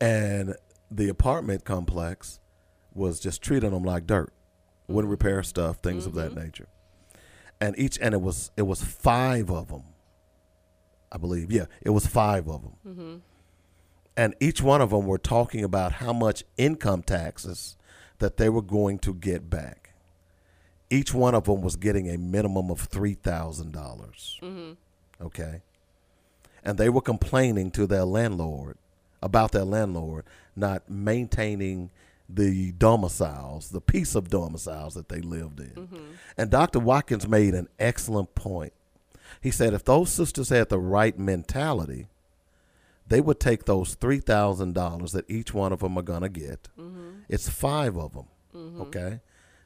and 0.00 0.54
the 0.90 1.08
apartment 1.08 1.64
complex 1.64 2.40
was 2.94 3.20
just 3.20 3.42
treating 3.42 3.70
them 3.70 3.82
like 3.84 4.06
dirt, 4.06 4.32
wouldn't 4.88 5.10
repair 5.10 5.42
stuff, 5.42 5.78
things 5.78 6.06
of 6.06 6.14
that 6.14 6.34
nature. 6.34 6.68
and 7.62 7.78
each 7.78 7.98
and 8.00 8.14
it 8.14 8.20
was 8.22 8.50
it 8.56 8.62
was 8.62 8.82
five 8.82 9.50
of 9.50 9.68
them. 9.68 9.82
I 11.12 11.18
believe, 11.18 11.50
yeah, 11.50 11.66
it 11.82 11.90
was 11.90 12.06
five 12.06 12.48
of 12.48 12.62
them, 12.62 12.76
Mm-hmm. 12.86 13.14
and 14.16 14.34
each 14.40 14.62
one 14.62 14.80
of 14.80 14.90
them 14.90 15.06
were 15.06 15.18
talking 15.18 15.64
about 15.64 15.92
how 15.92 16.12
much 16.12 16.44
income 16.56 17.02
taxes 17.02 17.76
that 18.18 18.36
they 18.36 18.48
were 18.48 18.62
going 18.62 18.98
to 19.00 19.14
get 19.14 19.48
back. 19.50 19.94
Each 20.90 21.14
one 21.14 21.34
of 21.34 21.44
them 21.44 21.62
was 21.62 21.76
getting 21.76 22.08
a 22.10 22.18
minimum 22.18 22.70
of 22.70 22.80
three 22.80 23.14
thousand 23.14 23.72
dollars. 23.72 24.38
Mm-hmm. 24.42 24.72
Okay. 25.26 25.62
And 26.64 26.76
they 26.78 26.88
were 26.88 27.00
complaining 27.00 27.70
to 27.72 27.86
their 27.86 28.04
landlord 28.04 28.76
about 29.22 29.52
their 29.52 29.64
landlord 29.64 30.24
not 30.56 30.88
maintaining 30.90 31.90
the 32.28 32.72
domiciles, 32.72 33.70
the 33.70 33.80
piece 33.80 34.14
of 34.14 34.28
domiciles 34.30 34.94
that 34.94 35.08
they 35.08 35.20
lived 35.20 35.58
in. 35.60 35.88
And 36.36 36.50
Dr. 36.50 36.78
Watkins 36.78 37.26
made 37.26 37.54
an 37.54 37.68
excellent 37.78 38.34
point. 38.34 38.72
He 39.40 39.50
said 39.50 39.72
if 39.74 39.84
those 39.84 40.12
sisters 40.12 40.50
had 40.50 40.68
the 40.68 40.78
right 40.78 41.18
mentality, 41.18 42.08
they 43.08 43.20
would 43.20 43.40
take 43.40 43.64
those 43.64 43.96
$3,000 43.96 45.12
that 45.12 45.30
each 45.30 45.52
one 45.54 45.72
of 45.72 45.80
them 45.80 45.98
are 45.98 46.02
going 46.02 46.22
to 46.22 46.28
get. 46.28 46.68
Mm-hmm. 46.78 47.20
It's 47.28 47.48
five 47.48 47.96
of 47.96 48.12
them. 48.12 48.26
Mm-hmm. 48.54 48.80
Okay. 48.82 49.20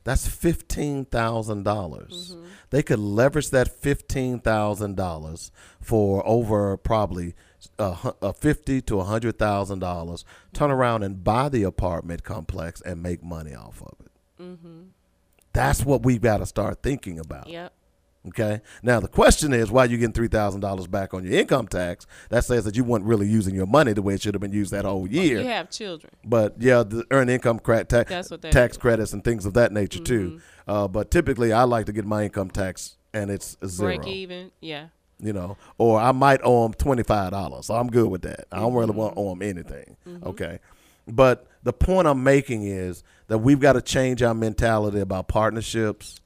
That's 0.05 0.29
fifteen 0.29 1.07
thousand 1.07 1.63
dollars. 1.63 2.35
Mm-hmm. 2.35 2.47
They 2.69 2.83
could 2.83 2.99
leverage 2.99 3.49
that 3.51 3.69
fifteen 3.69 4.39
thousand 4.39 4.97
dollars 4.97 5.51
for 5.81 6.23
over 6.29 6.77
probably 6.77 7.35
a, 7.79 7.95
hu- 7.95 8.17
a 8.21 8.35
fifty 8.35 8.83
to 8.83 9.01
a 9.01 9.05
hundred 9.05 9.39
thousand 9.39 9.79
dollars. 9.79 10.27
Turn 10.53 10.71
around 10.71 11.05
and 11.05 11.25
buy 11.25 11.49
the 11.49 11.63
apartment 11.63 12.23
complex 12.23 12.83
and 12.83 13.03
make 13.03 13.25
money 13.25 13.55
off 13.55 13.81
of 13.81 13.95
it. 14.05 14.43
Mm-hmm. 14.43 14.83
That's 15.55 15.85
what 15.87 16.03
we've 16.03 16.21
got 16.21 16.39
to 16.39 16.47
start 16.47 16.83
thinking 16.83 17.19
about. 17.19 17.49
Yep. 17.49 17.73
Okay. 18.29 18.63
Now 18.83 19.01
the 19.01 19.09
question 19.09 19.53
is, 19.53 19.71
why 19.71 19.85
are 19.85 19.87
you 19.87 19.99
getting 19.99 20.13
three 20.13 20.29
thousand 20.29 20.61
dollars 20.61 20.87
back 20.87 21.13
on 21.13 21.25
your 21.25 21.35
income 21.35 21.69
tax? 21.69 22.07
That 22.31 22.45
says 22.45 22.65
that 22.65 22.77
you 22.77 22.83
weren't 22.83 23.05
really 23.05 23.29
using 23.29 23.55
your 23.55 23.67
money 23.67 23.93
the 23.93 24.03
way 24.03 24.15
it 24.15 24.23
should 24.23 24.35
have 24.35 24.41
been 24.41 24.53
used 24.53 24.73
that 24.73 24.85
whole 24.85 25.07
year. 25.07 25.41
You 25.41 25.47
have 25.47 25.71
children. 25.71 26.13
But 26.25 26.55
yeah, 26.59 26.83
the 26.83 27.05
earned 27.11 27.31
income 27.31 27.59
cra- 27.59 27.85
ta- 27.85 28.05
that 28.05 28.49
tax 28.51 28.77
credits 28.77 29.13
and 29.13 29.23
things 29.23 29.45
of 29.45 29.55
that 29.55 29.73
nature 29.73 30.01
too. 30.01 30.31
Mm-hmm. 30.31 30.71
Uh, 30.71 30.89
but 30.89 31.11
typically, 31.11 31.53
I 31.53 31.65
like 31.65 31.87
to 31.87 31.93
get 31.93 32.07
my 32.07 32.25
income 32.25 32.51
tax 32.51 32.97
and 33.13 33.31
it's 33.31 33.57
zero. 33.67 33.97
Break 33.97 34.07
even. 34.07 34.51
Yeah. 34.61 34.89
You 35.21 35.33
know, 35.33 35.57
or 35.79 36.01
I 36.01 36.13
might 36.13 36.41
owe 36.43 36.65
them 36.65 36.75
twenty 36.75 37.03
five 37.03 37.31
dollars. 37.31 37.67
So 37.67 37.75
I'm 37.75 37.89
good 37.89 38.09
with 38.09 38.23
that. 38.23 38.47
I 38.51 38.61
don't 38.61 38.75
really 38.75 38.89
mm-hmm. 38.89 38.99
want 38.99 39.15
to 39.15 39.21
owe 39.21 39.31
them 39.31 39.43
anything. 39.43 39.97
Mm-hmm. 40.09 40.27
Okay. 40.29 40.59
But 41.07 41.47
the 41.63 41.73
point 41.73 42.09
I'm 42.09 42.23
making 42.23 42.65
is 42.65 43.05
that 43.29 43.39
we've 43.39 43.61
got 43.61 43.75
to 43.75 43.83
change 43.83 44.23
our 44.23 44.35
mentality 44.35 45.01
about 45.01 45.29
partnerships. 45.29 46.21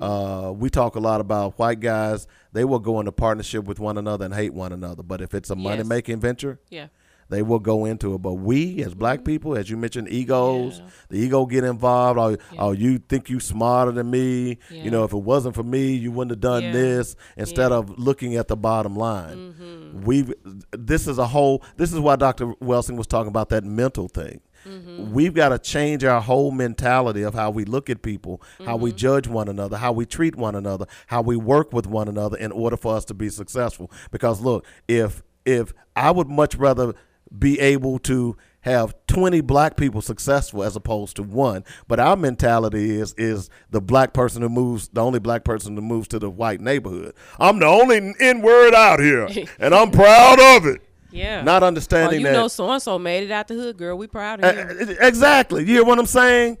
Uh, 0.00 0.52
we 0.56 0.70
talk 0.70 0.96
a 0.96 1.00
lot 1.00 1.20
about 1.20 1.58
white 1.58 1.80
guys. 1.80 2.26
They 2.52 2.64
will 2.64 2.78
go 2.78 2.98
into 3.00 3.12
partnership 3.12 3.64
with 3.64 3.78
one 3.78 3.98
another 3.98 4.24
and 4.24 4.34
hate 4.34 4.52
one 4.54 4.72
another. 4.72 5.02
But 5.02 5.20
if 5.20 5.34
it's 5.34 5.50
a 5.50 5.56
money 5.56 5.82
making 5.84 6.20
venture, 6.20 6.58
Yeah. 6.70 6.86
they 7.28 7.42
will 7.42 7.58
go 7.58 7.84
into 7.84 8.14
it. 8.14 8.22
But 8.22 8.34
we, 8.34 8.82
as 8.82 8.94
black 8.94 9.24
people, 9.24 9.56
as 9.56 9.68
you 9.68 9.76
mentioned, 9.76 10.08
egos, 10.08 10.80
the 11.10 11.18
ego 11.18 11.44
get 11.46 11.62
involved. 11.64 12.18
Oh, 12.18 12.36
oh, 12.58 12.72
you 12.72 12.98
think 12.98 13.28
you 13.28 13.38
smarter 13.38 13.92
than 13.92 14.10
me? 14.10 14.58
Yeah. 14.70 14.82
You 14.84 14.90
know, 14.90 15.04
if 15.04 15.12
it 15.12 15.18
wasn't 15.22 15.54
for 15.54 15.62
me, 15.62 15.92
you 15.94 16.10
wouldn't 16.10 16.30
have 16.32 16.40
done 16.40 16.62
Yeah. 16.62 16.72
this. 16.72 17.16
Instead 17.36 17.70
Yeah. 17.70 17.76
of 17.78 17.98
looking 17.98 18.36
at 18.36 18.48
the 18.48 18.56
bottom 18.56 18.96
line, 18.96 19.36
Mm-hmm. 19.36 20.04
we 20.04 20.24
this 20.72 21.06
is 21.06 21.18
a 21.18 21.26
whole. 21.26 21.62
This 21.76 21.92
is 21.92 21.98
why 22.00 22.16
Dr. 22.16 22.54
Welsing 22.62 22.96
was 22.96 23.06
talking 23.06 23.28
about 23.28 23.50
that 23.50 23.64
mental 23.64 24.08
thing. 24.08 24.40
Mm-hmm. 24.68 25.12
We've 25.12 25.34
got 25.34 25.48
to 25.50 25.58
change 25.58 26.04
our 26.04 26.20
whole 26.20 26.50
mentality 26.50 27.22
of 27.22 27.34
how 27.34 27.50
we 27.50 27.64
look 27.64 27.88
at 27.90 28.02
people, 28.02 28.42
how 28.64 28.76
we 28.76 28.90
Mm-hmm. 28.90 28.96
judge 28.98 29.26
one 29.28 29.48
another, 29.48 29.76
how 29.78 29.92
we 29.92 30.04
treat 30.06 30.36
one 30.36 30.54
another, 30.54 30.86
how 31.06 31.22
we 31.22 31.36
work 31.36 31.72
with 31.72 31.86
one 31.86 32.08
another 32.08 32.36
in 32.36 32.52
order 32.52 32.76
for 32.76 32.96
us 32.96 33.04
to 33.06 33.14
be 33.14 33.28
successful. 33.28 33.90
Because 34.10 34.40
look, 34.40 34.64
if 34.86 35.22
if 35.44 35.72
I 35.96 36.10
would 36.10 36.28
much 36.28 36.54
rather 36.56 36.94
be 37.38 37.58
able 37.60 37.98
to 38.00 38.36
have 38.62 38.94
20 39.06 39.40
black 39.42 39.76
people 39.76 40.02
successful 40.02 40.62
as 40.64 40.74
opposed 40.74 41.14
to 41.16 41.22
one 41.22 41.64
but 41.86 42.00
our 42.00 42.16
mentality 42.16 42.98
is 42.98 43.14
is 43.16 43.48
the 43.70 43.80
black 43.80 44.12
person 44.12 44.42
who 44.42 44.48
moves 44.48 44.88
the 44.88 45.00
only 45.00 45.18
black 45.20 45.44
person 45.44 45.76
who 45.76 45.80
moves 45.82 46.08
to 46.08 46.18
the 46.18 46.28
white 46.28 46.60
neighborhood 46.60 47.14
i'm 47.38 47.58
the 47.60 47.66
only 47.66 48.14
n 48.18 48.42
word 48.42 48.74
out 48.74 48.98
here 48.98 49.28
and 49.60 49.74
i'm 49.74 49.90
proud 49.90 50.40
of 50.56 50.66
it 50.66 50.80
Yeah. 51.10 51.42
not 51.42 51.62
Oh, 51.62 51.66
understanding 51.66 52.20
you 52.20 52.26
that 52.26 52.32
know, 52.32 52.48
so 52.48 52.70
and 52.70 52.82
so 52.82 52.98
made 52.98 53.22
it 53.24 53.30
out 53.30 53.48
the 53.48 53.54
hood, 53.54 53.76
girl. 53.78 53.96
We 53.96 54.06
proud 54.06 54.44
of 54.44 54.80
you. 54.80 54.96
exactly 55.00 55.62
you 55.62 55.74
hear 55.74 55.84
what 55.84 55.98
i'm 55.98 56.06
saying 56.06 56.58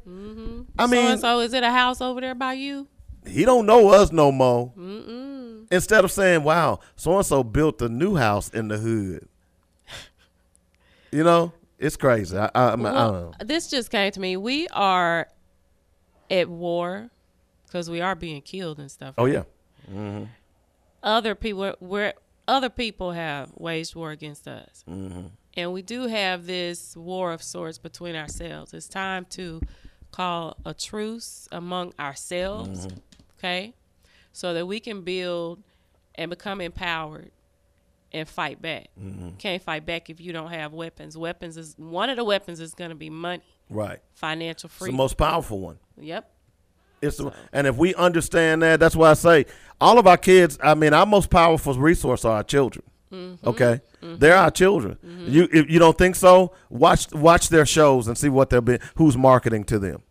i 0.78 0.86
so 0.86 0.90
mean 0.90 1.06
and 1.12 1.20
so, 1.20 1.40
is 1.40 1.52
it 1.52 1.62
a 1.62 1.70
house 1.70 2.00
over 2.00 2.20
there 2.20 2.34
by 2.34 2.54
you? 2.54 2.86
he 3.26 3.44
don't 3.44 3.66
know 3.66 3.88
us 3.90 4.10
no 4.10 4.32
more 4.32 4.72
instead 5.70 6.02
of 6.04 6.10
saying 6.10 6.42
wow 6.42 6.78
so 6.96 7.14
and 7.16 7.26
so 7.26 7.44
built 7.44 7.82
a 7.82 7.88
new 7.88 8.16
house 8.16 8.48
in 8.50 8.68
the 8.68 8.78
hood 8.78 9.28
you 11.12 11.22
know 11.24 11.52
it's 11.78 11.96
crazy 11.96 12.36
i, 12.36 12.46
I, 12.54 12.70
I, 12.72 12.76
mean, 12.76 12.86
I 12.86 12.92
don't 12.94 13.12
know 13.12 13.32
this 13.44 13.68
just 13.68 13.90
came 13.90 14.10
to 14.12 14.20
me. 14.20 14.36
We 14.36 14.66
are 14.68 15.28
at 16.30 16.48
war 16.48 17.10
because 17.66 17.88
we 17.90 18.00
are 18.00 18.14
being 18.14 18.42
killed 18.42 18.78
and 18.78 18.90
stuff. 18.90 19.14
oh 19.18 19.24
right? 19.26 19.34
yeah 19.34 19.42
hmm 19.92 20.24
Other 21.02 21.34
people, 21.34 21.74
where 21.80 22.14
other 22.48 22.68
people 22.70 23.12
have 23.12 23.50
waged 23.54 23.94
war 23.94 24.10
against 24.10 24.48
us, 24.48 24.82
hmm 24.86 25.26
and 25.56 25.72
we 25.72 25.82
do 25.82 26.06
have 26.06 26.46
this 26.46 26.96
war 26.96 27.32
of 27.32 27.42
sorts 27.42 27.78
between 27.78 28.14
ourselves. 28.14 28.72
It's 28.72 28.86
time 28.88 29.24
to 29.30 29.60
call 30.12 30.56
a 30.64 30.72
truce 30.72 31.48
among 31.50 31.92
ourselves, 31.98 32.86
Mhm. 32.86 32.98
okay, 33.38 33.74
so 34.32 34.54
that 34.54 34.66
we 34.66 34.78
can 34.80 35.02
build 35.02 35.62
and 36.14 36.30
become 36.30 36.60
empowered 36.60 37.32
and 38.12 38.28
fight 38.28 38.62
back. 38.62 38.88
Mhm. 38.98 39.36
Can't 39.38 39.62
fight 39.62 39.84
back 39.84 40.08
if 40.10 40.20
you 40.20 40.32
don't 40.32 40.50
have 40.50 40.72
weapons. 40.72 41.16
Weapons 41.18 41.56
is 41.56 41.74
one 41.76 42.08
of 42.08 42.16
the 42.16 42.24
weapons 42.24 42.60
is 42.60 42.72
going 42.74 42.90
to 42.90 42.96
be 42.96 43.10
money, 43.10 43.42
right 43.68 44.00
financial 44.14 44.68
it's 44.68 44.76
freedom. 44.78 44.94
the 44.96 45.02
most 45.02 45.16
powerful 45.16 45.58
one 45.58 45.78
Yep. 46.00 46.32
It's 47.00 47.16
the, 47.18 47.32
and 47.52 47.66
if 47.66 47.76
we 47.76 47.94
understand 47.94 48.62
that, 48.62 48.80
that's 48.80 48.96
why 48.96 49.10
I 49.10 49.14
say 49.14 49.46
all 49.80 49.98
of 49.98 50.06
our 50.06 50.16
kids. 50.16 50.58
I 50.62 50.74
mean, 50.74 50.92
our 50.92 51.06
most 51.06 51.30
powerful 51.30 51.74
resource 51.74 52.24
are 52.24 52.36
our 52.36 52.42
children. 52.42 52.84
Mm-hmm. 53.12 53.48
Okay, 53.48 53.80
they're 54.02 54.36
our 54.36 54.50
children. 54.50 54.98
You 55.26 55.48
if 55.52 55.70
you 55.70 55.78
don't 55.78 55.96
think 55.96 56.14
so, 56.16 56.52
watch 56.68 57.10
watch 57.12 57.48
their 57.48 57.64
shows 57.64 58.06
and 58.08 58.18
see 58.18 58.28
what 58.28 58.50
they're 58.50 58.60
being, 58.60 58.80
who's 58.96 59.16
marketing 59.16 59.64
to 59.64 59.78
them. 59.78 60.02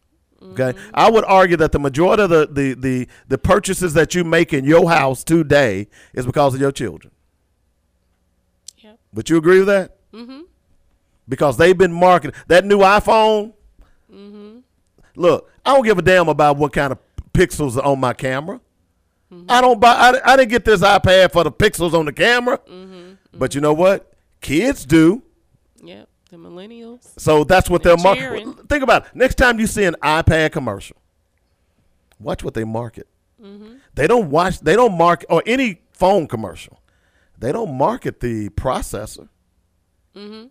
Okay, 0.51 0.71
Mm-hmm. 0.73 0.89
I 0.93 1.09
would 1.11 1.25
argue 1.25 1.57
that 1.57 1.71
the 1.73 1.79
majority 1.79 2.23
of 2.23 2.29
the, 2.29 2.47
the 2.51 2.73
the 2.73 3.07
the 3.27 3.37
purchases 3.37 3.93
that 3.93 4.15
you 4.15 4.23
make 4.23 4.53
in 4.53 4.65
your 4.65 4.89
house 4.89 5.23
today 5.23 5.87
is 6.13 6.25
because 6.25 6.55
of 6.55 6.61
your 6.61 6.71
children. 6.71 7.11
Yep. 8.77 8.99
But 9.13 9.29
you 9.29 9.37
agree 9.37 9.59
with 9.59 9.67
that? 9.67 9.97
Mm-hmm. 10.13 10.41
because 11.27 11.57
they've 11.57 11.77
been 11.77 11.91
marketing 11.93 12.33
that 12.47 12.65
new 12.65 12.79
iPhone. 12.79 13.53
Mm-hmm. 15.17 15.21
Look, 15.21 15.51
I 15.65 15.73
don't 15.73 15.83
give 15.83 15.97
a 15.97 16.01
damn 16.01 16.29
about 16.29 16.57
what 16.57 16.73
kind 16.73 16.91
of 16.91 16.99
pixels 17.33 17.77
are 17.77 17.83
on 17.83 17.99
my 17.99 18.13
camera. 18.13 18.61
Mm-hmm. 19.31 19.49
I 19.49 19.61
don't 19.61 19.79
buy. 19.79 19.93
I, 19.93 20.33
I 20.33 20.35
didn't 20.37 20.51
get 20.51 20.63
this 20.63 20.81
iPad 20.81 21.31
for 21.31 21.43
the 21.43 21.51
pixels 21.51 21.93
on 21.93 22.05
the 22.05 22.13
camera. 22.13 22.59
Mm-hmm. 22.59 23.13
But 23.33 23.55
you 23.55 23.61
know 23.61 23.73
what? 23.73 24.13
Kids 24.41 24.85
do. 24.85 25.23
Yep. 25.83 26.07
The 26.29 26.37
millennials. 26.37 27.19
So 27.19 27.43
that's 27.43 27.69
what 27.69 27.83
they're 27.83 27.97
cheering. 27.97 28.45
marketing. 28.45 28.67
Think 28.67 28.83
about 28.83 29.05
it. 29.05 29.15
Next 29.15 29.35
time 29.35 29.59
you 29.59 29.67
see 29.67 29.83
an 29.83 29.95
iPad 30.03 30.51
commercial, 30.51 30.97
watch 32.19 32.43
what 32.43 32.53
they 32.53 32.63
market. 32.63 33.07
Mm-hmm. 33.41 33.75
They 33.95 34.07
don't 34.07 34.29
watch. 34.29 34.59
They 34.59 34.75
don't 34.75 34.97
market 34.97 35.27
or 35.29 35.43
any 35.45 35.81
phone 35.91 36.27
commercial. 36.27 36.81
They 37.37 37.51
don't 37.51 37.77
market 37.77 38.19
the 38.19 38.49
processor. 38.49 39.29
Mm-hmm. 40.15 40.47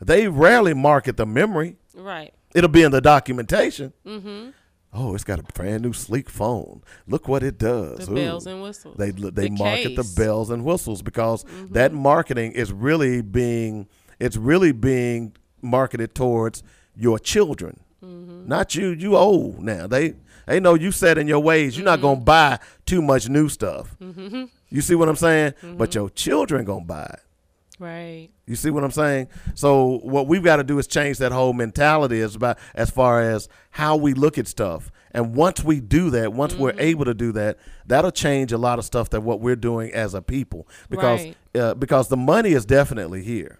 They 0.00 0.28
rarely 0.28 0.74
market 0.74 1.16
the 1.16 1.26
memory. 1.26 1.76
Right. 1.94 2.32
It'll 2.54 2.68
be 2.70 2.82
in 2.82 2.90
the 2.90 3.00
documentation. 3.00 3.92
Mm-hmm. 4.06 4.50
Oh, 4.92 5.14
it's 5.14 5.22
got 5.22 5.38
a 5.38 5.44
brand 5.54 5.82
new 5.84 5.92
sleek 5.92 6.28
phone. 6.28 6.82
Look 7.06 7.28
what 7.28 7.44
it 7.44 7.58
does. 7.58 8.06
The 8.08 8.14
bells 8.14 8.46
and 8.46 8.60
whistles. 8.62 8.96
They 8.96 9.10
they 9.12 9.48
The 9.48 9.50
market 9.50 9.94
the 9.96 10.12
bells 10.16 10.50
and 10.50 10.64
whistles 10.64 11.00
because 11.02 11.44
Mhm. 11.44 11.72
that 11.74 11.92
marketing 11.92 12.52
is 12.52 12.72
really 12.72 13.22
being 13.22 13.86
it's 14.18 14.36
really 14.36 14.72
being 14.72 15.36
marketed 15.62 16.14
towards 16.14 16.62
your 16.96 17.18
children. 17.20 17.78
Mm-hmm. 18.04 18.48
Not 18.48 18.74
you. 18.74 18.88
You 18.88 19.16
old 19.16 19.60
now. 19.62 19.86
They 19.86 20.14
they 20.46 20.58
know 20.58 20.74
you 20.74 20.90
set 20.90 21.18
in 21.18 21.28
your 21.28 21.38
ways. 21.40 21.76
You're 21.76 21.84
not 21.84 22.00
gonna 22.00 22.20
buy 22.20 22.58
too 22.84 23.00
much 23.00 23.28
new 23.28 23.48
stuff. 23.48 23.94
Mm-hmm. 24.02 24.44
You 24.70 24.80
see 24.80 24.96
what 24.96 25.08
I'm 25.08 25.14
saying? 25.16 25.54
But 25.78 25.94
your 25.94 26.10
children 26.10 26.64
gonna 26.64 26.84
buy 26.84 27.04
it. 27.14 27.20
Right. 27.80 28.28
You 28.46 28.56
see 28.56 28.68
what 28.70 28.84
I'm 28.84 28.90
saying? 28.90 29.28
So 29.54 29.98
what 30.02 30.26
we've 30.28 30.44
got 30.44 30.56
to 30.56 30.64
do 30.64 30.78
is 30.78 30.86
change 30.86 31.16
that 31.18 31.32
whole 31.32 31.54
mentality 31.54 32.20
as 32.20 32.34
about 32.36 32.58
as 32.74 32.90
far 32.90 33.22
as 33.22 33.48
how 33.70 33.96
we 33.96 34.12
look 34.12 34.36
at 34.38 34.46
stuff. 34.46 34.92
And 35.12 35.34
once 35.34 35.64
we 35.64 35.80
do 35.80 36.10
that, 36.10 36.32
once 36.34 36.54
we're 36.54 36.72
Mm-hmm. 36.72 36.80
able 36.80 37.04
to 37.06 37.14
do 37.14 37.32
that, 37.32 37.56
that'll 37.86 38.10
change 38.12 38.52
a 38.52 38.58
lot 38.58 38.78
of 38.78 38.84
stuff 38.84 39.10
that 39.10 39.22
what 39.22 39.40
we're 39.40 39.56
doing 39.56 39.90
as 39.92 40.12
a 40.14 40.20
people 40.22 40.68
because 40.90 41.20
Right. 41.24 41.36
uh, 41.58 41.74
because 41.74 42.08
the 42.08 42.16
money 42.18 42.52
is 42.52 42.64
definitely 42.66 43.22
here. 43.22 43.58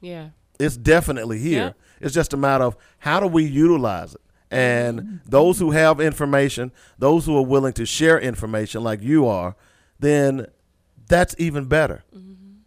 Yeah. 0.00 0.28
It's 0.60 0.76
definitely 0.76 1.38
here. 1.40 1.64
Yep. 1.64 1.76
It's 2.02 2.14
just 2.14 2.32
a 2.32 2.36
matter 2.36 2.64
of 2.64 2.76
how 2.98 3.18
do 3.20 3.26
we 3.26 3.42
utilize 3.44 4.14
it. 4.14 4.20
And 4.48 5.20
those 5.26 5.58
who 5.58 5.72
have 5.72 6.00
information, 6.00 6.70
those 7.00 7.26
who 7.26 7.36
are 7.36 7.44
willing 7.44 7.72
to 7.74 7.84
share 7.84 8.18
information 8.20 8.84
like 8.84 9.02
you 9.02 9.26
are, 9.26 9.56
then 9.98 10.46
that's 11.08 11.34
even 11.38 11.64
better. 11.66 12.04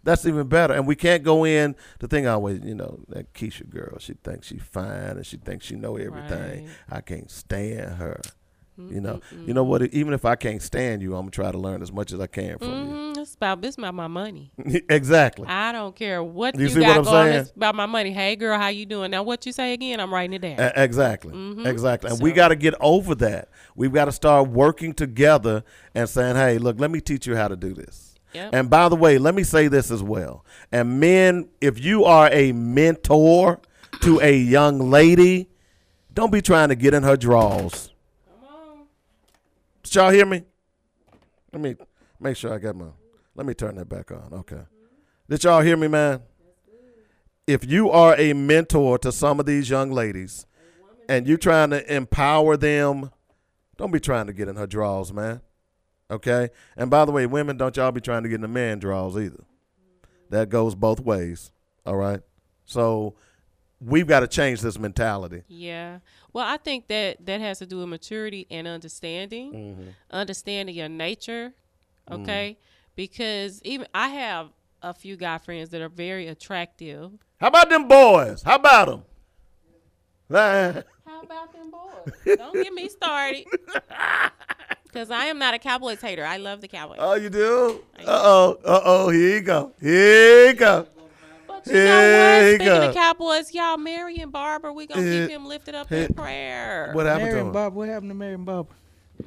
That's 0.04 0.26
even 0.26 0.48
better. 0.48 0.74
And 0.74 0.88
we 0.88 0.96
can't 0.96 1.24
go 1.24 1.46
in 1.46 1.76
to 2.00 2.08
think 2.08 2.26
always, 2.28 2.62
you 2.64 2.76
know, 2.76 3.00
that 3.10 3.34
Keisha 3.34 3.70
girl, 3.70 3.98
she 4.00 4.14
thinks 4.24 4.48
she's 4.48 4.62
fine 4.62 4.88
and 5.18 5.26
she 5.26 5.38
thinks 5.38 5.66
she 5.66 5.76
know 5.76 5.98
everything. 5.98 6.66
Right. 6.66 6.68
I 6.90 7.02
can't 7.02 7.30
stand 7.30 7.96
her. 7.96 8.22
You 8.78 9.02
know, 9.02 9.20
you 9.46 9.54
know 9.54 9.66
what? 9.66 9.82
Even 9.94 10.14
if 10.14 10.24
I 10.24 10.38
can't 10.38 10.62
stand 10.62 11.02
you, 11.02 11.14
I'm 11.14 11.24
gonna 11.24 11.32
try 11.32 11.52
to 11.52 11.58
learn 11.58 11.82
as 11.82 11.92
much 11.92 12.14
as 12.14 12.22
I 12.22 12.28
can 12.28 12.58
from 12.60 12.70
Mhm, 12.70 13.18
It's 13.18 13.36
about 13.36 13.62
this 13.62 13.78
about 13.78 13.94
my 13.94 14.08
money. 14.08 14.54
exactly. 14.90 15.46
I 15.50 15.74
don't 15.74 15.94
care 15.94 16.24
what 16.24 16.56
You 16.56 16.62
you, 16.64 16.70
see 16.70 16.80
got 16.80 16.88
what 16.88 16.98
I'm 17.00 17.04
going. 17.04 17.26
saying? 17.28 17.40
It's 17.42 17.52
about 17.52 17.76
my 17.76 17.86
money. 17.88 18.14
Hey, 18.14 18.38
girl, 18.38 18.58
how 18.58 18.70
you 18.70 18.86
doing? 18.86 19.12
Now, 19.12 19.24
what 19.24 19.46
you 19.46 19.52
say 19.52 19.74
again? 19.74 20.00
I'm 20.00 20.14
writing 20.14 20.32
it 20.32 20.42
down. 20.42 20.62
E- 20.62 20.72
exactly. 20.82 21.34
Mhm. 21.34 21.66
Exactly. 21.66 22.10
And 22.10 22.22
we 22.22 22.32
got 22.32 22.48
to 22.50 22.56
get 22.56 22.74
over 22.80 23.16
that. 23.16 23.50
We've 23.76 23.92
got 23.92 24.06
to 24.06 24.14
start 24.14 24.48
working 24.50 24.94
together 24.94 25.66
and 25.94 26.08
saying, 26.08 26.38
hey, 26.38 26.58
look, 26.58 26.80
let 26.80 26.90
me 26.90 27.02
teach 27.02 27.28
you 27.28 27.36
how 27.36 27.50
to 27.50 27.58
do 27.58 27.74
this. 27.74 28.09
Yep. 28.34 28.54
And 28.54 28.70
by 28.70 28.90
the 28.90 28.96
way, 28.96 29.18
let 29.18 29.34
me 29.34 29.44
say 29.44 29.68
this 29.68 29.90
as 29.90 30.04
well. 30.04 30.46
And 30.72 31.00
men, 31.00 31.50
if 31.62 31.80
you 31.80 32.06
are 32.06 32.30
a 32.32 32.52
mentor 32.52 33.60
to 34.02 34.20
a 34.22 34.38
young 34.38 34.92
lady, 34.92 35.50
don't 36.14 36.32
be 36.32 36.42
trying 36.42 36.70
to 36.70 36.76
get 36.76 36.94
in 36.94 37.04
her 37.04 37.18
drawers. 37.18 37.92
Come 38.28 38.88
Did 39.84 39.96
y'all 39.96 40.12
hear 40.12 40.26
me? 40.26 40.44
Let 41.52 41.62
me 41.62 41.76
make 42.20 42.38
sure 42.38 42.54
I 42.54 42.60
got 42.60 42.76
my. 42.76 42.86
Let 43.36 43.48
me 43.48 43.54
turn 43.54 43.76
that 43.76 43.90
back 43.90 44.12
on. 44.12 44.30
Okay. 44.32 44.62
Did 45.30 45.44
y'all 45.44 45.62
hear 45.62 45.78
me, 45.78 45.88
man? 45.88 46.22
If 47.48 47.66
you 47.66 47.90
are 47.90 48.16
a 48.18 48.34
mentor 48.34 49.00
to 49.00 49.12
some 49.12 49.40
of 49.40 49.48
these 49.48 49.70
young 49.70 49.92
ladies 49.92 50.46
and 51.08 51.28
you 51.28 51.38
trying 51.38 51.72
to 51.72 51.96
empower 51.96 52.58
them, 52.58 53.10
don't 53.78 53.92
be 53.92 54.00
trying 54.00 54.28
to 54.28 54.34
get 54.34 54.48
in 54.48 54.56
her 54.56 54.68
drawers, 54.68 55.12
man. 55.12 55.42
Okay? 56.12 56.50
And 56.78 56.90
by 56.90 57.06
the 57.06 57.12
way, 57.12 57.26
women, 57.26 57.58
don't 57.58 57.76
y'all 57.78 57.92
be 57.92 58.02
trying 58.02 58.24
to 58.24 58.30
get 58.30 58.36
in 58.36 58.42
the 58.42 58.48
man 58.48 58.80
drawers 58.80 59.16
either. 59.18 59.44
That 60.30 60.50
goes 60.50 60.76
both 60.76 61.00
ways. 61.00 61.52
All 61.86 61.96
right? 61.96 62.22
So 62.66 63.16
we've 63.80 64.08
got 64.08 64.20
to 64.22 64.28
change 64.28 64.62
this 64.62 64.78
mentality. 64.78 65.44
Yeah. 65.48 66.00
Well, 66.34 66.46
I 66.48 66.58
think 66.58 66.88
that 66.88 67.26
that 67.26 67.42
has 67.42 67.60
to 67.60 67.66
do 67.66 67.80
with 67.80 67.90
maturity 67.90 68.46
and 68.52 68.68
understanding, 68.68 69.54
Mm-hmm. 69.54 69.90
understanding 70.12 70.76
your 70.76 70.90
nature. 70.90 71.54
Okay, 72.12 72.58
because 72.96 73.62
even 73.62 73.86
I 73.94 74.08
have 74.08 74.50
a 74.82 74.96
few 74.96 75.16
guy 75.16 75.38
friends 75.38 75.70
that 75.70 75.80
are 75.82 75.90
very 75.90 76.26
attractive. 76.26 77.12
How 77.40 77.48
about 77.50 77.70
them 77.70 77.88
boys? 77.88 78.42
How 78.42 78.56
about 78.56 78.88
them? 78.88 79.04
How 81.06 81.22
about 81.22 81.54
them 81.54 81.70
boys? 81.70 82.36
Don't 82.38 82.54
get 82.56 82.74
me 82.74 82.90
started. 82.90 83.46
Because 84.92 85.12
I 85.12 85.26
am 85.26 85.38
not 85.38 85.54
a 85.54 85.60
Cowboys 85.60 86.02
hater. 86.02 86.26
I 86.26 86.38
love 86.38 86.62
the 86.62 86.68
Cowboys. 86.68 86.98
Oh, 87.00 87.14
you 87.14 87.30
do? 87.30 87.84
Uh 88.00 88.04
oh. 88.08 88.58
Uh 88.66 88.82
oh. 88.84 89.10
Here 89.10 89.36
you 89.36 89.42
go. 89.42 89.72
Here 89.80 90.48
you 90.48 90.54
go. 90.54 90.88
But 91.48 91.68
you 91.68 91.74
know 91.74 91.80
Here 91.80 92.42
what? 92.42 92.46
you 92.46 92.56
Speaking 92.56 92.68
go. 92.68 92.90
of 92.90 92.96
Cowboys, 92.96 93.54
y'all, 93.54 93.78
Marion 93.78 94.32
Barber, 94.32 94.74
we 94.74 94.88
gonna 94.88 95.02
keep 95.02 95.30
him 95.30 95.46
lifted 95.46 95.76
up 95.76 95.92
in 95.92 96.14
prayer. 96.14 96.90
What 96.94 97.06
happened 97.06 97.26
to 97.26 97.26
Marion 97.28 97.48
him? 97.48 97.54
Bob, 97.54 97.74
what 97.76 97.88
happened 97.88 98.10
to 98.10 98.16
Marion 98.16 98.46
Bob? 98.46 98.68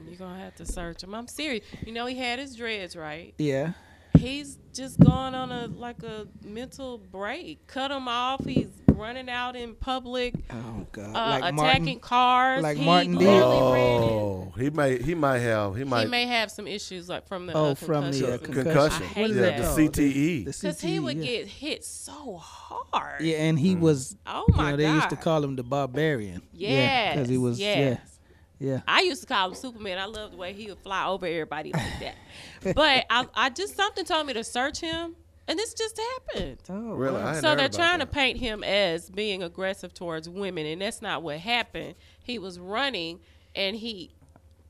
You're 0.09 0.17
gonna 0.17 0.41
have 0.41 0.57
to 0.57 0.67
search 0.67 1.03
him. 1.05 1.15
I'm 1.15 1.29
serious. 1.29 1.65
You 1.87 1.93
know 1.93 2.07
he 2.07 2.17
had 2.17 2.39
his 2.39 2.57
dreads, 2.57 2.97
right? 2.97 3.35
Yeah. 3.39 3.73
He's 4.19 4.59
just 4.73 4.99
gone 5.01 5.35
on 5.35 5.53
a 5.53 5.67
like 5.69 6.03
a 6.03 6.27
mental 6.45 6.99
break. 6.99 7.67
Cut 7.67 7.91
him 7.91 8.09
off. 8.09 8.45
He's 8.45 8.69
running 8.93 9.29
out 9.29 9.57
in 9.57 9.75
public, 9.75 10.35
Oh 10.51 10.87
God. 10.93 11.09
uh, 11.17 11.41
like 11.41 11.55
attacking 11.55 11.57
Martin, 11.85 12.01
cars. 12.01 12.63
like 12.63 12.77
he 12.79 12.85
Martin 12.85 13.17
did? 13.19 13.27
ran. 13.27 13.43
Oh, 13.43 14.53
he 14.59 14.71
may 14.71 14.99
he 15.03 15.15
might 15.15 15.39
have 15.39 15.77
he 15.77 15.85
might 15.85 16.03
He 16.05 16.09
may 16.09 16.27
have 16.27 16.51
some 16.51 16.67
issues 16.67 17.09
like 17.09 17.27
from 17.27 17.47
the 17.47 17.55
Oh, 17.55 17.71
uh, 17.71 17.75
from 17.75 18.11
the, 18.11 18.35
uh, 18.35 18.39
concussions 18.39 18.65
concussion. 18.65 19.03
I 19.03 19.07
hate 19.07 19.21
What 19.23 19.31
is 19.31 19.37
yeah, 19.37 19.43
that 19.43 19.77
the? 19.77 19.89
CTE. 19.89 20.45
The 20.45 20.51
Because 20.61 20.81
he 20.81 20.99
would 21.01 21.17
yeah. 21.17 21.25
get 21.25 21.47
hit 21.47 21.85
so 21.85 22.37
hard. 22.37 23.21
Yeah, 23.21 23.39
and 23.39 23.59
he 23.59 23.75
was. 23.77 24.17
Oh 24.27 24.45
you 24.49 24.55
my 24.55 24.71
know, 24.73 24.77
they 24.77 24.87
used 24.91 25.11
to 25.11 25.17
call 25.17 25.43
him 25.45 25.57
the 25.57 25.63
barbarian. 25.63 26.43
Yeah, 26.53 27.15
because 27.15 27.29
he 27.29 27.39
was. 27.39 27.59
yes. 27.61 27.99
Yeah, 28.61 28.69
yeah. 28.75 28.81
I 28.87 29.01
used 29.03 29.23
to 29.23 29.27
call 29.27 29.49
him 29.49 29.55
Superman. 29.55 29.99
I 29.99 30.05
love 30.05 30.31
the 30.33 30.37
way 30.37 30.53
he 30.53 30.69
would 30.69 30.79
fly 30.79 31.07
over 31.07 31.27
everybody 31.27 31.73
like 31.73 32.01
that. 32.01 32.75
but 32.77 33.05
I, 33.11 33.27
I 33.35 33.51
just 33.51 33.77
something 33.77 34.05
told 34.05 34.27
me 34.27 34.35
to 34.35 34.45
search 34.45 34.79
him, 34.81 35.17
and 35.49 35.59
this 35.59 35.75
just 35.75 35.99
happened. 35.99 36.59
Oh, 36.69 36.95
Really? 36.95 37.21
I 37.21 37.25
wow. 37.35 37.41
So 37.41 37.55
they're 37.57 37.69
trying 37.69 37.99
that. 38.01 38.11
to 38.11 38.15
paint 38.15 38.39
him 38.39 38.63
as 38.65 39.11
being 39.11 39.43
aggressive 39.43 39.93
towards 39.95 40.29
women, 40.29 40.67
and 40.67 40.81
that's 40.83 41.03
not 41.03 41.23
what 41.23 41.39
happened. 41.39 41.95
He 42.23 42.39
was 42.39 42.59
running, 42.59 43.21
and 43.55 43.75
he 43.77 44.11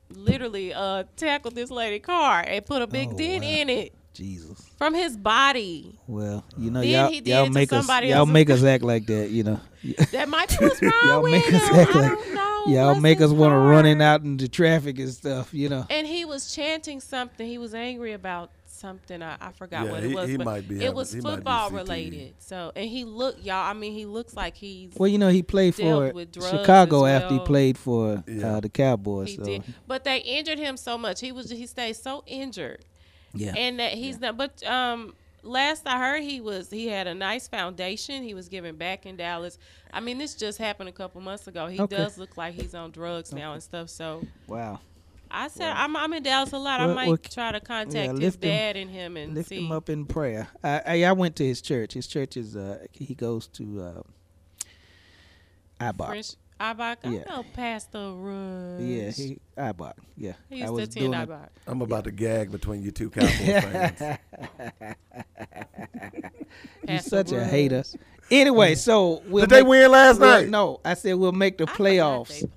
literally 0.09 0.73
uh, 0.73 1.03
tackled 1.15 1.55
this 1.55 1.71
lady 1.71 1.99
car 1.99 2.43
and 2.45 2.65
put 2.65 2.81
a 2.81 2.87
big 2.87 3.09
Oh, 3.13 3.17
dent 3.17 3.43
wow. 3.43 3.49
in 3.49 3.69
it 3.69 3.93
Jesus. 4.13 4.59
from 4.77 4.93
his 4.93 5.17
body. 5.17 5.97
Well, 6.07 6.43
you 6.57 6.69
know, 6.71 6.81
Then 6.81 6.89
y'all, 6.89 7.09
he 7.09 7.21
did 7.21 7.31
y'all 7.31 7.43
it 7.43 7.47
to 7.47 7.53
make 7.53 7.73
us, 7.73 7.87
y'all 8.03 8.25
make 8.25 8.49
us 8.49 8.63
act 8.63 8.83
like 8.83 9.05
that. 9.07 9.29
You 9.31 9.43
know, 9.43 9.59
That 10.11 10.29
might 10.29 10.49
be 10.49 10.65
what's 10.65 10.81
wrong 10.81 10.91
y'all 11.05 11.21
with 11.23 11.31
make 11.31 11.45
him. 11.45 11.55
us 11.55 11.69
act 11.71 11.95
I 11.95 11.99
like, 11.99 12.11
don't 12.11 12.33
know. 12.35 12.63
y'all 12.67 12.91
Bless 12.93 13.01
make 13.01 13.21
us 13.21 13.31
want 13.31 13.51
to 13.51 13.55
heart. 13.55 13.69
running 13.69 14.01
out 14.01 14.21
into 14.21 14.47
traffic 14.47 14.99
and 14.99 15.09
stuff. 15.09 15.53
You 15.53 15.69
know. 15.69 15.85
And 15.89 16.05
he 16.05 16.25
was 16.25 16.53
chanting 16.53 16.99
something. 16.99 17.47
He 17.47 17.57
was 17.57 17.73
angry 17.73 18.13
about 18.13 18.51
something. 18.83 19.21
I, 19.23 19.37
I 19.39 19.51
forgot 19.53 19.85
Yeah, 19.85 19.91
what 19.91 20.03
he- 20.03 20.11
it 20.11 20.15
was. 20.15 20.29
he 20.29 20.37
but 20.37 20.45
might 20.45 20.67
be 20.67 20.75
it 20.75 20.81
having- 20.81 20.95
was 20.95 21.11
he 21.13 21.21
football 21.21 21.69
related. 21.71 22.33
So, 22.39 22.71
and 22.75 22.89
he 22.89 23.05
looked, 23.05 23.41
y'all. 23.43 23.65
I 23.65 23.73
mean, 23.73 23.93
he 23.93 24.05
looks 24.05 24.35
like 24.35 24.55
he's. 24.55 24.93
Well, 24.97 25.07
you 25.07 25.17
know, 25.17 25.29
he 25.29 25.41
played 25.41 25.75
dealt 25.75 26.09
for 26.09 26.13
with 26.13 26.31
drugs 26.33 26.49
Chicago 26.51 27.05
as 27.05 27.21
after 27.23 27.35
he 27.35 27.39
played 27.39 27.77
for 27.77 28.23
Yeah. 28.27 28.57
uh, 28.57 28.59
the 28.59 28.69
Cowboys. 28.69 29.29
He 29.29 29.35
so 29.37 29.43
did, 29.45 29.63
but 29.87 30.03
they 30.03 30.17
injured 30.19 30.59
him 30.59 30.75
so 30.75 30.97
much. 30.97 31.21
He 31.21 31.31
was 31.31 31.49
he 31.49 31.65
stayed 31.65 31.95
so 31.95 32.23
injured, 32.27 32.83
yeah, 33.33 33.53
and 33.55 33.79
that 33.79 33.93
he's 33.93 34.19
not. 34.19 34.35
But 34.37 34.61
um, 34.67 35.13
last 35.43 35.83
I 35.87 35.97
heard, 35.97 36.23
he 36.23 36.41
was 36.41 36.69
he 36.69 36.87
had 36.87 37.07
a 37.07 37.13
nice 37.15 37.47
foundation. 37.47 38.21
He 38.23 38.33
was 38.33 38.49
giving 38.49 38.75
back 38.75 39.05
in 39.05 39.15
Dallas. 39.15 39.57
I 39.93 39.99
mean, 40.01 40.17
this 40.17 40.35
just 40.35 40.57
happened 40.57 40.89
a 40.89 40.93
couple 40.93 41.21
months 41.21 41.47
ago. 41.47 41.67
He 41.67 41.79
Okay. 41.79 41.95
does 41.95 42.17
look 42.17 42.35
like 42.35 42.53
he's 42.55 42.75
on 42.75 42.91
drugs 42.91 43.31
now 43.31 43.53
and 43.53 43.63
stuff. 43.63 43.89
So 43.89 44.23
wow. 44.47 44.79
I 45.35 45.47
said 45.47 45.71
I'm 45.75 45.95
I'm 45.97 46.13
in 46.13 46.21
Dallas 46.23 46.51
a 46.53 46.57
lot. 46.59 46.79
I 46.79 46.93
might 46.93 47.07
well, 47.07 47.17
try 47.17 47.51
to 47.51 47.59
contact 47.59 47.95
yeah, 47.95 48.11
his 48.11 48.19
lift 48.19 48.43
him- 48.43 48.49
dad 48.51 48.77
and 48.77 48.89
him 48.89 49.17
and 49.17 49.33
Lift 49.33 49.49
see. 49.49 49.65
him 49.65 49.71
up 49.71 49.89
in 49.89 50.05
prayer. 50.05 50.47
I, 50.63 50.81
I 50.85 51.03
I 51.05 51.11
went 51.13 51.35
to 51.37 51.45
his 51.45 51.61
church. 51.61 51.93
His 51.93 52.05
church 52.07 52.37
is 52.37 52.55
uh 52.55 52.85
he 52.91 53.15
goes 53.15 53.47
to 53.47 53.81
uh 53.81 54.01
IBOC. 55.91 56.05
French 56.07 56.35
IBOC. 56.59 56.97
Yeah. 57.05 57.23
I 57.27 57.35
know 57.35 57.45
Pastor 57.53 58.11
Rush. 58.13 58.81
Yeah, 58.81 59.09
he 59.09 59.39
IBOC. 59.57 59.93
Yeah, 60.15 60.33
He 60.49 60.57
I 60.57 60.59
used 60.59 60.67
to 60.67 60.73
was 60.73 60.83
attend 60.89 61.11
doing 61.11 61.13
it- 61.21 61.29
IBOC. 61.29 61.47
I'm 61.67 61.81
about 61.81 62.03
to 62.05 62.11
gag 62.11 62.51
between 62.51 62.83
you 62.83 62.91
two 62.91 63.09
Cowboy 63.09 63.27
fans. 63.27 63.99
You're 66.87 66.87
Pastor 66.87 67.09
such 67.09 67.31
a 67.31 67.37
Rush. 67.39 67.49
hater. 67.49 67.83
Anyway, 68.31 68.75
so 68.75 69.21
we'll 69.27 69.41
Did 69.45 69.49
they 69.49 69.63
win 69.63 69.91
last 69.91 70.19
well, 70.19 70.41
night? 70.41 70.49
No, 70.49 70.79
I 70.85 70.93
said 70.93 71.13
we'll 71.15 71.31
make 71.33 71.57
the 71.57 71.63
I 71.65 71.67
forgot 71.67 71.79
playoffs. 72.27 72.49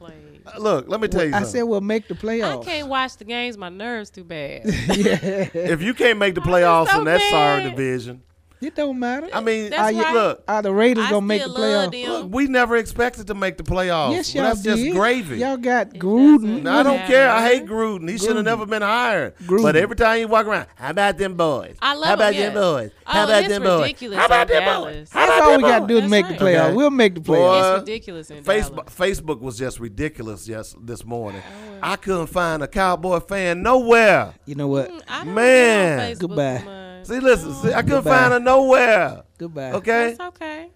They 0.46 0.52
played. 0.52 0.60
Uh, 0.60 0.62
Look, 0.62 0.88
let 0.88 1.00
me 1.00 1.08
tell 1.08 1.24
you 1.24 1.30
I 1.30 1.38
something. 1.38 1.50
said 1.50 1.62
we'll 1.64 1.80
make 1.80 2.08
the 2.08 2.14
playoffs. 2.14 2.62
I 2.62 2.64
can't 2.64 2.88
watch 2.88 3.16
the 3.16 3.24
games. 3.24 3.56
My 3.58 3.68
nerves 3.68 4.10
too 4.10 4.24
bad. 4.24 4.62
if 4.64 5.82
you 5.82 5.94
can't 5.94 6.18
make 6.18 6.34
the 6.34 6.40
playoffs 6.42 6.88
so 6.88 6.98
in 7.00 7.04
that 7.04 7.20
sorry 7.30 7.62
division, 7.70 8.22
It 8.60 8.74
don't 8.74 8.98
matter. 8.98 9.28
I 9.34 9.40
mean, 9.40 9.68
That's 9.68 9.82
are 9.82 9.92
you, 9.92 10.02
right. 10.02 10.14
look, 10.14 10.44
Are 10.48 10.62
the 10.62 10.72
Raiders 10.72 11.04
I 11.04 11.10
gonna 11.10 11.26
make 11.26 11.42
the 11.42 11.50
still 11.50 11.60
love 11.60 11.90
playoffs? 11.90 12.02
them. 12.04 12.12
look, 12.12 12.34
we 12.34 12.46
never 12.46 12.76
expected 12.76 13.26
to 13.26 13.34
make 13.34 13.58
the 13.58 13.62
playoffs. 13.62 14.12
Yes, 14.12 14.34
Well, 14.34 14.44
y'all 14.44 14.52
that's 14.54 14.64
just 14.64 14.82
did. 14.82 14.92
gravy. 14.94 15.38
Y'all 15.38 15.58
got 15.58 15.88
It 15.94 16.00
Gruden. 16.00 16.36
doesn't 16.40 16.62
No, 16.64 16.72
I 16.78 16.82
don't 16.82 16.96
matter. 16.96 17.12
care. 17.12 17.30
I 17.30 17.42
hate 17.46 17.66
Gruden. 17.66 18.08
He 18.10 18.16
should 18.16 18.34
have 18.36 18.44
never 18.46 18.64
been 18.64 18.80
hired. 18.80 19.36
Gruden. 19.40 19.62
But 19.62 19.76
every 19.76 19.94
time 19.96 20.20
you 20.20 20.28
walk 20.28 20.46
around, 20.46 20.68
how 20.76 20.88
about 20.90 21.18
them 21.18 21.34
boys? 21.34 21.76
I 21.82 21.94
love 21.94 22.04
How 22.06 22.14
about 22.14 22.32
him, 22.34 22.54
them 22.54 22.54
yeah. 22.54 22.60
boys? 22.60 22.90
How 23.04 23.20
Oh, 23.20 23.24
about 23.24 23.38
it's 23.44 23.48
them 23.48 23.62
boys? 23.62 23.80
ridiculous 23.82 24.18
How 24.18 24.26
about 24.26 24.50
in 24.50 24.56
them 24.56 24.64
boys? 24.64 24.72
Dallas. 24.94 25.10
How 25.12 25.26
That's 25.26 25.36
about 25.38 25.42
all 25.42 25.56
we 25.56 25.62
them 25.62 25.70
got 25.70 25.78
to 25.80 25.86
do 25.86 25.94
is 25.96 26.00
That's 26.00 26.10
make 26.10 26.24
right. 26.24 26.38
the 26.38 26.44
playoffs. 26.44 26.64
Okay. 26.66 26.74
We'll 26.76 26.90
make 26.90 27.14
the 27.14 27.20
Boy, 27.20 27.36
playoffs. 27.36 27.72
It's 27.74 27.80
ridiculous 27.80 28.30
in 28.30 28.42
Facebook, 28.42 28.76
Dallas. 28.76 28.94
Facebook 28.94 29.40
was 29.42 29.58
just 29.58 29.80
ridiculous 29.80 30.48
yes 30.48 30.74
this 30.80 31.04
morning. 31.04 31.42
I 31.82 31.96
couldn't 31.96 32.28
find 32.28 32.62
a 32.62 32.68
Cowboy 32.68 33.20
fan 33.20 33.62
nowhere. 33.62 34.32
You 34.46 34.54
know 34.54 34.68
what? 34.68 34.90
Mm, 34.90 35.02
I 35.08 35.24
don't 35.24 35.34
Man. 35.34 35.98
get 35.98 36.04
on 36.06 36.10
Facebook 36.14 36.20
Goodbye. 36.20 36.62
much. 36.64 36.85
See, 37.06 37.20
listen, 37.20 37.54
see, 37.54 37.68
I 37.72 37.82
couldn't 37.82 37.88
Goodbye. 37.98 38.18
find 38.18 38.32
her 38.32 38.40
nowhere. 38.40 39.22
Goodbye. 39.38 39.72
Okay, 39.72 40.14
That's 40.16 40.20
okay. 40.36 40.70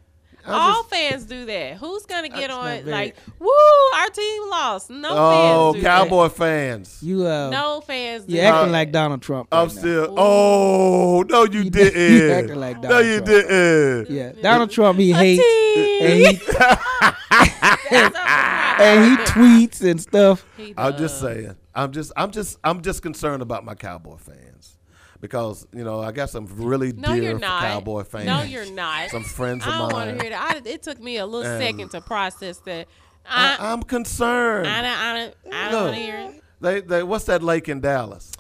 I 0.46 0.52
All 0.52 0.82
just- 0.82 0.88
fans 0.90 1.24
do 1.26 1.44
that. 1.44 1.76
Who's 1.76 2.06
gonna 2.06 2.28
get 2.30 2.48
That's 2.48 2.52
on 2.54 2.64
not 2.64 2.84
like, 2.86 3.16
woo, 3.38 3.48
our 3.94 4.08
team 4.08 4.48
lost? 4.48 4.88
No 4.88 5.08
oh, 5.12 5.72
fans 5.72 5.74
do 5.76 5.82
Cowboy 5.86 6.28
fans. 6.30 6.98
You 7.02 7.26
uh, 7.26 7.50
that. 7.50 7.56
No 7.56 7.80
fans 7.82 8.24
do 8.24 8.32
you 8.32 8.40
that. 8.40 8.54
acting 8.54 8.72
like 8.72 8.90
Donald 8.90 9.20
Trump. 9.20 9.48
I'm 9.52 9.66
right 9.66 9.74
now. 9.74 9.80
still. 9.80 10.14
Oh 10.16 11.24
no, 11.28 11.44
you, 11.44 11.60
You- 11.64 11.70
didn't. 11.70 12.14
you 12.16 12.30
acting 12.30 12.54
like 12.56 12.80
no, 12.80 12.88
Donald 12.88 13.06
you 13.06 13.12
Trump. 13.16 13.26
didn't. 13.28 14.10
Yeah, 14.10 14.32
Donald 14.40 14.70
Trump. 14.70 14.98
He 14.98 15.12
A 15.12 15.14
hates 15.16 15.42
team. 15.42 16.02
and 16.02 16.18
he 16.20 16.32
That's 17.90 18.16
a 18.16 18.82
and 18.82 19.04
he 19.04 19.16
tweets 19.26 19.82
and 19.88 20.00
stuff. 20.00 20.46
He 20.56 20.72
I'm 20.76 20.92
just 20.96 21.20
does. 21.20 21.20
saying. 21.20 21.56
I'm 21.74 21.92
just. 21.92 22.12
I'm 22.16 22.30
just. 22.30 22.58
I'm 22.64 22.80
just 22.82 23.02
concerned 23.02 23.42
about 23.42 23.64
my 23.64 23.74
Cowboy 23.74 24.16
fans 24.16 24.78
because 25.20 25.66
you 25.74 25.84
know 25.84 26.00
I 26.00 26.12
got 26.12 26.30
some 26.30 26.46
really 26.50 26.92
No, 26.92 27.14
dear. 27.14 27.38
Cowboy 27.38 28.04
fans. 28.04 28.26
No, 28.26 28.42
you're 28.42 28.70
not. 28.70 29.10
Some 29.10 29.24
friends 29.24 29.64
of 29.66 29.68
mine. 29.68 29.74
I 29.74 29.78
don't 29.88 29.92
want 29.92 30.10
to 30.18 30.22
hear 30.22 30.30
that. 30.30 30.62
I, 30.66 30.68
it 30.68 30.82
took 30.82 31.00
me 31.00 31.18
a 31.18 31.26
little 31.26 31.50
And- 31.50 31.62
second 31.62 31.90
to 31.90 32.00
process 32.00 32.58
that. 32.58 32.88
I, 33.26 33.56
I'm 33.60 33.82
concerned. 33.82 34.66
I 34.66 34.82
don't, 34.82 34.90
I 34.98 35.14
don't, 35.14 35.54
I 35.54 35.70
don't 35.70 35.84
want 35.84 35.96
to 35.96 36.02
hear 36.02 36.16
it. 36.18 36.42
They, 36.60 36.80
they, 36.80 37.02
what's 37.02 37.24
that 37.26 37.42
lake 37.42 37.68
in 37.68 37.80
Dallas? 37.80 38.32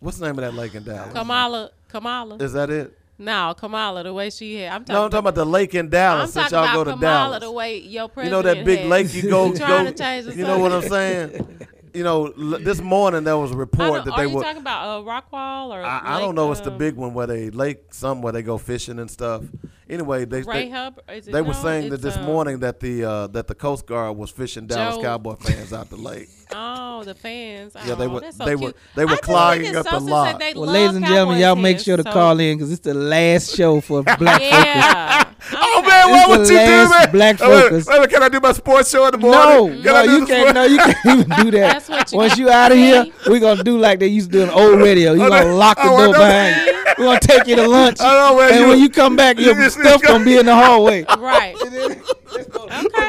What's 0.00 0.18
the 0.18 0.26
name 0.26 0.38
of 0.38 0.44
that 0.44 0.54
lake 0.54 0.74
in 0.74 0.84
Dallas? 0.84 1.12
Kamala, 1.12 1.70
Kamala. 1.88 2.36
Is 2.36 2.52
that 2.52 2.70
it? 2.70 2.96
no, 3.18 3.54
Kamala, 3.56 4.02
the 4.02 4.14
way 4.14 4.30
she 4.30 4.56
had. 4.60 4.72
I'm 4.72 4.80
talking, 4.84 4.94
No, 4.94 5.04
I'm 5.04 5.10
talking 5.10 5.18
about 5.20 5.34
the 5.34 5.44
lake 5.46 5.74
in 5.74 5.88
Dallas. 5.90 6.36
I'm 6.36 6.42
Since 6.42 6.52
y'all 6.52 6.64
about 6.64 6.74
go 6.74 6.84
to 6.84 6.90
Kamala, 6.92 7.00
Dallas. 7.00 7.40
the 7.40 7.50
way 7.52 7.78
your 7.78 8.10
you 8.18 8.30
know 8.30 8.42
that 8.42 8.64
big 8.64 8.80
had. 8.80 8.88
lake 8.88 9.12
you 9.14 9.22
go, 9.22 9.52
go 9.58 9.90
to 9.90 10.34
you 10.34 10.44
know 10.44 10.58
what 10.58 10.72
I'm 10.72 10.82
saying? 10.82 11.66
You 11.92 12.04
know, 12.04 12.26
l- 12.26 12.58
this 12.60 12.80
morning 12.80 13.24
there 13.24 13.36
was 13.36 13.50
a 13.52 13.56
report 13.56 14.04
that 14.04 14.12
are 14.12 14.18
they 14.22 14.28
you 14.28 14.34
were. 14.36 14.42
talking 14.42 14.60
about 14.60 15.00
uh, 15.00 15.02
Rockwall 15.04 15.68
or? 15.70 15.82
I, 15.82 16.16
I 16.16 16.20
don't 16.20 16.34
know. 16.34 16.50
It's 16.52 16.60
the 16.60 16.70
um, 16.72 16.78
big 16.78 16.94
one 16.96 17.14
where 17.14 17.26
they 17.26 17.50
lake 17.50 17.92
some 17.92 18.22
where 18.22 18.32
they 18.32 18.42
go 18.42 18.58
fishing 18.58 18.98
and 18.98 19.10
stuff. 19.10 19.42
Anyway, 19.90 20.24
they 20.24 20.42
Ray 20.42 20.64
they, 20.64 20.70
Hubb- 20.70 21.00
is 21.12 21.26
it- 21.28 21.32
they 21.32 21.42
were 21.42 21.52
saying 21.54 21.90
that 21.90 22.00
this 22.00 22.16
um, 22.16 22.24
morning 22.24 22.60
that 22.60 22.80
the 22.80 23.04
uh, 23.04 23.26
that 23.28 23.46
the 23.48 23.54
Coast 23.54 23.86
Guard 23.86 24.16
was 24.16 24.30
fishing 24.30 24.66
Dallas 24.66 24.96
Joe- 24.96 25.02
Cowboy 25.02 25.34
fans 25.36 25.72
out 25.72 25.90
the 25.90 25.96
lake. 25.96 26.28
Oh, 26.52 27.04
the 27.04 27.14
fans. 27.14 27.76
Yeah, 27.86 27.94
they 27.94 28.06
Oh, 28.06 28.08
were 28.08 28.20
that's 28.22 28.36
so 28.36 28.44
they 28.44 28.56
cute. 28.56 28.60
were 28.60 28.74
they 28.96 29.04
were 29.04 29.16
clogging 29.18 29.76
up 29.76 29.84
the 29.84 30.00
so 30.00 30.04
lot. 30.04 30.42
Well, 30.56 30.66
ladies 30.66 30.96
and 30.96 31.06
gentlemen, 31.06 31.38
y'all 31.38 31.50
Cowboys 31.54 31.62
make 31.62 31.78
sure 31.78 31.96
to 31.96 32.02
so- 32.02 32.10
call 32.12 32.40
in 32.40 32.56
because 32.58 32.72
it's 32.72 32.80
the 32.80 32.92
last 32.92 33.54
show 33.54 33.80
for 33.80 34.02
Black 34.18 34.40
Yeah. 34.42 35.24
Oh 35.52 35.82
man, 35.86 36.08
It's 36.08 36.10
what 36.10 36.26
the 36.26 36.38
would 36.40 36.48
you 36.48 36.48
do, 36.48 36.54
last 36.56 36.90
man? 36.90 37.10
Black 37.12 37.38
Wait, 37.40 37.48
wait, 37.48 37.62
Focus. 37.62 37.86
wait, 37.86 38.00
wait, 38.00 38.10
can 38.10 38.22
I 38.24 38.28
do 38.28 38.40
my 38.40 38.50
sports 38.52 38.90
show 38.90 39.06
in 39.06 39.12
the 39.12 39.18
No, 39.18 39.30
morning? 39.68 39.82
Can 39.84 39.92
no, 39.92 40.02
you 40.02 40.26
can't. 40.26 40.40
sport- 40.40 40.54
No, 40.56 40.64
you 40.64 40.78
can't 40.78 41.06
even 41.06 41.28
do 41.44 41.50
that. 41.58 41.72
That's 41.72 41.88
what 41.88 42.10
you 42.12 42.18
Once 42.18 42.36
you 42.38 42.46
to 42.46 42.52
out 42.52 42.72
of 42.72 42.78
here, 42.78 43.06
we're 43.28 43.38
gonna 43.40 43.62
do 43.62 43.78
like 43.78 44.00
they 44.00 44.08
used 44.08 44.32
to 44.32 44.38
do 44.38 44.42
in 44.42 44.50
old 44.50 44.80
radio. 44.80 45.12
You're 45.12 45.28
gonna 45.28 45.54
lock 45.54 45.76
the 45.76 45.84
oh, 45.84 45.98
door 46.04 46.14
behind 46.14 46.56
you. 46.66 46.84
We're 46.98 47.04
gonna 47.06 47.20
take 47.20 47.46
you 47.46 47.54
to 47.56 47.68
lunch, 47.68 47.98
I 48.00 48.12
know, 48.28 48.36
man, 48.38 48.52
and 48.60 48.68
when 48.68 48.80
you 48.80 48.90
come 48.90 49.14
back, 49.14 49.38
you 49.38 49.46
your 49.46 49.54
just- 49.54 49.78
stuff 49.80 50.02
gonna 50.02 50.24
be 50.24 50.36
in 50.38 50.46
the 50.46 50.54
hallway. 50.54 51.04
Right. 51.18 51.54
Let's 51.60 52.46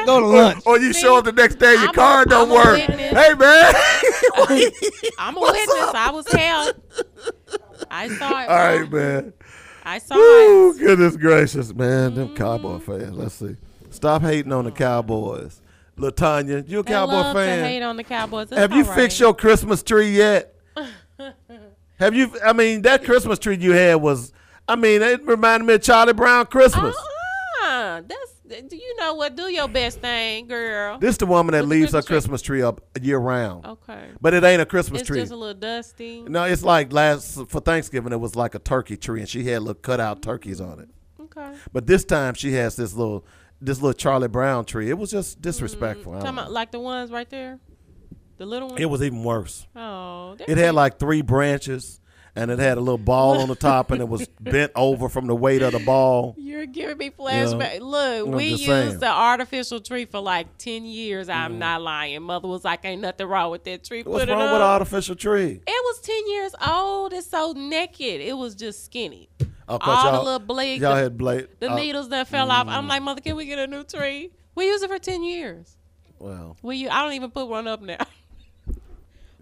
go 0.06 0.20
to 0.20 0.26
lunch. 0.26 0.62
Or 0.66 0.78
you 0.78 0.92
show 0.92 1.16
up 1.18 1.24
the 1.24 1.32
next 1.32 1.56
day, 1.56 1.72
your 1.72 1.82
I'm 1.84 1.88
a- 1.90 1.92
car 1.92 2.24
don't 2.24 2.50
I'm 2.50 2.54
work. 2.54 2.78
Hey 2.80 3.34
man. 3.34 3.74
I'm 5.18 5.36
a 5.36 5.40
witness. 5.40 5.94
I 5.94 6.10
was 6.12 6.26
held. 6.32 6.74
I 7.90 8.08
saw 8.08 8.42
it. 8.42 8.48
All 8.48 8.56
right, 8.56 8.90
man. 8.90 9.32
I 9.84 9.98
saw 9.98 10.14
Woo, 10.16 10.70
it. 10.70 10.78
goodness 10.78 11.16
gracious, 11.16 11.72
man. 11.74 12.14
Them 12.14 12.28
Mm-hmm. 12.28 12.36
Cowboy 12.36 12.78
fans. 12.78 13.16
Let's 13.16 13.34
see. 13.34 13.56
Stop 13.90 14.22
hating 14.22 14.52
on 14.52 14.64
the 14.64 14.70
Cowboys. 14.70 15.60
Latanya, 15.98 16.66
you 16.68 16.80
a 16.80 16.82
They 16.82 16.92
Cowboy 16.92 17.12
love 17.12 17.34
fan? 17.36 17.58
to 17.58 17.64
hate 17.66 17.82
on 17.82 17.96
the 17.96 18.04
Cowboys. 18.04 18.48
It's 18.50 18.56
Have 18.58 18.72
you 18.72 18.84
all 18.86 18.94
fixed 18.94 19.20
your 19.20 19.34
Christmas 19.34 19.82
tree 19.82 20.10
yet? 20.16 20.54
Have 21.98 22.14
you? 22.14 22.32
I 22.44 22.52
mean, 22.52 22.82
that 22.82 23.04
Christmas 23.04 23.38
tree 23.38 23.56
you 23.56 23.72
had 23.72 23.96
was. 23.96 24.32
I 24.72 24.76
mean, 24.76 25.02
it 25.02 25.22
reminded 25.26 25.66
me 25.66 25.74
of 25.74 25.82
Charlie 25.82 26.14
Brown 26.14 26.46
Christmas. 26.46 26.96
Uh, 27.62 28.00
that's. 28.00 28.32
Do 28.70 28.76
you 28.76 28.96
know 28.98 29.14
what? 29.14 29.34
Do 29.34 29.44
your 29.44 29.68
best 29.68 30.00
thing, 30.00 30.46
girl. 30.46 30.98
This 30.98 31.16
the 31.16 31.24
woman 31.24 31.52
that 31.54 31.66
leaves 31.66 31.92
her 31.92 32.02
Christmas 32.02 32.42
tree. 32.42 32.58
Tree 32.58 32.62
up 32.62 32.82
year 33.00 33.18
round. 33.18 33.64
Okay. 33.64 34.08
But 34.20 34.34
it 34.34 34.44
ain't 34.44 34.60
a 34.60 34.66
Christmas 34.66 35.00
It's 35.02 35.08
tree. 35.08 35.20
It's 35.20 35.30
just 35.30 35.32
a 35.32 35.36
little 35.36 35.54
dusty. 35.58 36.22
No, 36.22 36.44
it's 36.44 36.62
like 36.62 36.92
last 36.92 37.48
for 37.48 37.60
Thanksgiving. 37.60 38.12
It 38.12 38.20
was 38.20 38.36
like 38.36 38.54
a 38.54 38.58
turkey 38.58 38.96
tree, 38.98 39.20
and 39.20 39.28
she 39.28 39.44
had 39.44 39.62
little 39.62 39.74
cutout 39.80 40.20
turkeys 40.22 40.60
on 40.60 40.80
it. 40.80 40.88
Okay. 41.20 41.54
But 41.72 41.86
this 41.86 42.04
time 42.04 42.34
she 42.34 42.52
has 42.52 42.76
this 42.76 42.92
little 42.94 43.24
this 43.60 43.80
little 43.80 43.94
Charlie 43.94 44.28
Brown 44.28 44.64
tree. 44.66 44.90
It 44.90 44.98
was 44.98 45.10
just 45.10 45.40
disrespectful. 45.40 46.12
Don't 46.12 46.22
Talking 46.22 46.38
about 46.38 46.52
like 46.52 46.72
the 46.72 46.80
ones 46.80 47.10
right 47.10 47.30
there, 47.30 47.58
the 48.36 48.44
little 48.44 48.68
ones. 48.68 48.80
It 48.80 48.86
was 48.86 49.02
even 49.02 49.22
worse. 49.24 49.66
Oh, 49.74 50.36
It 50.46 50.58
had 50.58 50.74
like 50.74 50.98
three 50.98 51.22
branches, 51.22 52.00
and 52.34 52.50
it 52.50 52.58
had 52.58 52.78
a 52.78 52.80
little 52.80 52.98
ball 52.98 53.40
on 53.40 53.48
the 53.48 53.54
top, 53.54 53.90
and 53.90 54.00
it 54.00 54.08
was 54.08 54.26
bent 54.40 54.72
over 54.74 55.08
from 55.08 55.26
the 55.26 55.34
weight 55.34 55.62
of 55.62 55.72
the 55.72 55.78
ball. 55.80 56.34
You're 56.38 56.66
giving 56.66 56.96
me 56.98 57.10
flashback. 57.10 57.80
Look, 57.80 58.26
we 58.34 58.48
used 58.48 58.64
saying. 58.64 58.90
Mm-hmm. 58.92 58.98
the 59.00 59.08
artificial 59.08 59.80
tree 59.80 60.04
for 60.06 60.20
like 60.20 60.56
ten 60.58 60.84
years. 60.84 61.28
I'm 61.28 61.58
not 61.58 61.82
lying. 61.82 62.22
Mother 62.22 62.48
was 62.48 62.64
like, 62.64 62.84
"Ain't 62.84 63.02
nothing 63.02 63.26
wrong 63.26 63.50
with 63.50 63.64
that 63.64 63.84
tree." 63.84 64.02
What's 64.02 64.24
Put 64.24 64.30
wrong 64.32 64.40
with 64.40 64.52
an 64.56 64.62
artificial 64.62 65.14
tree? 65.14 65.60
It 65.66 65.84
was 65.84 66.00
ten 66.00 66.28
years 66.30 66.54
old. 66.66 67.12
It's 67.12 67.28
so 67.28 67.52
naked. 67.52 68.20
It 68.20 68.36
was 68.36 68.54
just 68.54 68.84
skinny. 68.84 69.28
Oh, 69.68 69.78
All 69.80 70.12
the 70.12 70.22
little 70.22 70.38
blades. 70.40 70.82
y'all 70.82 70.96
had 70.96 71.16
blade- 71.16 71.48
the 71.60 71.70
uh, 71.70 71.76
needles 71.76 72.08
that 72.10 72.28
fell 72.28 72.50
off. 72.50 72.66
I'm 72.68 72.88
like, 72.88 73.02
mother, 73.02 73.20
can 73.20 73.36
we 73.36 73.46
get 73.46 73.58
a 73.58 73.66
new 73.66 73.84
tree? 73.84 74.30
We 74.54 74.66
used 74.66 74.82
it 74.84 74.88
for 74.90 74.98
ten 74.98 75.22
years. 75.22 75.76
Well, 76.18 76.56
We, 76.62 76.88
I 76.88 77.02
don't 77.02 77.14
even 77.14 77.30
put 77.30 77.48
one 77.48 77.66
up 77.66 77.82
now. 77.82 77.98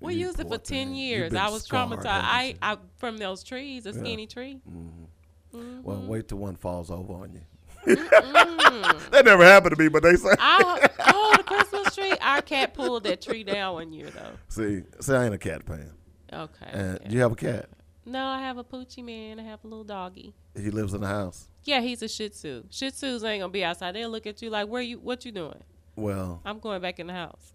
we 0.00 0.14
used 0.14 0.40
it 0.40 0.48
for 0.48 0.58
ten 0.58 0.94
years. 0.94 1.34
I 1.34 1.48
was 1.48 1.64
scarred, 1.64 1.90
traumatized. 1.90 2.06
I, 2.06 2.54
I 2.62 2.78
from 2.96 3.18
those 3.18 3.42
trees, 3.42 3.86
a 3.86 3.92
skinny 3.92 4.26
tree. 4.26 4.60
Mm-hmm. 4.68 5.58
Mm-hmm. 5.58 5.82
well, 5.82 6.02
wait 6.06 6.28
till 6.28 6.38
one 6.38 6.56
falls 6.56 6.90
over 6.90 7.12
on 7.12 7.32
you. 7.32 7.40
that 7.86 9.22
never 9.24 9.44
happened 9.44 9.74
to 9.76 9.82
me, 9.82 9.88
but 9.88 10.02
they 10.02 10.14
say. 10.14 10.34
I, 10.38 10.88
oh, 11.12 11.34
the 11.36 11.42
Christmas 11.42 11.94
tree. 11.94 12.14
Our 12.20 12.42
cat 12.42 12.74
pulled 12.74 13.04
that 13.04 13.20
tree 13.20 13.42
down 13.42 13.74
one 13.74 13.92
year 13.92 14.10
though. 14.10 14.32
see, 14.48 14.82
see, 15.00 15.14
I 15.14 15.24
ain't 15.24 15.34
a 15.34 15.38
cat 15.38 15.64
fan. 15.64 15.92
Okay. 16.32 16.66
And 16.70 16.96
okay. 16.96 17.10
you 17.10 17.20
have 17.20 17.32
a 17.32 17.36
cat? 17.36 17.68
No, 18.06 18.24
I 18.24 18.40
have 18.40 18.58
a 18.58 18.64
poochie 18.64 19.04
man. 19.04 19.40
I 19.40 19.44
have 19.44 19.64
a 19.64 19.66
little 19.66 19.84
doggy. 19.84 20.34
He 20.54 20.70
lives 20.70 20.94
in 20.94 21.00
the 21.00 21.06
house. 21.06 21.48
Yeah, 21.64 21.80
he's 21.80 22.02
a 22.02 22.08
Shih 22.08 22.30
Tzu. 22.30 22.64
Shih 22.70 22.90
Tzus 22.90 23.24
ain't 23.24 23.40
gonna 23.40 23.48
be 23.48 23.64
outside. 23.64 23.94
They'll 23.94 24.10
look 24.10 24.26
at 24.26 24.40
you 24.42 24.50
like, 24.50 24.68
"Where 24.68 24.82
you? 24.82 24.98
What 24.98 25.24
you 25.24 25.32
doing?" 25.32 25.62
Well, 25.96 26.40
I'm 26.44 26.58
going 26.58 26.80
back 26.80 26.98
in 26.98 27.06
the 27.06 27.12
house. 27.12 27.52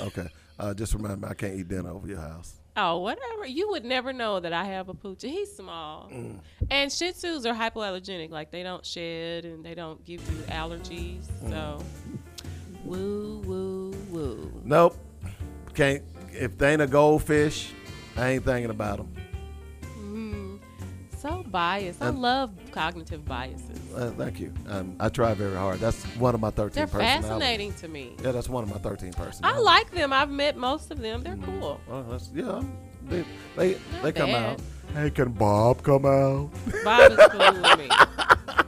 okay. 0.00 0.28
Uh, 0.58 0.74
just 0.74 0.94
remember, 0.94 1.28
I 1.28 1.34
can't 1.34 1.54
eat 1.54 1.68
dinner 1.68 1.90
over 1.90 2.06
your 2.06 2.20
house. 2.20 2.54
Oh, 2.76 2.98
whatever. 2.98 3.46
You 3.46 3.68
would 3.70 3.84
never 3.84 4.12
know 4.12 4.40
that 4.40 4.52
I 4.52 4.64
have 4.64 4.88
a 4.88 4.94
poochie. 4.94 5.30
He's 5.30 5.54
small. 5.54 6.10
And 6.70 6.90
Shih 6.90 7.12
Tzus 7.12 7.44
are 7.44 7.54
hypoallergenic. 7.54 8.30
Like 8.30 8.50
they 8.50 8.62
don't 8.62 8.84
shed 8.84 9.44
and 9.44 9.64
they 9.64 9.74
don't 9.74 10.02
give 10.04 10.20
you 10.30 10.38
allergies. 10.44 11.24
So, 11.50 11.84
woo, 12.84 13.42
woo, 13.44 13.90
woo. 14.10 14.62
Nope. 14.64 14.96
Can't. 15.74 16.02
If 16.30 16.56
they 16.56 16.72
ain't 16.72 16.80
a 16.82 16.86
goldfish, 16.86 17.72
I 18.16 18.30
ain't 18.30 18.44
thinking 18.44 18.70
about 18.70 18.98
them. 18.98 19.21
So. 21.52 22.06
I 22.06 22.08
Um, 22.08 22.20
love 22.20 22.50
cognitive 22.72 23.24
biases. 23.24 23.78
Uh, 23.94 24.10
thank 24.16 24.40
you. 24.40 24.52
Um, 24.68 24.96
I 24.98 25.08
try 25.08 25.34
very 25.34 25.54
hard. 25.54 25.78
That's 25.78 26.02
one 26.16 26.34
of 26.34 26.40
my 26.40 26.50
13 26.50 26.74
They're 26.74 26.86
fascinating 26.86 27.72
to 27.74 27.88
me. 27.88 28.16
Yeah, 28.22 28.32
that's 28.32 28.48
one 28.48 28.64
of 28.64 28.70
my 28.70 28.78
13 28.78 29.12
I 29.42 29.58
like 29.58 29.90
them. 29.90 30.12
I've 30.12 30.30
met 30.30 30.56
most 30.56 30.90
of 30.90 30.98
them. 31.00 31.22
They're 31.22 31.36
cool. 31.36 31.80
Well, 31.88 32.02
that's, 32.04 32.30
yeah, 32.34 32.62
they 33.08 33.24
they, 33.56 33.76
they 34.02 34.12
come 34.12 34.30
bad. 34.30 34.50
out. 34.54 34.60
Hey, 34.94 35.10
can 35.10 35.32
Bob 35.32 35.82
come 35.82 36.04
out? 36.06 36.50
Bob 36.84 37.12
is 37.12 37.18
cool 37.30 37.62
with 37.62 37.78
me. 37.78 37.88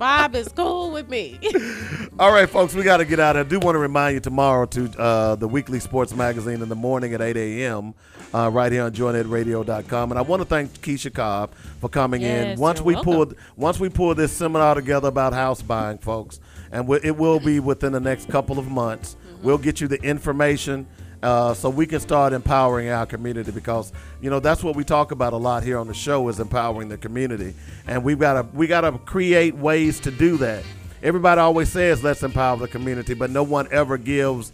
Bob 0.04 0.34
is 0.34 0.48
cool 0.48 0.90
with 0.90 1.08
me. 1.08 1.40
All 2.18 2.30
right, 2.30 2.46
folks, 2.46 2.74
we 2.74 2.82
got 2.82 2.98
to 2.98 3.06
get 3.06 3.18
out. 3.18 3.38
I 3.38 3.42
do 3.42 3.58
want 3.58 3.74
to 3.74 3.78
remind 3.78 4.12
you 4.12 4.20
tomorrow 4.20 4.66
to 4.66 5.00
uh, 5.00 5.34
the 5.36 5.48
weekly 5.48 5.80
sports 5.80 6.14
magazine 6.14 6.60
in 6.60 6.68
the 6.68 6.74
morning 6.74 7.14
at 7.14 7.22
8 7.22 7.34
a.m. 7.38 7.94
Uh, 8.34 8.50
right 8.52 8.70
here 8.70 8.82
on 8.82 8.92
joinnetradio.com. 8.92 10.12
And 10.12 10.18
I 10.18 10.20
want 10.20 10.42
to 10.42 10.46
thank 10.46 10.70
Keisha 10.82 11.10
Cobb 11.10 11.54
for 11.80 11.88
coming 11.88 12.20
Yes, 12.20 12.58
in. 12.58 12.60
Once 12.60 12.82
we 12.82 12.92
welcome. 12.92 13.12
pulled, 13.14 13.34
once 13.56 13.80
we 13.80 13.88
pull 13.88 14.14
this 14.14 14.30
seminar 14.30 14.74
together 14.74 15.08
about 15.08 15.32
house 15.32 15.62
buying, 15.62 15.96
folks, 15.96 16.38
and 16.70 16.86
it 17.02 17.16
will 17.16 17.40
be 17.40 17.58
within 17.58 17.92
the 17.92 18.00
next 18.00 18.28
couple 18.28 18.58
of 18.58 18.68
months. 18.68 19.16
Mm-hmm. 19.16 19.46
We'll 19.46 19.56
get 19.56 19.80
you 19.80 19.88
the 19.88 20.02
information. 20.02 20.86
Uh, 21.24 21.54
so 21.54 21.70
we 21.70 21.86
can 21.86 22.00
start 22.00 22.34
empowering 22.34 22.90
our 22.90 23.06
community 23.06 23.50
because 23.50 23.94
you 24.20 24.28
know 24.28 24.40
that's 24.40 24.62
what 24.62 24.76
we 24.76 24.84
talk 24.84 25.10
about 25.10 25.32
a 25.32 25.36
lot 25.38 25.62
here 25.62 25.78
on 25.78 25.86
the 25.86 25.94
show 25.94 26.28
is 26.28 26.38
empowering 26.38 26.86
the 26.90 26.98
community. 26.98 27.54
And 27.86 28.04
we've 28.04 28.18
got 28.18 28.34
to 28.34 28.42
we 28.54 28.66
got 28.66 28.82
to 28.82 28.92
create 28.92 29.54
ways 29.54 29.98
to 30.00 30.10
do 30.10 30.36
that. 30.36 30.62
Everybody 31.02 31.40
always 31.40 31.70
says 31.70 32.04
let's 32.04 32.22
empower 32.22 32.58
the 32.58 32.68
community 32.68 33.14
but 33.14 33.30
no 33.30 33.42
one 33.42 33.66
ever 33.72 33.96
gives 33.96 34.52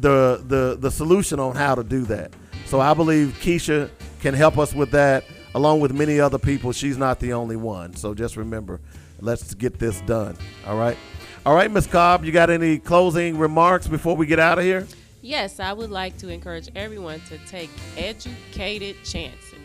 the 0.00 0.44
the 0.46 0.76
the 0.78 0.92
solution 0.92 1.40
on 1.40 1.56
how 1.56 1.74
to 1.74 1.82
do 1.82 2.02
that. 2.02 2.30
So 2.66 2.80
i 2.80 2.94
believe 2.94 3.36
keisha 3.40 3.90
can 4.20 4.32
help 4.32 4.58
us 4.58 4.72
with 4.72 4.92
that 4.92 5.24
along 5.56 5.80
with 5.80 5.92
many 5.92 6.20
other 6.20 6.38
people. 6.38 6.70
She's 6.70 6.96
not 6.96 7.18
the 7.18 7.32
only 7.32 7.56
one. 7.56 7.96
So 7.96 8.14
just 8.14 8.36
remember 8.36 8.78
let's 9.20 9.54
get 9.54 9.80
this 9.80 10.00
done. 10.02 10.36
All 10.68 10.78
right? 10.78 10.96
All 11.44 11.56
right 11.56 11.68
miss 11.68 11.88
cobb 11.88 12.24
you 12.24 12.30
got 12.30 12.48
any 12.48 12.78
closing 12.78 13.36
remarks 13.38 13.88
before 13.88 14.14
we 14.14 14.26
get 14.26 14.38
out 14.38 14.60
of 14.60 14.64
here 14.64 14.86
Yes, 15.26 15.58
I 15.58 15.72
would 15.72 15.90
like 15.90 16.16
to 16.18 16.28
encourage 16.28 16.68
everyone 16.76 17.20
to 17.28 17.36
take 17.46 17.68
educated 17.96 18.94
chances. 19.02 19.58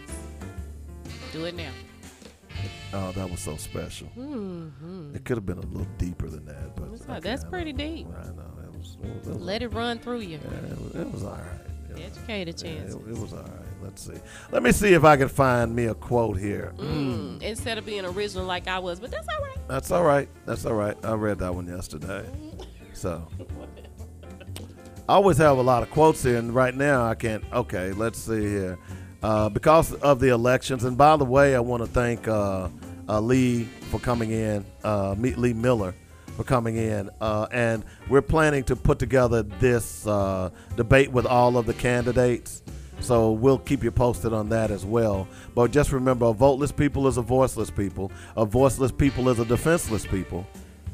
Do 1.32 1.46
it 1.46 1.56
now. 1.56 1.70
Oh, 2.94 3.12
that 3.12 3.30
was 3.30 3.40
so 3.42 3.58
special. 3.58 4.08
Mhm. 4.18 5.16
It 5.16 5.24
could 5.24 5.38
have 5.38 5.46
been 5.46 5.60
a 5.60 5.66
little 5.68 5.88
deeper 6.00 6.28
than 6.30 6.46
that, 6.46 6.76
but 6.76 6.90
That's, 6.92 7.08
not- 7.08 7.22
that's 7.22 7.44
pretty 7.44 7.74
deep. 7.74 8.08
I 8.08 8.24
know 8.30 8.42
it 8.64 8.76
was. 8.76 8.98
It 9.04 9.28
was, 9.28 9.38
Let 9.40 9.62
it 9.62 9.68
run 9.68 10.00
through 10.00 10.22
you. 10.22 10.40
Yeah, 10.44 10.72
it 10.72 10.82
was, 10.82 10.96
it 10.96 11.12
was 11.14 11.24
all 11.24 11.34
right. 11.34 11.96
Educated 11.96 12.60
Yeah, 12.64 12.72
chances. 12.74 12.96
it, 12.96 13.02
it 13.10 13.18
was 13.20 13.32
all 13.34 13.40
right. 13.44 13.84
Let's 13.84 14.02
see. 14.08 14.18
Let 14.52 14.64
me 14.64 14.72
see 14.72 14.94
if 14.94 15.04
I 15.04 15.16
can 15.16 15.28
find 15.30 15.76
me 15.76 15.86
a 15.86 15.94
quote 15.94 16.40
here. 16.40 16.74
Mm, 16.78 17.40
Instead 17.44 17.78
of 17.78 17.86
being 17.86 18.04
original 18.06 18.46
like 18.48 18.68
I 18.68 18.80
was, 18.80 19.00
but 19.00 19.12
that's 19.12 19.28
all 19.28 19.44
right. 19.44 19.58
That's 19.68 19.92
all 19.92 20.04
right. 20.04 20.28
That's 20.48 20.66
all 20.66 20.74
right. 20.74 20.98
I 21.06 21.14
read 21.14 21.38
that 21.40 21.54
one 21.54 21.68
yesterday. 21.68 22.26
So 22.94 23.28
I 25.12 25.16
always 25.16 25.38
have 25.40 25.58
a 25.58 25.62
lot 25.62 25.84
of 25.84 25.92
quotes 25.92 26.24
here, 26.24 26.38
and 26.38 26.56
right 26.56 26.74
now 26.74 27.06
I 27.06 27.16
can't. 27.16 27.44
Okay, 27.52 27.92
let's 27.92 28.18
see 28.18 28.44
here. 28.48 28.80
Uh, 29.22 29.50
because 29.50 29.92
of 29.96 30.22
the 30.22 30.30
elections, 30.30 30.86
and 30.86 30.98
by 30.98 31.18
the 31.18 31.26
way, 31.26 31.54
I 31.54 31.60
want 31.60 31.84
to 31.84 31.90
thank 31.90 32.30
uh, 32.30 32.70
uh, 33.10 33.20
Lee 33.20 33.66
for 33.90 34.00
coming 34.00 34.32
in, 34.32 34.66
uh, 34.86 35.14
meet 35.18 35.38
Lee 35.38 35.52
Miller 35.52 35.94
for 36.28 36.44
for 36.44 36.48
coming 36.48 36.78
in. 36.78 37.10
Uh, 37.20 37.46
and 37.52 37.84
we're 38.10 38.22
planning 38.22 38.64
to 38.64 38.76
put 38.76 39.00
together 39.00 39.44
this 39.44 40.08
uh, 40.08 40.50
debate 40.78 41.12
with 41.12 41.26
all 41.26 41.58
of 41.58 41.66
the 41.66 41.74
candidates. 41.74 42.64
So 43.00 43.32
we'll 43.32 43.58
keep 43.60 43.84
you 43.84 43.92
posted 43.92 44.32
on 44.32 44.48
that 44.50 44.72
as 44.72 44.86
well. 44.86 45.28
But 45.54 45.72
just 45.72 45.92
remember 45.92 46.28
a 46.28 46.34
voteless 46.34 46.72
people 46.72 47.08
is 47.08 47.18
a 47.18 47.22
voiceless 47.22 47.70
people, 47.70 48.12
a 48.38 48.46
voiceless 48.46 48.92
people 48.92 49.28
is 49.30 49.40
a 49.40 49.46
defenseless 49.46 50.06
people, 50.06 50.48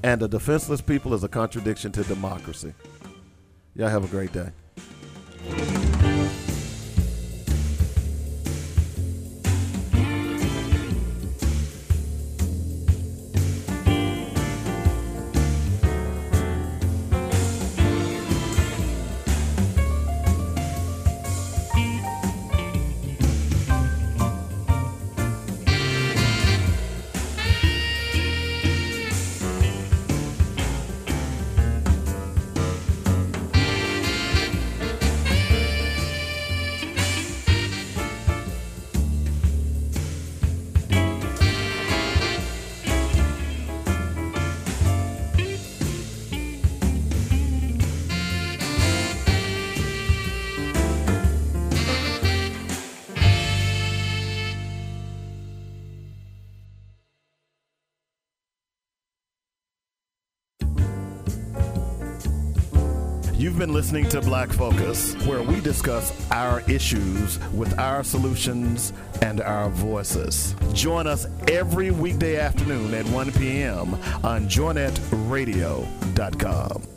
and 0.03 0.23
a 0.23 0.27
defenseless 0.27 0.81
people 0.81 1.14
is 1.14 1.23
a 1.23 1.30
contradiction 1.30 1.91
to 1.94 2.03
democracy. 2.03 2.73
Y'all 3.78 3.90
have 3.90 4.04
a 4.04 4.08
great 4.08 4.34
day. 4.34 5.87
Listening 63.88 64.10
to 64.10 64.20
Black 64.20 64.52
Focus, 64.52 65.16
where 65.26 65.42
we 65.42 65.62
discuss 65.62 66.12
our 66.30 66.60
issues 66.70 67.40
with 67.54 67.80
our 67.80 68.04
solutions 68.04 68.92
and 69.22 69.40
our 69.40 69.70
voices. 69.70 70.54
Join 70.74 71.08
us 71.08 71.26
every 71.48 71.92
weekday 71.92 72.36
afternoon 72.36 72.94
at 72.94 73.06
1 73.06 73.32
p.m. 73.32 73.94
on 74.26 74.50
joinetradio.com. 74.50 76.97